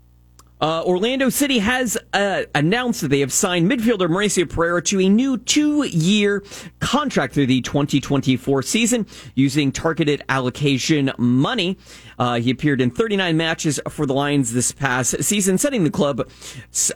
Uh, 0.60 0.82
Orlando 0.84 1.30
City 1.30 1.58
has 1.58 1.96
uh, 2.12 2.42
announced 2.54 3.00
that 3.00 3.08
they 3.08 3.20
have 3.20 3.32
signed 3.32 3.70
midfielder 3.70 4.08
Mauricio 4.10 4.48
Pereira 4.48 4.82
to 4.82 5.00
a 5.00 5.08
new 5.08 5.38
two-year 5.38 6.44
contract 6.80 7.32
through 7.32 7.46
the 7.46 7.62
2024 7.62 8.62
season 8.62 9.06
using 9.34 9.72
targeted 9.72 10.22
allocation 10.28 11.12
money. 11.16 11.78
Uh, 12.18 12.40
he 12.40 12.50
appeared 12.50 12.82
in 12.82 12.90
39 12.90 13.38
matches 13.38 13.80
for 13.88 14.04
the 14.04 14.12
Lions 14.12 14.52
this 14.52 14.70
past 14.70 15.22
season, 15.22 15.56
setting 15.56 15.84
the 15.84 15.90
club 15.90 16.28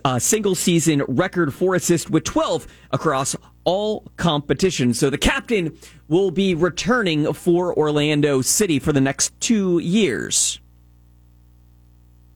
a 0.05 0.19
single-season 0.19 1.01
record 1.07 1.51
for 1.51 1.73
assists 1.73 2.07
with 2.07 2.23
12 2.23 2.67
across 2.91 3.35
all 3.63 4.03
competitions. 4.17 4.99
So 4.99 5.09
the 5.09 5.17
captain 5.17 5.75
will 6.07 6.29
be 6.29 6.53
returning 6.53 7.33
for 7.33 7.75
Orlando 7.75 8.43
City 8.43 8.77
for 8.77 8.93
the 8.93 9.01
next 9.01 9.33
two 9.41 9.79
years. 9.79 10.59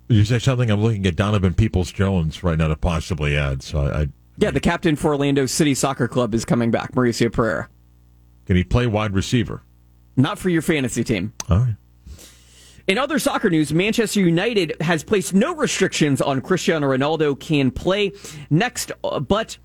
You 0.09 0.25
say 0.25 0.39
something? 0.39 0.71
I'm 0.71 0.81
looking 0.81 1.05
at 1.05 1.15
Donovan 1.15 1.53
Peoples 1.53 1.91
Jones 1.91 2.43
right 2.43 2.57
now 2.57 2.67
to 2.67 2.75
possibly 2.75 3.37
add. 3.37 3.61
So 3.61 3.81
I, 3.81 4.01
I 4.01 4.07
yeah, 4.37 4.51
the 4.51 4.59
captain 4.59 4.95
for 4.95 5.09
Orlando 5.09 5.45
City 5.45 5.75
Soccer 5.75 6.07
Club 6.07 6.33
is 6.33 6.45
coming 6.45 6.71
back, 6.71 6.93
Mauricio 6.93 7.29
Pereyra. 7.29 7.67
Can 8.45 8.55
he 8.55 8.63
play 8.63 8.87
wide 8.87 9.13
receiver? 9.13 9.61
Not 10.17 10.39
for 10.39 10.49
your 10.49 10.63
fantasy 10.63 11.03
team. 11.03 11.33
All 11.49 11.59
right. 11.59 11.75
In 12.87 12.97
other 12.97 13.19
soccer 13.19 13.51
news, 13.51 13.71
Manchester 13.71 14.19
United 14.21 14.75
has 14.81 15.03
placed 15.03 15.35
no 15.35 15.53
restrictions 15.53 16.21
on 16.21 16.41
Cristiano 16.41 16.87
Ronaldo 16.87 17.39
can 17.39 17.69
play 17.69 18.11
next, 18.49 18.91
uh, 19.03 19.19
but 19.19 19.59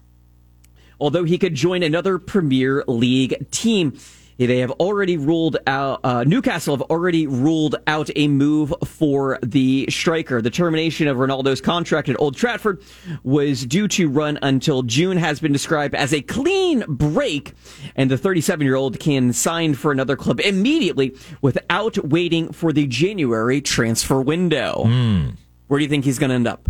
although 1.00 1.24
he 1.24 1.38
could 1.38 1.54
join 1.54 1.82
another 1.82 2.18
Premier 2.18 2.84
League 2.86 3.50
team. 3.50 3.98
They 4.36 4.58
have 4.58 4.72
already 4.72 5.16
ruled 5.16 5.56
out, 5.66 6.00
uh, 6.02 6.24
Newcastle 6.24 6.76
have 6.76 6.82
already 6.90 7.26
ruled 7.26 7.76
out 7.86 8.10
a 8.16 8.28
move 8.28 8.74
for 8.84 9.38
the 9.42 9.86
striker. 9.88 10.42
The 10.42 10.50
termination 10.50 11.06
of 11.06 11.18
Ronaldo's 11.18 11.60
contract 11.60 12.08
at 12.08 12.20
Old 12.20 12.36
Trafford 12.36 12.82
was 13.22 13.64
due 13.64 13.86
to 13.88 14.08
run 14.08 14.38
until 14.42 14.82
June, 14.82 15.16
has 15.16 15.38
been 15.40 15.52
described 15.52 15.94
as 15.94 16.12
a 16.12 16.20
clean 16.20 16.84
break, 16.88 17.52
and 17.94 18.10
the 18.10 18.18
37 18.18 18.66
year 18.66 18.74
old 18.74 18.98
can 18.98 19.32
sign 19.32 19.74
for 19.74 19.92
another 19.92 20.16
club 20.16 20.40
immediately 20.40 21.16
without 21.40 21.96
waiting 22.04 22.52
for 22.52 22.72
the 22.72 22.86
January 22.86 23.60
transfer 23.60 24.20
window. 24.20 24.84
Mm. 24.86 25.36
Where 25.68 25.78
do 25.78 25.84
you 25.84 25.88
think 25.88 26.04
he's 26.04 26.18
going 26.18 26.30
to 26.30 26.34
end 26.34 26.48
up? 26.48 26.68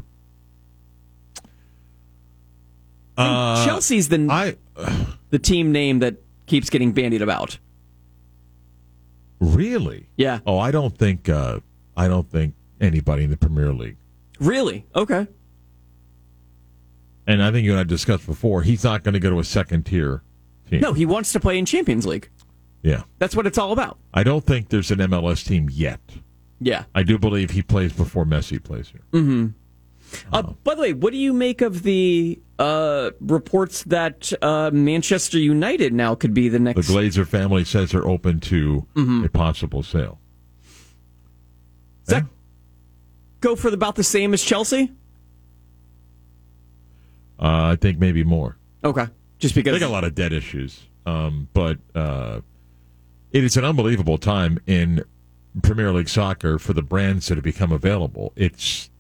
Uh, 3.17 3.65
Chelsea's 3.65 4.09
the 4.09 4.27
I, 4.29 4.57
the 5.31 5.39
team 5.39 5.71
name 5.73 6.01
that 6.01 6.17
keeps 6.47 6.71
getting 6.71 6.93
bandied 6.93 7.23
about. 7.23 7.59
Really? 9.41 10.09
Yeah. 10.17 10.41
Oh, 10.47 10.59
I 10.59 10.71
don't 10.71 10.97
think 10.97 11.29
uh, 11.29 11.61
I 11.97 12.09
don't 12.09 12.31
think 12.31 12.55
anybody 12.81 13.25
in 13.25 13.31
the 13.31 13.37
Premier 13.37 13.73
League. 13.73 13.97
Really? 14.41 14.87
Okay. 14.95 15.27
And 17.27 17.43
I 17.43 17.51
think 17.51 17.65
you 17.65 17.71
and 17.73 17.81
I 17.81 17.85
discussed 17.85 18.27
before, 18.27 18.63
he's 18.63 18.85
not 18.85 19.03
going 19.03 19.15
to 19.15 19.21
go 19.21 19.31
to 19.31 19.39
a 19.39 19.45
second 19.45 19.87
tier 19.87 20.23
team. 20.71 20.81
No, 20.81 20.93
he 20.93 21.07
wants 21.07 21.33
to 21.33 21.41
play 21.41 21.59
in 21.59 21.65
Champions 21.65 22.07
League. 22.07 22.29
Yeah. 22.83 23.05
That's 23.19 23.35
what 23.35 23.47
it's 23.47 23.57
all 23.57 23.73
about. 23.73 23.99
I 24.13 24.23
don't 24.23 24.45
think 24.45 24.69
there's 24.69 24.91
an 24.91 24.99
MLS 24.99 25.45
team 25.45 25.69
yet. 25.73 26.01
Yeah. 26.61 26.85
I 26.95 27.03
do 27.03 27.19
believe 27.19 27.51
he 27.51 27.63
plays 27.63 27.93
before 27.93 28.27
Messi 28.27 28.63
plays 28.63 28.91
here. 28.91 29.03
Mm-hmm. 29.13 29.47
Uh, 30.33 30.43
by 30.43 30.75
the 30.75 30.83
way, 30.83 30.93
what 30.93 31.13
do 31.13 31.19
you 31.19 31.33
make 31.33 31.63
of 31.63 31.83
the 31.83 32.41
uh, 32.59 33.11
reports 33.21 33.83
that 33.85 34.33
uh, 34.43 34.71
Manchester 34.73 35.39
United 35.39 35.93
now 35.93 36.15
could 36.15 36.33
be 36.35 36.49
the 36.49 36.59
next? 36.59 36.87
The 36.87 36.93
Glazer 36.93 37.27
family 37.27 37.65
says 37.65 37.91
they're 37.93 38.07
open 38.07 38.41
to 38.41 38.87
Mhm. 38.95 39.25
a 39.25 39.29
possible 39.29 39.83
sale. 39.83 40.19
Does 42.07 42.15
that 42.21 42.27
go 43.41 43.57
for 43.57 43.69
about 43.69 43.95
the 43.97 44.05
same 44.05 44.35
as 44.35 44.43
Chelsea? 44.43 44.93
Uh, 47.39 47.73
I 47.73 47.77
think 47.77 47.99
maybe 47.99 48.23
more. 48.23 48.57
Okay, 48.85 49.07
just 49.39 49.55
because 49.55 49.73
they 49.73 49.81
got 49.81 49.89
a 49.89 49.93
lot 49.93 50.05
of 50.05 50.15
debt 50.15 50.33
issues, 50.33 50.83
um, 51.07 51.49
but 51.53 51.79
uh, 51.95 52.41
it 53.33 53.43
is 53.43 53.57
an 53.57 53.65
unbelievable 53.65 54.19
time 54.19 54.61
in 54.67 55.03
Premier 55.63 55.93
League 55.93 56.09
soccer 56.09 56.59
for 56.59 56.73
the 56.73 56.83
brands 56.83 57.27
that 57.29 57.35
have 57.37 57.45
become 57.45 57.73
available. 57.73 58.33
It's 58.37 58.91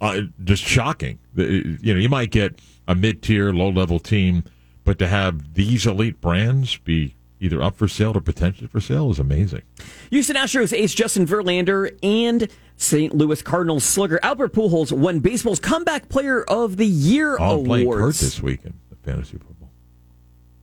uh, 0.00 0.22
just 0.44 0.62
shocking. 0.62 1.18
You 1.34 1.94
know, 1.94 2.00
you 2.00 2.08
might 2.08 2.30
get 2.30 2.60
a 2.86 2.94
mid-tier, 2.94 3.52
low-level 3.52 3.98
team, 4.00 4.44
but 4.84 4.98
to 4.98 5.08
have 5.08 5.54
these 5.54 5.86
elite 5.86 6.20
brands 6.20 6.76
be 6.78 7.14
either 7.40 7.62
up 7.62 7.76
for 7.76 7.86
sale 7.86 8.16
or 8.16 8.20
potentially 8.20 8.66
for 8.66 8.80
sale 8.80 9.10
is 9.10 9.18
amazing. 9.18 9.62
Houston 10.10 10.36
Astros 10.36 10.76
ace 10.76 10.94
Justin 10.94 11.26
Verlander 11.26 11.96
and 12.02 12.48
St. 12.76 13.14
Louis 13.14 13.42
Cardinals 13.42 13.84
slugger 13.84 14.18
Albert 14.22 14.52
Pujols 14.52 14.90
won 14.92 15.20
baseball's 15.20 15.60
comeback 15.60 16.08
player 16.08 16.42
of 16.44 16.76
the 16.76 16.86
year 16.86 17.38
I'll 17.38 17.62
play 17.64 17.84
Kurt 17.84 18.14
this 18.14 18.42
weekend, 18.42 18.74
the 18.90 18.96
fantasy 18.96 19.36
football. 19.38 19.70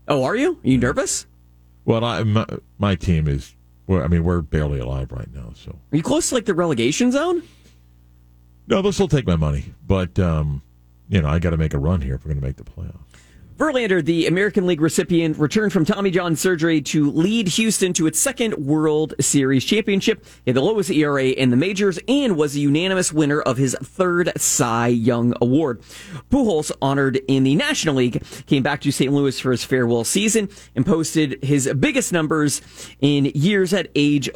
Oh, 0.07 0.23
are 0.23 0.35
you? 0.35 0.53
Are 0.53 0.67
you 0.67 0.77
nervous? 0.77 1.25
Well, 1.85 2.03
I, 2.03 2.23
my, 2.23 2.45
my 2.77 2.95
team 2.95 3.27
is. 3.27 3.55
Well, 3.87 4.01
I 4.03 4.07
mean, 4.07 4.23
we're 4.23 4.41
barely 4.41 4.79
alive 4.79 5.11
right 5.11 5.31
now, 5.33 5.51
so 5.53 5.71
Are 5.71 5.95
you 5.95 6.01
close 6.01 6.29
to 6.29 6.35
like 6.35 6.45
the 6.45 6.55
relegation 6.55 7.11
zone? 7.11 7.43
No. 8.67 8.77
This 8.77 8.83
will 8.83 8.91
still 8.93 9.07
take 9.07 9.27
my 9.27 9.35
money, 9.35 9.73
but 9.85 10.17
um, 10.19 10.61
you 11.09 11.21
know, 11.21 11.29
I 11.29 11.39
got 11.39 11.51
to 11.51 11.57
make 11.57 11.73
a 11.73 11.79
run 11.79 12.01
here 12.01 12.15
if 12.15 12.25
we're 12.25 12.33
going 12.33 12.41
to 12.41 12.47
make 12.47 12.57
the 12.57 12.63
playoffs. 12.63 12.99
Verlander, 13.57 14.03
the 14.03 14.27
American 14.27 14.67
League 14.67 14.81
recipient, 14.81 15.37
returned 15.37 15.71
from 15.71 15.85
Tommy 15.85 16.11
John 16.11 16.35
surgery 16.35 16.81
to 16.81 17.09
lead 17.09 17.47
Houston 17.47 17.93
to 17.93 18.05
its 18.05 18.19
second 18.19 18.53
World 18.55 19.13
Series 19.21 19.63
championship. 19.63 20.25
Had 20.45 20.57
the 20.57 20.61
lowest 20.61 20.89
ERA 20.89 21.27
in 21.27 21.51
the 21.51 21.55
majors 21.55 21.97
and 22.09 22.35
was 22.35 22.57
a 22.57 22.59
unanimous 22.59 23.13
winner 23.13 23.39
of 23.41 23.55
his 23.55 23.73
third 23.81 24.33
Cy 24.35 24.87
Young 24.87 25.33
Award. 25.39 25.81
Pujols, 26.29 26.69
honored 26.81 27.15
in 27.29 27.43
the 27.43 27.55
National 27.55 27.95
League, 27.95 28.21
came 28.45 28.61
back 28.61 28.81
to 28.81 28.91
St. 28.91 29.13
Louis 29.13 29.39
for 29.39 29.51
his 29.51 29.63
farewell 29.63 30.03
season 30.03 30.49
and 30.75 30.85
posted 30.85 31.41
his 31.41 31.73
biggest 31.79 32.11
numbers 32.11 32.61
in 32.99 33.31
years 33.35 33.73
at 33.73 33.87
age 33.95 34.29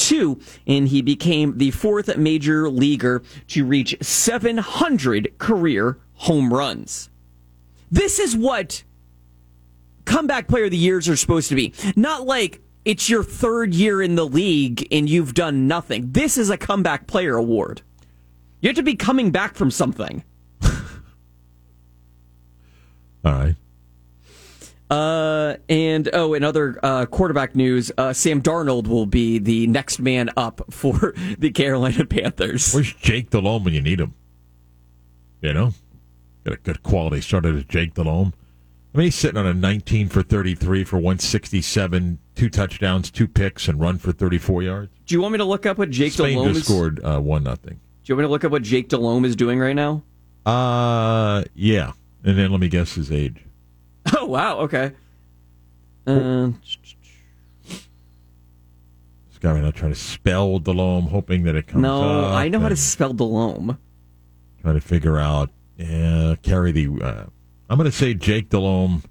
42 0.00 0.40
and 0.66 0.88
he 0.88 1.02
became 1.02 1.58
the 1.58 1.70
fourth 1.70 2.16
major 2.16 2.68
leaguer 2.70 3.22
to 3.48 3.64
reach 3.64 3.96
700 4.00 5.38
career 5.38 5.98
home 6.14 6.52
runs. 6.52 7.10
This 7.90 8.18
is 8.18 8.36
what 8.36 8.82
comeback 10.04 10.48
player 10.48 10.64
of 10.64 10.70
the 10.70 10.76
years 10.76 11.08
are 11.08 11.16
supposed 11.16 11.48
to 11.50 11.54
be. 11.54 11.74
Not 11.96 12.26
like 12.26 12.60
it's 12.84 13.08
your 13.10 13.22
third 13.22 13.74
year 13.74 14.00
in 14.00 14.14
the 14.14 14.26
league 14.26 14.86
and 14.90 15.08
you've 15.08 15.34
done 15.34 15.68
nothing. 15.68 16.12
This 16.12 16.38
is 16.38 16.50
a 16.50 16.56
comeback 16.56 17.06
player 17.06 17.36
award. 17.36 17.82
You 18.60 18.68
have 18.68 18.76
to 18.76 18.82
be 18.82 18.96
coming 18.96 19.30
back 19.30 19.54
from 19.54 19.70
something. 19.70 20.24
All 20.62 20.70
right. 23.24 23.54
Uh, 24.90 25.54
and 25.68 26.08
oh, 26.12 26.34
in 26.34 26.42
other 26.42 26.80
uh, 26.82 27.06
quarterback 27.06 27.54
news, 27.54 27.92
uh, 27.96 28.12
Sam 28.12 28.42
Darnold 28.42 28.88
will 28.88 29.06
be 29.06 29.38
the 29.38 29.68
next 29.68 30.00
man 30.00 30.30
up 30.36 30.60
for 30.70 31.14
the 31.38 31.50
Carolina 31.50 32.04
Panthers. 32.04 32.74
Where's 32.74 32.92
Jake 32.94 33.30
Delhomme 33.30 33.64
when 33.64 33.74
you 33.74 33.80
need 33.80 34.00
him? 34.00 34.14
You 35.40 35.52
know, 35.52 35.72
got 36.44 36.54
a 36.54 36.56
good 36.58 36.82
quality 36.82 37.20
starter 37.20 37.56
as 37.56 37.64
Jake 37.64 37.94
Delhomme. 37.94 38.34
I 38.92 38.98
mean, 38.98 39.04
he's 39.06 39.14
sitting 39.14 39.38
on 39.38 39.46
a 39.46 39.54
19 39.54 40.08
for 40.08 40.22
33 40.22 40.82
for 40.82 40.96
167, 40.96 42.18
two 42.34 42.50
touchdowns, 42.50 43.12
two 43.12 43.28
picks, 43.28 43.68
and 43.68 43.78
run 43.78 43.98
for 43.98 44.10
34 44.10 44.64
yards. 44.64 44.90
Do 45.06 45.14
you 45.14 45.20
want 45.20 45.32
me 45.32 45.38
to 45.38 45.44
look 45.44 45.64
up 45.64 45.78
what 45.78 45.90
Jake 45.90 46.12
Spain 46.12 46.34
Delhomme 46.34 46.48
just 46.48 46.60
is? 46.62 46.66
scored 46.66 47.00
uh, 47.04 47.20
one 47.20 47.44
nothing. 47.44 47.74
Do 47.74 48.12
you 48.12 48.16
want 48.16 48.24
me 48.24 48.26
to 48.26 48.30
look 48.32 48.44
up 48.44 48.50
what 48.50 48.62
Jake 48.62 48.88
Delhomme 48.88 49.24
is 49.24 49.36
doing 49.36 49.60
right 49.60 49.76
now? 49.76 50.02
Uh, 50.44 51.44
yeah. 51.54 51.92
And 52.24 52.36
then 52.36 52.50
let 52.50 52.60
me 52.60 52.68
guess 52.68 52.94
his 52.94 53.12
age. 53.12 53.36
Oh 54.16 54.26
wow, 54.26 54.58
okay. 54.60 54.92
Uh, 56.06 56.50
This 57.64 59.38
guy 59.40 59.52
right 59.52 59.62
now 59.62 59.70
trying 59.70 59.92
to 59.92 59.98
spell 59.98 60.58
Delhomme, 60.58 61.06
hoping 61.06 61.44
that 61.44 61.54
it 61.54 61.66
comes 61.66 61.82
no, 61.82 62.26
I 62.26 62.48
know 62.48 62.60
how 62.60 62.68
to 62.68 62.76
spell 62.76 63.12
Delhomme. 63.12 63.78
Trying 64.62 64.74
to 64.74 64.80
figure 64.80 65.18
out, 65.18 65.50
carry 65.78 66.72
the. 66.72 66.88
Uh, 67.02 67.24
I'm 67.68 67.78
going 67.78 67.90
to 67.90 67.96
say 67.96 68.12
Jake 68.14 68.50
Delhomme 68.50 69.02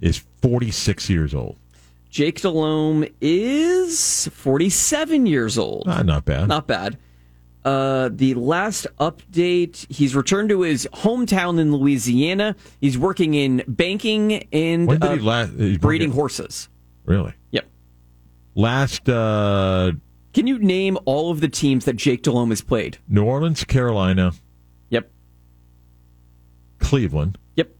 is 0.00 0.24
46 0.42 1.10
years 1.10 1.34
old. 1.34 1.56
Jake 2.08 2.40
Delhomme 2.40 3.04
is 3.20 4.28
47 4.32 5.26
years 5.26 5.58
old. 5.58 5.84
Ah, 5.86 6.02
not 6.02 6.24
bad. 6.24 6.48
Not 6.48 6.66
bad. 6.66 6.96
Uh, 7.64 8.08
the 8.12 8.34
last 8.34 8.86
update, 8.98 9.86
he's 9.90 10.14
returned 10.14 10.48
to 10.48 10.62
his 10.62 10.88
hometown 10.94 11.58
in 11.58 11.74
Louisiana. 11.74 12.56
He's 12.80 12.96
working 12.96 13.34
in 13.34 13.62
banking 13.66 14.46
and 14.52 15.02
uh, 15.02 15.14
he 15.14 15.20
last? 15.20 15.80
breeding 15.80 16.12
horses. 16.12 16.68
Really? 17.04 17.34
Yep. 17.50 17.66
Last 18.54 19.08
uh, 19.08 19.92
Can 20.32 20.46
you 20.46 20.58
name 20.58 20.98
all 21.04 21.30
of 21.30 21.40
the 21.40 21.48
teams 21.48 21.84
that 21.84 21.96
Jake 21.96 22.22
Delhomme 22.22 22.50
has 22.50 22.62
played? 22.62 22.98
New 23.08 23.24
Orleans, 23.24 23.64
Carolina. 23.64 24.32
Yep. 24.90 25.10
Cleveland. 26.78 27.38
Yep. 27.56 27.70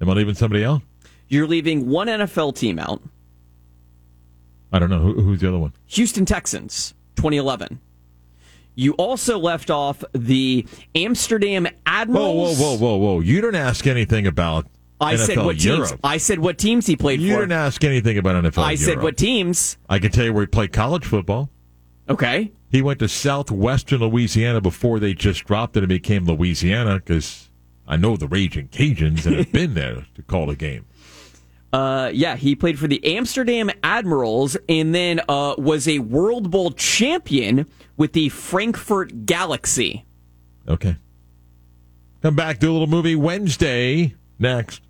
Am 0.00 0.10
I 0.10 0.12
leaving 0.12 0.34
somebody 0.34 0.64
out? 0.64 0.82
You're 1.28 1.46
leaving 1.46 1.88
one 1.88 2.06
NFL 2.06 2.54
team 2.54 2.78
out. 2.78 3.02
I 4.72 4.78
don't 4.78 4.90
know. 4.90 5.00
Who, 5.00 5.14
who's 5.20 5.40
the 5.40 5.48
other 5.48 5.58
one? 5.58 5.72
Houston 5.86 6.26
Texans, 6.26 6.94
2011. 7.16 7.80
You 8.76 8.92
also 8.92 9.38
left 9.38 9.70
off 9.70 10.04
the 10.12 10.66
Amsterdam 10.94 11.66
Admirals. 11.86 12.58
whoa, 12.58 12.76
whoa, 12.76 12.78
whoa, 12.78 12.96
whoa! 12.96 13.14
whoa! 13.14 13.20
You 13.20 13.40
didn't 13.40 13.56
ask 13.56 13.86
anything 13.86 14.26
about 14.26 14.66
I 15.00 15.14
NFL 15.14 15.18
said 15.26 15.38
what 15.38 15.64
Europe. 15.64 15.88
teams. 15.88 16.00
I 16.04 16.16
said 16.18 16.38
what 16.38 16.58
teams 16.58 16.86
he 16.86 16.94
played 16.96 17.20
You 17.20 17.28
for. 17.28 17.32
You 17.34 17.40
didn't 17.40 17.52
ask 17.52 17.82
anything 17.84 18.18
about 18.18 18.44
NFL. 18.44 18.62
I 18.62 18.74
said 18.76 19.02
what 19.02 19.16
teams. 19.16 19.78
I 19.88 19.98
can 19.98 20.10
tell 20.12 20.24
you 20.26 20.32
where 20.32 20.42
he 20.42 20.46
played 20.46 20.72
college 20.72 21.04
football. 21.04 21.50
Okay. 22.08 22.52
He 22.70 22.82
went 22.82 22.98
to 23.00 23.08
southwestern 23.08 24.00
Louisiana 24.00 24.60
before 24.60 24.98
they 24.98 25.14
just 25.14 25.44
dropped 25.44 25.76
it 25.76 25.80
and 25.80 25.88
became 25.88 26.24
Louisiana 26.24 26.96
because 26.96 27.50
I 27.86 27.96
know 27.96 28.16
the 28.16 28.28
Raging 28.28 28.68
Cajuns 28.68 29.26
and 29.26 29.36
have 29.36 29.52
been 29.52 29.74
there 29.74 30.06
to 30.14 30.22
call 30.22 30.50
a 30.50 30.56
game. 30.56 30.84
Uh, 31.76 32.08
yeah, 32.14 32.36
he 32.36 32.56
played 32.56 32.78
for 32.78 32.86
the 32.86 33.04
Amsterdam 33.04 33.70
Admirals 33.82 34.56
and 34.66 34.94
then 34.94 35.20
uh, 35.28 35.54
was 35.58 35.86
a 35.86 35.98
World 35.98 36.50
Bowl 36.50 36.70
champion 36.70 37.66
with 37.98 38.14
the 38.14 38.30
Frankfurt 38.30 39.26
Galaxy. 39.26 40.06
Okay. 40.66 40.96
Come 42.22 42.34
back, 42.34 42.60
do 42.60 42.70
a 42.70 42.72
little 42.72 42.86
movie 42.86 43.14
Wednesday 43.14 44.14
next. 44.38 44.80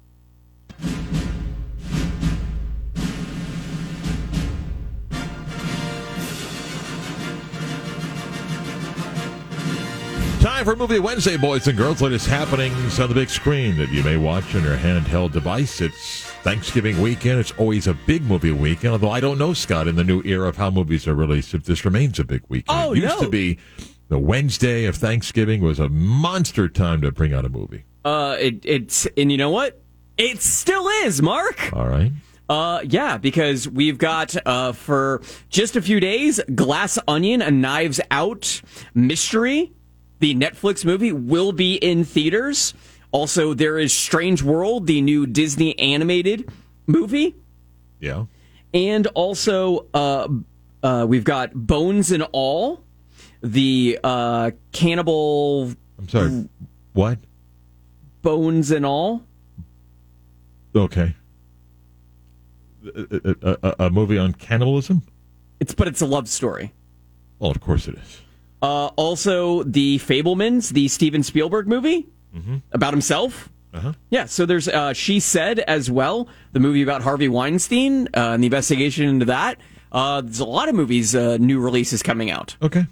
Time 10.41 10.65
for 10.65 10.77
Movie 10.77 11.01
Wednesday, 11.01 11.37
boys 11.37 11.67
and 11.67 11.77
girls. 11.77 12.01
Latest 12.01 12.29
happenings 12.29 13.01
on 13.01 13.09
the 13.09 13.15
big 13.17 13.29
screen 13.29 13.77
that 13.79 13.89
you 13.89 14.05
may 14.05 14.17
watch 14.17 14.55
on 14.55 14.63
your 14.63 14.77
handheld 14.77 15.33
device. 15.33 15.81
It's 15.81 16.36
Thanksgiving 16.47 17.01
weekend. 17.01 17.41
It's 17.41 17.51
always 17.59 17.89
a 17.89 17.95
big 18.07 18.23
movie 18.23 18.53
weekend, 18.53 18.93
although 18.93 19.11
I 19.11 19.19
don't 19.19 19.37
know, 19.37 19.53
Scott, 19.53 19.89
in 19.89 19.97
the 19.97 20.05
new 20.05 20.23
era 20.25 20.49
of 20.49 20.57
how 20.57 20.71
movies 20.71 21.09
are 21.09 21.15
released, 21.17 21.55
if 21.55 21.65
this 21.65 21.85
remains 21.85 22.21
a 22.21 22.25
big 22.25 22.43
weekend. 22.49 22.79
Oh, 22.85 22.93
it 22.93 22.99
used 22.99 23.17
no. 23.17 23.23
to 23.23 23.29
be 23.29 23.59
the 24.11 24.19
Wednesday 24.21 24.85
of 24.85 24.95
Thanksgiving 24.95 25.61
was 25.61 25.81
a 25.81 25.89
monster 25.89 26.69
time 26.69 27.01
to 27.01 27.11
bring 27.11 27.35
out 27.35 27.45
a 27.45 27.49
movie. 27.49 27.83
Uh, 28.05 28.37
it, 28.39 28.65
it's 28.65 29.09
and 29.17 29.33
you 29.33 29.39
know 29.39 29.51
what? 29.51 29.83
It 30.19 30.41
still 30.41 30.87
is, 30.87 31.21
Mark. 31.21 31.73
All 31.73 31.89
right. 31.89 32.13
Uh, 32.49 32.79
yeah, 32.85 33.17
because 33.19 33.69
we've 33.69 33.99
got 33.99 34.37
uh 34.47 34.71
for 34.71 35.23
just 35.49 35.75
a 35.75 35.83
few 35.83 35.99
days, 35.99 36.39
Glass 36.55 36.97
Onion, 37.09 37.43
a 37.43 37.51
Knives 37.51 38.01
Out 38.13 38.63
mystery. 38.95 39.73
The 40.21 40.37
Netflix 40.37 40.85
movie 40.85 41.11
will 41.11 41.51
be 41.51 41.75
in 41.75 42.05
theaters. 42.05 42.73
Also, 43.13 43.55
there 43.55 43.79
is 43.79 43.93
Strange 43.93 44.43
World, 44.43 44.87
the 44.87 45.01
new 45.01 45.27
Disney 45.27 45.79
animated 45.79 46.49
movie. 46.87 47.35
Yeah. 48.01 48.27
And 48.75 49.07
also, 49.09 49.87
uh, 49.95 50.29
uh, 50.83 51.07
we've 51.09 51.25
got 51.25 51.53
Bones 51.55 52.11
and 52.11 52.27
All, 52.33 52.85
the 53.43 53.99
uh, 54.05 54.51
cannibal 54.73 55.73
I'm 55.99 56.09
sorry. 56.09 56.49
What? 56.93 57.19
Bones 58.23 58.71
and 58.71 58.85
All. 58.85 59.23
Okay. 60.75 61.15
A, 62.95 63.37
a- 63.43 63.57
a- 63.63 63.75
a 63.87 63.91
movie 63.91 64.19
on 64.19 64.33
cannibalism? 64.35 65.03
It's 65.59 65.75
but 65.75 65.89
it's 65.89 66.03
a 66.03 66.07
love 66.07 66.29
story. 66.29 66.73
Well, 67.39 67.51
of 67.51 67.61
course 67.61 67.89
it 67.89 67.95
is. 67.97 68.21
Uh, 68.63 68.87
also, 68.97 69.63
the 69.63 69.99
Fabelmans, 69.99 70.71
the 70.71 70.89
Steven 70.89 71.23
Spielberg 71.23 71.67
movie 71.67 72.07
about 72.73 72.93
himself. 72.93 73.51
Uh-huh. 73.73 73.93
Yeah, 74.11 74.25
so 74.25 74.47
there's 74.47 74.69
uh, 74.69 74.93
She 74.95 75.21
Said 75.21 75.59
as 75.61 75.91
well, 75.91 76.29
the 76.53 76.61
movie 76.61 76.83
about 76.83 77.03
Harvey 77.03 77.29
Weinstein 77.29 78.09
uh, 78.15 78.33
and 78.33 78.43
the 78.43 78.47
investigation 78.47 79.07
into 79.07 79.27
that. 79.27 79.59
Uh, 79.93 80.23
there's 80.23 80.41
a 80.41 80.45
lot 80.45 80.69
of 80.69 80.75
movies, 80.75 81.15
uh, 81.15 81.37
new 81.39 81.61
releases 81.61 82.03
coming 82.03 82.31
out. 82.31 82.57
Okay. 82.63 82.87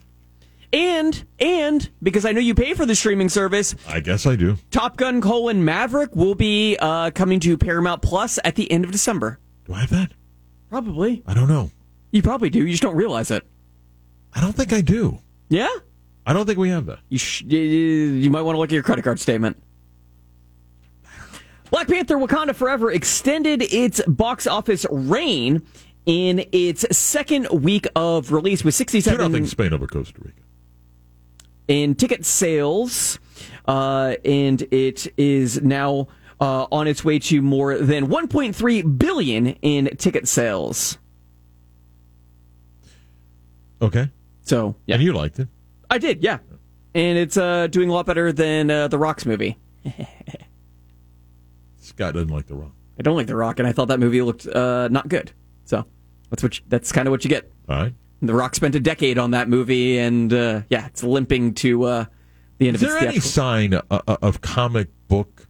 And, 0.73 1.25
and, 1.39 1.89
because 2.03 2.25
I 2.25 2.33
know 2.33 2.41
you 2.41 2.55
pay 2.55 2.75
for 2.75 2.85
the 2.85 2.95
streaming 2.95 3.29
service, 3.29 3.75
I 3.89 4.01
guess 4.01 4.27
I 4.27 4.35
do. 4.37 4.59
Top 4.71 4.97
Gun 4.97 5.21
colon 5.21 5.65
Maverick 5.65 6.15
will 6.17 6.35
be 6.35 6.77
uh, 6.81 7.13
coming 7.13 7.39
to 7.41 7.57
Paramount 7.57 8.03
Plus 8.03 8.39
at 8.45 8.57
the 8.57 8.71
end 8.71 8.85
of 8.85 8.91
December. 8.91 9.39
Do 9.67 9.75
I 9.75 9.81
have 9.81 9.91
that? 9.91 10.13
Probably. 10.69 11.23
I 11.27 11.35
don't 11.35 11.49
know. 11.49 11.71
You 12.11 12.23
probably 12.23 12.51
do. 12.51 12.59
You 12.59 12.71
just 12.71 12.83
don't 12.83 12.97
realize 12.97 13.31
it. 13.31 13.45
I 14.35 14.41
don't 14.41 14.53
think 14.53 14.73
I 14.73 14.81
do. 14.81 15.21
Yeah? 15.49 15.69
I 16.27 16.33
don't 16.33 16.47
think 16.47 16.59
we 16.59 16.71
have 16.71 16.87
that. 16.87 17.01
You 17.09 17.19
sh- 17.19 17.43
you- 17.43 18.31
might 18.31 18.43
want 18.43 18.55
to 18.57 18.59
look 18.61 18.71
at 18.71 18.75
your 18.75 18.83
credit 18.83 19.03
card 19.03 19.21
statement. 19.21 19.63
Black 21.71 21.89
Panther: 21.89 22.17
Wakanda 22.17 22.55
Forever 22.55 22.91
extended 22.93 23.63
its 23.63 24.01
box 24.07 24.47
office 24.47 24.87
reign 24.91 25.63
in 26.07 26.45
its 26.53 26.85
second 26.97 27.49
week 27.51 27.87
of 27.97 28.31
release 28.33 28.63
with 28.65 28.75
2 28.75 28.77
67 28.79 29.19
nothing 29.33 29.47
Spain 29.47 29.73
over 29.73 29.87
Costa 29.87 30.19
Rica. 30.23 30.41
in 31.69 31.95
ticket 31.95 32.25
sales, 32.25 33.19
uh, 33.67 34.15
and 34.25 34.63
it 34.71 35.13
is 35.19 35.63
now 35.63 36.09
uh, 36.41 36.67
on 36.71 36.87
its 36.87 37.05
way 37.05 37.19
to 37.19 37.41
more 37.43 37.79
than 37.79 38.07
1.3 38.09 38.99
billion 38.99 39.47
in 39.63 39.87
ticket 39.97 40.29
sales. 40.29 40.99
Okay. 43.83 44.11
So 44.43 44.77
yeah, 44.87 44.95
And 44.97 45.05
you 45.05 45.13
liked 45.13 45.39
it. 45.39 45.49
I 45.91 45.99
did, 45.99 46.23
yeah, 46.23 46.39
and 46.95 47.19
it's 47.19 47.37
uh, 47.37 47.67
doing 47.69 47.89
a 47.91 47.93
lot 47.93 48.07
better 48.07 48.33
than 48.33 48.71
uh, 48.71 48.89
the 48.89 48.99
Rock's 48.99 49.27
movie. 49.27 49.59
Scott 51.77 52.15
doesn't 52.15 52.29
like 52.29 52.47
The 52.47 52.55
Rock. 52.55 52.73
I 52.99 53.03
don't 53.03 53.17
like 53.17 53.27
The 53.27 53.37
Rock, 53.37 53.59
and 53.59 53.69
I 53.69 53.73
thought 53.73 53.89
that 53.89 54.01
movie 54.01 54.23
looked 54.23 54.47
uh, 54.47 54.89
not 54.89 55.09
good. 55.09 55.33
So 55.65 55.85
that's 56.31 56.43
what 56.43 56.59
you, 56.59 56.65
that's 56.69 56.93
kind 56.93 57.07
of 57.09 57.13
what 57.13 57.25
you 57.25 57.31
get. 57.31 57.51
All 57.69 57.77
right. 57.77 57.95
The 58.23 58.35
Rock 58.35 58.55
spent 58.55 58.75
a 58.75 58.81
decade 58.81 59.19
on 59.19 59.33
that 59.33 59.49
movie, 59.49 59.99
and 59.99 60.33
uh, 60.33 60.63
yeah, 60.71 60.87
it's 60.87 61.03
limping 61.03 61.55
to 61.55 61.83
uh, 61.85 62.05
the 62.59 62.69
end 62.69 62.77
Is 62.77 62.83
of 62.83 62.89
its 62.89 62.99
there 63.01 63.09
any 63.09 63.21
sign 63.21 63.75
uh, 63.75 63.83
uh, 63.91 64.17
of 64.23 64.41
comic 64.41 64.89
book? 65.09 65.47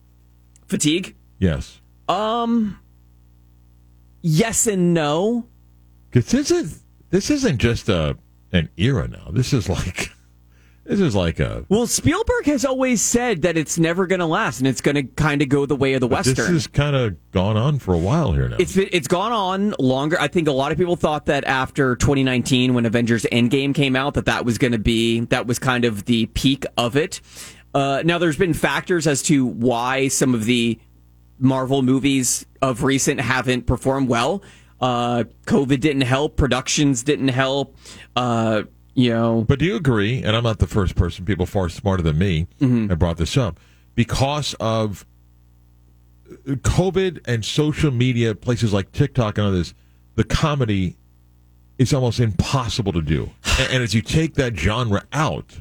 fatigue. 0.66 1.14
Yes. 1.38 1.80
Um, 2.08 2.78
yes 4.22 4.66
and 4.66 4.92
no. 4.94 5.46
Because 6.10 6.30
this 6.32 6.50
is 6.50 6.82
this 7.10 7.30
isn't 7.30 7.58
just 7.58 7.88
a 7.88 8.16
an 8.52 8.70
era 8.76 9.06
now. 9.06 9.28
This 9.30 9.52
is 9.52 9.68
like 9.68 10.10
this 10.84 11.00
is 11.00 11.14
like 11.14 11.40
a 11.40 11.64
Well, 11.68 11.86
Spielberg 11.86 12.46
has 12.46 12.64
always 12.64 13.00
said 13.00 13.42
that 13.42 13.56
it's 13.56 13.78
never 13.78 14.06
going 14.06 14.20
to 14.20 14.26
last, 14.26 14.58
and 14.58 14.68
it's 14.68 14.80
going 14.80 14.94
to 14.96 15.02
kind 15.02 15.42
of 15.42 15.48
go 15.48 15.66
the 15.66 15.76
way 15.76 15.94
of 15.94 16.00
the 16.00 16.06
western. 16.06 16.34
This 16.34 16.48
has 16.48 16.66
kind 16.66 16.94
of 16.94 17.16
gone 17.32 17.56
on 17.56 17.78
for 17.78 17.94
a 17.94 17.98
while 17.98 18.32
here 18.32 18.48
now. 18.48 18.56
It's 18.58 18.76
it's 18.76 19.08
gone 19.08 19.32
on 19.32 19.74
longer. 19.78 20.20
I 20.20 20.28
think 20.28 20.48
a 20.48 20.52
lot 20.52 20.72
of 20.72 20.78
people 20.78 20.96
thought 20.96 21.26
that 21.26 21.44
after 21.44 21.96
2019, 21.96 22.74
when 22.74 22.86
Avengers 22.86 23.24
Endgame 23.32 23.74
came 23.74 23.96
out, 23.96 24.14
that 24.14 24.26
that 24.26 24.44
was 24.44 24.58
going 24.58 24.72
to 24.72 24.78
be 24.78 25.20
that 25.20 25.46
was 25.46 25.58
kind 25.58 25.84
of 25.84 26.04
the 26.04 26.26
peak 26.26 26.64
of 26.76 26.96
it. 26.96 27.20
Uh, 27.74 28.02
now, 28.04 28.18
there's 28.18 28.36
been 28.36 28.54
factors 28.54 29.06
as 29.06 29.22
to 29.24 29.44
why 29.44 30.08
some 30.08 30.32
of 30.34 30.44
the 30.44 30.78
Marvel 31.38 31.82
movies 31.82 32.46
of 32.62 32.84
recent 32.84 33.20
haven't 33.20 33.66
performed 33.66 34.08
well. 34.08 34.42
Uh, 34.80 35.24
COVID 35.46 35.80
didn't 35.80 36.02
help. 36.02 36.36
Productions 36.36 37.02
didn't 37.02 37.28
help. 37.28 37.76
Uh, 38.14 38.64
you 38.94 39.10
know, 39.10 39.44
But 39.46 39.58
do 39.58 39.64
you 39.64 39.76
agree? 39.76 40.22
And 40.22 40.36
I'm 40.36 40.44
not 40.44 40.58
the 40.58 40.66
first 40.66 40.94
person. 40.94 41.24
People 41.24 41.46
far 41.46 41.68
smarter 41.68 42.02
than 42.02 42.18
me 42.18 42.46
mm-hmm. 42.60 42.88
have 42.88 42.98
brought 42.98 43.16
this 43.16 43.36
up 43.36 43.58
because 43.94 44.54
of 44.54 45.04
COVID 46.46 47.20
and 47.26 47.44
social 47.44 47.90
media, 47.90 48.34
places 48.34 48.72
like 48.72 48.92
TikTok 48.92 49.38
and 49.38 49.46
others. 49.46 49.74
The 50.14 50.24
comedy 50.24 50.96
is 51.78 51.92
almost 51.92 52.20
impossible 52.20 52.92
to 52.92 53.02
do. 53.02 53.30
And, 53.56 53.70
and 53.74 53.82
as 53.84 53.94
you 53.94 54.02
take 54.02 54.34
that 54.34 54.58
genre 54.58 55.04
out, 55.12 55.60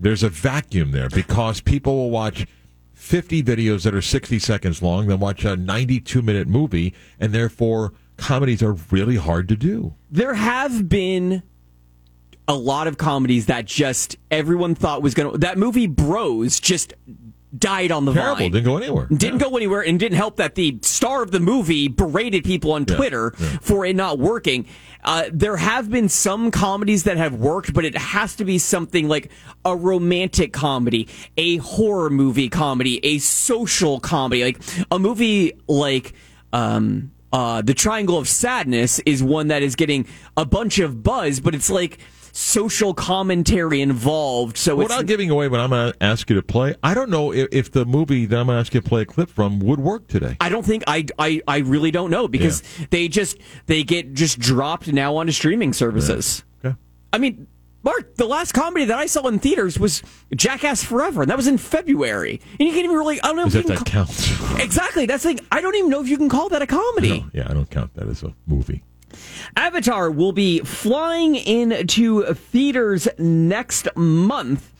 there's 0.00 0.22
a 0.22 0.30
vacuum 0.30 0.92
there 0.92 1.10
because 1.10 1.60
people 1.60 1.96
will 1.96 2.10
watch 2.10 2.46
50 2.94 3.42
videos 3.42 3.82
that 3.82 3.94
are 3.94 4.00
60 4.00 4.38
seconds 4.38 4.80
long, 4.80 5.08
then 5.08 5.20
watch 5.20 5.44
a 5.44 5.54
92 5.54 6.22
minute 6.22 6.48
movie, 6.48 6.94
and 7.20 7.34
therefore 7.34 7.92
comedies 8.16 8.62
are 8.62 8.72
really 8.90 9.16
hard 9.16 9.48
to 9.48 9.56
do. 9.56 9.92
there 10.10 10.32
have 10.32 10.88
been 10.88 11.42
a 12.46 12.54
lot 12.54 12.86
of 12.86 12.98
comedies 12.98 13.46
that 13.46 13.64
just 13.64 14.16
everyone 14.30 14.74
thought 14.74 15.02
was 15.02 15.14
going 15.14 15.32
to. 15.32 15.38
That 15.38 15.56
movie 15.58 15.86
Bros 15.86 16.60
just 16.60 16.92
died 17.56 17.92
on 17.92 18.04
the 18.04 18.12
Terrible. 18.12 18.36
vine. 18.36 18.50
Didn't 18.50 18.64
go 18.64 18.76
anywhere. 18.76 19.06
Didn't 19.06 19.38
Yeah. 19.40 19.48
go 19.48 19.56
anywhere 19.56 19.80
and 19.82 19.98
didn't 19.98 20.16
help 20.16 20.36
that 20.36 20.56
the 20.56 20.78
star 20.82 21.22
of 21.22 21.30
the 21.30 21.38
movie 21.38 21.86
berated 21.88 22.42
people 22.44 22.72
on 22.72 22.84
Yeah, 22.88 22.96
Twitter 22.96 23.32
yeah. 23.38 23.46
for 23.62 23.86
it 23.86 23.94
not 23.94 24.18
working. 24.18 24.66
Uh, 25.04 25.24
there 25.32 25.56
have 25.58 25.88
been 25.90 26.08
some 26.08 26.50
comedies 26.50 27.04
that 27.04 27.16
have 27.16 27.34
worked, 27.34 27.72
but 27.72 27.84
it 27.84 27.96
has 27.96 28.34
to 28.36 28.44
be 28.44 28.58
something 28.58 29.06
like 29.06 29.30
a 29.64 29.76
romantic 29.76 30.52
comedy, 30.52 31.06
a 31.36 31.58
horror 31.58 32.10
movie 32.10 32.48
comedy, 32.48 32.98
a 33.04 33.18
social 33.18 34.00
comedy, 34.00 34.42
like 34.42 34.58
a 34.90 34.98
movie 34.98 35.52
like 35.68 36.12
um, 36.52 37.12
uh, 37.32 37.62
The 37.62 37.74
Triangle 37.74 38.16
of 38.18 38.28
Sadness 38.28 38.98
is 39.00 39.22
one 39.22 39.48
that 39.48 39.62
is 39.62 39.76
getting 39.76 40.06
a 40.36 40.44
bunch 40.44 40.78
of 40.78 41.02
buzz, 41.02 41.38
but 41.40 41.54
it's 41.54 41.70
like 41.70 41.98
social 42.36 42.92
commentary 42.92 43.80
involved. 43.80 44.58
So 44.58 44.80
it's 44.80 44.88
Without 44.90 45.06
giving 45.06 45.30
away 45.30 45.48
what 45.48 45.60
I'm 45.60 45.70
going 45.70 45.92
to 45.92 46.02
ask 46.02 46.28
you 46.28 46.36
to 46.36 46.42
play, 46.42 46.74
I 46.82 46.92
don't 46.92 47.08
know 47.08 47.32
if, 47.32 47.48
if 47.52 47.70
the 47.70 47.84
movie 47.86 48.26
that 48.26 48.36
I'm 48.38 48.46
going 48.46 48.56
to 48.56 48.60
ask 48.60 48.74
you 48.74 48.80
to 48.80 48.88
play 48.88 49.02
a 49.02 49.06
clip 49.06 49.30
from 49.30 49.60
would 49.60 49.78
work 49.80 50.08
today. 50.08 50.36
I 50.40 50.48
don't 50.48 50.64
think 50.66 50.82
I, 50.86 51.06
I 51.18 51.40
I 51.46 51.58
really 51.58 51.90
don't 51.92 52.10
know 52.10 52.26
because 52.28 52.62
they 52.90 53.08
just 53.08 53.38
they 53.66 53.84
get 53.84 54.14
just 54.14 54.38
dropped 54.38 54.92
now 54.92 55.16
onto 55.16 55.32
streaming 55.32 55.72
services. 55.72 56.44
Okay. 56.64 56.76
I 57.12 57.18
mean, 57.18 57.46
Mark, 57.84 58.16
the 58.16 58.26
last 58.26 58.52
comedy 58.52 58.86
that 58.86 58.98
I 58.98 59.06
saw 59.06 59.28
in 59.28 59.38
theaters 59.38 59.78
was 59.78 60.02
Jackass 60.34 60.82
Forever, 60.82 61.22
and 61.22 61.30
that 61.30 61.36
was 61.36 61.46
in 61.46 61.58
February. 61.58 62.40
And 62.58 62.66
you 62.66 62.72
can't 62.72 62.84
even 62.84 62.96
really, 62.96 63.20
I 63.20 63.26
don't 63.28 63.36
know 63.36 63.44
As 63.44 63.54
if 63.54 63.64
if 63.66 63.70
you 63.70 63.76
can 63.76 63.84
that 63.84 63.90
call- 63.92 64.04
counts. 64.06 64.58
Exactly. 64.64 65.04
That's 65.06 65.22
the 65.22 65.34
thing. 65.34 65.40
I 65.52 65.60
don't 65.60 65.74
even 65.74 65.90
know 65.90 66.00
if 66.00 66.08
you 66.08 66.16
can 66.16 66.28
call 66.30 66.48
that 66.48 66.62
a 66.62 66.66
comedy. 66.66 67.20
No, 67.20 67.30
yeah, 67.34 67.46
I 67.48 67.52
don't 67.54 67.68
count 67.70 67.92
that 67.94 68.08
as 68.08 68.22
a 68.22 68.34
movie. 68.46 68.82
Avatar 69.56 70.10
will 70.10 70.32
be 70.32 70.60
flying 70.60 71.36
into 71.36 72.22
theaters 72.34 73.08
next 73.18 73.88
month. 73.96 74.73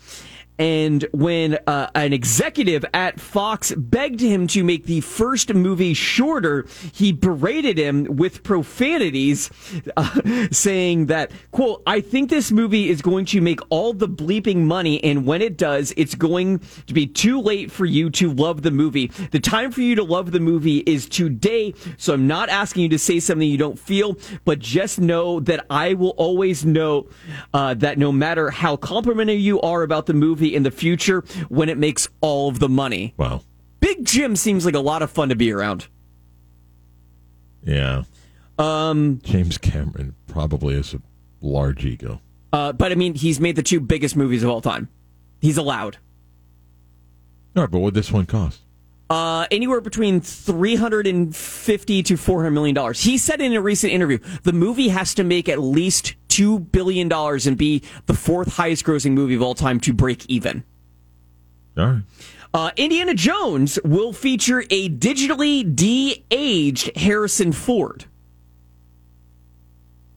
And 0.59 1.05
when 1.13 1.59
uh, 1.67 1.89
an 1.95 2.13
executive 2.13 2.85
at 2.95 3.19
Fox 3.19 3.73
begged 3.73 4.21
him 4.21 4.47
to 4.49 4.63
make 4.63 4.85
the 4.87 5.01
first 5.01 5.53
movie 5.53 5.95
shorter, 5.95 6.67
he 6.93 7.13
berated 7.13 7.77
him 7.77 8.05
with 8.17 8.45
profanities, 8.45 9.51
uh, 9.97 10.21
saying 10.53 11.07
that, 11.07 11.33
quote, 11.51 11.83
I 11.87 12.01
think 12.01 12.31
this 12.31 12.53
movie 12.53 12.89
is 12.89 13.03
going 13.03 13.25
to 13.27 13.41
make 13.41 13.61
all 13.69 13.93
the 13.93 14.09
bleeping 14.09 14.59
money, 14.59 15.03
and 15.03 15.27
when 15.27 15.43
it 15.43 15.57
does, 15.57 15.93
it's 15.97 16.15
going 16.15 16.61
to 16.87 16.95
be 16.95 17.07
too 17.07 17.41
late 17.41 17.73
for 17.73 17.85
you 17.85 18.11
to 18.11 18.33
love 18.33 18.63
the 18.63 18.71
movie. 18.71 19.09
The 19.33 19.41
time 19.41 19.73
for 19.73 19.81
you 19.81 19.97
to 19.97 20.05
love 20.05 20.31
the 20.31 20.41
movie 20.41 20.79
is 20.79 21.09
today, 21.09 21.75
so 21.97 22.15
I'm 22.15 22.29
not 22.29 22.49
asking 22.49 22.85
you 22.85 22.89
to 22.91 22.99
say 22.99 23.19
something 23.19 23.49
you 23.49 23.59
don't 23.59 23.79
feel, 23.79 24.17
but 24.45 24.61
just 24.61 25.01
know 25.01 25.41
that 25.41 25.67
I 25.69 25.95
will 25.95 26.11
always 26.11 26.65
know 26.65 27.09
uh, 27.53 27.75
that 27.75 27.99
no 27.99 28.13
matter 28.13 28.51
how 28.51 28.77
complimentary 28.77 29.37
you 29.37 29.61
are 29.61 29.83
about 29.83 30.07
the 30.07 30.15
movie 30.15 30.44
in 30.53 30.65
the 30.65 30.73
future, 30.73 31.21
when 31.49 31.69
it 31.69 31.79
makes 31.79 32.09
all 32.21 32.49
of 32.49 32.59
the 32.59 32.69
money. 32.69 33.15
Wow. 33.17 33.43
Big 33.79 34.05
Jim 34.05 34.35
seems 34.35 34.67
like 34.67 34.75
a 34.75 34.81
lot 34.81 35.03
of 35.03 35.11
fun 35.13 35.29
to 35.29 35.37
be 35.37 35.53
around. 35.53 35.87
Yeah. 37.63 38.03
Um, 38.59 39.21
James 39.23 39.59
Cameron 39.59 40.15
probably 40.27 40.75
has 40.75 40.95
a 40.95 41.01
large 41.41 41.85
ego. 41.85 42.21
uh, 42.53 42.73
but 42.73 42.93
I 42.93 42.95
mean, 42.95 43.15
he's 43.15 43.39
made 43.41 43.57
the 43.57 43.63
two 43.63 43.81
biggest 43.81 44.17
movies 44.17 44.43
of 44.43 44.51
all 44.51 44.61
time. 44.61 44.89
He's 45.41 45.57
allowed. 45.57 45.99
All 47.57 47.63
right, 47.63 47.71
but 47.71 47.79
what 47.81 47.95
this 47.95 48.11
one 48.11 48.27
cost? 48.27 48.61
Uh, 49.11 49.47
anywhere 49.51 49.83
between 49.83 50.21
350 50.21 52.03
to 52.05 52.17
400 52.17 52.51
million 52.51 52.75
dollars. 52.75 53.03
He 53.03 53.19
said 53.19 53.41
in 53.41 53.53
a 53.53 53.61
recent 53.61 53.93
interview, 53.93 54.19
the 54.45 54.53
movie 54.53 54.89
has 54.89 55.15
to 55.15 55.25
make 55.25 55.49
at 55.49 55.59
least 55.61 56.15
2 56.29 56.59
billion 56.59 57.09
dollars 57.09 57.47
and 57.47 57.57
be 57.59 57.83
the 58.07 58.15
fourth 58.15 58.57
highest 58.57 58.85
grossing 58.85 59.13
movie 59.13 59.35
of 59.35 59.43
all 59.43 59.55
time 59.55 59.79
to 59.81 59.93
break 59.93 60.25
even. 60.27 60.65
All 61.77 61.87
right. 61.87 62.03
Uh, 62.55 62.71
Indiana 62.77 63.15
Jones 63.15 63.79
will 63.85 64.13
feature 64.13 64.65
a 64.71 64.89
digitally 64.89 65.75
de-aged 65.75 66.97
Harrison 66.97 67.53
Ford. 67.53 68.05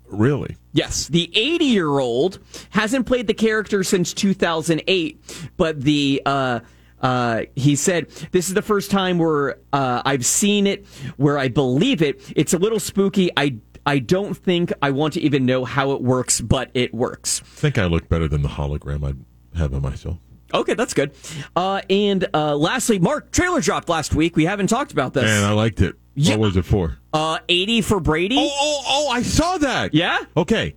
Really? 0.05 0.55
Yes, 0.71 1.07
the 1.07 1.31
80 1.35 1.65
year 1.65 1.99
old 1.99 2.39
hasn't 2.69 3.07
played 3.07 3.27
the 3.27 3.33
character 3.33 3.83
since 3.83 4.13
2008, 4.13 5.49
but 5.57 5.81
the 5.81 6.21
uh, 6.25 6.59
uh, 7.01 7.43
he 7.55 7.75
said 7.75 8.09
this 8.31 8.47
is 8.47 8.53
the 8.53 8.61
first 8.61 8.91
time 8.91 9.17
where 9.17 9.57
uh, 9.73 10.01
I've 10.05 10.25
seen 10.25 10.67
it, 10.67 10.85
where 11.17 11.37
I 11.37 11.47
believe 11.47 12.01
it. 12.01 12.21
It's 12.35 12.53
a 12.53 12.57
little 12.57 12.79
spooky. 12.79 13.29
I 13.37 13.57
I 13.85 13.99
don't 13.99 14.35
think 14.35 14.73
I 14.81 14.91
want 14.91 15.13
to 15.13 15.21
even 15.21 15.45
know 15.45 15.63
how 15.63 15.91
it 15.91 16.01
works, 16.01 16.41
but 16.41 16.71
it 16.73 16.93
works. 16.93 17.41
I 17.41 17.45
think 17.45 17.77
I 17.77 17.85
look 17.85 18.09
better 18.09 18.27
than 18.27 18.41
the 18.41 18.49
hologram 18.49 19.03
I 19.05 19.57
have 19.57 19.73
of 19.73 19.81
myself. 19.81 20.17
Okay, 20.53 20.73
that's 20.73 20.93
good. 20.93 21.13
Uh, 21.55 21.81
and 21.89 22.27
uh, 22.33 22.55
lastly, 22.55 22.99
Mark 22.99 23.31
trailer 23.31 23.61
dropped 23.61 23.89
last 23.89 24.15
week. 24.15 24.35
We 24.35 24.45
haven't 24.45 24.67
talked 24.67 24.91
about 24.91 25.13
this. 25.13 25.25
And 25.29 25.45
I 25.45 25.51
liked 25.51 25.81
it. 25.81 25.95
Yeah. 26.15 26.35
What 26.35 26.47
was 26.47 26.57
it 26.57 26.65
for? 26.65 26.97
Uh, 27.13 27.39
80 27.47 27.81
for 27.81 27.99
Brady. 27.99 28.37
Oh, 28.39 28.49
oh, 28.49 28.83
oh, 28.87 29.09
I 29.09 29.21
saw 29.21 29.57
that. 29.59 29.93
Yeah? 29.93 30.19
Okay. 30.35 30.75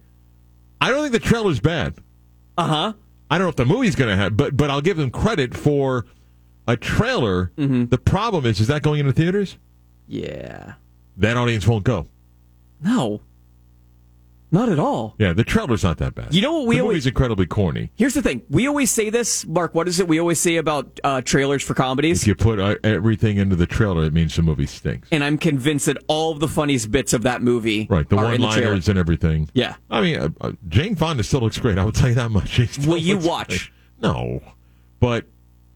I 0.81 0.91
don't 0.91 1.01
think 1.01 1.13
the 1.13 1.29
trailer's 1.29 1.61
bad. 1.61 1.95
Uh 2.59 2.67
huh. 2.67 2.93
I 3.31 3.39
don't 3.39 3.45
know 3.45 3.51
if 3.51 3.57
the 3.57 3.65
movie's 3.65 3.95
going 3.95 4.11
to 4.11 4.17
have, 4.17 4.37
but 4.37 4.57
but 4.57 4.71
I'll 4.71 4.81
give 4.81 4.97
them 4.97 5.11
credit 5.11 5.57
for 5.57 6.07
a 6.67 6.77
trailer. 6.77 7.53
Mm-hmm. 7.57 7.87
The 7.87 7.99
problem 7.99 8.45
is, 8.47 8.61
is 8.61 8.67
that 8.67 8.83
going 8.83 9.01
into 9.01 9.13
theaters? 9.13 9.57
Yeah. 10.07 10.75
That 11.17 11.37
audience 11.37 11.67
won't 11.67 11.85
go. 11.85 12.09
No. 12.83 13.21
Not 14.53 14.69
at 14.69 14.81
all. 14.81 15.15
Yeah, 15.19 15.33
the 15.33 15.45
trailer's 15.45 15.85
not 15.85 15.99
that 15.99 16.15
bad. 16.17 16.35
You 16.35 16.43
know 16.43 16.53
what 16.59 16.67
we 16.67 16.75
the 16.77 16.81
always- 16.83 16.95
movie's 16.97 17.07
incredibly 17.07 17.47
corny. 17.47 17.93
Here's 17.95 18.15
the 18.15 18.23
thing. 18.23 18.43
We 18.51 18.67
always 18.67 18.91
say 18.91 19.09
this, 19.09 19.47
Mark. 19.47 19.75
What 19.77 19.87
is 19.87 20.01
it 20.01 20.09
we 20.09 20.19
always 20.19 20.41
say 20.41 20.57
about 20.57 20.99
uh, 21.05 21.21
trailers 21.21 21.63
for 21.63 21.75
comedies? 21.75 22.23
If 22.23 22.27
you 22.29 22.35
put 22.35 22.59
uh, 22.59 22.75
everything 22.83 23.37
into 23.37 23.55
the 23.55 23.67
trailer, 23.67 24.05
it 24.05 24.13
means 24.13 24.35
the 24.35 24.43
movie 24.43 24.67
stinks. 24.67 25.09
and 25.13 25.23
I'm 25.23 25.39
convinced 25.39 25.87
that 25.87 25.99
all 26.09 26.33
of 26.33 26.41
the 26.41 26.49
funniest 26.49 26.91
bits 26.91 27.13
of 27.13 27.23
that 27.23 27.43
movie 27.43 27.87
Right, 27.89 28.09
the 28.09 28.17
in 28.17 28.23
the 28.23 28.29
one-liners 28.47 28.89
and 28.89 28.99
everything. 28.99 29.49
Yeah. 29.55 29.77
I 29.89 30.01
mean, 30.01 30.19
uh, 30.19 30.29
uh, 30.41 30.53
Jane 30.69 30.97
Fonda 30.97 31.23
still 31.23 31.41
looks 31.41 31.59
great. 31.59 31.79
I 31.79 31.85
will 31.85 31.93
tell 31.93 32.09
you 32.09 32.15
that 32.17 32.31
much. 32.31 32.59
Will 32.87 32.97
you 32.99 33.19
watch? 33.19 33.71
great. 34.01 34.11
No, 34.11 34.41
but 34.99 35.27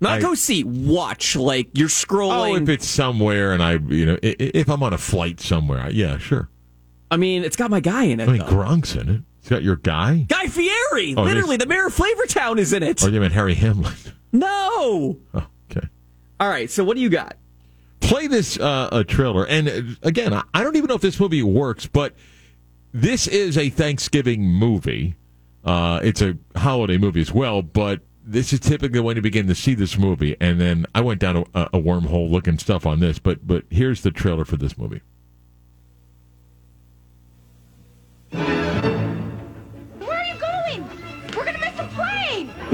Not 0.00 0.14
I- 0.18 0.20
go 0.20 0.34
see. 0.34 0.64
Watch. 0.64 1.36
Like 1.36 1.68
you're 1.74 1.88
scrolling. 1.88 2.52
oh, 2.52 2.62
if 2.62 2.68
it's 2.68 2.88
somewhere 2.88 3.52
and 3.52 3.62
I, 3.62 3.74
you 3.74 4.06
know, 4.06 4.18
if 4.22 4.68
I'm 4.68 4.82
on 4.82 4.92
a 4.92 4.98
flight 4.98 5.38
somewhere, 5.40 5.88
yeah, 5.90 6.18
sure. 6.18 6.48
I 7.14 7.16
mean, 7.16 7.44
it's 7.44 7.56
got 7.56 7.70
my 7.70 7.80
guy 7.80 8.04
in 8.04 8.20
it. 8.20 8.28
I 8.28 8.32
mean, 8.32 8.40
though. 8.40 8.46
Gronk's 8.46 8.94
in 8.96 9.08
it. 9.08 9.22
It's 9.40 9.48
got 9.48 9.62
your 9.62 9.76
guy. 9.76 10.26
Guy 10.28 10.46
Fieri. 10.46 11.14
Oh, 11.16 11.22
literally, 11.22 11.56
the 11.56 11.66
mayor 11.66 11.86
of 11.86 11.94
Flavortown 11.94 12.58
is 12.58 12.72
in 12.72 12.82
it. 12.82 13.02
Or 13.02 13.10
you 13.10 13.20
meant 13.20 13.32
Harry 13.32 13.54
Hamlin? 13.54 13.94
no. 14.32 15.18
Oh, 15.34 15.46
okay. 15.70 15.86
All 16.40 16.48
right. 16.48 16.70
So 16.70 16.82
what 16.84 16.96
do 16.96 17.02
you 17.02 17.08
got? 17.08 17.36
play 18.00 18.26
this 18.26 18.58
uh, 18.58 18.88
a 18.92 19.04
trailer. 19.04 19.46
And 19.46 19.68
uh, 19.68 19.82
again, 20.02 20.32
I 20.32 20.42
I 20.52 20.62
don't 20.62 20.76
even 20.76 20.88
know 20.88 20.94
if 20.94 21.00
this 21.00 21.18
movie 21.18 21.42
works, 21.42 21.86
but 21.86 22.14
this 22.92 23.26
is 23.26 23.58
a 23.58 23.70
Thanksgiving 23.70 24.42
movie. 24.42 25.16
Uh, 25.64 26.00
it's 26.02 26.20
a 26.20 26.36
holiday 26.56 26.98
movie 26.98 27.20
as 27.20 27.32
well, 27.32 27.62
but 27.62 28.00
this 28.22 28.52
is 28.52 28.60
typically 28.60 29.00
when 29.00 29.16
you 29.16 29.22
begin 29.22 29.46
to 29.46 29.54
see 29.54 29.74
this 29.74 29.98
movie. 29.98 30.36
And 30.40 30.60
then 30.60 30.86
I 30.94 31.00
went 31.00 31.20
down 31.20 31.36
a, 31.54 31.62
a 31.72 31.80
wormhole 31.80 32.30
looking 32.30 32.58
stuff 32.58 32.86
on 32.86 33.00
this, 33.00 33.18
but 33.18 33.46
but 33.46 33.64
here's 33.70 34.02
the 34.02 34.10
trailer 34.10 34.44
for 34.44 34.56
this 34.56 34.76
movie. 34.76 35.00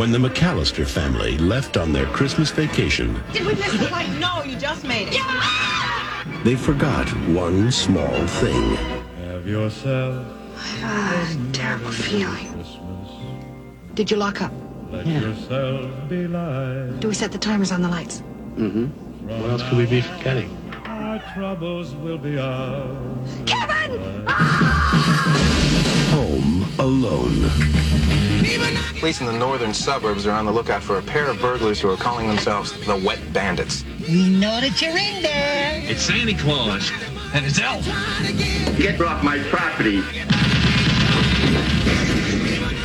When 0.01 0.13
the 0.13 0.19
McAllister 0.19 0.87
family 0.87 1.37
left 1.37 1.77
on 1.77 1.93
their 1.93 2.07
Christmas 2.07 2.51
vacation, 2.51 3.23
Did 3.35 3.45
we 3.45 3.55
miss 3.55 3.71
the 3.79 3.85
plane? 3.85 4.19
No, 4.19 4.43
you 4.43 4.57
just 4.57 4.83
made 4.83 5.09
it. 5.09 5.13
Yeah! 5.13 6.41
they 6.43 6.57
forgot 6.57 7.07
one 7.29 7.71
small 7.71 8.27
thing. 8.27 8.77
Have 9.27 9.47
yourself 9.47 10.27
Ah, 10.57 11.37
terrible 11.53 11.91
feeling. 11.91 12.65
Did 13.93 14.11
you 14.11 14.17
lock 14.17 14.41
up? 14.41 14.53
let 14.91 15.07
yourself 15.07 15.91
be 16.09 16.27
light. 16.27 16.99
Do 17.01 17.09
we 17.09 17.15
set 17.15 17.31
the 17.31 17.37
timers 17.37 17.71
on 17.71 17.83
the 17.83 17.89
lights? 17.91 18.23
Mm-hmm. 18.57 18.87
What 19.29 19.51
else 19.51 19.63
could 19.69 19.77
we 19.77 19.85
be 19.85 20.01
forgetting? 20.01 20.49
Our 20.87 21.19
troubles 21.35 21.95
will 21.95 22.17
be 22.17 22.39
ours. 22.39 23.29
Kevin! 23.45 24.01
Home 26.17 26.65
Alone. 26.79 28.20
Police 28.99 29.21
in 29.21 29.27
the 29.27 29.33
northern 29.33 29.73
suburbs 29.73 30.27
are 30.27 30.33
on 30.33 30.45
the 30.45 30.51
lookout 30.51 30.83
for 30.83 30.99
a 30.99 31.03
pair 31.03 31.31
of 31.31 31.41
burglars 31.41 31.81
who 31.81 31.89
are 31.89 31.97
calling 31.97 32.27
themselves 32.27 32.73
the 32.85 32.97
Wet 32.97 33.21
Bandits. 33.33 33.85
We 34.09 34.29
know 34.29 34.61
that 34.61 34.83
you're 34.83 34.91
in 34.91 35.23
there. 35.23 35.81
It's 35.85 36.03
Santa 36.03 36.37
Claus 36.37 36.91
and 37.33 37.47
it's 37.47 37.61
Elf. 37.61 37.87
Get 38.77 39.01
off 39.01 39.23
my 39.23 39.39
property. 39.51 40.03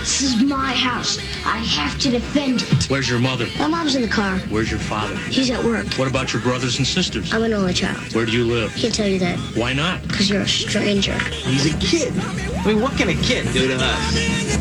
This 0.05 0.21
is 0.21 0.43
my 0.43 0.71
house. 0.71 1.17
I 1.47 1.57
have 1.57 1.97
to 2.01 2.11
defend 2.11 2.61
it. 2.61 2.83
Where's 2.91 3.09
your 3.09 3.17
mother? 3.17 3.47
My 3.57 3.65
mom's 3.67 3.95
in 3.95 4.03
the 4.03 4.07
car. 4.07 4.37
Where's 4.51 4.69
your 4.69 4.79
father? 4.79 5.15
He's 5.15 5.49
at 5.49 5.63
work. 5.63 5.87
What 5.95 6.07
about 6.07 6.31
your 6.31 6.43
brothers 6.43 6.77
and 6.77 6.85
sisters? 6.85 7.33
I'm 7.33 7.41
an 7.41 7.53
only 7.53 7.73
child. 7.73 8.13
Where 8.13 8.23
do 8.27 8.31
you 8.31 8.45
live? 8.45 8.71
Can't 8.75 8.93
tell 8.93 9.07
you 9.07 9.17
that. 9.17 9.39
Why 9.57 9.73
not? 9.73 10.03
Because 10.03 10.29
you're 10.29 10.43
a 10.43 10.47
stranger. 10.47 11.17
He's 11.17 11.73
a 11.73 11.77
kid. 11.79 12.13
I 12.19 12.67
mean, 12.67 12.81
what 12.81 12.95
can 12.99 13.09
a 13.09 13.15
kid 13.15 13.51
do 13.51 13.67
to 13.67 13.77
us? 13.81 14.15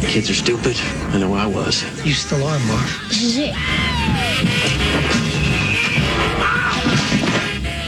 Kids 0.07 0.31
are 0.31 0.35
stupid. 0.35 0.77
I 1.13 1.19
know 1.19 1.35
I 1.35 1.45
was. 1.45 1.83
You 2.07 2.15
still 2.15 2.43
are, 2.43 2.59
Mark. 2.61 2.89
This 3.09 3.23
is 3.23 3.37
it. 3.37 3.53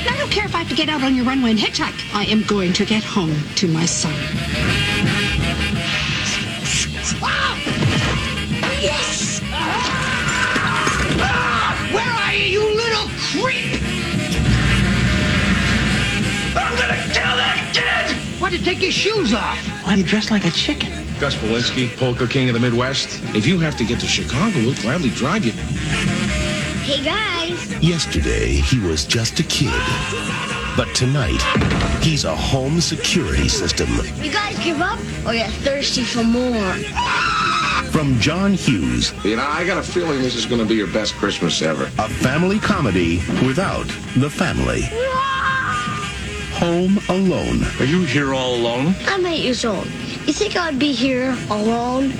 I 0.06 0.14
don't 0.18 0.30
care 0.30 0.44
if 0.44 0.54
I 0.54 0.58
have 0.58 0.68
to 0.68 0.74
get 0.74 0.90
out 0.90 1.02
on 1.02 1.14
your 1.14 1.24
runway 1.24 1.52
and 1.52 1.58
hitchhike. 1.58 2.14
I 2.14 2.24
am 2.26 2.42
going 2.42 2.74
to 2.74 2.84
get 2.84 3.02
home 3.02 3.34
to 3.54 3.66
my 3.66 3.86
son. 3.86 5.25
Why'd 18.46 18.60
you 18.60 18.64
take 18.64 18.80
your 18.80 18.92
shoes 18.92 19.34
off? 19.34 19.58
Why 19.84 19.96
do 19.96 20.02
you 20.02 20.06
dress 20.06 20.30
like 20.30 20.44
a 20.44 20.52
chicken? 20.52 20.92
Gus 21.18 21.34
Polinski, 21.34 21.88
Polka 21.96 22.28
King 22.28 22.48
of 22.48 22.54
the 22.54 22.60
Midwest. 22.60 23.20
If 23.34 23.44
you 23.44 23.58
have 23.58 23.76
to 23.76 23.84
get 23.84 23.98
to 23.98 24.06
Chicago, 24.06 24.56
we'll 24.60 24.76
gladly 24.76 25.10
drive 25.10 25.44
you. 25.44 25.50
Hey, 25.50 27.02
guys. 27.02 27.82
Yesterday, 27.82 28.50
he 28.50 28.78
was 28.78 29.04
just 29.04 29.40
a 29.40 29.42
kid. 29.42 29.72
But 30.76 30.86
tonight, 30.94 31.42
he's 32.04 32.22
a 32.24 32.36
home 32.36 32.80
security 32.80 33.48
system. 33.48 33.88
You 34.22 34.30
guys 34.30 34.56
give 34.62 34.80
up 34.80 35.00
or 35.26 35.34
you're 35.34 35.48
thirsty 35.48 36.04
for 36.04 36.22
more? 36.22 36.72
from 37.90 38.20
John 38.20 38.52
Hughes. 38.52 39.12
You 39.24 39.36
know, 39.36 39.46
I 39.46 39.66
got 39.66 39.78
a 39.78 39.82
feeling 39.82 40.20
this 40.20 40.34
is 40.34 40.44
going 40.44 40.60
to 40.60 40.66
be 40.66 40.74
your 40.74 40.86
best 40.86 41.14
Christmas 41.14 41.62
ever. 41.62 41.84
A 41.98 42.08
family 42.08 42.58
comedy 42.58 43.22
without 43.46 43.86
the 44.16 44.28
family. 44.28 44.82
Home 46.58 46.98
Alone. 47.10 47.62
Are 47.80 47.84
you 47.84 48.02
here 48.04 48.32
all 48.34 48.54
alone? 48.54 48.94
I'm 49.06 49.26
eight 49.26 49.42
years 49.42 49.64
old. 49.64 49.84
You 50.26 50.32
think 50.32 50.56
I'd 50.56 50.78
be 50.78 50.92
here 50.92 51.36
alone? 51.50 52.12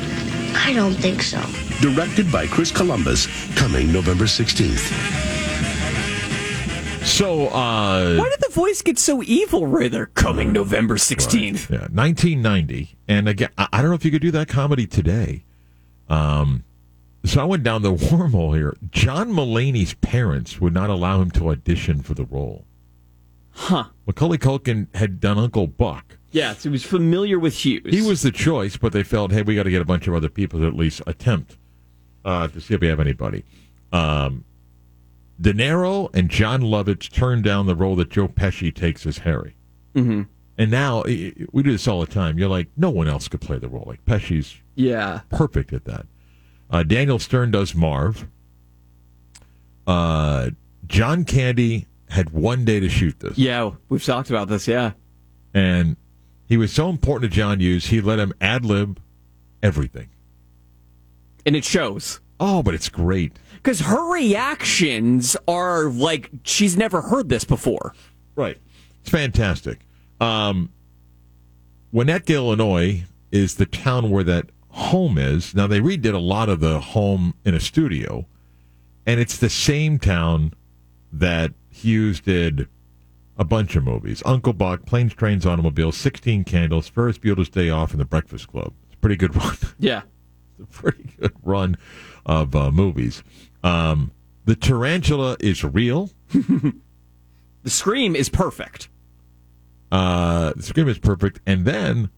I 0.54 0.72
don't 0.74 0.94
think 0.94 1.22
so. 1.22 1.40
Directed 1.80 2.30
by 2.30 2.46
Chris 2.46 2.70
Columbus, 2.70 3.26
coming 3.56 3.90
November 3.92 4.24
16th. 4.24 4.92
So, 7.04 7.46
uh, 7.48 8.16
Why 8.16 8.28
did 8.28 8.40
the 8.40 8.52
voice 8.52 8.82
get 8.82 8.98
so 8.98 9.22
evil 9.22 9.66
right 9.66 9.90
there? 9.90 10.06
Coming 10.06 10.52
November 10.52 10.96
16th. 10.96 11.70
yeah, 11.70 11.86
1990. 11.92 12.96
And 13.08 13.28
again, 13.28 13.50
I, 13.56 13.68
I 13.72 13.80
don't 13.80 13.90
know 13.90 13.94
if 13.96 14.04
you 14.04 14.10
could 14.10 14.22
do 14.22 14.32
that 14.32 14.48
comedy 14.48 14.86
today. 14.86 15.44
Um, 16.10 16.64
so 17.24 17.40
I 17.40 17.44
went 17.44 17.62
down 17.62 17.82
the 17.82 17.94
wormhole 17.94 18.54
here. 18.54 18.76
John 18.90 19.30
Mulaney's 19.32 19.94
parents 19.94 20.60
would 20.60 20.74
not 20.74 20.90
allow 20.90 21.22
him 21.22 21.30
to 21.32 21.48
audition 21.50 22.02
for 22.02 22.12
the 22.14 22.24
role. 22.24 22.64
Huh. 23.58 23.84
Macaulay 24.06 24.36
Culkin 24.38 24.86
had 24.94 25.18
done 25.18 25.38
Uncle 25.38 25.66
Buck. 25.66 26.18
Yes, 26.30 26.62
he 26.64 26.68
was 26.68 26.84
familiar 26.84 27.38
with 27.38 27.54
Hughes. 27.54 27.94
He 27.94 28.02
was 28.06 28.20
the 28.20 28.30
choice, 28.30 28.76
but 28.76 28.92
they 28.92 29.02
felt, 29.02 29.32
hey, 29.32 29.40
we 29.42 29.54
got 29.54 29.62
to 29.62 29.70
get 29.70 29.80
a 29.80 29.84
bunch 29.86 30.06
of 30.06 30.14
other 30.14 30.28
people 30.28 30.60
to 30.60 30.66
at 30.66 30.74
least 30.76 31.00
attempt 31.06 31.56
uh, 32.24 32.48
to 32.48 32.60
see 32.60 32.74
if 32.74 32.80
we 32.82 32.88
have 32.88 33.00
anybody. 33.00 33.44
Um, 33.92 34.44
De 35.40 35.54
Niro 35.54 36.10
and 36.14 36.28
Jon 36.28 36.60
Lovitz 36.60 37.10
turned 37.10 37.44
down 37.44 37.64
the 37.66 37.74
role 37.74 37.96
that 37.96 38.10
Joe 38.10 38.28
Pesci 38.28 38.74
takes 38.74 39.06
as 39.06 39.18
Harry. 39.18 39.56
Mm-hmm. 39.94 40.22
And 40.58 40.70
now 40.70 41.02
we 41.04 41.62
do 41.62 41.72
this 41.72 41.88
all 41.88 42.00
the 42.00 42.06
time. 42.06 42.38
You're 42.38 42.48
like, 42.50 42.68
no 42.76 42.90
one 42.90 43.08
else 43.08 43.26
could 43.28 43.40
play 43.40 43.58
the 43.58 43.68
role. 43.68 43.84
Like 43.86 44.04
Pesci's 44.04 44.56
Yeah. 44.74 45.20
perfect 45.30 45.72
at 45.72 45.84
that. 45.86 46.06
Uh, 46.70 46.82
Daniel 46.82 47.18
Stern 47.18 47.50
does 47.52 47.74
Marv. 47.74 48.26
Uh, 49.86 50.50
John 50.86 51.24
Candy 51.24 51.86
had 52.08 52.30
one 52.30 52.64
day 52.64 52.80
to 52.80 52.88
shoot 52.88 53.18
this. 53.20 53.36
Yeah, 53.38 53.72
we've 53.88 54.04
talked 54.04 54.30
about 54.30 54.48
this, 54.48 54.68
yeah. 54.68 54.92
And 55.52 55.96
he 56.46 56.56
was 56.56 56.72
so 56.72 56.88
important 56.88 57.30
to 57.30 57.36
John 57.36 57.60
Hughes, 57.60 57.86
he 57.86 58.00
let 58.00 58.18
him 58.18 58.32
ad 58.40 58.64
lib 58.64 59.00
everything. 59.62 60.08
And 61.44 61.56
it 61.56 61.64
shows. 61.64 62.20
Oh, 62.38 62.62
but 62.62 62.74
it's 62.74 62.88
great. 62.88 63.38
Because 63.54 63.80
her 63.80 64.12
reactions 64.12 65.36
are 65.48 65.84
like 65.84 66.30
she's 66.44 66.76
never 66.76 67.00
heard 67.00 67.28
this 67.28 67.44
before. 67.44 67.94
Right. 68.34 68.58
It's 69.00 69.10
fantastic. 69.10 69.80
Um, 70.20 70.70
Winnetka, 71.92 72.34
Illinois 72.34 73.04
is 73.32 73.56
the 73.56 73.66
town 73.66 74.10
where 74.10 74.24
that 74.24 74.50
home 74.70 75.18
is. 75.18 75.54
Now, 75.54 75.66
they 75.66 75.80
redid 75.80 76.14
a 76.14 76.18
lot 76.18 76.48
of 76.48 76.60
the 76.60 76.80
home 76.80 77.34
in 77.44 77.54
a 77.54 77.60
studio, 77.60 78.26
and 79.06 79.18
it's 79.20 79.38
the 79.38 79.48
same 79.48 79.98
town 79.98 80.52
that 81.12 81.52
Hughes 81.76 82.20
did 82.20 82.68
a 83.38 83.44
bunch 83.44 83.76
of 83.76 83.84
movies 83.84 84.22
Uncle 84.24 84.52
Buck, 84.52 84.86
Planes, 84.86 85.14
Trains, 85.14 85.44
Automobiles, 85.46 85.96
16 85.96 86.44
Candles, 86.44 86.88
Ferris 86.88 87.18
Bueller's 87.18 87.48
Day 87.50 87.68
Off, 87.70 87.90
and 87.92 88.00
The 88.00 88.04
Breakfast 88.06 88.48
Club. 88.48 88.72
It's 88.86 88.94
a 88.94 88.98
pretty 88.98 89.16
good 89.16 89.34
run. 89.36 89.56
Yeah. 89.78 90.02
It's 90.58 90.62
a 90.62 90.80
pretty 90.82 91.10
good 91.20 91.34
run 91.42 91.76
of 92.24 92.56
uh, 92.56 92.70
movies. 92.70 93.22
Um, 93.62 94.10
the 94.46 94.56
tarantula 94.56 95.36
is 95.40 95.62
real. 95.64 96.10
The 97.62 97.70
scream 97.70 98.14
is 98.14 98.28
perfect. 98.28 98.88
Uh, 99.90 100.52
the 100.54 100.62
scream 100.62 100.88
is 100.88 100.98
perfect. 101.00 101.40
And 101.46 101.64
then 101.64 102.10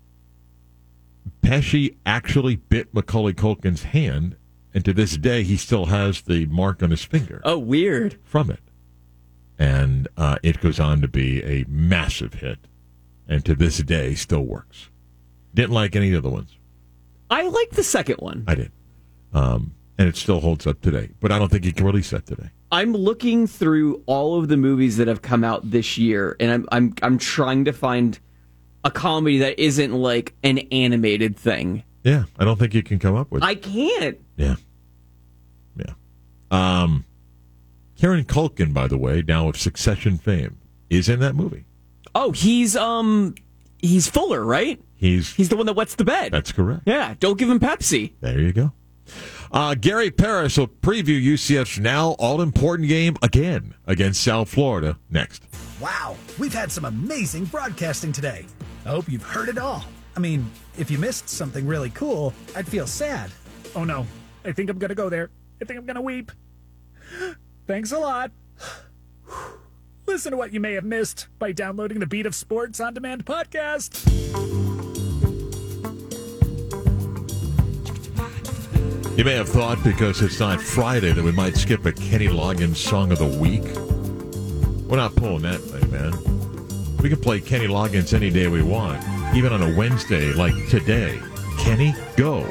Pesci 1.43 1.97
actually 2.05 2.57
bit 2.57 2.93
Macaulay 2.93 3.33
Culkin's 3.33 3.83
hand, 3.85 4.37
and 4.75 4.85
to 4.85 4.93
this 4.93 5.17
day, 5.17 5.43
he 5.45 5.57
still 5.57 5.87
has 5.87 6.21
the 6.21 6.45
mark 6.47 6.83
on 6.83 6.91
his 6.91 7.03
finger 7.03 7.41
Oh, 7.45 7.57
weird. 7.59 8.19
from 8.25 8.51
it. 8.51 8.61
And 9.59 10.07
uh, 10.17 10.39
it 10.43 10.61
goes 10.61 10.79
on 10.79 11.01
to 11.01 11.09
be 11.09 11.43
a 11.43 11.65
massive 11.69 12.35
hit, 12.35 12.59
and 13.27 13.45
to 13.45 13.55
this 13.55 13.79
day, 13.79 14.15
still 14.15 14.43
works. 14.43 14.89
Didn't 15.55 15.73
like 15.73 15.97
any 15.97 16.13
of 16.13 16.23
the 16.23 16.29
other 16.29 16.35
ones. 16.35 16.57
I 17.31 17.43
like 17.49 17.71
the 17.71 17.83
second 17.83 18.19
one. 18.19 18.45
I 18.47 18.55
did. 18.55 18.73
Um, 19.33 19.75
and 19.99 20.09
it 20.09 20.17
still 20.17 20.41
holds 20.41 20.67
up 20.67 20.81
today. 20.81 21.11
But 21.21 21.33
I 21.33 21.39
don't 21.39 21.51
think 21.51 21.65
you 21.65 21.73
can 21.73 21.85
release 21.85 22.11
that 22.11 22.25
today. 22.27 22.51
I'm 22.71 22.93
looking 22.93 23.47
through 23.47 24.03
all 24.07 24.39
of 24.39 24.49
the 24.49 24.57
movies 24.57 24.97
that 24.99 25.09
have 25.09 25.23
come 25.23 25.43
out 25.43 25.71
this 25.71 25.99
year, 25.99 26.37
and 26.39 26.51
I'm 26.51 26.69
I'm 26.71 26.95
I'm 27.03 27.19
trying 27.19 27.65
to 27.65 27.73
find 27.73 28.19
a 28.85 28.91
comedy 28.91 29.39
that 29.39 29.59
isn't 29.59 29.93
like 29.93 30.35
an 30.43 30.59
animated 30.71 31.37
thing. 31.37 31.83
Yeah, 32.05 32.25
I 32.39 32.45
don't 32.45 32.59
think 32.59 32.75
you 32.75 32.83
can 32.83 32.99
come 32.99 33.17
up 33.17 33.31
with. 33.31 33.43
I 33.43 33.55
can't. 33.55 34.19
Yeah. 34.37 34.57
Yeah. 35.77 35.93
Um, 36.51 37.05
Kieran 37.99 38.25
Culkin, 38.25 38.73
by 38.73 38.87
the 38.87 38.97
way, 38.97 39.23
now 39.27 39.49
of 39.49 39.57
Succession 39.57 40.19
fame, 40.19 40.59
is 40.89 41.09
in 41.09 41.19
that 41.21 41.35
movie. 41.35 41.65
Oh, 42.15 42.31
he's 42.33 42.77
um 42.77 43.35
he's 43.79 44.09
Fuller, 44.09 44.45
right? 44.45 44.81
He's 44.95 45.35
He's 45.35 45.49
the 45.49 45.57
one 45.57 45.67
that 45.67 45.75
wets 45.75 45.95
the 45.97 46.05
bed. 46.05 46.33
that's 46.33 46.53
correct. 46.53 46.83
Yeah, 46.87 47.15
don't 47.21 47.39
give 47.39 47.51
him 47.51 47.61
Pepsi. 47.61 48.13
There 48.21 48.39
you 48.41 48.53
go. 48.53 48.73
Uh, 49.51 49.75
Gary 49.75 50.11
Parris 50.11 50.59
will 50.59 50.69
preview 50.69 51.21
UCF's 51.25 51.79
now 51.81 52.11
all 52.19 52.41
important 52.43 52.89
game 52.89 53.17
again 53.23 53.75
against 53.87 54.23
South 54.23 54.49
Florida 54.49 54.99
next. 55.11 55.43
Wow, 55.81 56.17
we've 56.39 56.53
had 56.53 56.71
some 56.71 56.85
amazing 56.85 57.47
broadcasting 57.47 58.13
today. 58.13 58.45
I 58.85 58.91
hope 58.91 59.09
you've 59.09 59.23
heard 59.23 59.49
it 59.49 59.57
all. 59.59 59.85
I 60.17 60.21
mean, 60.21 60.51
if 60.77 60.91
you 60.91 60.99
missed 60.99 61.29
something 61.29 61.67
really 61.67 61.91
cool, 61.91 62.33
I'd 62.55 62.69
feel 62.69 62.87
sad. 62.87 63.31
Oh 63.75 63.85
no, 63.85 64.07
I 64.45 64.53
think 64.53 64.71
I'm 64.71 64.79
gonna 64.79 64.95
go 64.95 65.09
there. 65.09 65.31
I 65.61 65.65
think 65.65 65.79
I'm 65.79 65.87
gonna 65.87 66.03
weep. 66.03 66.31
Thanks 67.69 67.93
a 67.93 67.99
lot. 67.99 68.31
Listen 70.07 70.31
to 70.33 70.39
what 70.39 70.55
you 70.55 70.59
may 70.59 70.73
have 70.73 70.85
missed 70.85 71.29
by 71.39 71.53
downloading 71.53 71.99
the 71.99 72.07
Beat 72.07 72.25
of 72.25 72.35
Sports 72.35 72.81
on 72.81 72.95
Demand 72.95 73.27
podcast. 73.27 74.09
You 79.19 79.25
may 79.25 79.35
have 79.35 79.51
thought 79.51 79.85
because 79.85 80.23
it's 80.23 80.41
not 80.41 80.63
Friday 80.63 81.13
that 81.13 81.23
we 81.23 81.31
might 81.31 81.57
skip 81.57 81.85
a 81.85 81.93
Kenny 81.93 82.29
Loggins 82.29 82.77
song 82.77 83.13
of 83.13 83.19
the 83.19 83.27
week. 83.27 83.65
We're 84.89 84.97
not 84.97 85.15
pulling 85.15 85.43
that 85.43 85.61
thing, 85.61 85.91
man. 85.91 86.97
We 87.03 87.11
can 87.11 87.21
play 87.21 87.39
Kenny 87.39 87.67
Loggins 87.67 88.15
any 88.15 88.31
day 88.31 88.49
we 88.49 88.63
want, 88.63 89.05
even 89.37 89.53
on 89.53 89.61
a 89.61 89.77
Wednesday 89.77 90.33
like 90.33 90.55
today. 90.69 91.21
Kenny, 91.59 91.95
go. 92.17 92.47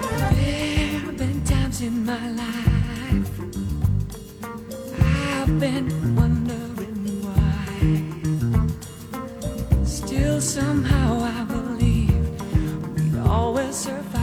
I've 5.47 5.61
been 5.61 6.13
wondering 6.13 7.23
why. 7.23 7.85
Still, 9.85 10.41
somehow, 10.41 11.21
I 11.21 11.45
believe 11.45 12.41
we'd 12.95 13.17
always 13.25 13.73
survive. 13.73 14.16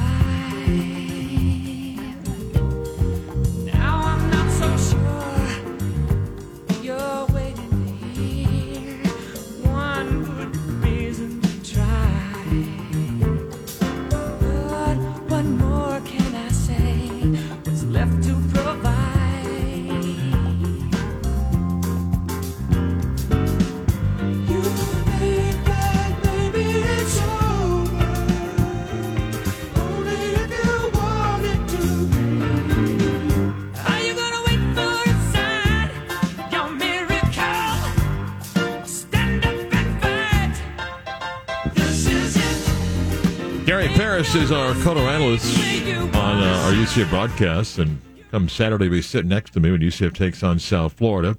Gary 44.15 44.45
is 44.45 44.53
our 44.53 44.75
color 44.75 45.01
analyst 45.01 45.59
on 46.15 46.41
uh, 46.41 46.63
our 46.65 46.71
UCF 46.71 47.11
broadcast, 47.11 47.81
and 47.81 48.01
come 48.31 48.49
Saturday, 48.49 48.89
we 48.89 49.03
sit 49.03 49.27
next 49.27 49.51
to 49.55 49.59
me 49.59 49.73
when 49.73 49.81
UCF 49.81 50.15
takes 50.15 50.45
on 50.45 50.61
South 50.61 50.93
Florida. 50.93 51.37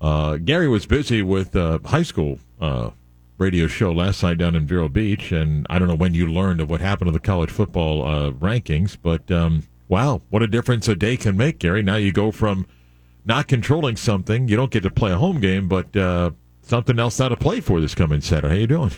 Uh, 0.00 0.36
Gary 0.36 0.68
was 0.68 0.86
busy 0.86 1.22
with 1.22 1.56
uh, 1.56 1.80
high 1.84 2.04
school 2.04 2.38
uh, 2.60 2.90
radio 3.38 3.66
show 3.66 3.90
last 3.90 4.22
night 4.22 4.38
down 4.38 4.54
in 4.54 4.64
Vero 4.64 4.88
Beach, 4.88 5.32
and 5.32 5.66
I 5.68 5.80
don't 5.80 5.88
know 5.88 5.96
when 5.96 6.14
you 6.14 6.30
learned 6.30 6.60
of 6.60 6.70
what 6.70 6.80
happened 6.80 7.08
to 7.08 7.12
the 7.12 7.18
college 7.18 7.50
football 7.50 8.06
uh, 8.06 8.30
rankings, 8.30 8.96
but 9.02 9.28
um, 9.32 9.64
wow, 9.88 10.22
what 10.30 10.40
a 10.40 10.46
difference 10.46 10.86
a 10.86 10.94
day 10.94 11.16
can 11.16 11.36
make, 11.36 11.58
Gary. 11.58 11.82
Now 11.82 11.96
you 11.96 12.12
go 12.12 12.30
from 12.30 12.64
not 13.24 13.48
controlling 13.48 13.96
something, 13.96 14.46
you 14.46 14.54
don't 14.54 14.70
get 14.70 14.84
to 14.84 14.90
play 14.90 15.10
a 15.10 15.18
home 15.18 15.40
game, 15.40 15.66
but 15.66 15.96
uh, 15.96 16.30
something 16.62 16.96
else 16.96 17.18
now 17.18 17.30
to 17.30 17.36
play 17.36 17.58
for 17.58 17.80
this 17.80 17.96
coming 17.96 18.20
Saturday. 18.20 18.48
How 18.50 18.54
are 18.54 18.60
you 18.60 18.66
doing? 18.68 18.92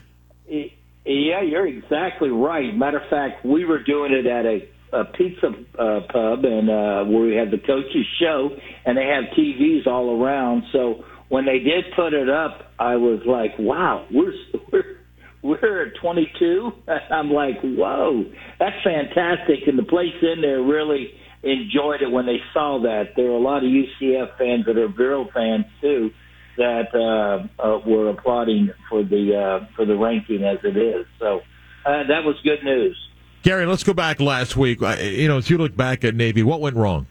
Yeah, 1.37 1.43
you're 1.43 1.67
exactly 1.67 2.31
right. 2.31 2.75
Matter 2.77 2.99
of 2.99 3.11
fact, 3.11 3.45
we 3.45 3.65
were 3.65 3.83
doing 3.83 4.13
it 4.13 4.27
at 4.27 4.47
a 4.47 4.69
a 4.93 5.05
pizza 5.05 5.49
uh, 5.79 6.01
pub 6.11 6.45
and 6.45 6.71
uh, 6.71 7.05
where 7.05 7.27
we 7.27 7.35
had 7.35 7.51
the 7.51 7.59
coaches 7.59 8.07
show, 8.21 8.51
and 8.85 8.97
they 8.97 9.05
have 9.05 9.25
TVs 9.37 9.87
all 9.87 10.23
around. 10.23 10.63
So 10.73 11.05
when 11.29 11.45
they 11.45 11.59
did 11.59 11.85
put 11.97 12.15
it 12.15 12.31
up, 12.31 12.73
I 12.79 12.97
was 12.97 13.21
like, 13.27 13.59
"Wow, 13.59 14.07
we're 14.11 14.33
we're 14.73 14.97
we're 15.43 15.87
at 15.89 15.93
22." 16.01 16.73
I'm 17.11 17.31
like, 17.31 17.61
"Whoa, 17.63 18.25
that's 18.59 18.77
fantastic!" 18.85 19.67
And 19.67 19.79
the 19.79 19.83
place 19.83 20.15
in 20.23 20.41
there 20.41 20.63
really 20.63 21.11
enjoyed 21.43 22.03
it 22.03 22.11
when 22.11 22.27
they 22.27 22.39
saw 22.55 22.81
that. 22.83 23.11
There 23.17 23.27
were 23.27 23.37
a 23.37 23.41
lot 23.41 23.59
of 23.59 23.65
UCF 23.65 24.39
fans 24.39 24.67
that 24.67 24.79
are 24.79 24.89
Vero 24.89 25.29
fans 25.35 25.67
too 25.81 26.11
that 26.57 26.95
uh, 26.95 27.63
uh, 27.63 27.79
were 27.87 28.11
applauding 28.11 28.71
for 28.89 29.03
the 29.03 29.37
uh, 29.37 29.67
for 29.77 29.85
the 29.85 29.97
ranking 29.97 30.45
as 30.45 30.59
it 30.65 30.77
is. 30.77 31.07
So 31.19 31.41
uh, 31.85 32.07
that 32.09 32.25
was 32.25 32.37
good 32.43 32.63
news. 32.65 32.97
Gary, 33.43 33.67
let's 33.67 33.85
go 33.85 33.95
back 33.95 34.21
last 34.21 34.57
week. 34.57 34.81
You 34.81 35.29
know, 35.29 35.39
as 35.39 35.49
you 35.49 35.59
look 35.59 35.77
back 35.77 36.05
at 36.05 36.15
Navy, 36.15 36.43
what 36.43 36.61
went 36.61 36.77
wrong? 36.77 37.07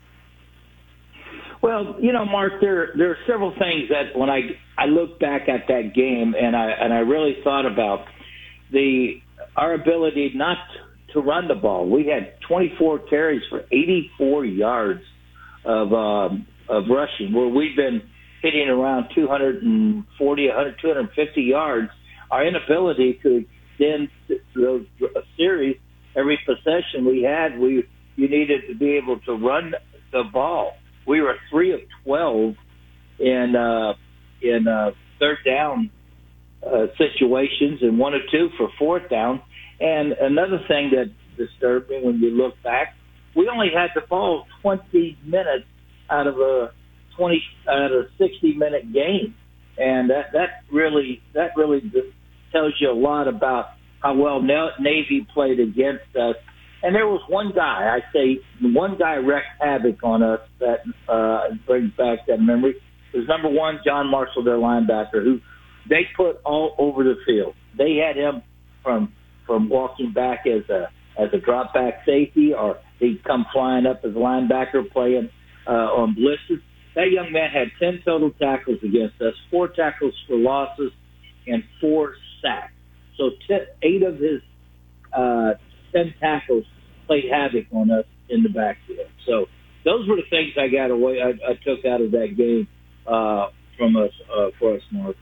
Well, 1.62 1.96
you 2.00 2.12
know, 2.12 2.26
Mark, 2.26 2.54
there 2.62 2.92
there 2.98 3.12
are 3.12 3.18
several 3.26 3.52
things 3.52 3.90
that 3.90 4.18
when 4.18 4.30
I 4.30 4.60
I 4.78 4.86
look 4.86 5.20
back 5.20 5.48
at 5.48 5.68
that 5.68 5.94
game 5.96 6.36
and 6.40 6.56
I 6.56 6.70
and 6.70 6.94
I 6.94 7.00
really 7.00 7.38
thought 7.44 7.66
about 7.66 8.06
the 8.72 9.22
our 9.56 9.74
ability 9.74 10.32
not 10.36 10.58
to 11.14 11.22
run 11.22 11.48
the 11.48 11.56
ball. 11.56 11.90
We 11.90 12.08
had 12.08 12.40
24 12.42 13.00
carries 13.10 13.42
for 13.50 13.62
84 13.72 14.46
yards 14.46 15.02
of 15.64 15.94
um, 15.94 16.46
of 16.68 16.84
rushing, 16.90 17.34
where 17.34 17.48
we've 17.48 17.76
been 17.76 18.02
hitting 18.46 18.70
around 18.70 19.10
240, 19.16 20.48
100, 20.48 20.76
250 20.80 21.42
yards. 21.42 21.90
Our 22.30 22.46
inability 22.46 23.20
to 23.24 23.46
extend 23.74 24.10
the 24.28 24.40
series 25.36 25.78
every 26.16 26.40
possession 26.46 27.06
we 27.06 27.24
had, 27.24 27.60
we 27.60 27.84
you 28.16 28.30
needed 28.30 28.62
to 28.70 28.76
be 28.76 28.92
able 28.92 29.20
to 29.22 29.34
run 29.34 29.74
the 30.12 30.24
ball. 30.32 30.74
We 31.06 31.22
were 31.22 31.36
three 31.52 31.74
of 31.74 31.82
12 32.06 32.56
in 33.20 33.56
uh, 33.56 33.94
in 34.42 34.68
uh, 34.68 34.92
third 35.20 35.40
down 35.46 35.90
uh, 36.66 36.88
situations 36.98 37.80
and 37.82 37.98
one 37.98 38.14
or 38.14 38.22
two 38.32 38.50
for 38.58 38.70
fourth 38.78 39.10
down. 39.10 39.42
And 39.80 40.14
another 40.14 40.60
thing 40.68 40.92
that 40.92 41.12
disturbed 41.36 41.90
me 41.90 42.00
when 42.02 42.20
you 42.20 42.30
look 42.30 42.54
back, 42.64 42.96
we 43.36 43.50
only 43.50 43.68
had 43.76 43.90
the 43.94 44.08
ball 44.08 44.46
20 44.62 45.18
minutes 45.26 45.66
out 46.10 46.28
of 46.28 46.38
a 46.38 46.72
20 47.18 47.44
out 47.70 47.92
of 47.92 48.06
a 48.06 48.10
60 48.18 48.54
minute 48.56 48.92
game, 48.94 49.36
and 49.78 50.10
that 50.10 50.32
that 50.34 50.64
really 50.72 51.22
that 51.34 51.52
really 51.56 51.82
tells 52.52 52.74
you 52.80 52.92
a 52.92 52.94
lot 52.94 53.28
about 53.28 53.68
how 54.02 54.16
well 54.16 54.42
Navy 54.42 55.28
played 55.34 55.60
against 55.60 56.16
us. 56.16 56.36
And 56.84 56.94
there 56.94 57.08
was 57.08 57.22
one 57.28 57.52
guy, 57.56 57.98
I 57.98 58.02
say, 58.14 58.40
one 58.62 58.98
guy 59.00 59.16
wreaked 59.16 59.48
havoc 59.60 60.04
on 60.04 60.22
us 60.22 60.42
that 60.60 60.82
uh, 61.12 61.56
brings 61.66 61.92
back 61.94 62.28
that 62.28 62.40
memory. 62.40 62.76
It 63.12 63.18
was 63.18 63.28
number 63.28 63.50
one, 63.50 63.80
John 63.84 64.08
Marshall, 64.12 64.44
their 64.44 64.58
linebacker, 64.58 65.24
who 65.24 65.40
they 65.90 66.02
put 66.16 66.42
all 66.46 66.76
over 66.78 67.04
the 67.04 67.16
field. 67.26 67.56
They 67.78 67.96
had 67.96 68.16
him 68.16 68.44
from 68.84 69.14
from 69.48 69.70
walking 69.70 70.12
back 70.14 70.46
as 70.46 70.70
a 70.70 70.90
as 71.18 71.30
a 71.34 71.38
drop 71.38 71.74
back 71.74 72.04
safety, 72.06 72.54
or 72.54 72.78
he'd 73.00 73.24
come 73.24 73.46
flying 73.54 73.86
up 73.86 74.02
as 74.04 74.12
a 74.12 74.20
linebacker 74.20 74.90
playing 74.92 75.30
uh, 75.68 75.72
on 75.72 76.16
blitzes. 76.16 76.62
That 76.96 77.12
young 77.12 77.32
man 77.32 77.50
had 77.52 77.72
ten 77.80 78.02
total 78.06 78.32
tackles 78.32 78.80
against 78.82 79.22
us, 79.22 79.34
four 79.52 79.68
tackles 79.68 80.14
for 80.28 80.38
losses, 80.38 80.92
and 81.46 81.64
four 81.82 82.16
sacks. 82.42 82.74
So 83.18 83.32
eight 83.82 84.04
of 84.04 84.18
his 84.18 84.42
uh, 85.14 85.54
ten 85.94 86.14
tackles 86.20 86.66
played 87.08 87.26
havoc 87.32 87.68
on 87.72 87.92
us 87.92 88.06
in 88.30 88.44
the 88.44 88.50
backfield. 88.50 89.08
So 89.26 89.48
those 89.84 90.08
were 90.08 90.16
the 90.16 90.24
things 90.30 90.54
I 90.58 90.68
got 90.68 90.92
away. 90.92 91.22
I, 91.22 91.30
I 91.50 91.54
took 91.64 91.86
out 91.86 92.02
of 92.02 92.12
that 92.12 92.36
game 92.36 92.68
uh, 93.06 93.50
from 93.78 93.96
us 93.98 94.12
uh, 94.34 94.50
for 94.60 94.76
us, 94.76 94.82
Mark. 94.92 95.16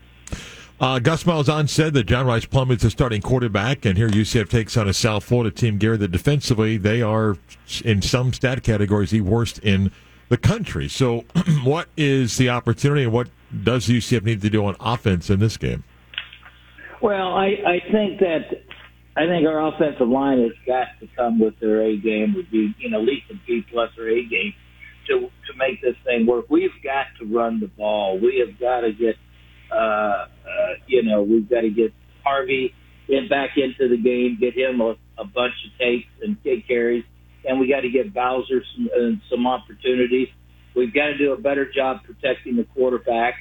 Uh, 0.80 0.98
Gus 0.98 1.22
Malzahn 1.22 1.68
said 1.68 1.94
that 1.94 2.04
John 2.04 2.26
Rhys 2.26 2.46
Plumlee 2.46 2.76
is 2.76 2.82
the 2.82 2.90
starting 2.90 3.22
quarterback, 3.22 3.84
and 3.84 3.96
here 3.96 4.08
UCF 4.08 4.48
takes 4.48 4.76
on 4.76 4.88
a 4.88 4.92
South 4.92 5.22
Florida 5.22 5.50
team, 5.50 5.78
Gary, 5.78 5.96
that 5.98 6.08
defensively 6.08 6.76
they 6.76 7.00
are, 7.00 7.36
in 7.84 8.02
some 8.02 8.32
stat 8.32 8.64
categories, 8.64 9.10
the 9.10 9.20
worst 9.20 9.60
in 9.60 9.92
the 10.28 10.36
country. 10.36 10.88
So, 10.88 11.24
what 11.64 11.88
is 11.96 12.36
the 12.36 12.48
opportunity, 12.50 13.04
and 13.04 13.12
what 13.12 13.28
does 13.62 13.88
UCF 13.88 14.24
need 14.24 14.42
to 14.42 14.50
do 14.50 14.64
on 14.64 14.76
offense 14.80 15.30
in 15.30 15.40
this 15.40 15.56
game? 15.56 15.84
Well, 17.02 17.34
I, 17.34 17.48
I 17.66 17.92
think 17.92 18.20
that 18.20 18.62
I 19.16 19.26
think 19.26 19.46
our 19.46 19.68
offensive 19.68 20.08
line 20.08 20.42
has 20.42 20.52
got 20.66 20.86
to 21.00 21.08
come 21.14 21.38
with 21.38 21.58
their 21.60 21.82
A 21.82 21.96
game, 21.96 22.34
would 22.34 22.50
be 22.50 22.74
you 22.78 22.90
know 22.90 23.00
at 23.00 23.06
least 23.06 23.30
a 23.30 23.34
B 23.46 23.64
plus 23.70 23.90
or 23.98 24.08
A 24.08 24.24
game 24.24 24.54
to 25.08 25.20
to 25.20 25.58
make 25.58 25.80
this 25.82 25.96
thing 26.04 26.26
work. 26.26 26.46
We've 26.48 26.70
got 26.82 27.06
to 27.20 27.26
run 27.26 27.60
the 27.60 27.68
ball. 27.68 28.18
We 28.18 28.44
have 28.46 28.58
got 28.58 28.80
to 28.80 28.92
get 28.92 29.16
uh, 29.70 29.76
uh, 29.76 30.26
you 30.86 31.02
know 31.02 31.22
we've 31.22 31.48
got 31.48 31.60
to 31.60 31.70
get 31.70 31.92
Harvey 32.24 32.74
in 33.08 33.28
back 33.28 33.50
into 33.56 33.88
the 33.88 34.02
game, 34.02 34.38
get 34.40 34.56
him 34.56 34.80
a, 34.80 34.96
a 35.18 35.24
bunch 35.24 35.54
of 35.66 35.78
takes 35.78 36.08
and 36.22 36.42
kick 36.42 36.66
carries, 36.66 37.04
and 37.46 37.60
we 37.60 37.68
got 37.68 37.80
to 37.80 37.90
get 37.90 38.14
Bowser 38.14 38.62
some, 38.74 38.88
uh, 38.88 39.10
some 39.30 39.46
opportunities. 39.46 40.28
We've 40.74 40.92
got 40.92 41.06
to 41.06 41.18
do 41.18 41.32
a 41.32 41.36
better 41.36 41.70
job 41.70 41.98
protecting 42.04 42.56
the 42.56 42.64
quarterback, 42.74 43.34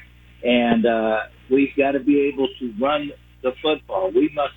and 0.44 0.86
uh, 0.86 1.18
we've 1.50 1.76
got 1.78 1.92
to 1.92 2.00
be 2.00 2.32
able 2.34 2.48
to 2.60 2.74
run 2.80 3.12
the 3.42 3.52
football. 3.62 4.12
We 4.14 4.32
must. 4.34 4.54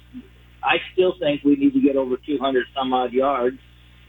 I 0.63 0.77
still 0.93 1.15
think 1.21 1.43
we 1.45 1.57
need 1.57 1.75
to 1.75 1.81
get 1.81 1.97
over 1.97 2.17
200 2.17 2.67
some 2.75 2.93
odd 2.93 3.13
yards 3.13 3.59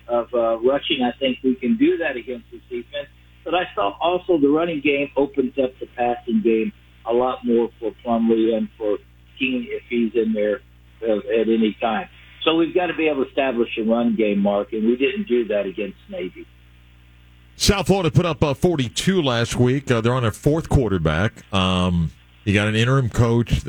of 0.07 0.27
uh, 0.33 0.57
rushing. 0.59 1.03
I 1.03 1.17
think 1.19 1.37
we 1.43 1.55
can 1.55 1.77
do 1.77 1.97
that 1.97 2.17
against 2.17 2.45
this 2.51 2.61
defense. 2.69 3.07
But 3.45 3.53
I 3.53 3.63
saw 3.75 3.95
also 4.01 4.39
the 4.39 4.49
running 4.49 4.81
game 4.83 5.09
opens 5.15 5.53
up 5.63 5.71
the 5.79 5.87
passing 5.95 6.41
game 6.43 6.73
a 7.09 7.13
lot 7.13 7.45
more 7.45 7.69
for 7.79 7.91
Plumlee 8.05 8.55
and 8.55 8.67
for 8.77 8.97
Keene 9.39 9.67
if 9.69 9.83
he's 9.89 10.11
in 10.15 10.33
there 10.33 10.61
uh, 11.01 11.19
at 11.19 11.47
any 11.47 11.77
time. 11.79 12.09
So 12.47 12.55
we've 12.55 12.73
got 12.73 12.85
to 12.85 12.93
be 12.93 13.09
able 13.09 13.25
to 13.25 13.29
establish 13.29 13.77
a 13.77 13.81
run 13.81 14.15
game, 14.15 14.39
Mark, 14.39 14.71
and 14.71 14.87
we 14.87 14.95
didn't 14.95 15.27
do 15.27 15.49
that 15.49 15.65
against 15.65 15.97
Navy. 16.07 16.47
South 17.57 17.87
Florida 17.87 18.09
put 18.09 18.25
up 18.25 18.41
uh, 18.41 18.53
42 18.53 19.21
last 19.21 19.57
week. 19.57 19.91
Uh, 19.91 19.99
they're 19.99 20.13
on 20.13 20.21
their 20.21 20.31
fourth 20.31 20.69
quarterback. 20.69 21.43
Um, 21.53 22.11
you 22.45 22.53
got 22.53 22.69
an 22.69 22.75
interim 22.77 23.09
coach. 23.09 23.63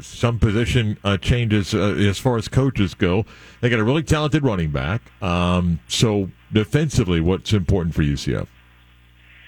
Some 0.00 0.40
position 0.40 0.98
uh, 1.04 1.16
changes 1.16 1.74
uh, 1.74 1.94
as 1.96 2.18
far 2.18 2.36
as 2.36 2.48
coaches 2.48 2.94
go. 2.94 3.24
They 3.60 3.70
got 3.70 3.78
a 3.78 3.84
really 3.84 4.02
talented 4.02 4.42
running 4.42 4.72
back. 4.72 5.02
Um, 5.22 5.78
so 5.86 6.28
defensively, 6.52 7.20
what's 7.20 7.52
important 7.52 7.94
for 7.94 8.02
UCF? 8.02 8.48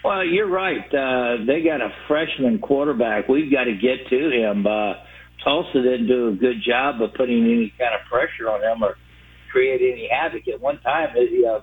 Well, 0.05 0.25
you're 0.25 0.49
right. 0.49 0.95
Uh, 0.95 1.45
they 1.45 1.63
got 1.63 1.81
a 1.81 1.93
freshman 2.07 2.61
quarterback. 2.61 3.27
We've 3.29 3.51
got 3.51 3.65
to 3.65 3.75
get 3.75 4.07
to 4.11 4.31
him. 4.31 4.65
Tulsa 5.47 5.79
didn't 5.79 6.09
do 6.09 6.29
a 6.29 6.33
good 6.33 6.59
job 6.67 7.01
of 7.01 7.15
putting 7.15 7.45
any 7.45 7.73
kind 7.79 7.95
of 7.95 8.03
pressure 8.11 8.51
on 8.51 8.63
him 8.67 8.83
or 8.83 8.97
create 9.53 9.81
any 9.81 10.11
havoc. 10.11 10.43
At 10.49 10.61
one 10.61 10.81
time, 10.81 11.15
uh, 11.15 11.61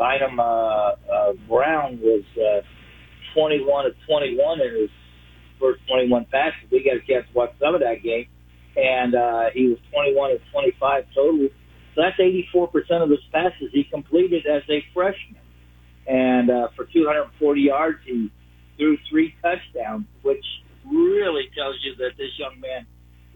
Byrum 0.00 0.38
uh, 0.38 0.96
uh, 1.04 1.32
Brown 1.46 2.00
was 2.00 2.24
uh, 2.40 2.64
21 3.34 3.86
of 3.86 3.92
21 4.08 4.60
in 4.62 4.80
his 4.80 4.90
first 5.60 5.80
21 5.86 6.24
passes. 6.32 6.64
We 6.72 6.82
got 6.82 6.96
a 6.96 7.04
chance 7.04 7.28
to 7.28 7.36
watch 7.36 7.52
some 7.60 7.74
of 7.74 7.82
that 7.82 8.02
game, 8.02 8.24
and 8.76 9.14
uh, 9.14 9.52
he 9.52 9.68
was 9.68 9.78
21 9.92 10.32
of 10.32 10.38
25 10.52 11.04
total. 11.14 11.48
So 11.94 12.00
that's 12.00 12.16
84% 12.16 13.02
of 13.02 13.10
his 13.10 13.20
passes 13.32 13.68
he 13.72 13.84
completed 13.84 14.46
as 14.46 14.62
a 14.70 14.80
freshman 14.94 15.40
and 16.10 16.50
uh, 16.50 16.68
for 16.74 16.86
240 16.86 17.60
yards, 17.60 17.98
he 18.04 18.30
threw 18.76 18.96
three 19.08 19.34
touchdowns, 19.42 20.06
which 20.22 20.44
really 20.84 21.48
tells 21.56 21.76
you 21.84 21.94
that 21.96 22.16
this 22.18 22.30
young 22.36 22.58
man 22.60 22.86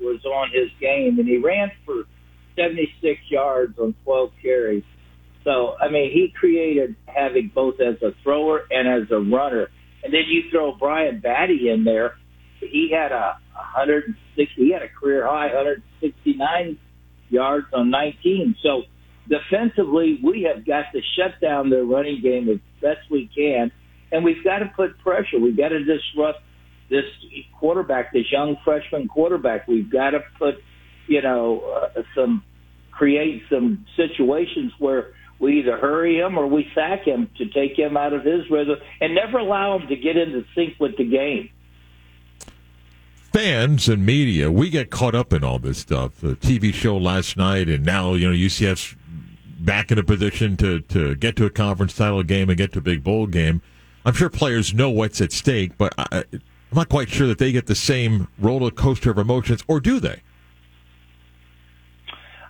was 0.05 0.25
on 0.25 0.51
his 0.53 0.71
game. 0.81 1.19
And 1.19 1.29
he 1.29 1.39
ran 1.39 1.71
for 1.85 2.05
76 2.57 3.21
yards 3.29 3.79
on 3.79 3.95
12 4.05 4.31
carries. 4.43 4.85
So, 5.45 5.77
I 5.81 5.91
mean, 5.91 6.11
he 6.13 6.33
created 6.39 6.97
havoc 7.07 7.53
both 7.55 7.75
as 7.81 8.01
a 8.03 8.13
thrower 8.23 8.61
and 8.71 8.89
as 8.89 9.11
a 9.11 9.19
runner. 9.19 9.69
And 10.03 10.13
then 10.13 10.23
you 10.29 10.43
throw 10.51 10.75
Brian 10.75 11.21
Battie 11.21 11.73
in 11.73 11.85
there. 11.85 12.17
He 12.61 12.91
had 12.95 13.13
a 13.13 13.39
160, 13.53 14.55
he 14.57 14.73
had 14.73 14.83
a 14.83 14.89
career 14.89 15.27
high 15.27 15.47
169 15.47 16.79
yards 17.29 17.67
on 17.75 17.91
19. 17.91 18.57
So, 18.63 18.83
defensively, 19.29 20.19
we 20.23 20.49
have 20.53 20.67
got 20.67 20.85
to 20.93 21.01
shut 21.17 21.41
down 21.41 21.71
their 21.71 21.85
running 21.85 22.21
game 22.23 22.49
as 22.49 22.59
best 22.81 23.11
we 23.11 23.31
can, 23.35 23.71
and 24.13 24.25
we've 24.25 24.43
got 24.45 24.59
to 24.59 24.71
put 24.77 24.99
pressure. 25.01 25.39
We've 25.41 25.57
got 25.57 25.71
to 25.71 25.81
disrupt 25.85 26.41
this 26.89 27.05
quarterback, 27.59 28.13
this 28.13 28.31
young 28.31 28.57
freshman 28.65 29.09
quarterback. 29.09 29.67
We've 29.67 29.91
got 29.91 30.11
to 30.11 30.21
put, 30.39 30.63
you 31.07 31.23
know, 31.23 31.61
uh, 31.97 32.03
some 32.15 32.43
create 32.91 33.43
some 33.51 33.85
situations 33.97 34.73
where 34.79 35.15
we 35.39 35.59
either 35.61 35.77
hurry 35.77 36.19
him 36.19 36.39
or 36.39 36.47
we 36.47 36.71
sack 36.75 37.05
him 37.05 37.29
to 37.39 37.47
take 37.49 37.79
him 37.79 37.97
out 37.97 38.13
of 38.13 38.25
his 38.25 38.49
rhythm 38.51 38.77
and 39.01 39.15
never 39.15 39.39
allow 39.39 39.79
him 39.79 39.89
to 39.89 39.97
get 39.97 40.17
into 40.17 40.45
sync 40.55 40.79
with 40.79 40.97
the 40.97 41.05
game. 41.05 41.51
Fans 43.33 43.89
and 43.89 44.07
media, 44.07 44.49
we 44.51 44.71
get 44.71 44.91
caught 44.91 45.15
up 45.15 45.33
in 45.33 45.43
all 45.43 45.59
this 45.59 45.79
stuff. 45.79 46.21
The 46.21 46.37
TV 46.37 46.73
show 46.73 46.97
last 46.97 47.37
night, 47.37 47.69
and 47.69 47.85
now 47.85 48.15
you 48.15 48.31
know 48.31 48.37
UCF's 48.37 48.95
back 49.59 49.91
in 49.91 49.99
a 49.99 50.05
position 50.05 50.57
to, 50.59 50.81
to 50.81 51.17
get 51.17 51.35
to 51.37 51.47
a 51.47 51.51
conference 51.51 51.97
title 51.97 52.23
game 52.23 52.49
and 52.49 52.57
get 52.57 52.73
to 52.75 52.79
a 52.79 52.83
big 52.83 53.03
bowl 53.03 53.27
game. 53.27 53.61
I'm 54.05 54.15
sure 54.15 54.29
players 54.29 54.73
know 54.73 54.91
what's 54.91 55.21
at 55.21 55.33
stake, 55.33 55.77
but 55.79 55.95
I, 55.99 56.25
I'm 56.75 56.79
not 56.79 56.89
quite 56.89 57.09
sure 57.09 57.29
that 57.29 57.39
they 57.39 57.53
get 57.53 57.67
the 57.67 57.77
same 57.77 58.27
roller 58.37 58.73
coaster 58.73 59.13
of 59.13 59.19
emotions, 59.19 59.63
or 59.69 59.79
do 59.79 60.01
they? 60.01 60.23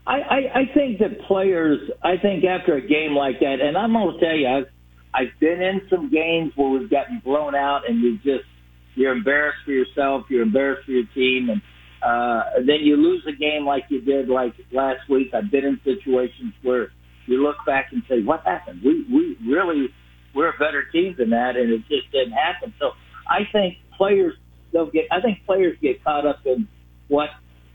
I, 0.07 0.17
I, 0.17 0.37
I 0.61 0.71
think 0.73 0.99
that 1.01 1.21
players, 1.29 1.79
I 2.03 2.17
think 2.17 2.43
after 2.43 2.75
a 2.75 2.81
game 2.81 3.15
like 3.15 3.41
that, 3.41 3.61
and 3.61 3.77
I'm 3.77 3.93
going 3.93 4.19
to 4.19 4.25
tell 4.25 4.35
you, 4.35 4.49
I've, 4.49 4.71
I've 5.13 5.39
been 5.41 5.61
in 5.61 5.83
some 5.91 6.11
games 6.11 6.53
where 6.57 6.71
we've 6.71 6.89
gotten 6.89 7.21
blown 7.23 7.55
out 7.55 7.83
and 7.87 8.01
you 8.01 8.17
just, 8.17 8.49
you're 8.95 9.13
embarrassed 9.13 9.59
for 9.67 9.73
yourself, 9.73 10.25
you're 10.31 10.41
embarrassed 10.41 10.87
for 10.87 10.93
your 10.93 11.07
team, 11.15 11.51
and 11.51 11.61
uh, 12.03 12.65
then 12.67 12.79
you 12.81 12.97
lose 12.97 13.27
a 13.29 13.33
game 13.33 13.67
like 13.67 13.85
you 13.91 14.01
did 14.01 14.31
like 14.31 14.55
last 14.73 15.07
week. 15.11 15.35
I've 15.35 15.51
been 15.51 15.67
in 15.67 15.79
situations 15.85 16.55
where 16.63 16.93
you 17.27 17.43
look 17.43 17.57
back 17.67 17.89
and 17.93 18.03
say, 18.09 18.23
what 18.23 18.41
happened? 18.47 18.81
We, 18.83 19.05
we 19.13 19.37
really, 19.47 19.89
we're 20.35 20.49
a 20.49 20.59
better 20.59 20.83
team 20.93 21.15
than 21.19 21.29
that, 21.29 21.57
and 21.57 21.71
it 21.71 21.83
just 21.91 22.11
didn't 22.11 22.33
happen. 22.33 22.73
So 22.79 22.93
I 23.29 23.41
think 23.53 23.77
players, 23.97 24.35
they'll 24.73 24.91
get, 24.91 25.05
I 25.11 25.21
think 25.21 25.45
players 25.47 25.77
get 25.81 26.03
caught 26.05 26.27
up 26.27 26.41
in 26.45 26.69
what 27.09 27.31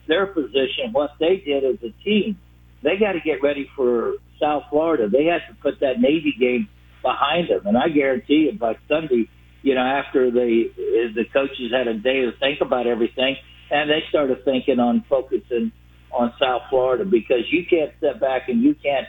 their 0.07 0.25
position, 0.25 0.91
what 0.91 1.11
they 1.19 1.37
did 1.45 1.63
as 1.63 1.77
a 1.83 1.91
team. 2.03 2.37
They 2.83 2.97
got 2.97 3.13
to 3.13 3.19
get 3.19 3.43
ready 3.43 3.69
for 3.75 4.13
South 4.39 4.63
Florida. 4.69 5.09
They 5.09 5.25
have 5.25 5.41
to 5.49 5.61
put 5.61 5.79
that 5.81 5.99
Navy 5.99 6.33
game 6.39 6.67
behind 7.01 7.49
them, 7.49 7.67
and 7.67 7.77
I 7.77 7.89
guarantee 7.89 8.49
you 8.51 8.57
by 8.57 8.75
Sunday, 8.87 9.29
you 9.61 9.75
know, 9.75 9.81
after 9.81 10.31
they 10.31 10.71
the 10.75 11.25
coaches 11.31 11.71
had 11.71 11.87
a 11.87 11.93
day 11.93 12.21
to 12.21 12.31
think 12.39 12.59
about 12.61 12.87
everything, 12.87 13.35
and 13.69 13.89
they 13.89 14.03
started 14.09 14.43
thinking 14.45 14.79
on 14.79 15.05
focusing 15.09 15.71
on 16.11 16.33
South 16.39 16.63
Florida 16.69 17.05
because 17.05 17.43
you 17.51 17.65
can't 17.69 17.91
step 17.97 18.19
back 18.19 18.49
and 18.49 18.63
you 18.63 18.75
can't 18.75 19.07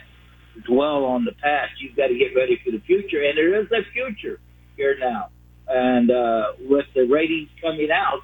dwell 0.65 1.05
on 1.05 1.25
the 1.25 1.31
past. 1.31 1.71
You've 1.79 1.95
got 1.95 2.07
to 2.07 2.15
get 2.15 2.35
ready 2.35 2.59
for 2.63 2.71
the 2.71 2.79
future, 2.85 3.23
and 3.23 3.37
there 3.37 3.59
is 3.61 3.67
a 3.71 3.81
future 3.91 4.39
here 4.75 4.97
now. 4.99 5.29
And 5.73 6.11
uh, 6.11 6.43
with 6.59 6.85
the 6.93 7.03
ratings 7.03 7.49
coming 7.61 7.89
out, 7.93 8.21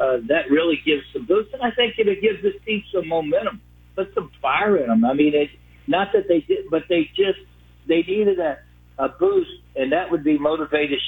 uh, 0.00 0.18
that 0.28 0.50
really 0.50 0.78
gives 0.84 1.02
some 1.12 1.26
boost, 1.26 1.52
and 1.52 1.62
I 1.62 1.70
think 1.74 1.94
it 1.98 2.20
gives 2.22 2.42
this 2.42 2.54
team 2.64 2.82
some 2.94 3.08
momentum, 3.08 3.60
put 3.96 4.08
some 4.14 4.30
fire 4.40 4.76
in 4.76 4.88
them. 4.88 5.04
I 5.04 5.12
mean, 5.12 5.34
it 5.34 5.48
not 5.88 6.08
that 6.12 6.28
they 6.28 6.40
did, 6.40 6.66
but 6.70 6.82
they 6.88 7.10
just 7.16 7.38
they 7.88 8.02
needed 8.06 8.38
a, 8.38 8.58
a 8.98 9.08
boost, 9.08 9.50
and 9.74 9.92
that 9.92 10.10
would 10.10 10.22
be 10.22 10.38
motivated 10.38 11.00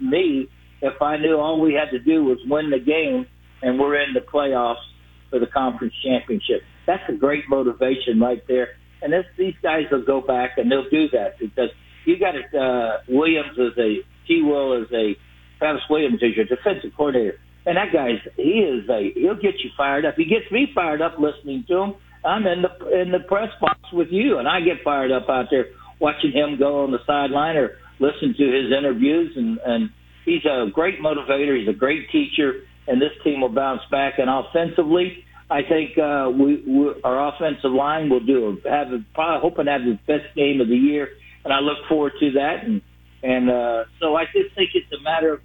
me 0.00 0.48
if 0.80 1.00
I 1.00 1.18
knew 1.18 1.36
all 1.36 1.60
we 1.60 1.74
had 1.74 1.90
to 1.90 1.98
do 1.98 2.24
was 2.24 2.38
win 2.46 2.70
the 2.70 2.80
game, 2.80 3.26
and 3.62 3.78
we're 3.78 4.00
in 4.02 4.14
the 4.14 4.20
playoffs 4.20 4.82
for 5.30 5.38
the 5.38 5.46
conference 5.46 5.94
championship. 6.04 6.62
That's 6.86 7.02
a 7.08 7.12
great 7.12 7.44
motivation 7.48 8.20
right 8.20 8.42
there. 8.48 8.68
And 9.02 9.12
this, 9.12 9.24
these 9.38 9.54
guys 9.62 9.84
will 9.90 10.04
go 10.04 10.20
back 10.20 10.58
and 10.58 10.70
they'll 10.70 10.88
do 10.90 11.08
that 11.10 11.38
because 11.38 11.70
you 12.04 12.18
got 12.18 12.34
it. 12.34 12.54
Uh, 12.54 12.98
Williams 13.08 13.58
is 13.58 13.76
a 13.78 13.98
T. 14.26 14.42
Will 14.42 14.82
is 14.82 14.88
a 14.92 15.16
Travis 15.62 15.82
Williams 15.88 16.20
is 16.22 16.34
your 16.34 16.44
defensive 16.44 16.90
coordinator. 16.96 17.38
And 17.64 17.76
that 17.76 17.92
guy's 17.92 18.18
he 18.36 18.66
is 18.66 18.88
a 18.90 19.12
he'll 19.14 19.36
get 19.36 19.62
you 19.62 19.70
fired 19.76 20.04
up. 20.04 20.14
He 20.16 20.24
gets 20.24 20.50
me 20.50 20.66
fired 20.74 21.00
up 21.00 21.14
listening 21.20 21.64
to 21.68 21.76
him. 21.78 21.94
I'm 22.24 22.44
in 22.46 22.62
the 22.62 23.00
in 23.00 23.12
the 23.12 23.20
press 23.20 23.50
box 23.60 23.78
with 23.92 24.08
you, 24.10 24.38
and 24.38 24.48
I 24.48 24.60
get 24.60 24.82
fired 24.82 25.12
up 25.12 25.28
out 25.28 25.46
there 25.52 25.66
watching 26.00 26.32
him 26.32 26.58
go 26.58 26.82
on 26.82 26.90
the 26.90 26.98
sideline 27.06 27.56
or 27.56 27.78
listen 28.00 28.34
to 28.36 28.44
his 28.44 28.72
interviews. 28.76 29.32
And 29.36 29.60
and 29.64 29.90
he's 30.24 30.44
a 30.44 30.66
great 30.74 30.98
motivator. 31.00 31.56
He's 31.56 31.68
a 31.68 31.78
great 31.78 32.10
teacher, 32.10 32.66
and 32.88 33.00
this 33.00 33.14
team 33.22 33.42
will 33.42 33.54
bounce 33.54 33.82
back. 33.92 34.14
And 34.18 34.28
offensively, 34.28 35.24
I 35.48 35.62
think 35.62 35.96
uh, 35.96 36.30
we, 36.34 36.64
we 36.66 36.94
our 37.04 37.28
offensive 37.28 37.70
line 37.70 38.10
will 38.10 38.26
do 38.26 38.58
a, 38.66 38.68
have 38.68 38.88
a, 38.88 39.04
probably 39.14 39.48
hoping 39.48 39.66
to 39.66 39.70
have 39.70 39.82
the 39.82 39.98
best 40.08 40.34
game 40.34 40.60
of 40.60 40.66
the 40.66 40.76
year, 40.76 41.10
and 41.44 41.52
I 41.52 41.60
look 41.60 41.78
forward 41.88 42.14
to 42.18 42.32
that. 42.32 42.64
And 42.66 42.82
and 43.22 43.48
uh, 43.48 43.84
so 44.00 44.16
I 44.16 44.24
just 44.24 44.56
think 44.56 44.70
it's 44.74 44.90
a 44.90 45.00
matter 45.04 45.34
of 45.34 45.40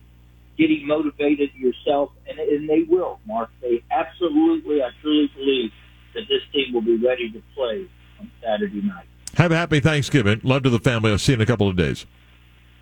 getting 0.57 0.87
motivated 0.87 1.53
yourself, 1.55 2.11
and, 2.27 2.39
and 2.39 2.69
they 2.69 2.83
will, 2.83 3.19
Mark. 3.25 3.49
They 3.61 3.83
absolutely, 3.91 4.81
I 4.81 4.89
truly 5.01 5.31
believe 5.35 5.71
that 6.13 6.23
this 6.27 6.41
team 6.51 6.73
will 6.73 6.81
be 6.81 6.97
ready 6.97 7.29
to 7.31 7.41
play 7.55 7.87
on 8.19 8.31
Saturday 8.41 8.81
night. 8.81 9.05
Have 9.35 9.51
a 9.51 9.55
happy 9.55 9.79
Thanksgiving. 9.79 10.41
Love 10.43 10.63
to 10.63 10.69
the 10.69 10.79
family. 10.79 11.11
I'll 11.11 11.17
see 11.17 11.33
you 11.33 11.35
in 11.35 11.41
a 11.41 11.45
couple 11.45 11.67
of 11.67 11.75
days. 11.75 12.05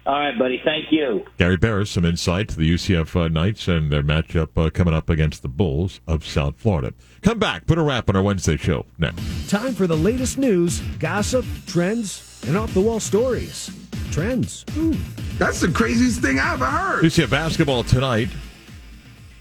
All 0.05 0.19
right, 0.19 0.37
buddy. 0.37 0.61
Thank 0.63 0.91
you. 0.91 1.25
Gary 1.39 1.57
Parris, 1.57 1.89
some 1.89 2.05
insight 2.05 2.49
to 2.49 2.57
the 2.57 2.71
UCF 2.71 3.19
uh, 3.19 3.27
Knights 3.27 3.67
and 3.67 3.91
their 3.91 4.03
matchup 4.03 4.49
uh, 4.55 4.69
coming 4.69 4.93
up 4.93 5.09
against 5.09 5.41
the 5.41 5.47
Bulls 5.47 5.99
of 6.07 6.23
South 6.23 6.57
Florida. 6.57 6.93
Come 7.23 7.39
back, 7.39 7.65
put 7.65 7.79
a 7.79 7.81
wrap 7.81 8.07
on 8.07 8.15
our 8.15 8.21
Wednesday 8.21 8.55
show 8.55 8.85
next. 8.99 9.49
Time 9.49 9.73
for 9.73 9.87
the 9.87 9.97
latest 9.97 10.37
news, 10.37 10.79
gossip, 10.99 11.43
trends, 11.65 12.34
and 12.47 12.57
off 12.57 12.73
the 12.73 12.81
wall 12.81 12.99
stories. 12.99 13.69
Trends. 14.11 14.65
Ooh. 14.77 14.95
That's 15.37 15.59
the 15.59 15.67
craziest 15.69 16.21
thing 16.21 16.39
I've 16.39 16.53
ever 16.61 16.65
heard. 16.65 17.03
UCF 17.03 17.29
basketball 17.29 17.83
tonight. 17.83 18.29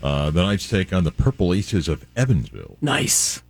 Uh, 0.02 0.30
the 0.30 0.42
Knights 0.42 0.68
take 0.68 0.92
on 0.92 1.04
the 1.04 1.12
Purple 1.12 1.54
Aces 1.54 1.88
of 1.88 2.04
Evansville 2.16 2.76
Nice. 2.82 3.42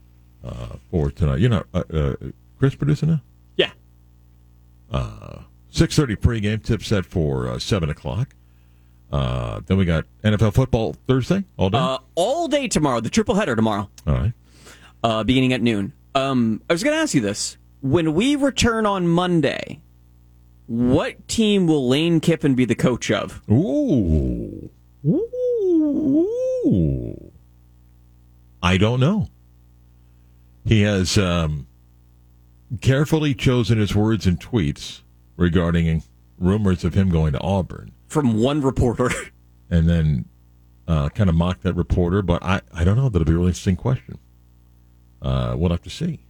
uh, 0.45 0.77
for 0.91 1.11
tonight. 1.11 1.41
You 1.41 1.49
know, 1.49 1.65
uh, 1.73 1.83
uh, 1.93 2.15
Chris 2.59 2.75
producing 2.75 3.09
now? 3.11 3.23
Yeah. 3.57 3.71
Uh, 4.91 5.39
6.30 5.73 6.17
pregame, 6.17 6.63
tip 6.63 6.83
set 6.85 7.05
for 7.07 7.49
uh, 7.49 7.59
7 7.59 7.91
o'clock. 7.91 8.35
Uh, 9.11 9.61
then 9.67 9.77
we 9.77 9.85
got 9.85 10.05
NFL 10.23 10.55
football 10.55 10.95
Thursday 11.09 11.45
all 11.57 11.71
day. 11.71 11.79
Uh, 11.79 11.99
all 12.15 12.47
day 12.49 12.69
tomorrow, 12.69 13.01
the 13.01 13.11
triple 13.11 13.35
header 13.35 13.55
tomorrow, 13.57 13.89
all 14.07 14.15
right. 14.15 14.33
uh, 15.05 15.23
beginning 15.25 15.53
at 15.53 15.63
noon. 15.63 15.93
Um, 16.15 16.63
I 16.69 16.73
was 16.73 16.83
going 16.83 16.97
to 16.97 17.01
ask 17.01 17.15
you 17.15 17.21
this: 17.21 17.57
when 17.85 18.15
we 18.15 18.35
return 18.35 18.87
on 18.87 19.07
Monday, 19.07 19.83
what 20.67 21.29
team 21.29 21.67
will 21.67 21.87
Lane 21.87 22.19
Kiffin 22.19 22.55
be 22.55 22.65
the 22.65 22.75
coach 22.75 23.11
of? 23.11 23.43
Ooh. 23.51 24.71
Ooh. 25.07 26.31
I 28.63 28.79
don't 28.79 29.01
know. 29.01 29.29
He 30.65 30.81
has 30.81 31.19
um, 31.19 31.67
carefully 32.81 33.35
chosen 33.35 33.77
his 33.77 33.95
words 33.95 34.27
and 34.27 34.41
tweets 34.41 35.03
regarding 35.37 36.05
rumors 36.39 36.85
of 36.85 36.95
him 36.95 37.11
going 37.11 37.35
to 37.35 37.41
Auburn. 37.43 37.93
From 38.07 38.41
one 38.41 38.63
reporter. 38.63 39.11
and 39.71 39.87
then 39.87 40.25
uh, 40.89 41.11
kind 41.11 41.29
of 41.29 41.37
mocked 41.37 41.65
that 41.65 41.75
reporter. 41.75 42.23
But 42.23 42.43
I, 42.43 42.63
I 42.73 42.83
don't 42.83 42.97
know. 42.97 43.11
That'll 43.11 43.27
be 43.27 43.33
a 43.33 43.37
really 43.37 43.49
interesting 43.49 43.77
question. 43.77 44.19
Uh, 45.21 45.55
we'll 45.59 45.69
have 45.69 45.83
to 45.83 45.91
see. 45.91 46.25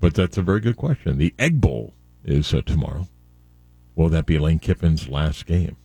But 0.00 0.14
that's 0.14 0.38
a 0.38 0.42
very 0.42 0.60
good 0.60 0.76
question. 0.76 1.18
The 1.18 1.34
Egg 1.38 1.60
Bowl 1.60 1.92
is 2.24 2.52
uh, 2.54 2.62
tomorrow. 2.62 3.06
Will 3.94 4.08
that 4.08 4.26
be 4.26 4.38
Lane 4.38 4.58
Kiffin's 4.58 5.08
last 5.08 5.46
game? 5.46 5.76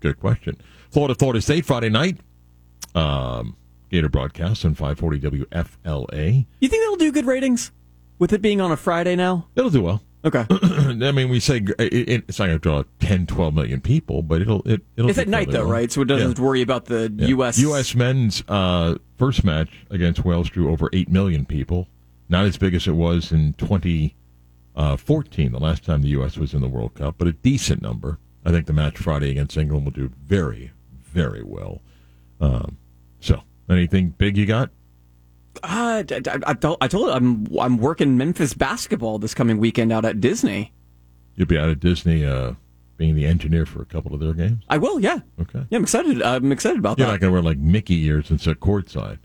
Good 0.00 0.18
question. 0.18 0.56
Florida, 0.90 1.14
Florida 1.14 1.40
State, 1.42 1.66
Friday 1.66 1.90
night. 1.90 2.18
Um, 2.94 3.56
Gator 3.90 4.08
broadcast 4.08 4.64
on 4.64 4.74
540 4.74 5.46
WFLA. 5.46 6.46
You 6.60 6.68
think 6.68 6.82
they'll 6.82 6.96
do 6.96 7.12
good 7.12 7.26
ratings 7.26 7.72
with 8.18 8.32
it 8.32 8.40
being 8.40 8.60
on 8.60 8.72
a 8.72 8.76
Friday 8.76 9.16
now? 9.16 9.48
It'll 9.54 9.70
do 9.70 9.82
well. 9.82 10.02
Okay. 10.24 10.46
I 10.50 11.12
mean, 11.12 11.28
we 11.28 11.40
say 11.40 11.58
it, 11.78 11.92
it, 11.92 12.24
it's 12.28 12.38
not 12.38 12.46
going 12.46 12.58
to 12.58 12.62
draw 12.62 12.84
10, 13.00 13.26
12 13.26 13.54
million 13.54 13.80
people, 13.80 14.22
but 14.22 14.40
it'll 14.42 14.62
it, 14.62 14.82
it'll. 14.96 15.10
It's 15.10 15.18
at 15.18 15.28
night 15.28 15.50
though, 15.50 15.60
well. 15.62 15.70
right? 15.72 15.90
So 15.90 16.02
it 16.02 16.06
doesn't 16.06 16.38
worry 16.38 16.60
about 16.62 16.86
the 16.86 17.12
Yeah. 17.16 17.26
U.S. 17.28 17.58
U.S. 17.58 17.94
men's 17.94 18.44
uh, 18.48 18.96
first 19.16 19.44
match 19.44 19.70
against 19.90 20.24
Wales 20.24 20.50
drew 20.50 20.70
over 20.70 20.88
8 20.92 21.08
million 21.08 21.46
people. 21.46 21.88
Not 22.30 22.46
as 22.46 22.56
big 22.56 22.74
as 22.74 22.86
it 22.86 22.92
was 22.92 23.32
in 23.32 23.54
2014, 23.54 25.52
the 25.52 25.58
last 25.58 25.84
time 25.84 26.00
the 26.02 26.08
U.S. 26.10 26.38
was 26.38 26.54
in 26.54 26.60
the 26.60 26.68
World 26.68 26.94
Cup, 26.94 27.16
but 27.18 27.26
a 27.26 27.32
decent 27.32 27.82
number. 27.82 28.20
I 28.44 28.52
think 28.52 28.66
the 28.66 28.72
match 28.72 28.96
Friday 28.96 29.30
against 29.32 29.56
England 29.56 29.84
will 29.84 29.90
do 29.90 30.12
very, 30.24 30.70
very 31.02 31.42
well. 31.42 31.82
Um, 32.40 32.78
so, 33.18 33.42
anything 33.68 34.10
big 34.10 34.38
you 34.38 34.46
got? 34.46 34.70
Uh, 35.64 36.02
d- 36.02 36.20
I, 36.46 36.54
told, 36.54 36.78
I 36.80 36.86
told 36.86 37.08
you 37.08 37.12
I'm 37.12 37.48
I'm 37.58 37.78
working 37.78 38.16
Memphis 38.16 38.54
basketball 38.54 39.18
this 39.18 39.34
coming 39.34 39.58
weekend 39.58 39.90
out 39.92 40.04
at 40.04 40.20
Disney. 40.20 40.72
You'll 41.34 41.48
be 41.48 41.58
out 41.58 41.68
at 41.68 41.80
Disney 41.80 42.24
uh, 42.24 42.52
being 42.96 43.16
the 43.16 43.26
engineer 43.26 43.66
for 43.66 43.82
a 43.82 43.86
couple 43.86 44.14
of 44.14 44.20
their 44.20 44.34
games? 44.34 44.62
I 44.68 44.78
will, 44.78 45.00
yeah. 45.00 45.18
Okay. 45.40 45.64
Yeah, 45.68 45.78
I'm 45.78 45.82
excited. 45.82 46.22
I'm 46.22 46.52
excited 46.52 46.78
about 46.78 46.96
that 46.96 47.02
You're 47.02 47.12
not 47.12 47.20
going 47.20 47.30
to 47.30 47.32
wear 47.32 47.42
like 47.42 47.58
Mickey 47.58 48.04
ears 48.04 48.30
and 48.30 48.40
sit 48.40 48.60
courtside. 48.60 49.18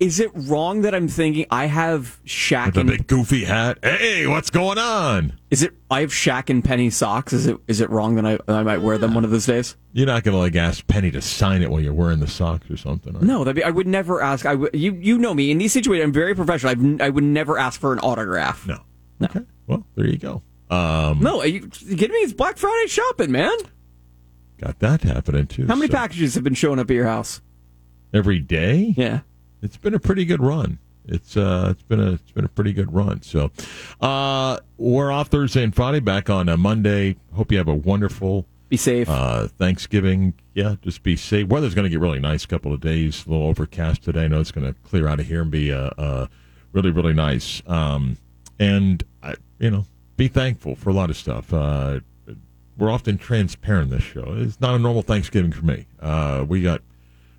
Is 0.00 0.20
it 0.20 0.30
wrong 0.34 0.82
that 0.82 0.94
I'm 0.94 1.08
thinking 1.08 1.46
I 1.50 1.66
have 1.66 2.20
Shaq 2.24 2.76
and 2.76 2.90
big 2.90 3.06
goofy 3.06 3.44
hat. 3.44 3.78
Hey, 3.82 4.26
what's 4.26 4.50
going 4.50 4.78
on? 4.78 5.38
is 5.50 5.62
it 5.62 5.72
I 5.90 6.00
have 6.00 6.10
Shaq 6.10 6.50
and 6.50 6.64
Penny 6.64 6.90
socks? 6.90 7.32
Is 7.32 7.46
it 7.46 7.56
is 7.68 7.80
it 7.80 7.88
wrong 7.90 8.16
that 8.16 8.26
I 8.26 8.38
I 8.52 8.62
might 8.62 8.78
wear 8.78 8.98
them 8.98 9.14
one 9.14 9.24
of 9.24 9.30
those 9.30 9.46
days? 9.46 9.76
You're 9.92 10.06
not 10.06 10.24
going 10.24 10.34
to 10.34 10.38
like 10.38 10.56
ask 10.56 10.86
Penny 10.86 11.10
to 11.12 11.20
sign 11.22 11.62
it 11.62 11.70
while 11.70 11.80
you're 11.80 11.94
wearing 11.94 12.20
the 12.20 12.26
socks 12.26 12.70
or 12.70 12.76
something. 12.76 13.16
No, 13.20 13.44
that'd 13.44 13.62
I 13.62 13.70
would 13.70 13.86
never 13.86 14.20
ask. 14.20 14.46
I 14.46 14.54
would, 14.54 14.74
you 14.74 14.92
you 14.94 15.18
know 15.18 15.34
me 15.34 15.50
in 15.50 15.58
these 15.58 15.72
situations. 15.72 16.04
I'm 16.06 16.12
very 16.12 16.34
professional. 16.34 16.72
I've, 16.72 17.00
I 17.00 17.10
would 17.10 17.24
never 17.24 17.58
ask 17.58 17.80
for 17.80 17.92
an 17.92 18.00
autograph. 18.00 18.66
No. 18.66 18.78
Okay. 19.22 19.40
Well, 19.66 19.86
there 19.94 20.06
you 20.06 20.18
go. 20.18 20.42
Um, 20.70 21.20
No, 21.20 21.40
are 21.40 21.46
you 21.46 21.70
you 21.80 21.96
kidding 21.96 22.10
me? 22.14 22.18
It's 22.18 22.32
Black 22.32 22.56
Friday 22.56 22.88
shopping, 22.88 23.30
man. 23.30 23.56
Got 24.58 24.78
that 24.80 25.02
happening 25.02 25.46
too. 25.46 25.66
How 25.66 25.74
many 25.74 25.88
so 25.88 25.94
packages 25.94 26.34
have 26.34 26.44
been 26.44 26.54
showing 26.54 26.78
up 26.78 26.90
at 26.90 26.94
your 26.94 27.06
house? 27.06 27.40
every 28.12 28.38
day? 28.38 28.94
Yeah. 28.96 29.20
It's 29.64 29.78
been 29.78 29.94
a 29.94 29.98
pretty 29.98 30.26
good 30.26 30.42
run. 30.42 30.78
It's 31.06 31.36
uh, 31.36 31.68
it's 31.70 31.82
been 31.82 32.00
a 32.00 32.12
it's 32.12 32.32
been 32.32 32.44
a 32.44 32.48
pretty 32.48 32.74
good 32.74 32.92
run. 32.92 33.22
So, 33.22 33.50
uh, 34.00 34.58
we're 34.76 35.10
off 35.10 35.28
Thursday 35.28 35.62
and 35.62 35.74
Friday. 35.74 36.00
Back 36.00 36.28
on 36.28 36.50
a 36.50 36.56
Monday. 36.58 37.16
Hope 37.32 37.50
you 37.50 37.56
have 37.58 37.68
a 37.68 37.74
wonderful. 37.74 38.46
Be 38.68 38.76
safe. 38.76 39.08
Uh, 39.08 39.48
Thanksgiving. 39.48 40.34
Yeah, 40.54 40.76
just 40.82 41.02
be 41.02 41.16
safe. 41.16 41.48
Weather's 41.48 41.74
going 41.74 41.84
to 41.84 41.90
get 41.90 41.98
really 41.98 42.20
nice. 42.20 42.44
Couple 42.44 42.72
of 42.74 42.80
days. 42.80 43.26
A 43.26 43.30
little 43.30 43.46
overcast 43.46 44.02
today. 44.02 44.24
I 44.24 44.28
know 44.28 44.40
it's 44.40 44.52
going 44.52 44.66
to 44.66 44.78
clear 44.80 45.08
out 45.08 45.18
of 45.18 45.26
here 45.26 45.42
and 45.42 45.50
be 45.50 45.72
uh, 45.72 45.90
uh, 45.96 46.26
really 46.72 46.90
really 46.90 47.14
nice. 47.14 47.62
Um, 47.66 48.18
and 48.58 49.02
I, 49.22 49.34
you 49.58 49.70
know, 49.70 49.86
be 50.18 50.28
thankful 50.28 50.76
for 50.76 50.90
a 50.90 50.94
lot 50.94 51.08
of 51.08 51.16
stuff. 51.16 51.52
Uh, 51.52 52.00
we're 52.76 52.90
often 52.90 53.16
transparent 53.16 53.90
this 53.90 54.02
show. 54.02 54.34
It's 54.36 54.60
not 54.60 54.74
a 54.74 54.78
normal 54.78 55.02
Thanksgiving 55.02 55.52
for 55.52 55.64
me. 55.64 55.86
Uh, 56.00 56.44
we 56.46 56.60
got 56.60 56.82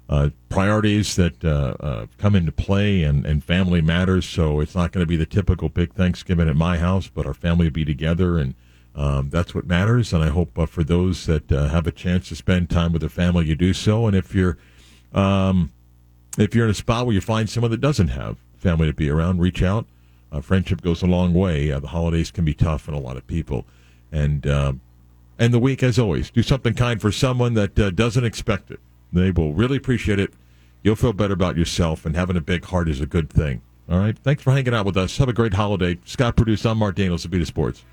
uh, 0.08 0.30
priorities 0.50 1.16
that 1.16 1.44
uh, 1.44 1.76
uh, 1.80 2.06
come 2.18 2.36
into 2.36 2.52
play, 2.52 3.04
and, 3.04 3.26
and 3.26 3.44
family 3.44 3.82
matters. 3.82 4.26
So 4.26 4.60
it's 4.60 4.76
not 4.76 4.92
going 4.92 5.04
to 5.04 5.08
be 5.08 5.16
the 5.16 5.26
typical 5.26 5.70
big 5.70 5.94
Thanksgiving 5.94 6.48
at 6.48 6.56
my 6.56 6.78
house, 6.78 7.08
but 7.08 7.26
our 7.26 7.34
family 7.34 7.66
will 7.68 7.74
be 7.74 7.86
together, 7.86 8.38
and 8.38 8.54
um, 8.96 9.30
that's 9.30 9.56
what 9.56 9.66
matters. 9.66 10.14
And 10.14 10.24
I 10.24 10.30
hope 10.30 10.58
uh, 10.60 10.68
for 10.68 10.84
those 10.84 11.26
that 11.26 11.52
uh, 11.52 11.70
have 11.70 11.88
a 11.88 11.92
chance 11.92 12.30
to 12.30 12.36
spend 12.36 12.70
time 12.70 12.94
with 12.94 13.02
their 13.02 13.10
family, 13.10 13.48
you 13.48 13.56
do 13.56 13.74
so. 13.74 14.06
And 14.06 14.16
if 14.16 14.36
you're 14.36 14.58
um, 15.14 15.72
if 16.38 16.54
you're 16.54 16.66
in 16.66 16.72
a 16.72 16.76
spot 16.76 17.06
where 17.06 17.16
you 17.16 17.22
find 17.22 17.50
someone 17.50 17.72
that 17.72 17.82
doesn't 17.82 18.10
have 18.10 18.38
family 18.58 18.88
to 18.88 18.94
be 18.94 19.10
around, 19.10 19.40
reach 19.40 19.64
out. 19.64 19.86
Friendship 20.42 20.82
goes 20.82 21.02
a 21.02 21.06
long 21.06 21.34
way. 21.34 21.72
Uh, 21.72 21.80
the 21.80 21.88
holidays 21.88 22.30
can 22.30 22.44
be 22.44 22.54
tough 22.54 22.90
on 22.90 22.94
a 22.94 23.00
lot 23.00 23.16
of 23.16 23.26
people, 23.26 23.66
and 24.12 24.46
um, 24.46 24.82
and 25.40 25.54
the 25.54 25.60
week, 25.60 25.82
as 25.82 25.98
always, 25.98 26.30
do 26.30 26.44
something 26.44 26.74
kind 26.74 27.00
for 27.00 27.10
someone 27.10 27.54
that 27.54 27.74
doesn't 27.96 28.26
expect 28.26 28.70
it. 28.70 28.82
They 29.16 29.32
will 29.32 29.54
really 29.54 29.78
appreciate 29.78 30.20
it. 30.20 30.34
You'll 30.84 30.98
feel 30.98 31.14
better 31.14 31.34
about 31.34 31.56
yourself, 31.56 32.06
and 32.06 32.18
having 32.18 32.36
a 32.36 32.42
big 32.42 32.66
heart 32.66 32.90
is 32.90 33.00
a 33.00 33.06
good 33.06 33.30
thing. 33.30 33.62
All 33.90 33.98
right. 33.98 34.18
Thanks 34.18 34.44
for 34.44 34.52
hanging 34.52 34.74
out 34.74 34.86
with 34.86 34.98
us. 34.98 35.18
Have 35.18 35.30
a 35.30 35.34
great 35.34 35.54
holiday. 35.54 35.98
Scott 36.04 36.36
produced. 36.36 36.66
I'm 36.66 36.78
Mark 36.78 36.96
Daniels 36.96 37.24
of 37.24 37.32
Beat 37.32 37.42
of 37.42 37.48
Sports. 37.48 37.86